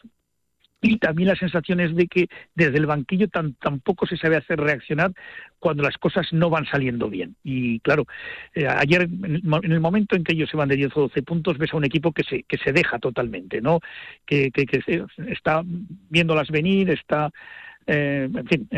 Y 0.81 0.99
también 0.99 1.29
la 1.29 1.37
sensación 1.37 1.81
es 1.81 1.95
de 1.97 2.07
que 2.07 2.29
desde 2.55 2.79
el 2.79 2.87
banquillo 2.87 3.29
tan, 3.29 3.55
tampoco 3.55 4.07
se 4.07 4.17
sabe 4.17 4.37
hacer 4.37 4.61
reaccionar 4.61 5.13
cuando 5.59 5.83
las 5.83 5.99
cosas 5.99 6.33
no 6.33 6.51
van 6.51 6.67
saliendo 6.67 7.11
bien. 7.11 7.35
Y 7.43 7.81
claro, 7.81 8.07
eh, 8.55 8.67
ayer, 8.69 9.03
en 9.03 9.73
el 9.73 9.81
momento 9.81 10.15
en 10.15 10.23
que 10.23 10.35
ellos 10.35 10.49
se 10.49 10.57
van 10.57 10.69
de 10.69 10.77
10 10.77 10.97
o 10.97 11.01
12 11.03 11.23
puntos, 11.23 11.59
ves 11.59 11.73
a 11.73 11.77
un 11.77 11.85
equipo 11.85 12.13
que 12.13 12.23
se, 12.23 12.45
que 12.45 12.59
se 12.59 12.73
deja 12.73 13.01
totalmente, 13.01 13.61
¿no? 13.61 13.81
Que, 14.25 14.53
que, 14.53 14.67
está 15.27 15.63
viéndolas 15.65 16.49
venir, 16.51 16.91
está, 16.91 17.31
eh, 17.87 18.29
en 18.33 18.47
fin, 18.47 18.69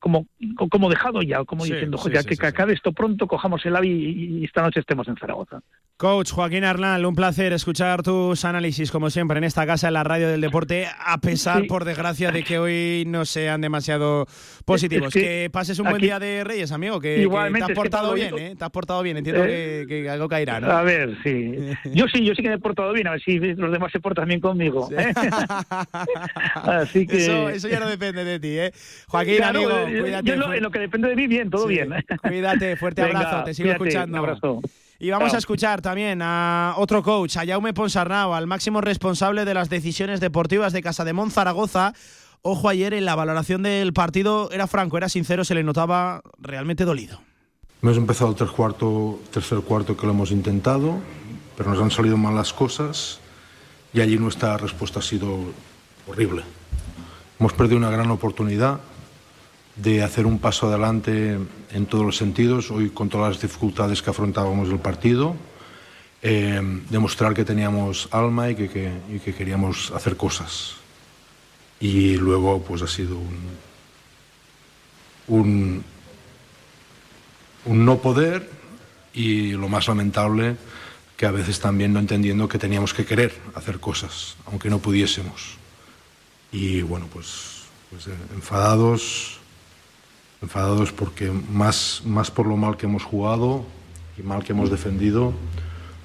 como, 0.00 0.26
como 0.70 0.88
dejado 0.88 1.22
ya, 1.22 1.44
como 1.44 1.64
diciendo, 1.64 1.98
que, 2.02 2.36
que 2.36 2.46
acabe 2.46 2.72
esto 2.72 2.92
pronto, 2.92 3.26
cojamos 3.26 3.64
el 3.66 3.76
AVI 3.76 4.40
y, 4.40 4.44
esta 4.44 4.62
noche 4.62 4.80
estemos 4.80 5.06
en 5.08 5.16
Zaragoza. 5.16 5.60
Coach 5.98 6.32
Joaquín 6.32 6.64
Arnal, 6.64 7.04
un 7.04 7.14
placer 7.14 7.52
escuchar 7.52 8.02
tus 8.02 8.46
análisis, 8.46 8.90
como 8.90 9.10
siempre, 9.10 9.36
en 9.36 9.44
esta 9.44 9.66
casa, 9.66 9.88
en 9.88 9.94
la 9.94 10.02
radio 10.02 10.28
del 10.28 10.40
deporte, 10.40 10.86
a 10.98 11.18
pesar, 11.18 11.66
por 11.66 11.84
desgracia, 11.84 12.32
de 12.32 12.42
que 12.42 12.58
hoy 12.58 13.04
no 13.06 13.26
sean 13.26 13.60
demasiado 13.60 14.26
positivos. 14.64 15.12
que, 15.12 15.50
pases 15.52 15.78
un 15.78 15.90
buen 15.90 16.00
día 16.00 16.18
de 16.18 16.42
Reyes, 16.42 16.72
amigo, 16.72 16.98
que, 17.00 17.28
te 17.28 17.62
has 17.62 17.70
portado 17.72 18.14
bien, 18.14 18.38
¿eh? 18.38 18.54
Te 18.56 18.64
has 18.64 18.70
portado 18.70 19.02
bien, 19.02 19.18
entiendo 19.18 19.44
eh, 19.46 19.84
que, 19.86 20.08
algo 20.08 20.26
caerá, 20.26 20.58
¿no? 20.58 20.70
A 20.70 20.82
ver, 20.82 21.18
sí. 21.22 21.54
Yo 21.92 22.06
sí, 22.08 22.24
yo 22.24 22.34
sí 22.34 22.42
que 22.42 22.48
me 22.48 22.54
he 22.54 22.58
portado 22.58 22.94
bien, 22.94 23.06
a 23.06 23.10
ver 23.12 23.20
si 23.22 23.38
los 23.38 23.70
demás 23.70 23.92
se 23.92 24.00
portan 24.00 24.26
bien 24.26 24.40
conmigo. 24.40 24.88
¿eh? 24.96 25.12
Así 26.54 27.06
que... 27.06 27.50
Eso, 27.52 27.68
ya 27.68 27.78
no 27.78 27.88
depende 27.88 28.24
de 28.24 28.40
ti, 28.40 28.58
¿eh? 28.58 28.72
Joaquín, 29.06 29.42
amigo, 29.42 29.70
cuídate. 29.98 30.26
Yo 30.26 30.52
en 30.52 30.62
lo 30.62 30.70
que 30.70 30.78
depende 30.78 31.08
de 31.08 31.16
mí, 31.16 31.26
bien, 31.26 31.50
todo 31.50 31.66
bien. 31.66 31.90
Cuídate, 32.22 32.76
fuerte 32.76 33.02
abrazo, 33.02 33.44
te 33.44 33.54
sigo 33.54 33.70
escuchando. 33.70 34.18
Un 34.18 34.24
abrazo. 34.24 34.60
Y 34.98 35.10
vamos 35.10 35.32
a 35.32 35.38
escuchar 35.38 35.80
también 35.80 36.20
a 36.22 36.74
otro 36.76 37.02
coach, 37.02 37.38
a 37.38 37.46
Jaume 37.46 37.72
Ponsarnau, 37.72 38.34
al 38.34 38.46
máximo 38.46 38.82
responsable 38.82 39.46
de 39.46 39.54
las 39.54 39.70
decisiones 39.70 40.20
deportivas 40.20 40.74
de 40.74 40.82
Casa 40.82 41.04
de 41.06 41.14
Zaragoza. 41.30 41.94
Ojo, 42.42 42.68
ayer 42.68 42.92
en 42.92 43.06
la 43.06 43.14
valoración 43.14 43.62
del 43.62 43.94
partido 43.94 44.50
era 44.52 44.66
franco, 44.66 44.98
era 44.98 45.08
sincero, 45.08 45.44
se 45.44 45.54
le 45.54 45.62
notaba 45.62 46.22
realmente 46.38 46.84
dolido. 46.84 47.20
Hemos 47.82 47.96
empezado 47.96 48.30
el 48.30 48.36
tercer 48.36 48.54
cuarto, 48.54 49.20
tercer 49.32 49.60
cuarto 49.60 49.96
que 49.96 50.04
lo 50.04 50.12
hemos 50.12 50.30
intentado, 50.32 50.98
pero 51.56 51.70
nos 51.70 51.80
han 51.80 51.90
salido 51.90 52.18
mal 52.18 52.34
las 52.34 52.52
cosas 52.52 53.20
y 53.94 54.02
allí 54.02 54.18
nuestra 54.18 54.58
respuesta 54.58 54.98
ha 54.98 55.02
sido 55.02 55.38
horrible. 56.06 56.42
Hemos 57.38 57.54
perdido 57.54 57.78
una 57.78 57.90
gran 57.90 58.10
oportunidad 58.10 58.80
de 59.76 60.02
hacer 60.02 60.26
un 60.26 60.38
paso 60.38 60.68
adelante 60.68 61.38
en 61.72 61.86
todos 61.86 62.04
los 62.04 62.16
sentidos, 62.16 62.70
hoy 62.70 62.90
con 62.90 63.08
todas 63.08 63.34
las 63.34 63.42
dificultades 63.42 64.02
que 64.02 64.10
afrontábamos 64.10 64.68
el 64.68 64.78
partido, 64.78 65.36
eh, 66.22 66.60
demostrar 66.90 67.34
que 67.34 67.44
teníamos 67.44 68.08
alma 68.10 68.50
y 68.50 68.54
que, 68.54 68.68
que, 68.68 68.92
y 69.08 69.18
que, 69.20 69.34
queríamos 69.34 69.90
hacer 69.92 70.16
cosas. 70.16 70.74
Y 71.80 72.16
luego 72.16 72.62
pues 72.62 72.82
ha 72.82 72.88
sido 72.88 73.16
un, 73.16 73.38
un, 75.28 75.84
un 77.64 77.84
no 77.84 77.98
poder 77.98 78.50
y 79.14 79.52
lo 79.52 79.68
más 79.68 79.88
lamentable 79.88 80.56
que 81.16 81.26
a 81.26 81.30
veces 81.30 81.60
también 81.60 81.92
no 81.92 82.00
entendiendo 82.00 82.48
que 82.48 82.58
teníamos 82.58 82.94
que 82.94 83.04
querer 83.04 83.34
hacer 83.54 83.80
cosas, 83.80 84.36
aunque 84.46 84.70
no 84.70 84.78
pudiésemos. 84.78 85.56
Y 86.52 86.82
bueno, 86.82 87.08
pues, 87.12 87.64
pues 87.90 88.06
eh, 88.06 88.14
enfadados, 88.34 89.39
enfadados 90.42 90.92
porque 90.92 91.30
más, 91.30 92.02
más 92.04 92.30
por 92.30 92.46
lo 92.46 92.56
mal 92.56 92.76
que 92.76 92.86
hemos 92.86 93.04
jugado 93.04 93.64
y 94.18 94.22
mal 94.22 94.44
que 94.44 94.52
hemos 94.52 94.70
defendido, 94.70 95.32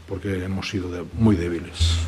porque 0.08 0.44
hemos 0.44 0.70
sido 0.70 0.92
de, 0.92 1.06
muy 1.14 1.36
débiles. 1.36 2.05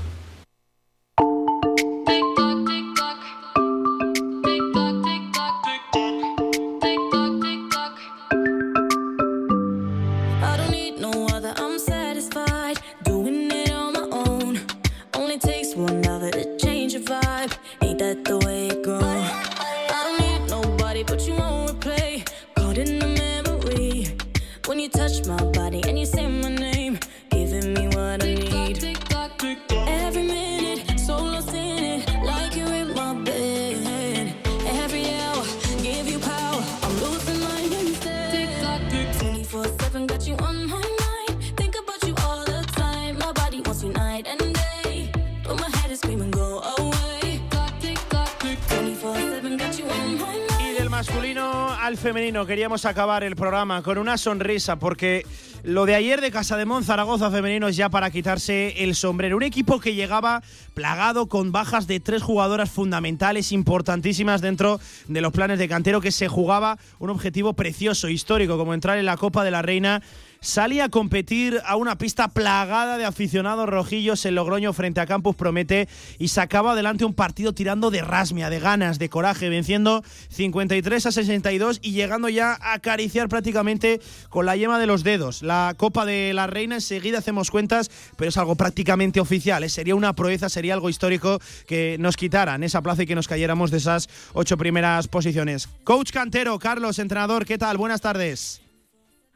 Queríamos 52.68 52.86
acabar 52.86 53.24
el 53.24 53.38
programa 53.38 53.82
con 53.82 53.98
una 53.98 54.18
sonrisa 54.18 54.76
porque 54.78 55.26
lo 55.64 55.86
de 55.86 55.96
ayer 55.96 56.20
de 56.20 56.32
Casa 56.32 56.58
de 56.58 56.66
Mon 56.66 56.84
Zaragoza 56.84 57.32
femenino 57.32 57.70
es 57.70 57.78
ya 57.78 57.88
para 57.88 58.12
quitarse 58.12 58.84
el 58.84 58.94
sombrero. 58.94 59.38
Un 59.38 59.44
equipo 59.44 59.80
que 59.80 59.96
llegaba 59.96 60.44
plagado 60.74 61.28
con 61.28 61.54
bajas 61.54 61.88
de 61.88 62.02
tres 62.02 62.22
jugadoras 62.22 62.70
fundamentales 62.70 63.54
importantísimas 63.54 64.42
dentro 64.42 64.82
de 65.08 65.22
los 65.22 65.32
planes 65.32 65.60
de 65.60 65.70
cantero 65.70 66.02
que 66.02 66.12
se 66.12 66.28
jugaba 66.28 66.78
un 67.00 67.10
objetivo 67.10 67.54
precioso, 67.54 68.10
histórico, 68.10 68.58
como 68.58 68.74
entrar 68.74 68.98
en 68.98 69.06
la 69.06 69.16
Copa 69.16 69.46
de 69.46 69.52
la 69.52 69.62
Reina 69.62 70.02
salía 70.42 70.86
a 70.86 70.90
competir 70.90 71.62
a 71.66 71.76
una 71.76 71.98
pista 71.98 72.30
plagada 72.30 72.98
de 72.98 73.06
aficionados 73.06 73.68
rojillos 73.68 74.26
en 74.26 74.36
Logroño 74.36 74.74
frente 74.74 75.02
a 75.02 75.06
Campus 75.06 75.36
Promete 75.36 75.88
y 76.20 76.30
sacaba 76.30 76.74
adelante 76.74 77.06
un 77.06 77.14
partido 77.14 77.54
tirando 77.54 77.92
de 77.92 78.02
rasmia, 78.02 78.50
de 78.50 78.60
ganas, 78.60 79.00
de 79.00 79.10
coraje, 79.10 79.50
venciendo 79.50 80.04
53 80.30 81.06
a 81.06 81.12
62 81.12 81.80
y 81.82 81.92
llegando 81.92 82.30
ya 82.30 82.54
a 82.54 82.74
acariciar 82.74 83.30
prácticamente 83.30 84.00
con 84.30 84.46
la 84.46 84.56
yema 84.56 84.80
de 84.80 84.88
los 84.88 85.04
dedos. 85.04 85.42
La 85.42 85.74
Copa 85.78 86.06
de 86.06 86.34
la 86.34 86.48
Reina 86.48 86.76
enseguida 86.76 87.20
hacemos 87.20 87.52
cuentas, 87.52 87.90
pero 88.16 88.30
es 88.30 88.38
algo 88.38 88.56
prácticamente 88.56 89.20
oficial. 89.20 89.64
¿eh? 89.64 89.70
Sería 89.70 89.96
una 89.96 90.14
proeza, 90.14 90.50
sería 90.50 90.74
algo 90.74 90.90
histórico 90.90 91.40
que 91.68 91.98
nos 92.00 92.18
quitaran 92.18 92.64
esa 92.64 92.82
plaza 92.82 93.04
y 93.04 93.06
que 93.06 93.16
nos 93.16 93.28
cayéramos 93.28 93.72
de 93.72 93.78
esas 93.78 94.10
ocho 94.34 94.58
primeras 94.58 95.08
posiciones. 95.08 95.70
Coach 95.84 96.12
Cantero, 96.12 96.58
Carlos, 96.60 97.00
entrenador, 97.00 97.46
¿qué 97.46 97.58
tal? 97.58 97.78
Buenas 97.78 98.02
tardes. 98.02 98.67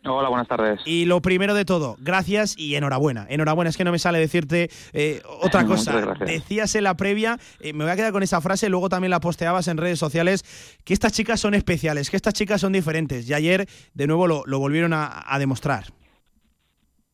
Hola, 0.03 0.29
buenas 0.29 0.47
tardes. 0.47 0.81
Y 0.85 1.05
lo 1.05 1.21
primero 1.21 1.53
de 1.53 1.63
todo, 1.63 1.95
gracias 1.99 2.57
y 2.57 2.75
enhorabuena. 2.75 3.27
Enhorabuena, 3.29 3.69
es 3.69 3.77
que 3.77 3.83
no 3.83 3.91
me 3.91 3.99
sale 3.99 4.17
decirte 4.17 4.69
eh, 4.93 5.21
otra 5.41 5.65
cosa. 5.67 6.15
Decías 6.25 6.73
en 6.75 6.85
la 6.85 6.95
previa, 6.95 7.37
eh, 7.59 7.73
me 7.73 7.83
voy 7.83 7.93
a 7.93 7.95
quedar 7.95 8.11
con 8.11 8.23
esa 8.23 8.41
frase, 8.41 8.69
luego 8.69 8.89
también 8.89 9.11
la 9.11 9.19
posteabas 9.19 9.67
en 9.67 9.77
redes 9.77 9.99
sociales, 9.99 10.43
que 10.83 10.93
estas 10.93 11.13
chicas 11.13 11.39
son 11.39 11.53
especiales, 11.53 12.09
que 12.09 12.17
estas 12.17 12.33
chicas 12.33 12.59
son 12.61 12.73
diferentes. 12.73 13.29
Y 13.29 13.33
ayer, 13.35 13.67
de 13.93 14.07
nuevo, 14.07 14.27
lo, 14.27 14.59
volvieron 14.59 14.93
a, 14.93 15.37
demostrar. 15.37 15.85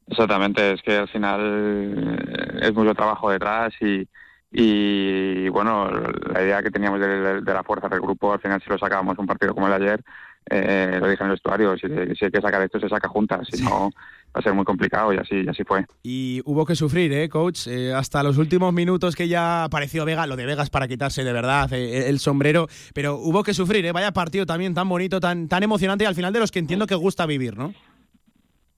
Exactamente, 0.08 0.74
es 0.74 0.82
que 0.82 0.96
al 0.96 1.10
final 1.10 1.42
eh, 1.42 2.68
es 2.68 2.74
mucho 2.74 2.94
trabajo 2.94 3.30
detrás 3.30 3.74
y, 3.82 4.08
y 4.52 5.50
bueno, 5.50 5.92
la 5.92 6.42
idea 6.42 6.64
que 6.64 6.72
teníamos 6.72 7.02
de, 7.02 7.42
de, 7.42 7.54
la 7.54 7.64
fuerza 7.64 7.90
del 7.90 8.00
grupo, 8.00 8.32
al 8.32 8.40
final 8.40 8.62
si 8.62 8.70
lo 8.70 8.78
sacábamos 8.78 9.18
un 9.18 9.28
partido 9.28 9.54
como 9.54 9.68
el 9.68 9.78
de 9.78 9.86
ayer, 9.86 10.04
eh, 10.50 10.98
lo 11.00 11.10
dije 11.10 11.24
en 11.24 11.30
el 11.30 11.34
vestuario, 11.34 11.78
si, 11.78 11.88
hay 11.88 12.32
que 12.32 12.42
sacar 12.42 12.62
esto 12.62 12.80
se 12.80 12.90
saca 12.90 13.08
juntas, 13.08 13.48
si 13.52 13.64
no 13.64 13.92
va 14.36 14.40
a 14.40 14.42
ser 14.42 14.54
muy 14.54 14.66
complicado 14.66 15.14
y 15.14 15.18
así, 15.18 15.46
así 15.48 15.64
fue. 15.64 15.86
Y 16.04 16.42
hubo 16.46 16.66
que 16.66 16.76
sufrir, 16.76 17.12
¿eh, 17.14 17.30
coach? 17.30 17.68
Eh, 17.68 17.94
hasta 17.94 18.24
los 18.24 18.38
últimos 18.38 18.74
minutos 18.74 19.16
que 19.16 19.28
ya 19.28 19.64
apareció 19.64 20.06
Vega, 20.06 20.28
lo 20.28 20.36
de 20.36 20.46
Vegas 20.46 20.70
para 20.70 20.88
quitarse 20.88 21.24
de 21.24 21.34
verdad 21.34 21.72
eh, 21.74 22.10
el 22.10 22.20
sombrero, 22.20 22.68
pero 22.94 23.16
hubo 23.16 23.44
que 23.44 23.54
sufrir, 23.54 23.86
¿eh? 23.86 23.92
Vaya 23.92 24.12
partido 24.12 24.46
también 24.46 24.74
tan 24.74 24.88
bonito, 24.88 25.20
tan, 25.20 25.48
tan 25.48 25.64
emocionante 25.64 26.04
y 26.04 26.08
al 26.08 26.16
final 26.16 26.34
de 26.34 26.40
los 26.40 26.52
que 26.52 26.60
entiendo 26.60 26.88
que 26.88 26.96
gusta 26.96 27.26
vivir, 27.26 27.58
¿no? 27.58 27.74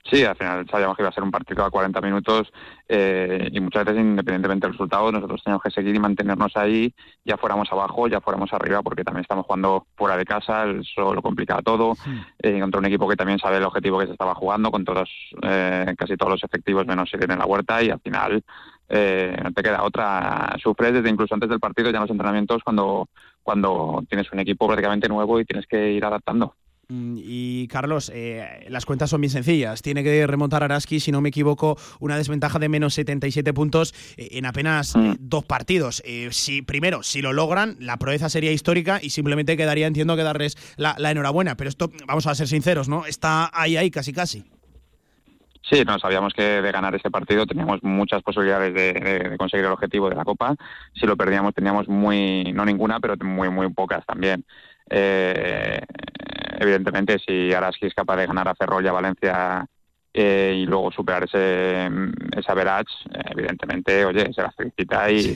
Sí, 0.09 0.23
al 0.23 0.35
final 0.35 0.65
sabíamos 0.69 0.97
que 0.97 1.03
iba 1.03 1.09
a 1.09 1.13
ser 1.13 1.23
un 1.23 1.29
partido 1.29 1.63
a 1.63 1.69
40 1.69 2.01
minutos 2.01 2.51
eh, 2.87 3.47
y 3.51 3.59
muchas 3.59 3.85
veces, 3.85 4.01
independientemente 4.01 4.65
del 4.65 4.73
resultado, 4.73 5.11
nosotros 5.11 5.43
teníamos 5.43 5.61
que 5.61 5.69
seguir 5.69 5.93
y 5.93 5.99
mantenernos 5.99 6.55
ahí, 6.57 6.93
ya 7.23 7.37
fuéramos 7.37 7.71
abajo, 7.71 8.07
ya 8.07 8.19
fuéramos 8.19 8.51
arriba, 8.51 8.81
porque 8.81 9.03
también 9.03 9.21
estamos 9.21 9.45
jugando 9.45 9.85
fuera 9.95 10.17
de 10.17 10.25
casa, 10.25 10.65
eso 10.65 11.13
lo 11.13 11.21
complicaba 11.21 11.61
todo, 11.61 11.93
eh, 12.39 12.59
contra 12.59 12.79
un 12.79 12.85
equipo 12.85 13.07
que 13.07 13.15
también 13.15 13.37
sabe 13.37 13.57
el 13.57 13.65
objetivo 13.65 13.99
que 13.99 14.07
se 14.07 14.13
estaba 14.13 14.33
jugando, 14.33 14.71
con 14.71 14.83
todos, 14.83 15.09
eh, 15.43 15.93
casi 15.95 16.17
todos 16.17 16.31
los 16.31 16.43
efectivos 16.43 16.87
menos 16.87 17.13
ir 17.13 17.31
en 17.31 17.37
la 17.37 17.45
huerta 17.45 17.83
y 17.83 17.91
al 17.91 17.99
final 17.99 18.43
no 18.91 19.51
te 19.51 19.61
queda 19.61 19.83
otra. 19.83 20.55
Sufres 20.59 20.93
desde 20.93 21.09
incluso 21.09 21.35
antes 21.35 21.49
del 21.49 21.59
partido, 21.59 21.91
ya 21.91 21.97
en 21.97 22.01
los 22.01 22.09
entrenamientos, 22.09 22.63
cuando, 22.63 23.07
cuando 23.43 24.03
tienes 24.09 24.31
un 24.31 24.39
equipo 24.39 24.65
prácticamente 24.65 25.07
nuevo 25.07 25.39
y 25.39 25.45
tienes 25.45 25.67
que 25.67 25.91
ir 25.91 26.03
adaptando. 26.03 26.55
Mm, 26.91 27.17
y 27.19 27.67
Carlos, 27.67 28.11
eh, 28.13 28.65
las 28.69 28.83
cuentas 28.85 29.11
son 29.11 29.21
bien 29.21 29.29
sencillas. 29.29 29.83
Tiene 29.83 30.03
que 30.03 30.25
remontar 30.25 30.63
Araski, 30.63 30.99
si 30.99 31.11
no 31.11 31.21
me 31.21 31.29
equivoco, 31.29 31.77
una 31.99 32.17
desventaja 32.17 32.57
de 32.57 32.67
menos 32.67 32.95
77 32.95 33.53
puntos 33.53 33.93
eh, 34.17 34.29
en 34.31 34.47
apenas 34.47 34.95
eh, 34.95 34.99
mm. 34.99 35.15
dos 35.19 35.45
partidos. 35.45 36.01
si 36.31 36.63
Primero, 36.63 37.03
si 37.03 37.21
lo 37.21 37.31
logran, 37.31 37.77
la 37.79 37.97
proeza 37.97 38.27
sería 38.27 38.51
histórica 38.51 38.99
y 39.01 39.11
simplemente 39.11 39.55
quedaría, 39.55 39.85
entiendo, 39.85 40.15
que 40.15 40.23
darles 40.23 40.57
la, 40.77 40.95
enhorabuena. 41.11 41.55
Pero 41.55 41.69
esto, 41.69 41.91
vamos 42.07 42.25
a 42.25 42.33
ser 42.33 42.47
sinceros, 42.47 42.89
¿no? 42.89 43.05
Está 43.05 43.51
ahí, 43.53 43.77
ahí, 43.77 43.91
casi, 43.91 44.11
casi. 44.11 44.43
Sí, 45.69 45.83
no, 45.85 45.99
sabíamos 45.99 46.33
que 46.33 46.41
de 46.41 46.71
ganar 46.71 46.95
este 46.95 47.11
partido 47.11 47.45
teníamos 47.45 47.83
muchas 47.83 48.23
posibilidades 48.23 48.73
de, 48.73 49.37
conseguir 49.37 49.65
el 49.65 49.71
objetivo 49.71 50.09
de 50.09 50.15
la 50.15 50.25
Copa. 50.25 50.55
Si 50.99 51.05
lo 51.05 51.15
perdíamos 51.15 51.53
teníamos 51.53 51.87
muy, 51.87 52.51
no 52.53 52.65
ninguna, 52.65 52.99
pero 52.99 53.15
muy, 53.23 53.49
muy 53.51 53.71
pocas 53.71 54.03
también. 54.07 54.43
Eh, 54.89 55.79
evidentemente, 56.59 57.17
si 57.19 57.53
Araski 57.53 57.87
es 57.87 57.93
capaz 57.93 58.17
de 58.17 58.27
ganar 58.27 58.47
a 58.47 58.55
Ferrol 58.55 58.83
Valencia 58.91 59.65
eh, 60.13 60.55
y 60.57 60.65
luego 60.65 60.91
superar 60.91 61.23
ese, 61.23 61.89
esa 62.35 62.53
verage, 62.53 62.91
evidentemente, 63.31 64.05
oye, 64.05 64.33
se 64.33 64.41
la 64.41 64.51
felicita 64.51 65.11
y, 65.11 65.35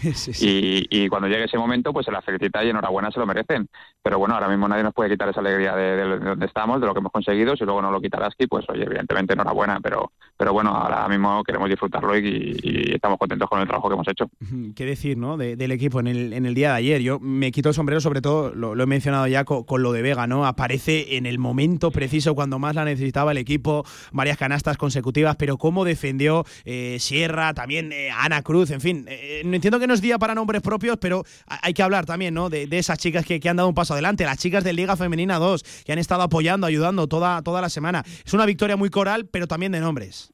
y, 0.89 1.07
cuando 1.09 1.27
llegue 1.27 1.45
ese 1.45 1.57
momento, 1.57 1.93
pues 1.93 2.05
se 2.05 2.11
la 2.11 2.21
felicita 2.21 2.63
y 2.63 2.69
enhorabuena 2.69 3.11
se 3.11 3.19
lo 3.19 3.25
merecen. 3.25 3.69
Pero 4.01 4.19
bueno, 4.19 4.33
ahora 4.33 4.49
mismo 4.49 4.67
nadie 4.67 4.83
nos 4.83 4.93
puede 4.93 5.11
quitar 5.11 5.29
esa 5.29 5.39
alegría 5.39 5.75
de, 5.75 6.17
donde 6.19 6.45
estamos, 6.45 6.81
de 6.81 6.87
lo 6.87 6.93
que 6.93 6.99
hemos 6.99 7.11
conseguido. 7.11 7.55
Si 7.55 7.63
luego 7.63 7.81
no 7.81 7.91
lo 7.91 8.01
quita 8.01 8.17
Araski, 8.17 8.47
pues 8.47 8.65
oye, 8.67 8.83
evidentemente 8.83 9.33
enhorabuena, 9.33 9.79
pero, 9.81 10.11
pero 10.35 10.51
bueno, 10.51 10.71
ahora 10.71 11.07
mismo 11.07 11.43
queremos 11.43 11.69
disfrutarlo 11.69 12.17
y, 12.17 12.91
estamos 12.93 13.17
contentos 13.17 13.49
con 13.49 13.59
el 13.59 13.67
trabajo 13.67 13.89
que 13.89 13.93
hemos 13.93 14.07
hecho. 14.07 14.29
¿Qué 14.75 14.85
decir, 14.85 15.17
no? 15.17 15.37
del 15.37 15.71
equipo 15.71 15.99
en 15.99 16.07
el, 16.07 16.33
en 16.33 16.45
el 16.45 16.53
día 16.53 16.71
de 16.71 16.77
ayer. 16.77 17.01
Yo 17.01 17.19
me 17.19 17.51
quito 17.51 17.69
el 17.69 17.75
sombrero, 17.75 18.01
sobre 18.01 18.21
todo, 18.21 18.53
lo, 18.53 18.81
he 18.81 18.85
mencionado 18.85 19.27
ya 19.27 19.43
con, 19.43 19.65
lo 19.81 19.91
de 19.91 20.01
Vega, 20.01 20.27
¿no? 20.27 20.45
Aparece 20.45 21.17
en 21.17 21.25
el 21.25 21.39
momento 21.39 21.91
preciso 21.91 22.35
cuando 22.35 22.59
más 22.59 22.75
la 22.75 22.85
necesitaba 22.85 23.31
el 23.31 23.37
equipo, 23.37 23.85
varias 24.11 24.37
canastas 24.37 24.72
consecutivas, 24.77 25.35
pero 25.35 25.57
cómo 25.57 25.85
defendió 25.85 26.45
eh, 26.65 26.97
Sierra, 26.99 27.53
también 27.53 27.91
eh, 27.91 28.09
Ana 28.11 28.41
Cruz, 28.41 28.71
en 28.71 28.81
fin. 28.81 29.05
Eh, 29.07 29.41
entiendo 29.43 29.79
que 29.79 29.87
no 29.87 29.93
es 29.93 30.01
día 30.01 30.17
para 30.19 30.35
nombres 30.35 30.61
propios, 30.61 30.97
pero 30.99 31.23
hay 31.47 31.73
que 31.73 31.83
hablar 31.83 32.05
también, 32.05 32.33
¿no? 32.33 32.49
De, 32.49 32.67
esas 32.71 32.97
chicas 32.97 33.25
que, 33.25 33.39
han 33.47 33.57
dado 33.57 33.69
un 33.69 33.75
paso 33.75 33.93
adelante, 33.93 34.25
las 34.25 34.37
chicas 34.37 34.63
de 34.63 34.73
Liga 34.73 34.95
Femenina 34.95 35.37
2, 35.37 35.83
que 35.85 35.93
han 35.93 35.99
estado 35.99 36.23
apoyando, 36.23 36.67
ayudando 36.67 37.07
toda, 37.07 37.41
toda 37.41 37.61
la 37.61 37.69
semana. 37.69 38.03
Es 38.25 38.33
una 38.33 38.45
victoria 38.45 38.75
muy 38.75 38.89
coral, 38.89 39.27
pero 39.31 39.47
también 39.47 39.71
de 39.71 39.79
nombres. 39.79 40.31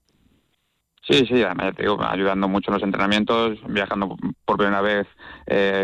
Sí, 1.02 1.26
sí, 1.26 1.42
además 1.42 1.76
te 1.76 1.84
digo, 1.84 1.98
ayudando 2.04 2.48
mucho 2.48 2.70
en 2.70 2.76
los 2.76 2.84
entrenamientos, 2.84 3.58
viajando 3.68 4.16
por 4.46 4.58
primera 4.58 4.82
vez 4.82 5.08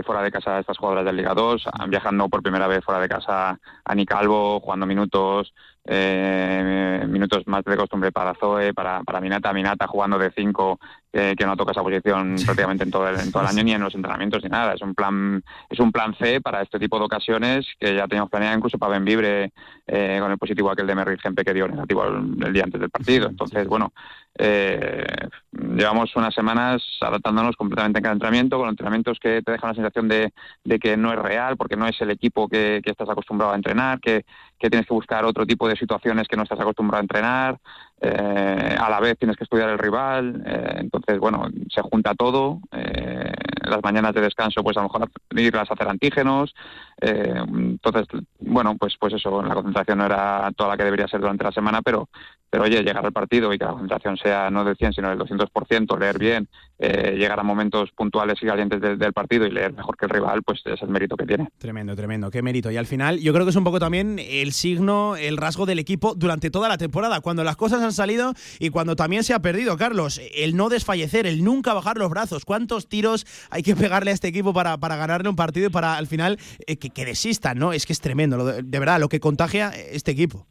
fuera 0.05 0.21
de 0.21 0.31
casa 0.31 0.57
a 0.57 0.59
estas 0.59 0.77
jugadoras 0.77 1.05
del 1.05 1.17
Liga 1.17 1.33
2, 1.33 1.65
viajando 1.87 2.29
por 2.29 2.43
primera 2.43 2.67
vez 2.67 2.85
fuera 2.85 3.01
de 3.01 3.09
casa 3.09 3.59
a 3.83 3.95
Nicalvo, 3.95 4.59
jugando 4.59 4.85
minutos, 4.85 5.51
eh, 5.85 7.05
minutos 7.07 7.45
más 7.47 7.63
de 7.63 7.77
costumbre 7.77 8.11
para 8.11 8.33
Zoe, 8.35 8.73
para, 8.73 9.03
para 9.03 9.21
Minata, 9.21 9.53
Minata 9.53 9.87
jugando 9.87 10.17
de 10.17 10.31
5, 10.31 10.79
eh, 11.17 11.33
que 11.37 11.45
no 11.45 11.55
toca 11.55 11.71
esa 11.71 11.81
posición 11.81 12.35
prácticamente 12.43 12.83
en 12.83 12.91
todo, 12.91 13.07
el, 13.07 13.17
en 13.17 13.31
todo 13.31 13.43
el 13.43 13.47
año, 13.47 13.63
ni 13.63 13.71
en 13.71 13.81
los 13.81 13.95
entrenamientos, 13.95 14.43
ni 14.43 14.49
nada. 14.49 14.73
Es 14.73 14.81
un 14.81 14.93
plan 14.93 15.41
es 15.69 15.79
un 15.79 15.93
plan 15.93 16.13
C 16.15 16.41
para 16.41 16.61
este 16.61 16.77
tipo 16.77 16.99
de 16.99 17.05
ocasiones 17.05 17.65
que 17.79 17.95
ya 17.95 18.05
teníamos 18.05 18.29
planeado 18.29 18.57
incluso 18.57 18.77
para 18.77 18.91
Benvibre 18.91 19.53
eh, 19.87 20.17
con 20.19 20.29
el 20.29 20.37
positivo 20.37 20.69
aquel 20.69 20.87
de 20.87 20.93
Merrill 20.93 21.21
Gempe 21.21 21.45
que 21.45 21.53
dio 21.53 21.69
negativo 21.69 22.03
el, 22.05 22.51
día 22.51 22.63
antes 22.63 22.81
del 22.81 22.89
partido. 22.89 23.29
Entonces, 23.29 23.65
bueno, 23.65 23.93
eh, 24.37 25.05
llevamos 25.53 26.13
unas 26.17 26.33
semanas 26.33 26.83
adaptándonos 26.99 27.55
completamente 27.55 27.99
en 27.99 28.03
cada 28.03 28.13
entrenamiento, 28.13 28.57
con 28.57 28.67
entrenamientos 28.67 29.17
que 29.17 29.41
te 29.41 29.53
dejan 29.53 29.69
la 29.69 29.75
sensación 29.75 30.09
de, 30.09 30.33
de 30.65 30.79
que 30.79 30.97
no 30.97 31.13
es 31.13 31.19
real, 31.19 31.55
porque 31.55 31.77
no 31.77 31.87
es 31.87 31.95
el 32.01 32.11
equipo 32.11 32.49
que, 32.49 32.81
que 32.83 32.91
estás 32.91 33.07
acostumbrado 33.07 33.53
a 33.53 33.55
entrenar, 33.55 34.01
que, 34.01 34.25
que 34.59 34.69
tienes 34.69 34.85
que 34.85 34.93
buscar 34.93 35.23
otro 35.23 35.45
tipo 35.45 35.67
de 35.69 35.77
situaciones 35.77 36.27
que 36.27 36.35
no 36.35 36.43
estás 36.43 36.59
acostumbrado 36.59 36.99
a 36.99 37.03
entrenar, 37.03 37.57
eh, 38.05 38.75
a 38.79 38.89
la 38.89 38.99
vez 38.99 39.17
tienes 39.17 39.35
que 39.35 39.43
estudiar 39.43 39.69
el 39.69 39.79
rival, 39.79 40.43
eh, 40.45 40.75
entonces, 40.77 41.19
bueno, 41.19 41.47
se 41.69 41.81
junta 41.81 42.13
todo, 42.13 42.59
eh, 42.71 43.31
las 43.63 43.81
mañanas 43.83 44.13
de 44.13 44.21
descanso, 44.21 44.63
pues 44.63 44.77
a 44.77 44.81
lo 44.81 44.89
mejor 44.89 45.09
irlas 45.31 45.69
a 45.69 45.73
hacer 45.73 45.87
antígenos, 45.87 46.53
entonces, 47.01 48.07
bueno, 48.39 48.75
pues, 48.77 48.95
pues 48.99 49.13
eso, 49.13 49.41
la 49.41 49.55
concentración 49.55 49.97
no 49.97 50.05
era 50.05 50.51
toda 50.55 50.69
la 50.69 50.77
que 50.77 50.83
debería 50.83 51.07
ser 51.07 51.19
durante 51.19 51.43
la 51.43 51.51
semana, 51.51 51.81
pero, 51.81 52.09
pero 52.55 52.63
oye, 52.63 52.81
llegar 52.83 53.05
al 53.05 53.11
partido 53.11 53.53
y 53.53 53.57
que 53.57 53.65
la 53.65 53.71
concentración 53.71 54.15
sea 54.15 54.49
no 54.49 54.63
del 54.63 54.77
100, 54.77 54.93
sino 54.93 55.09
del 55.09 55.19
200%, 55.19 55.99
leer 55.99 56.17
bien, 56.17 56.47
llegar 56.79 57.37
a 57.37 57.43
momentos 57.43 57.91
puntuales 57.91 58.37
y 58.41 58.45
calientes 58.45 58.79
del 58.79 59.11
partido 59.11 59.45
y 59.45 59.51
leer 59.51 59.73
mejor 59.73 59.97
que 59.97 60.05
el 60.05 60.11
rival, 60.11 60.41
pues 60.41 60.61
es 60.63 60.81
el 60.81 60.87
mérito 60.87 61.17
que 61.17 61.25
tiene. 61.25 61.49
Tremendo, 61.57 61.97
tremendo, 61.97 62.31
qué 62.31 62.41
mérito. 62.41 62.71
Y 62.71 62.77
al 62.77 62.85
final, 62.85 63.19
yo 63.19 63.33
creo 63.33 63.45
que 63.45 63.49
es 63.49 63.57
un 63.57 63.65
poco 63.65 63.79
también 63.79 64.19
el 64.19 64.53
signo, 64.53 65.17
el 65.17 65.35
rasgo 65.35 65.65
del 65.65 65.79
equipo 65.79 66.15
durante 66.15 66.49
toda 66.49 66.69
la 66.69 66.77
temporada, 66.77 67.19
cuando 67.19 67.43
las 67.43 67.57
cosas 67.57 67.81
han 67.81 67.91
salido 67.91 68.33
y 68.57 68.69
cuando 68.69 68.95
también 68.95 69.25
se 69.25 69.33
ha 69.33 69.39
perdido, 69.39 69.75
Carlos, 69.75 70.21
el 70.33 70.55
no 70.55 70.69
desfallecer, 70.69 71.27
el 71.27 71.43
nunca 71.43 71.73
bajar 71.73 71.97
los 71.97 72.09
brazos. 72.09 72.45
¿Cuántos 72.45 72.87
tiros 72.87 73.25
hay 73.49 73.63
que 73.63 73.75
pegarle 73.75 74.11
a 74.11 74.13
este 74.13 74.29
equipo 74.29 74.53
para, 74.53 74.77
para 74.77 74.95
ganarle 74.95 75.27
un 75.27 75.35
partido 75.35 75.67
y 75.67 75.71
para 75.71 75.97
al 75.97 76.07
final 76.07 76.39
eh, 76.67 76.77
que, 76.77 76.89
que, 76.89 77.03
desistan, 77.03 77.57
¿no? 77.59 77.73
Es 77.73 77.85
que 77.85 77.91
es 77.91 77.99
tremendo, 77.99 78.45
de 78.45 78.79
verdad, 78.79 79.01
lo 79.01 79.09
que 79.09 79.19
contagia 79.19 79.71
este 79.71 80.11
equipo. 80.11 80.47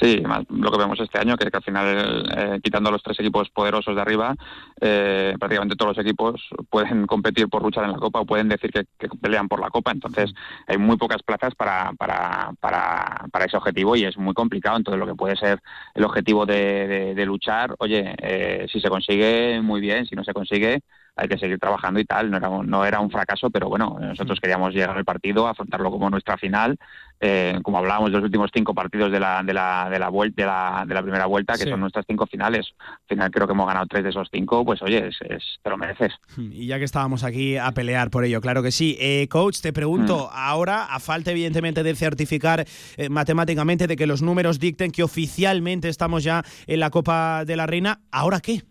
Sí, 0.00 0.22
lo 0.48 0.70
que 0.70 0.78
vemos 0.78 0.98
este 1.00 1.18
año, 1.18 1.36
que, 1.36 1.50
que 1.50 1.56
al 1.56 1.62
final, 1.62 2.26
eh, 2.36 2.60
quitando 2.62 2.90
los 2.90 3.02
tres 3.02 3.20
equipos 3.20 3.50
poderosos 3.50 3.94
de 3.94 4.00
arriba, 4.00 4.34
eh, 4.80 5.34
prácticamente 5.38 5.76
todos 5.76 5.96
los 5.96 6.04
equipos 6.04 6.40
pueden 6.70 7.06
competir 7.06 7.48
por 7.48 7.62
luchar 7.62 7.84
en 7.84 7.92
la 7.92 7.98
Copa 7.98 8.20
o 8.20 8.26
pueden 8.26 8.48
decir 8.48 8.70
que, 8.70 8.84
pelean 9.20 9.48
por 9.48 9.60
la 9.60 9.70
Copa. 9.70 9.92
Entonces, 9.92 10.32
hay 10.66 10.78
muy 10.78 10.96
pocas 10.96 11.22
plazas 11.22 11.54
para, 11.54 11.92
para, 11.98 12.52
para, 12.60 13.26
para, 13.30 13.44
ese 13.44 13.56
objetivo 13.56 13.94
y 13.94 14.04
es 14.04 14.16
muy 14.16 14.34
complicado. 14.34 14.76
Entonces, 14.78 14.98
lo 14.98 15.06
que 15.06 15.14
puede 15.14 15.36
ser 15.36 15.60
el 15.94 16.04
objetivo 16.04 16.46
de, 16.46 17.14
de, 17.14 17.26
luchar, 17.26 17.74
oye, 17.78 18.14
eh, 18.18 18.66
si 18.72 18.80
se 18.80 18.88
consigue, 18.88 19.60
muy 19.60 19.80
bien, 19.80 20.06
si 20.06 20.16
no 20.16 20.24
se 20.24 20.32
consigue, 20.32 20.80
hay 21.16 21.28
que 21.28 21.38
seguir 21.38 21.58
trabajando 21.58 22.00
y 22.00 22.04
tal. 22.04 22.30
No 22.30 22.36
era, 22.36 22.48
no 22.48 22.84
era 22.84 23.00
un 23.00 23.10
fracaso, 23.10 23.50
pero 23.50 23.68
bueno, 23.68 23.98
nosotros 24.00 24.40
queríamos 24.40 24.74
llegar 24.74 24.96
al 24.96 25.04
partido, 25.04 25.46
afrontarlo 25.46 25.90
como 25.90 26.10
nuestra 26.10 26.36
final 26.36 26.78
eh, 27.24 27.60
como 27.62 27.78
hablábamos 27.78 28.10
de 28.10 28.16
los 28.16 28.24
últimos 28.24 28.50
cinco 28.52 28.74
partidos 28.74 29.12
de 29.12 29.20
la, 29.20 29.44
de 29.44 29.54
la, 29.54 29.88
de 29.88 30.00
la, 30.00 30.08
vuelta, 30.08 30.42
de 30.42 30.46
la, 30.46 30.84
de 30.84 30.92
la 30.92 31.02
primera 31.02 31.26
vuelta, 31.26 31.54
que 31.54 31.70
son 31.70 31.78
nuestras 31.78 32.04
cinco 32.08 32.26
finales. 32.26 32.66
Al 32.80 33.08
final 33.08 33.30
creo 33.30 33.46
que 33.46 33.52
hemos 33.52 33.66
ganado 33.68 33.86
tres 33.86 34.02
de 34.02 34.10
esos 34.10 34.28
cinco, 34.32 34.64
pues 34.64 34.82
oye, 34.82 35.06
es, 35.06 35.44
te 35.62 35.70
lo 35.70 35.78
mereces. 35.78 36.12
Hmm, 36.36 36.50
y 36.52 36.66
ya 36.66 36.78
que 36.78 36.84
estábamos 36.84 37.22
aquí 37.22 37.56
a 37.56 37.70
pelear 37.70 38.10
por 38.10 38.24
ello, 38.24 38.40
claro 38.40 38.60
que 38.60 38.72
sí. 38.72 38.96
Eh, 39.00 39.28
coach, 39.30 39.60
te 39.60 39.72
pregunto, 39.72 40.30
hmm. 40.32 40.36
ahora, 40.36 40.86
a 40.86 40.98
falta 40.98 41.30
evidentemente 41.30 41.84
de 41.84 41.94
certificar 41.94 42.66
eh, 42.96 43.08
matemáticamente 43.08 43.86
de 43.86 43.94
que 43.94 44.08
los 44.08 44.20
números 44.20 44.58
dicten 44.58 44.90
que 44.90 45.04
oficialmente 45.04 45.88
estamos 45.88 46.24
ya 46.24 46.42
en 46.66 46.80
la 46.80 46.90
Copa 46.90 47.44
de 47.44 47.54
la 47.54 47.68
Reina, 47.68 48.00
¿ahora 48.10 48.40
qué? 48.40 48.62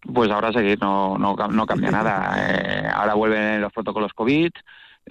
Pues 0.00 0.30
ahora 0.30 0.52
seguir, 0.52 0.80
no, 0.80 1.18
no, 1.18 1.34
no 1.34 1.66
cambia 1.66 1.90
nada. 1.90 2.92
ahora 2.94 3.14
vuelven 3.14 3.60
los 3.60 3.72
protocolos 3.72 4.12
COVID, 4.14 4.50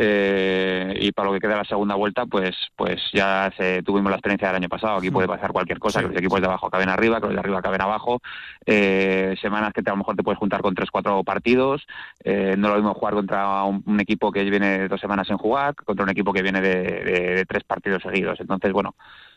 eh, 0.02 0.98
y 1.02 1.11
para 1.11 1.28
lo 1.28 1.34
que 1.34 1.41
queda 1.41 1.57
la 1.57 1.66
segunda 1.66 1.95
vuelta, 1.95 2.26
pues 2.26 2.56
pues 2.78 3.02
ya 3.11 3.52
se, 3.57 3.84
tuvimos 3.84 4.10
la 4.10 4.16
experiencia 4.16 4.48
del 4.48 4.57
año 4.57 4.70
pasado. 4.70 4.98
Aquí 4.98 5.11
puede 5.11 5.28
mm. 5.28 5.32
pasar 5.32 5.52
cualquier 5.52 5.80
cosa, 5.80 5.99
que 5.99 6.07
los 6.07 6.18
equipos 6.18 6.40
de 6.40 6.48
abajo 6.48 6.68
acaben 6.68 6.88
arriba, 6.88 7.20
que 7.20 7.28
los 7.28 7.34
de 7.34 7.40
arriba 7.40 7.60
acaben 7.60 7.82
abajo. 7.82 8.22
Eh, 8.66 9.36
semanas 9.41 9.74
que 9.74 9.82
te, 9.82 9.90
a 9.90 9.94
lo 9.94 9.98
mejor 9.98 10.16
te 10.16 10.24
puedes 10.24 10.40
juntar 10.40 10.61
con 10.61 10.74
tres, 10.74 10.90
cuatro 10.90 11.24
partidos. 11.26 11.86
Eh, 12.24 12.56
no 12.57 12.70
lo 12.70 12.76
mismo 12.76 12.94
jugar 12.94 13.14
contra 13.14 13.64
un, 13.64 13.99
equipo 13.99 14.32
que 14.32 14.44
viene 14.49 14.88
dos 14.88 15.02
semanas 15.02 15.28
sin 15.28 15.38
jugar, 15.38 15.76
contra 15.76 16.03
un 16.03 16.11
equipo 16.11 16.32
que 16.32 16.44
viene 16.44 16.61
de, 16.61 17.03
de 17.03 17.45
tres 17.45 17.66
partidos 17.66 18.02
seguidos. 18.02 18.40
Entonces, 18.40 18.72
bueno, 18.72 18.95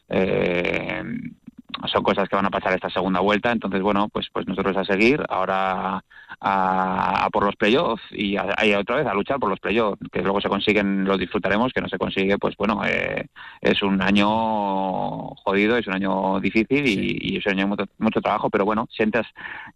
eh, 0.08 1.02
son 1.86 2.02
cosas 2.02 2.28
que 2.28 2.36
van 2.36 2.46
a 2.46 2.50
pasar 2.50 2.74
esta 2.74 2.90
segunda 2.90 3.20
vuelta, 3.20 3.50
entonces 3.52 3.80
bueno, 3.82 4.08
pues 4.08 4.28
pues 4.32 4.46
nosotros 4.46 4.76
a 4.76 4.84
seguir, 4.84 5.22
ahora 5.28 6.04
a, 6.40 7.28
por 7.32 7.44
los 7.44 7.56
playoffs 7.56 8.02
y 8.10 8.36
ahí 8.36 8.74
otra 8.74 8.96
vez 8.96 9.06
a 9.06 9.14
luchar 9.14 9.38
por 9.38 9.50
los 9.50 9.60
playoffs, 9.60 9.98
que 10.10 10.22
luego 10.22 10.40
se 10.40 10.48
consiguen, 10.48 11.04
los 11.04 11.18
disfrutaremos, 11.18 11.72
que 11.72 11.80
no 11.80 11.88
se 11.88 11.98
consigue, 11.98 12.38
pues 12.38 12.56
bueno, 12.56 12.82
eh, 12.86 13.26
es 13.60 13.82
un 13.82 14.00
año 14.02 15.28
jodido, 15.36 15.76
es 15.76 15.86
un 15.86 15.94
año 15.94 16.40
difícil 16.40 16.86
y, 16.86 17.36
es 17.36 17.46
un 17.46 17.52
año 17.52 17.68
mucho, 17.68 17.84
mucho 17.98 18.20
trabajo, 18.20 18.50
pero 18.50 18.64
bueno, 18.64 18.88
sientas 18.94 19.26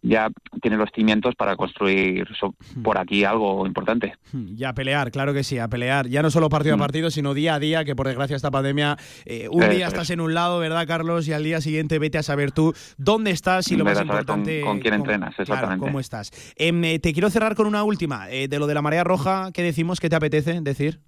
ya 0.01 0.29
tiene 0.61 0.77
los 0.77 0.89
cimientos 0.93 1.35
para 1.35 1.55
construir 1.55 2.27
hmm. 2.41 2.81
por 2.81 2.97
aquí 2.97 3.23
algo 3.23 3.65
importante. 3.65 4.13
Hmm, 4.31 4.55
y 4.57 4.63
a 4.63 4.73
pelear, 4.73 5.11
claro 5.11 5.33
que 5.33 5.43
sí, 5.43 5.59
a 5.59 5.67
pelear, 5.67 6.07
ya 6.07 6.21
no 6.21 6.31
solo 6.31 6.49
partido 6.49 6.75
a 6.75 6.77
hmm. 6.77 6.81
partido, 6.81 7.11
sino 7.11 7.33
día 7.33 7.55
a 7.55 7.59
día, 7.59 7.85
que 7.85 7.95
por 7.95 8.07
desgracia 8.07 8.35
esta 8.35 8.51
pandemia, 8.51 8.97
eh, 9.25 9.47
un 9.51 9.69
día 9.69 9.87
estás 9.87 10.09
en 10.09 10.21
un 10.21 10.33
lado, 10.33 10.59
¿verdad, 10.59 10.85
Carlos? 10.87 11.27
Y 11.27 11.33
al 11.33 11.43
día 11.43 11.61
siguiente 11.61 11.99
vete 11.99 12.17
a 12.17 12.23
saber 12.23 12.51
tú 12.51 12.73
dónde 12.97 13.31
estás 13.31 13.71
y 13.71 13.75
lo 13.75 13.85
más 13.85 14.01
importante. 14.01 14.61
Con, 14.61 14.79
quién 14.79 14.93
entrenas, 14.93 15.37
exactamente. 15.37 15.85
cómo 15.85 15.99
estás. 15.99 16.31
Em, 16.55 16.83
eh, 16.83 16.99
te 16.99 17.13
quiero 17.13 17.29
cerrar 17.29 17.55
con 17.55 17.67
una 17.67 17.83
última. 17.83 18.29
Eh, 18.29 18.47
de 18.47 18.59
lo 18.59 18.67
de 18.67 18.73
la 18.73 18.81
marea 18.81 19.03
roja, 19.03 19.51
¿qué 19.53 19.63
decimos? 19.63 19.99
¿Qué 19.99 20.09
te 20.09 20.15
apetece 20.15 20.61
decir? 20.61 21.01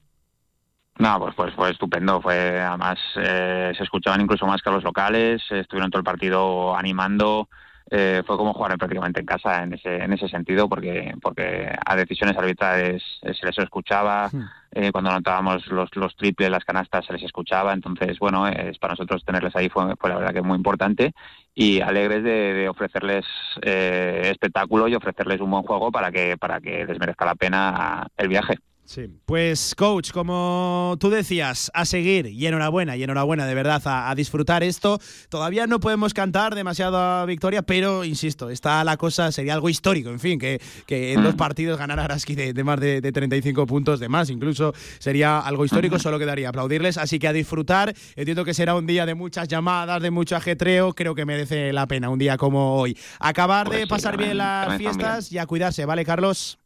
No, 0.98 1.18
pues, 1.20 1.34
pues 1.36 1.54
fue 1.56 1.72
estupendo. 1.72 2.22
Fue 2.22 2.60
además 2.60 3.00
eh, 3.16 3.72
se 3.78 3.84
escuchaban 3.84 4.22
incluso 4.22 4.46
más 4.46 4.62
que 4.62 4.70
a 4.70 4.74
los 4.74 4.84
locales. 4.84 5.42
Estuvieron 5.50 5.90
todo 5.90 6.00
el 6.00 6.06
partido 6.06 6.76
animando. 6.76 7.48
Fue 7.90 8.38
como 8.38 8.54
jugar 8.54 8.78
prácticamente 8.78 9.20
en 9.20 9.26
casa 9.26 9.64
en 9.64 9.74
ese 9.74 9.96
en 9.96 10.14
ese 10.14 10.28
sentido 10.30 10.70
porque 10.70 11.14
porque 11.22 11.72
a 11.86 11.96
decisiones 11.96 12.38
arbitrales 12.38 13.04
se 13.22 13.46
les 13.46 13.58
escuchaba. 13.58 14.30
Hmm. 14.32 14.50
Eh, 14.72 14.92
cuando 14.92 15.10
anotábamos 15.10 15.66
los, 15.68 15.90
los 15.96 16.16
triples, 16.16 16.52
las 16.52 16.64
canastas, 16.64 17.04
se 17.04 17.14
les 17.14 17.24
escuchaba. 17.24 17.74
Entonces, 17.74 18.20
bueno, 18.20 18.48
es 18.48 18.78
para 18.78 18.94
nosotros 18.94 19.26
tenerles 19.26 19.56
ahí 19.56 19.68
fue, 19.68 19.84
la 19.86 20.16
verdad 20.16 20.34
que 20.34 20.44
muy 20.44 20.58
importante 20.58 21.14
y 21.56 21.82
alegres 21.82 22.24
de, 22.24 22.70
ofrecerles 22.70 23.26
eh, 23.64 24.30
espectáculo 24.32 24.88
y 24.88 24.96
ofrecerles 24.96 25.42
un 25.42 25.52
buen 25.52 25.64
juego 25.64 25.92
para 25.92 26.12
que, 26.12 26.38
para 26.38 26.62
que 26.62 26.86
les 26.86 27.00
merezca 27.00 27.26
la 27.26 27.36
pena 27.36 28.08
el 28.16 28.28
viaje. 28.28 28.60
Sí. 28.90 29.08
Pues, 29.28 29.76
coach, 29.76 30.12
como 30.12 30.98
tú 31.00 31.12
decías, 31.12 31.70
a 31.76 31.86
seguir 31.86 32.26
y 32.26 32.48
enhorabuena, 32.48 32.98
y 32.98 33.04
enhorabuena 33.04 33.46
de 33.46 33.54
verdad 33.54 33.84
a, 33.86 34.16
disfrutar 34.16 34.64
esto. 34.64 34.98
Todavía 35.30 35.68
no 35.68 35.80
podemos 35.80 36.16
cantar 36.16 36.56
demasiado 36.56 37.24
victoria, 37.28 37.62
pero 37.62 38.04
insisto, 38.04 38.50
está 38.50 38.84
la 38.84 38.98
cosa, 38.98 39.32
sería 39.32 39.54
algo 39.54 39.70
histórico, 39.70 40.10
en 40.10 40.20
fin, 40.20 40.40
que, 40.40 40.60
que 40.88 41.14
en 41.14 41.22
dos 41.22 41.36
partidos 41.36 41.78
ganara 41.78 42.06
Araski 42.06 42.34
de, 42.34 42.64
más 42.64 42.80
de, 42.80 43.00
35 43.00 43.68
puntos 43.68 44.00
de 44.00 44.10
más, 44.10 44.32
incluso 44.32 44.74
sería 44.98 45.38
algo 45.38 45.66
histórico, 45.66 46.00
solo 46.00 46.18
quedaría 46.18 46.50
aplaudirles. 46.50 46.98
Así 46.98 47.20
que 47.20 47.28
a 47.28 47.34
disfrutar, 47.34 47.94
entiendo 48.16 48.44
que 48.44 48.56
será 48.56 48.74
un 48.74 48.88
día 48.88 49.06
de 49.06 49.14
muchas 49.14 49.48
llamadas, 49.48 50.02
de 50.02 50.10
mucho 50.10 50.36
ajetreo, 50.36 50.96
creo 50.96 51.14
que 51.14 51.26
merece 51.26 51.74
la 51.74 51.86
pena 51.86 52.10
un 52.10 52.18
día 52.18 52.38
como 52.38 52.74
hoy. 52.74 52.98
Acabar 53.20 53.70
de 53.70 53.86
pues 53.86 53.90
pasar 53.90 54.18
bien 54.18 54.40
las 54.40 54.78
fiestas 54.78 55.32
y 55.32 55.38
a 55.38 55.46
cuidarse, 55.46 55.86
¿vale, 55.86 56.04
Carlos? 56.04 56.59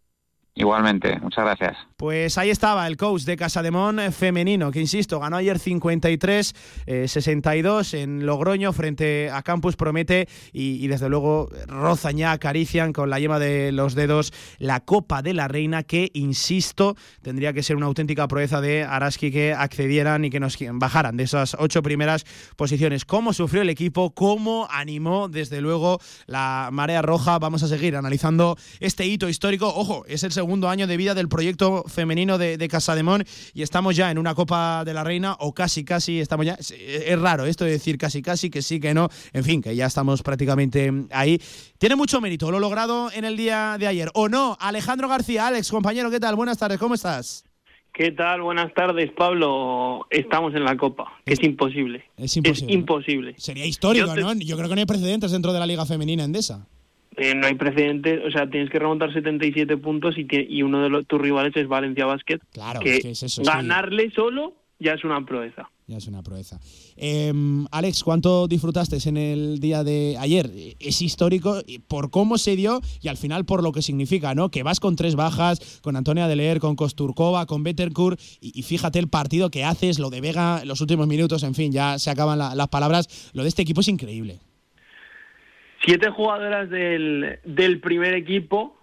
Igualmente, 0.55 1.19
muchas 1.19 1.45
gracias. 1.45 1.75
Pues 1.97 2.37
ahí 2.37 2.51
estaba 2.51 2.85
el 2.85 2.95
coach 2.95 3.23
de 3.23 3.35
Casademón 3.35 3.99
eh, 3.99 4.11
femenino, 4.11 4.69
que 4.69 4.79
insisto, 4.79 5.19
ganó 5.19 5.37
ayer 5.37 5.57
53-62 5.57 7.95
eh, 7.95 8.03
en 8.03 8.27
Logroño 8.27 8.71
frente 8.71 9.31
a 9.31 9.41
Campus 9.41 9.75
Promete 9.75 10.27
y, 10.51 10.85
desde 10.87 11.09
luego 11.09 11.49
rozan 11.65 12.17
ya, 12.17 12.33
acarician 12.33 12.93
con 12.93 13.09
la 13.09 13.19
yema 13.19 13.39
de 13.39 13.71
los 13.71 13.95
dedos 13.95 14.31
la 14.59 14.81
Copa 14.81 15.23
de 15.23 15.33
la 15.33 15.47
Reina, 15.47 15.81
que 15.81 16.11
insisto, 16.13 16.95
tendría 17.23 17.51
que 17.51 17.63
ser 17.63 17.75
una 17.75 17.87
auténtica 17.87 18.27
proeza 18.27 18.61
de 18.61 18.83
Araski 18.83 19.31
que 19.31 19.53
accedieran 19.53 20.23
y 20.25 20.29
que 20.29 20.39
nos 20.39 20.59
bajaran 20.73 21.17
de 21.17 21.23
esas 21.23 21.57
ocho 21.57 21.81
primeras 21.81 22.25
posiciones. 22.57 23.05
¿Cómo 23.05 23.33
sufrió 23.33 23.63
el 23.63 23.69
equipo? 23.69 24.11
¿Cómo 24.11 24.67
animó 24.69 25.29
desde 25.29 25.61
luego 25.61 25.99
la 26.27 26.69
marea 26.71 27.01
roja? 27.01 27.39
Vamos 27.39 27.63
a 27.63 27.67
seguir 27.67 27.95
analizando 27.95 28.55
este 28.79 29.07
hito 29.07 29.29
histórico. 29.29 29.73
Ojo, 29.75 30.05
es 30.07 30.23
el 30.23 30.31
segundo 30.31 30.42
segundo 30.43 30.67
año 30.67 30.87
de 30.87 30.97
vida 30.97 31.13
del 31.13 31.29
proyecto 31.29 31.85
femenino 31.87 32.37
de, 32.37 32.57
de 32.57 32.67
Casademón 32.67 33.23
y 33.53 33.61
estamos 33.61 33.95
ya 33.95 34.11
en 34.11 34.17
una 34.17 34.35
Copa 34.35 34.83
de 34.83 34.93
la 34.93 35.01
Reina 35.05 35.37
o 35.39 35.53
casi, 35.53 35.85
casi 35.85 36.19
estamos 36.19 36.45
ya. 36.45 36.55
Es, 36.55 36.71
es 36.71 37.17
raro 37.17 37.45
esto 37.45 37.63
de 37.63 37.71
decir 37.71 37.97
casi, 37.97 38.21
casi, 38.21 38.49
que 38.49 38.61
sí, 38.61 38.81
que 38.81 38.93
no. 38.93 39.07
En 39.31 39.45
fin, 39.45 39.61
que 39.61 39.73
ya 39.73 39.85
estamos 39.85 40.21
prácticamente 40.21 40.91
ahí. 41.11 41.41
Tiene 41.77 41.95
mucho 41.95 42.19
mérito 42.19 42.51
lo 42.51 42.59
logrado 42.59 43.09
en 43.13 43.23
el 43.23 43.37
día 43.37 43.77
de 43.79 43.87
ayer. 43.87 44.09
¿O 44.15 44.27
no? 44.27 44.57
Alejandro 44.59 45.07
García, 45.07 45.47
Alex, 45.47 45.71
compañero, 45.71 46.11
¿qué 46.11 46.19
tal? 46.19 46.35
Buenas 46.35 46.57
tardes, 46.57 46.77
¿cómo 46.77 46.95
estás? 46.95 47.45
¿Qué 47.93 48.11
tal? 48.11 48.41
Buenas 48.41 48.73
tardes, 48.73 49.11
Pablo. 49.15 50.07
Estamos 50.09 50.53
en 50.55 50.65
la 50.65 50.75
Copa, 50.75 51.05
que 51.25 51.35
es, 51.35 51.43
imposible. 51.43 52.03
Es 52.17 52.35
imposible. 52.35 52.71
Es 52.71 52.75
imposible. 52.75 53.35
Sería 53.37 53.65
histórico, 53.65 54.07
Yo 54.07 54.13
te- 54.13 54.21
¿no? 54.21 54.33
Yo 54.33 54.57
creo 54.57 54.67
que 54.67 54.75
no 54.75 54.79
hay 54.81 54.85
precedentes 54.87 55.31
dentro 55.31 55.53
de 55.53 55.59
la 55.59 55.65
Liga 55.67 55.85
Femenina 55.85 56.25
Endesa. 56.25 56.67
Eh, 57.17 57.35
no 57.35 57.47
hay 57.47 57.55
precedentes, 57.55 58.21
o 58.25 58.31
sea, 58.31 58.49
tienes 58.49 58.69
que 58.69 58.79
remontar 58.79 59.13
77 59.13 59.77
puntos 59.77 60.15
y, 60.17 60.25
y 60.49 60.63
uno 60.63 60.81
de 60.81 60.89
los- 60.89 61.05
tus 61.07 61.21
rivales 61.21 61.55
es 61.55 61.67
Valencia 61.67 62.05
Basket. 62.05 62.39
Claro, 62.51 62.79
que 62.79 62.95
es 62.97 63.01
que 63.03 63.11
es 63.11 63.23
eso, 63.23 63.41
ganarle 63.43 64.11
solo 64.11 64.55
ya 64.79 64.93
es 64.93 65.03
una 65.03 65.23
proeza. 65.25 65.69
Ya 65.87 65.97
es 65.97 66.07
una 66.07 66.23
proeza. 66.23 66.59
Eh, 66.97 67.31
Alex, 67.71 68.03
¿cuánto 68.03 68.47
disfrutaste 68.47 68.97
en 69.07 69.17
el 69.17 69.59
día 69.59 69.83
de 69.83 70.15
ayer? 70.19 70.49
Es 70.79 71.01
histórico 71.01 71.61
por 71.87 72.09
cómo 72.09 72.37
se 72.37 72.55
dio 72.55 72.81
y 73.01 73.07
al 73.09 73.17
final 73.17 73.45
por 73.45 73.63
lo 73.63 73.71
que 73.71 73.81
significa, 73.81 74.33
¿no? 74.33 74.49
Que 74.49 74.63
vas 74.63 74.79
con 74.79 74.95
tres 74.95 75.15
bajas, 75.15 75.79
con 75.81 75.95
Antonia 75.95 76.27
Deleer, 76.27 76.59
con 76.59 76.75
Kosturkova, 76.75 77.45
con 77.45 77.63
Bettercourt 77.63 78.19
y, 78.41 78.57
y 78.57 78.63
fíjate 78.63 78.99
el 78.99 79.07
partido 79.09 79.49
que 79.49 79.63
haces, 79.65 79.99
lo 79.99 80.09
de 80.09 80.21
Vega, 80.21 80.63
los 80.65 80.79
últimos 80.81 81.07
minutos, 81.07 81.43
en 81.43 81.53
fin, 81.55 81.71
ya 81.71 81.99
se 81.99 82.09
acaban 82.09 82.39
la- 82.39 82.55
las 82.55 82.69
palabras. 82.69 83.31
Lo 83.33 83.43
de 83.43 83.49
este 83.49 83.61
equipo 83.61 83.81
es 83.81 83.87
increíble. 83.89 84.39
Siete 85.83 86.09
jugadoras 86.09 86.69
del, 86.69 87.39
del 87.43 87.79
primer 87.79 88.13
equipo, 88.13 88.79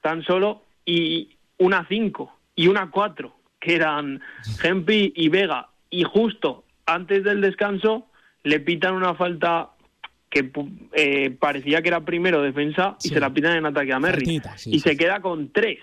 tan 0.00 0.22
solo, 0.24 0.62
y 0.84 1.36
una 1.58 1.86
cinco, 1.88 2.36
y 2.56 2.66
una 2.66 2.90
cuatro, 2.90 3.36
que 3.60 3.76
eran 3.76 4.20
Gempi 4.58 5.12
y 5.14 5.28
Vega. 5.28 5.68
Y 5.90 6.02
justo 6.04 6.64
antes 6.86 7.22
del 7.24 7.40
descanso 7.40 8.06
le 8.42 8.58
pitan 8.60 8.94
una 8.94 9.14
falta 9.14 9.70
que 10.30 10.50
eh, 10.92 11.30
parecía 11.30 11.82
que 11.82 11.88
era 11.88 12.04
primero 12.04 12.40
defensa 12.40 12.96
y 13.02 13.08
se 13.08 13.20
la 13.20 13.30
pitan 13.30 13.56
en 13.56 13.66
ataque 13.66 13.92
a 13.92 14.00
sí, 14.00 14.40
y 14.66 14.78
sí, 14.78 14.80
se 14.80 14.96
queda 14.96 15.20
con 15.20 15.52
tres, 15.52 15.78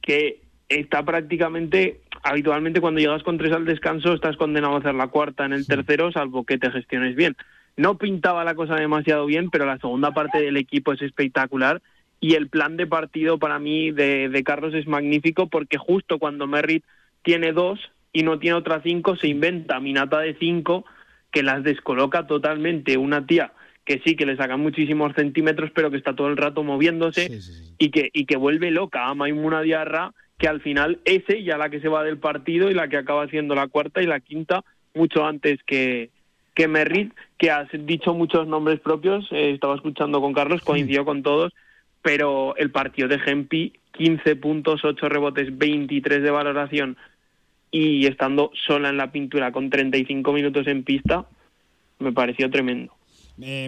que 0.00 0.42
está 0.68 1.02
prácticamente, 1.02 2.02
habitualmente 2.22 2.80
cuando 2.80 3.00
llegas 3.00 3.22
con 3.22 3.38
tres 3.38 3.52
al 3.52 3.64
descanso 3.64 4.14
estás 4.14 4.36
condenado 4.36 4.74
a 4.74 4.78
hacer 4.78 4.94
la 4.94 5.08
cuarta 5.08 5.44
en 5.46 5.54
el 5.54 5.66
tercero, 5.66 6.12
salvo 6.12 6.44
que 6.44 6.58
te 6.58 6.70
gestiones 6.70 7.16
bien. 7.16 7.36
No 7.80 7.96
pintaba 7.96 8.44
la 8.44 8.54
cosa 8.54 8.74
demasiado 8.74 9.24
bien, 9.24 9.48
pero 9.48 9.64
la 9.64 9.78
segunda 9.78 10.12
parte 10.12 10.38
del 10.38 10.58
equipo 10.58 10.92
es 10.92 11.00
espectacular 11.00 11.80
y 12.20 12.34
el 12.34 12.50
plan 12.50 12.76
de 12.76 12.86
partido 12.86 13.38
para 13.38 13.58
mí 13.58 13.90
de, 13.90 14.28
de 14.28 14.44
Carlos 14.44 14.74
es 14.74 14.86
magnífico 14.86 15.48
porque 15.48 15.78
justo 15.78 16.18
cuando 16.18 16.46
Merritt 16.46 16.84
tiene 17.22 17.52
dos 17.52 17.80
y 18.12 18.22
no 18.22 18.38
tiene 18.38 18.58
otra 18.58 18.82
cinco, 18.82 19.16
se 19.16 19.28
inventa 19.28 19.80
Minata 19.80 20.18
de 20.18 20.34
cinco 20.34 20.84
que 21.32 21.42
las 21.42 21.64
descoloca 21.64 22.26
totalmente. 22.26 22.98
Una 22.98 23.24
tía 23.26 23.54
que 23.86 24.02
sí, 24.04 24.14
que 24.14 24.26
le 24.26 24.36
saca 24.36 24.58
muchísimos 24.58 25.14
centímetros, 25.14 25.70
pero 25.74 25.90
que 25.90 25.96
está 25.96 26.14
todo 26.14 26.28
el 26.28 26.36
rato 26.36 26.62
moviéndose 26.62 27.40
y 27.78 27.90
que 27.90 28.10
y 28.12 28.26
que 28.26 28.36
vuelve 28.36 28.70
loca 28.70 29.06
a 29.06 29.14
Maimuna 29.14 29.62
Diarra, 29.62 30.12
que 30.36 30.48
al 30.48 30.60
final 30.60 31.00
ese 31.06 31.42
ya 31.44 31.56
la 31.56 31.70
que 31.70 31.80
se 31.80 31.88
va 31.88 32.04
del 32.04 32.18
partido 32.18 32.70
y 32.70 32.74
la 32.74 32.88
que 32.88 32.98
acaba 32.98 33.26
siendo 33.28 33.54
la 33.54 33.68
cuarta 33.68 34.02
y 34.02 34.06
la 34.06 34.20
quinta 34.20 34.64
mucho 34.92 35.24
antes 35.24 35.60
que 35.64 36.10
que 36.60 36.68
Merritt, 36.68 37.14
que 37.38 37.50
has 37.50 37.68
dicho 37.72 38.12
muchos 38.12 38.46
nombres 38.46 38.80
propios, 38.80 39.26
eh, 39.30 39.52
estaba 39.52 39.76
escuchando 39.76 40.20
con 40.20 40.34
Carlos, 40.34 40.60
coincidió 40.60 41.06
con 41.06 41.22
todos, 41.22 41.54
pero 42.02 42.54
el 42.56 42.70
partido 42.70 43.08
de 43.08 43.18
Gempi, 43.18 43.72
15 43.92 44.36
puntos, 44.36 44.84
8 44.84 45.08
rebotes, 45.08 45.56
23 45.56 46.22
de 46.22 46.30
valoración 46.30 46.98
y 47.70 48.06
estando 48.06 48.50
sola 48.66 48.90
en 48.90 48.98
la 48.98 49.10
pintura 49.10 49.52
con 49.52 49.70
35 49.70 50.30
minutos 50.34 50.66
en 50.66 50.84
pista, 50.84 51.24
me 51.98 52.12
pareció 52.12 52.50
tremendo. 52.50 52.92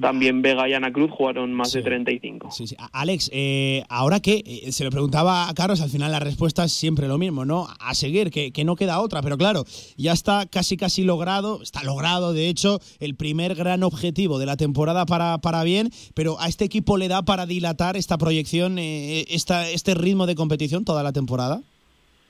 También 0.00 0.42
Vega 0.42 0.68
y 0.68 0.74
Ana 0.74 0.92
Cruz 0.92 1.10
jugaron 1.10 1.52
más 1.52 1.72
de 1.72 1.82
35. 1.82 2.50
Sí, 2.50 2.66
sí. 2.66 2.76
Alex, 2.92 3.30
eh, 3.32 3.84
ahora 3.88 4.20
que 4.20 4.42
eh, 4.44 4.72
se 4.72 4.84
lo 4.84 4.90
preguntaba 4.90 5.48
a 5.48 5.54
Carlos, 5.54 5.80
al 5.80 5.90
final 5.90 6.12
la 6.12 6.20
respuesta 6.20 6.64
es 6.64 6.72
siempre 6.72 7.08
lo 7.08 7.18
mismo, 7.18 7.44
¿no? 7.44 7.68
A 7.80 7.94
seguir, 7.94 8.30
que, 8.30 8.52
que 8.52 8.64
no 8.64 8.76
queda 8.76 9.00
otra, 9.00 9.22
pero 9.22 9.38
claro, 9.38 9.64
ya 9.96 10.12
está 10.12 10.46
casi 10.46 10.76
casi 10.76 11.02
logrado, 11.02 11.62
está 11.62 11.82
logrado 11.82 12.32
de 12.32 12.48
hecho 12.48 12.80
el 13.00 13.14
primer 13.14 13.54
gran 13.54 13.82
objetivo 13.82 14.38
de 14.38 14.46
la 14.46 14.56
temporada 14.56 15.06
para, 15.06 15.38
para 15.38 15.62
bien, 15.64 15.90
pero 16.14 16.40
a 16.40 16.48
este 16.48 16.64
equipo 16.64 16.96
le 16.96 17.08
da 17.08 17.22
para 17.22 17.46
dilatar 17.46 17.96
esta 17.96 18.18
proyección, 18.18 18.78
eh, 18.78 19.24
esta, 19.28 19.68
este 19.68 19.94
ritmo 19.94 20.26
de 20.26 20.34
competición 20.34 20.84
toda 20.84 21.02
la 21.02 21.12
temporada. 21.12 21.62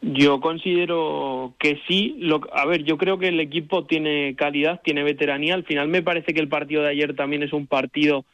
Yo 0.02 0.40
considero 0.40 1.54
que 1.58 1.80
sí. 1.86 2.16
Lo, 2.18 2.40
a 2.52 2.66
ver, 2.66 2.82
yo 2.82 2.98
creo 2.98 3.18
que 3.18 3.28
el 3.28 3.38
equipo 3.38 3.84
tiene 3.84 4.34
calidad, 4.34 4.80
tiene 4.82 5.04
veteranía. 5.04 5.54
Al 5.54 5.64
final 5.64 5.88
me 5.88 6.02
parece 6.02 6.34
que 6.34 6.40
el 6.40 6.48
partido 6.48 6.82
de 6.82 6.90
ayer 6.90 7.14
también 7.14 7.44
es 7.44 7.52
un 7.52 7.68
partido 7.68 8.24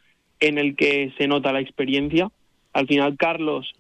en 0.41 0.57
el 0.57 0.77
que 0.77 1.13
se 1.19 1.29
nota 1.29 1.53
la 1.53 1.61
experiencia. 1.61 2.31
Al 2.73 2.87
final 2.87 3.17
Carlos 3.19 3.75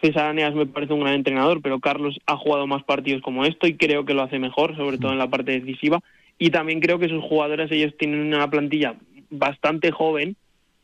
César 0.00 0.30
Aneas 0.30 0.54
me 0.54 0.66
parece 0.66 0.92
un 0.92 1.00
gran 1.00 1.14
entrenador, 1.14 1.60
pero 1.62 1.80
Carlos 1.80 2.18
ha 2.26 2.36
jugado 2.36 2.66
más 2.66 2.82
partidos 2.84 3.22
como 3.22 3.44
esto 3.44 3.66
y 3.66 3.76
creo 3.76 4.04
que 4.04 4.14
lo 4.14 4.22
hace 4.22 4.38
mejor, 4.38 4.76
sobre 4.76 4.98
todo 4.98 5.12
en 5.12 5.18
la 5.18 5.30
parte 5.30 5.52
decisiva. 5.52 6.00
Y 6.38 6.50
también 6.50 6.80
creo 6.80 6.98
que 6.98 7.08
sus 7.08 7.22
jugadores, 7.22 7.70
ellos 7.72 7.94
tienen 7.98 8.20
una 8.20 8.48
plantilla 8.48 8.94
bastante 9.30 9.90
joven 9.90 10.36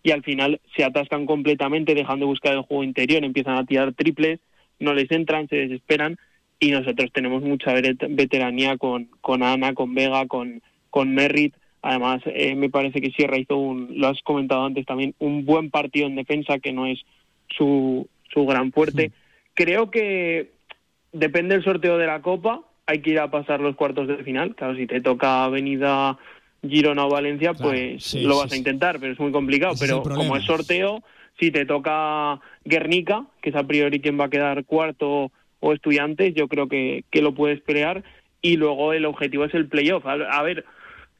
y 0.02 0.10
al 0.10 0.22
final 0.22 0.60
se 0.76 0.84
atascan 0.84 1.26
completamente 1.26 1.94
dejando 1.94 2.26
de 2.26 2.30
buscar 2.30 2.54
el 2.54 2.62
juego 2.62 2.84
interior, 2.84 3.24
empiezan 3.24 3.56
a 3.56 3.64
tirar 3.64 3.92
triples, 3.92 4.40
no 4.82 4.94
les 4.94 5.10
entran, 5.10 5.48
se 5.48 5.56
desesperan 5.56 6.18
y 6.58 6.70
nosotros 6.70 7.10
tenemos 7.12 7.42
mucha 7.42 7.72
veteranía 7.74 8.76
con, 8.76 9.08
con 9.20 9.42
Ana, 9.42 9.74
con 9.74 9.94
Vega, 9.94 10.26
con, 10.26 10.62
con 10.90 11.12
Merritt. 11.12 11.54
Además, 11.82 12.22
eh, 12.26 12.54
me 12.54 12.70
parece 12.70 13.00
que 13.00 13.10
Sierra 13.10 13.36
hizo 13.36 13.56
un, 13.56 13.88
lo 13.98 14.06
has 14.06 14.22
comentado 14.22 14.64
antes 14.64 14.86
también, 14.86 15.14
un 15.18 15.44
buen 15.44 15.70
partido 15.70 16.06
en 16.06 16.14
defensa 16.14 16.60
que 16.60 16.72
no 16.72 16.86
es 16.86 17.00
su, 17.48 18.06
su 18.32 18.46
gran 18.46 18.70
fuerte. 18.70 19.10
Creo 19.54 19.90
que 19.90 20.52
depende 21.12 21.56
del 21.56 21.64
sorteo 21.64 21.98
de 21.98 22.06
la 22.06 22.22
Copa, 22.22 22.60
hay 22.86 23.00
que 23.00 23.10
ir 23.10 23.18
a 23.18 23.30
pasar 23.30 23.60
los 23.60 23.74
cuartos 23.74 24.06
de 24.06 24.22
final. 24.22 24.54
Claro, 24.54 24.76
si 24.76 24.86
te 24.86 25.00
toca 25.00 25.44
Avenida 25.44 26.16
Girona 26.62 27.06
o 27.06 27.10
Valencia, 27.10 27.54
Claro, 27.54 27.70
pues 27.70 28.04
sí, 28.04 28.22
lo 28.22 28.34
sí, 28.34 28.40
vas 28.40 28.52
a 28.52 28.56
intentar, 28.56 29.00
pero 29.00 29.12
es 29.12 29.18
muy 29.18 29.32
complicado. 29.32 29.74
Pero 29.80 30.02
como 30.02 30.36
es 30.36 30.44
sorteo, 30.44 31.02
si 31.38 31.50
te 31.50 31.64
toca 31.64 32.40
Guernica, 32.64 33.26
que 33.40 33.50
es 33.50 33.56
a 33.56 33.66
priori 33.66 34.00
quien 34.00 34.18
va 34.18 34.26
a 34.26 34.30
quedar 34.30 34.64
cuarto 34.64 35.32
o 35.60 35.72
estudiantes, 35.72 36.34
yo 36.34 36.48
creo 36.48 36.68
que, 36.68 37.04
que 37.10 37.22
lo 37.22 37.34
puedes 37.34 37.60
pelear. 37.60 38.02
Y 38.40 38.56
luego 38.56 38.92
el 38.92 39.04
objetivo 39.04 39.44
es 39.44 39.54
el 39.54 39.68
playoff. 39.68 40.04
A, 40.06 40.12
a 40.12 40.42
ver, 40.42 40.64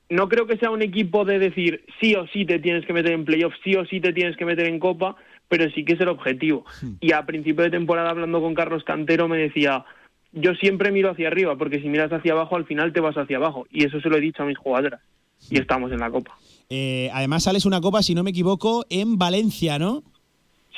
no 0.09 0.28
creo 0.28 0.47
que 0.47 0.56
sea 0.59 0.70
un 0.70 0.82
equipo 0.82 1.24
de 1.24 1.39
decir 1.39 1.84
sí 2.01 2.14
o 2.14 2.26
sí 2.26 2.44
te 2.44 2.59
tienes 2.59 2.84
que 2.84 2.93
meter 2.93 3.12
en 3.12 3.24
playoff, 3.24 3.55
sí 3.64 3.74
o 3.76 3.84
sí 3.86 4.01
te 4.01 4.12
tienes 4.12 4.36
que 4.36 4.44
meter 4.44 4.66
en 4.66 4.78
copa, 4.78 5.16
pero 5.48 5.70
sí 5.70 5.84
que 5.84 5.94
es 5.94 6.01
el 6.01 6.09
objetivo. 6.09 6.64
Y 7.01 7.12
a 7.12 7.24
principio 7.24 7.64
de 7.64 7.70
temporada, 7.70 8.10
hablando 8.10 8.40
con 8.40 8.55
Carlos 8.55 8.84
Cantero, 8.84 9.28
me 9.28 9.39
decía, 9.39 9.84
yo 10.32 10.55
siempre 10.55 10.90
miro 10.90 11.10
hacia 11.10 11.28
arriba, 11.28 11.56
porque 11.56 11.80
si 11.80 11.89
miras 11.89 12.12
hacia 12.12 12.32
abajo, 12.32 12.56
al 12.56 12.66
final 12.66 12.93
te 12.93 13.01
vas 13.01 13.16
hacia 13.16 13.36
abajo. 13.36 13.66
Y 13.70 13.84
eso 13.84 14.01
se 14.01 14.09
lo 14.09 14.16
he 14.16 14.20
dicho 14.20 14.43
a 14.43 14.47
mis 14.47 14.59
jugadoras. 14.59 15.01
Y 15.51 15.59
estamos 15.59 15.93
en 15.93 15.98
la 16.01 16.10
copa. 16.10 16.36
Eh, 16.70 17.10
además 17.12 17.44
sales 17.44 17.66
una 17.66 17.80
copa, 17.80 18.02
si 18.02 18.14
no 18.14 18.22
me 18.22 18.30
equivoco, 18.30 18.84
en 18.90 19.18
Valencia, 19.18 19.78
¿no? 19.78 20.02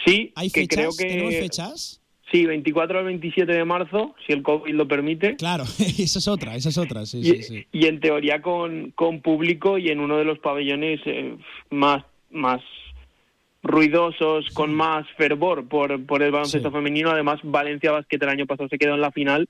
Sí, 0.05 0.33
¿Hay 0.35 0.51
que 0.51 0.63
fechas? 0.63 0.77
creo 0.77 0.91
que... 0.97 1.05
¿Tenemos 1.05 1.35
fechas? 1.35 2.01
Sí, 2.33 2.47
24 2.47 2.99
al 2.99 3.05
27 3.05 3.53
de 3.53 3.65
marzo, 3.65 4.15
si 4.27 4.33
el 4.33 4.43
COVID 4.43 4.73
lo 4.75 4.89
permite. 4.89 5.37
Claro, 5.37 5.65
esa 5.79 6.19
es 6.19 6.29
otra, 6.29 6.57
esa 6.57 6.71
es 6.71 6.79
otra, 6.79 7.07
sí, 7.07 7.19
y, 7.19 7.25
sí, 7.25 7.43
sí. 7.43 7.67
y 7.71 7.87
en 7.87 8.01
teoría 8.01 8.43
con, 8.43 8.91
con 8.93 9.21
público 9.21 9.79
y 9.79 9.89
en 9.89 10.01
uno 10.01 10.17
de 10.17 10.25
los 10.25 10.39
pabellones 10.41 11.01
eh, 11.05 11.37
más, 11.71 12.05
más 12.31 12.61
ruidosos, 13.63 14.51
con 14.51 14.75
más 14.75 15.07
fervor 15.17 15.69
por, 15.69 16.05
por 16.07 16.23
el 16.23 16.33
baloncesto 16.33 16.71
femenino. 16.71 17.11
Además, 17.11 17.41
Valencia 17.43 17.93
Basket 17.93 18.19
el 18.21 18.29
año 18.29 18.47
pasado 18.47 18.69
se 18.69 18.79
quedó 18.79 18.95
en 18.95 19.01
la 19.01 19.13
final 19.13 19.49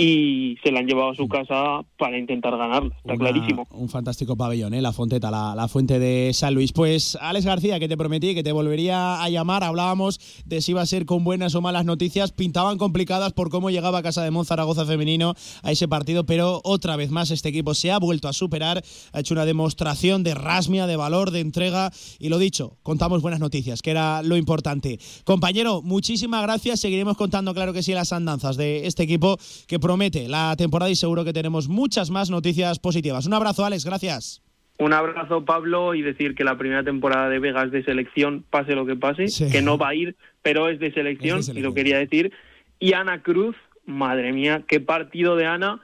y 0.00 0.56
se 0.62 0.70
la 0.70 0.78
han 0.80 0.86
llevado 0.86 1.10
a 1.10 1.14
su 1.14 1.26
casa 1.26 1.80
para 1.98 2.16
intentar 2.18 2.56
ganarla, 2.56 2.94
está 2.96 3.14
Una- 3.14 3.16
clarísimo. 3.30 3.66
Un 3.72 3.88
fantástico 3.88 4.36
pabellón, 4.36 4.74
¿eh? 4.74 4.80
la 4.82 4.92
Fonteta, 4.92 5.30
la, 5.30 5.54
la 5.56 5.66
fuente 5.66 5.98
de 5.98 6.30
San 6.34 6.54
Luis. 6.54 6.72
Pues 6.72 7.18
Alex 7.20 7.44
García, 7.44 7.80
que 7.80 7.88
te 7.88 7.96
prometí 7.96 8.34
que 8.34 8.42
te 8.44 8.52
volvería 8.52 9.20
a 9.22 9.28
llamar, 9.28 9.64
hablábamos 9.64 10.20
de 10.44 10.62
si 10.62 10.70
iba 10.72 10.82
a 10.82 10.86
ser 10.86 11.04
con 11.04 11.24
buenas 11.24 11.54
o 11.56 11.60
malas 11.60 11.84
noticias, 11.84 12.30
pintaban 12.30 12.78
complicadas 12.78 13.32
por 13.32 13.50
cómo 13.50 13.70
llegaba 13.70 13.98
a 13.98 14.02
Casa 14.02 14.22
de 14.22 14.30
Mon 14.30 14.44
Zaragoza 14.44 14.86
femenino 14.86 15.34
a 15.62 15.72
ese 15.72 15.88
partido, 15.88 16.24
pero 16.24 16.60
otra 16.64 16.94
vez 16.96 17.10
más 17.10 17.30
este 17.32 17.48
equipo 17.48 17.74
se 17.74 17.90
ha 17.90 17.98
vuelto 17.98 18.28
a 18.28 18.32
superar, 18.32 18.82
ha 19.12 19.20
hecho 19.20 19.34
una 19.34 19.44
demostración 19.46 20.22
de 20.22 20.34
rasmia, 20.34 20.86
de 20.86 20.96
valor, 20.96 21.32
de 21.32 21.40
entrega 21.40 21.90
y 22.20 22.28
lo 22.28 22.38
dicho, 22.38 22.76
contamos 22.84 23.20
buenas 23.22 23.40
noticias, 23.40 23.82
que 23.82 23.90
era 23.90 24.22
lo 24.22 24.36
importante. 24.36 24.98
Compañero, 25.24 25.82
muchísimas 25.82 26.42
gracias, 26.42 26.80
seguiremos 26.80 27.16
contando, 27.16 27.52
claro 27.52 27.72
que 27.72 27.82
sí, 27.82 27.92
las 27.94 28.12
andanzas 28.12 28.56
de 28.56 28.86
este 28.86 29.02
equipo 29.02 29.36
que 29.66 29.78
promete 29.88 30.28
la 30.28 30.54
temporada 30.54 30.90
y 30.90 30.96
seguro 30.96 31.24
que 31.24 31.32
tenemos 31.32 31.66
muchas 31.66 32.10
más 32.10 32.28
noticias 32.28 32.78
positivas. 32.78 33.24
Un 33.24 33.32
abrazo, 33.32 33.64
Alex, 33.64 33.86
gracias. 33.86 34.42
Un 34.78 34.92
abrazo, 34.92 35.46
Pablo, 35.46 35.94
y 35.94 36.02
decir 36.02 36.34
que 36.34 36.44
la 36.44 36.58
primera 36.58 36.84
temporada 36.84 37.30
de 37.30 37.38
Vegas 37.38 37.70
de 37.70 37.82
selección, 37.82 38.44
pase 38.50 38.74
lo 38.74 38.84
que 38.84 38.96
pase, 38.96 39.24
que 39.50 39.62
no 39.62 39.78
va 39.78 39.88
a 39.88 39.94
ir, 39.94 40.14
pero 40.42 40.68
es 40.68 40.78
de 40.78 40.92
selección, 40.92 41.40
y 41.54 41.60
lo 41.60 41.72
quería 41.72 41.96
decir. 41.96 42.32
Y 42.78 42.92
Ana 42.92 43.22
Cruz, 43.22 43.56
madre 43.86 44.34
mía, 44.34 44.62
qué 44.68 44.78
partido 44.78 45.36
de 45.36 45.46
Ana 45.46 45.80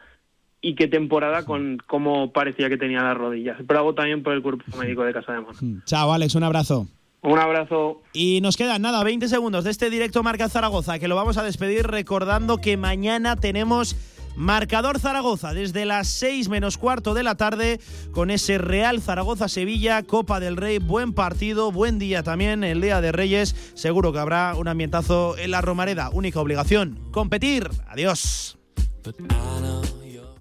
y 0.61 0.75
qué 0.75 0.87
temporada 0.87 1.47
con 1.47 1.79
cómo 1.87 2.31
parecía 2.31 2.69
que 2.69 2.77
tenía 2.77 3.03
las 3.03 3.17
rodillas. 3.17 3.57
Bravo 3.67 3.95
también 3.95 4.23
por 4.23 4.35
el 4.35 4.43
cuerpo 4.43 4.65
médico 4.77 5.03
de 5.05 5.15
Casa 5.15 5.33
de 5.33 5.41
Mon. 5.41 5.83
Chao, 5.87 6.13
Alex, 6.13 6.35
un 6.35 6.43
abrazo. 6.43 6.89
Un 7.25 7.39
abrazo. 7.39 8.03
Y 8.13 8.43
nos 8.43 8.59
quedan 8.59 8.83
nada, 8.83 9.03
20 9.03 9.29
segundos 9.29 9.65
de 9.65 9.71
este 9.71 9.89
directo 9.89 10.23
Marca 10.23 10.51
Zaragoza, 10.51 10.99
que 10.99 11.09
lo 11.09 11.17
vamos 11.17 11.39
a 11.39 11.43
despedir 11.43 11.87
recordando 11.87 12.59
que 12.59 12.77
mañana 12.77 13.37
tenemos 13.37 13.97
Marcador 14.37 14.99
Zaragoza 14.99 15.55
desde 15.55 15.87
las 15.87 16.09
6 16.09 16.51
menos 16.51 16.77
cuarto 16.77 17.15
de 17.15 17.23
la 17.23 17.35
tarde 17.37 17.81
con 18.13 18.31
ese 18.31 18.59
Real 18.59 19.01
Zaragoza-Sevilla, 19.01 20.03
Copa 20.03 20.39
del 20.39 20.59
Rey, 20.59 20.77
buen 20.77 21.15
partido, 21.15 21.73
buen 21.73 21.99
día 21.99 22.23
también, 22.23 22.63
el 22.63 22.83
Día 22.83 23.01
de 23.01 23.11
Reyes, 23.11 23.73
seguro 23.75 24.13
que 24.13 24.19
habrá 24.19 24.55
un 24.55 24.69
ambientazo 24.69 25.39
en 25.39 25.51
la 25.51 25.63
Romareda, 25.63 26.11
única 26.11 26.41
obligación, 26.41 26.99
competir. 27.11 27.71
Adiós. 27.89 28.59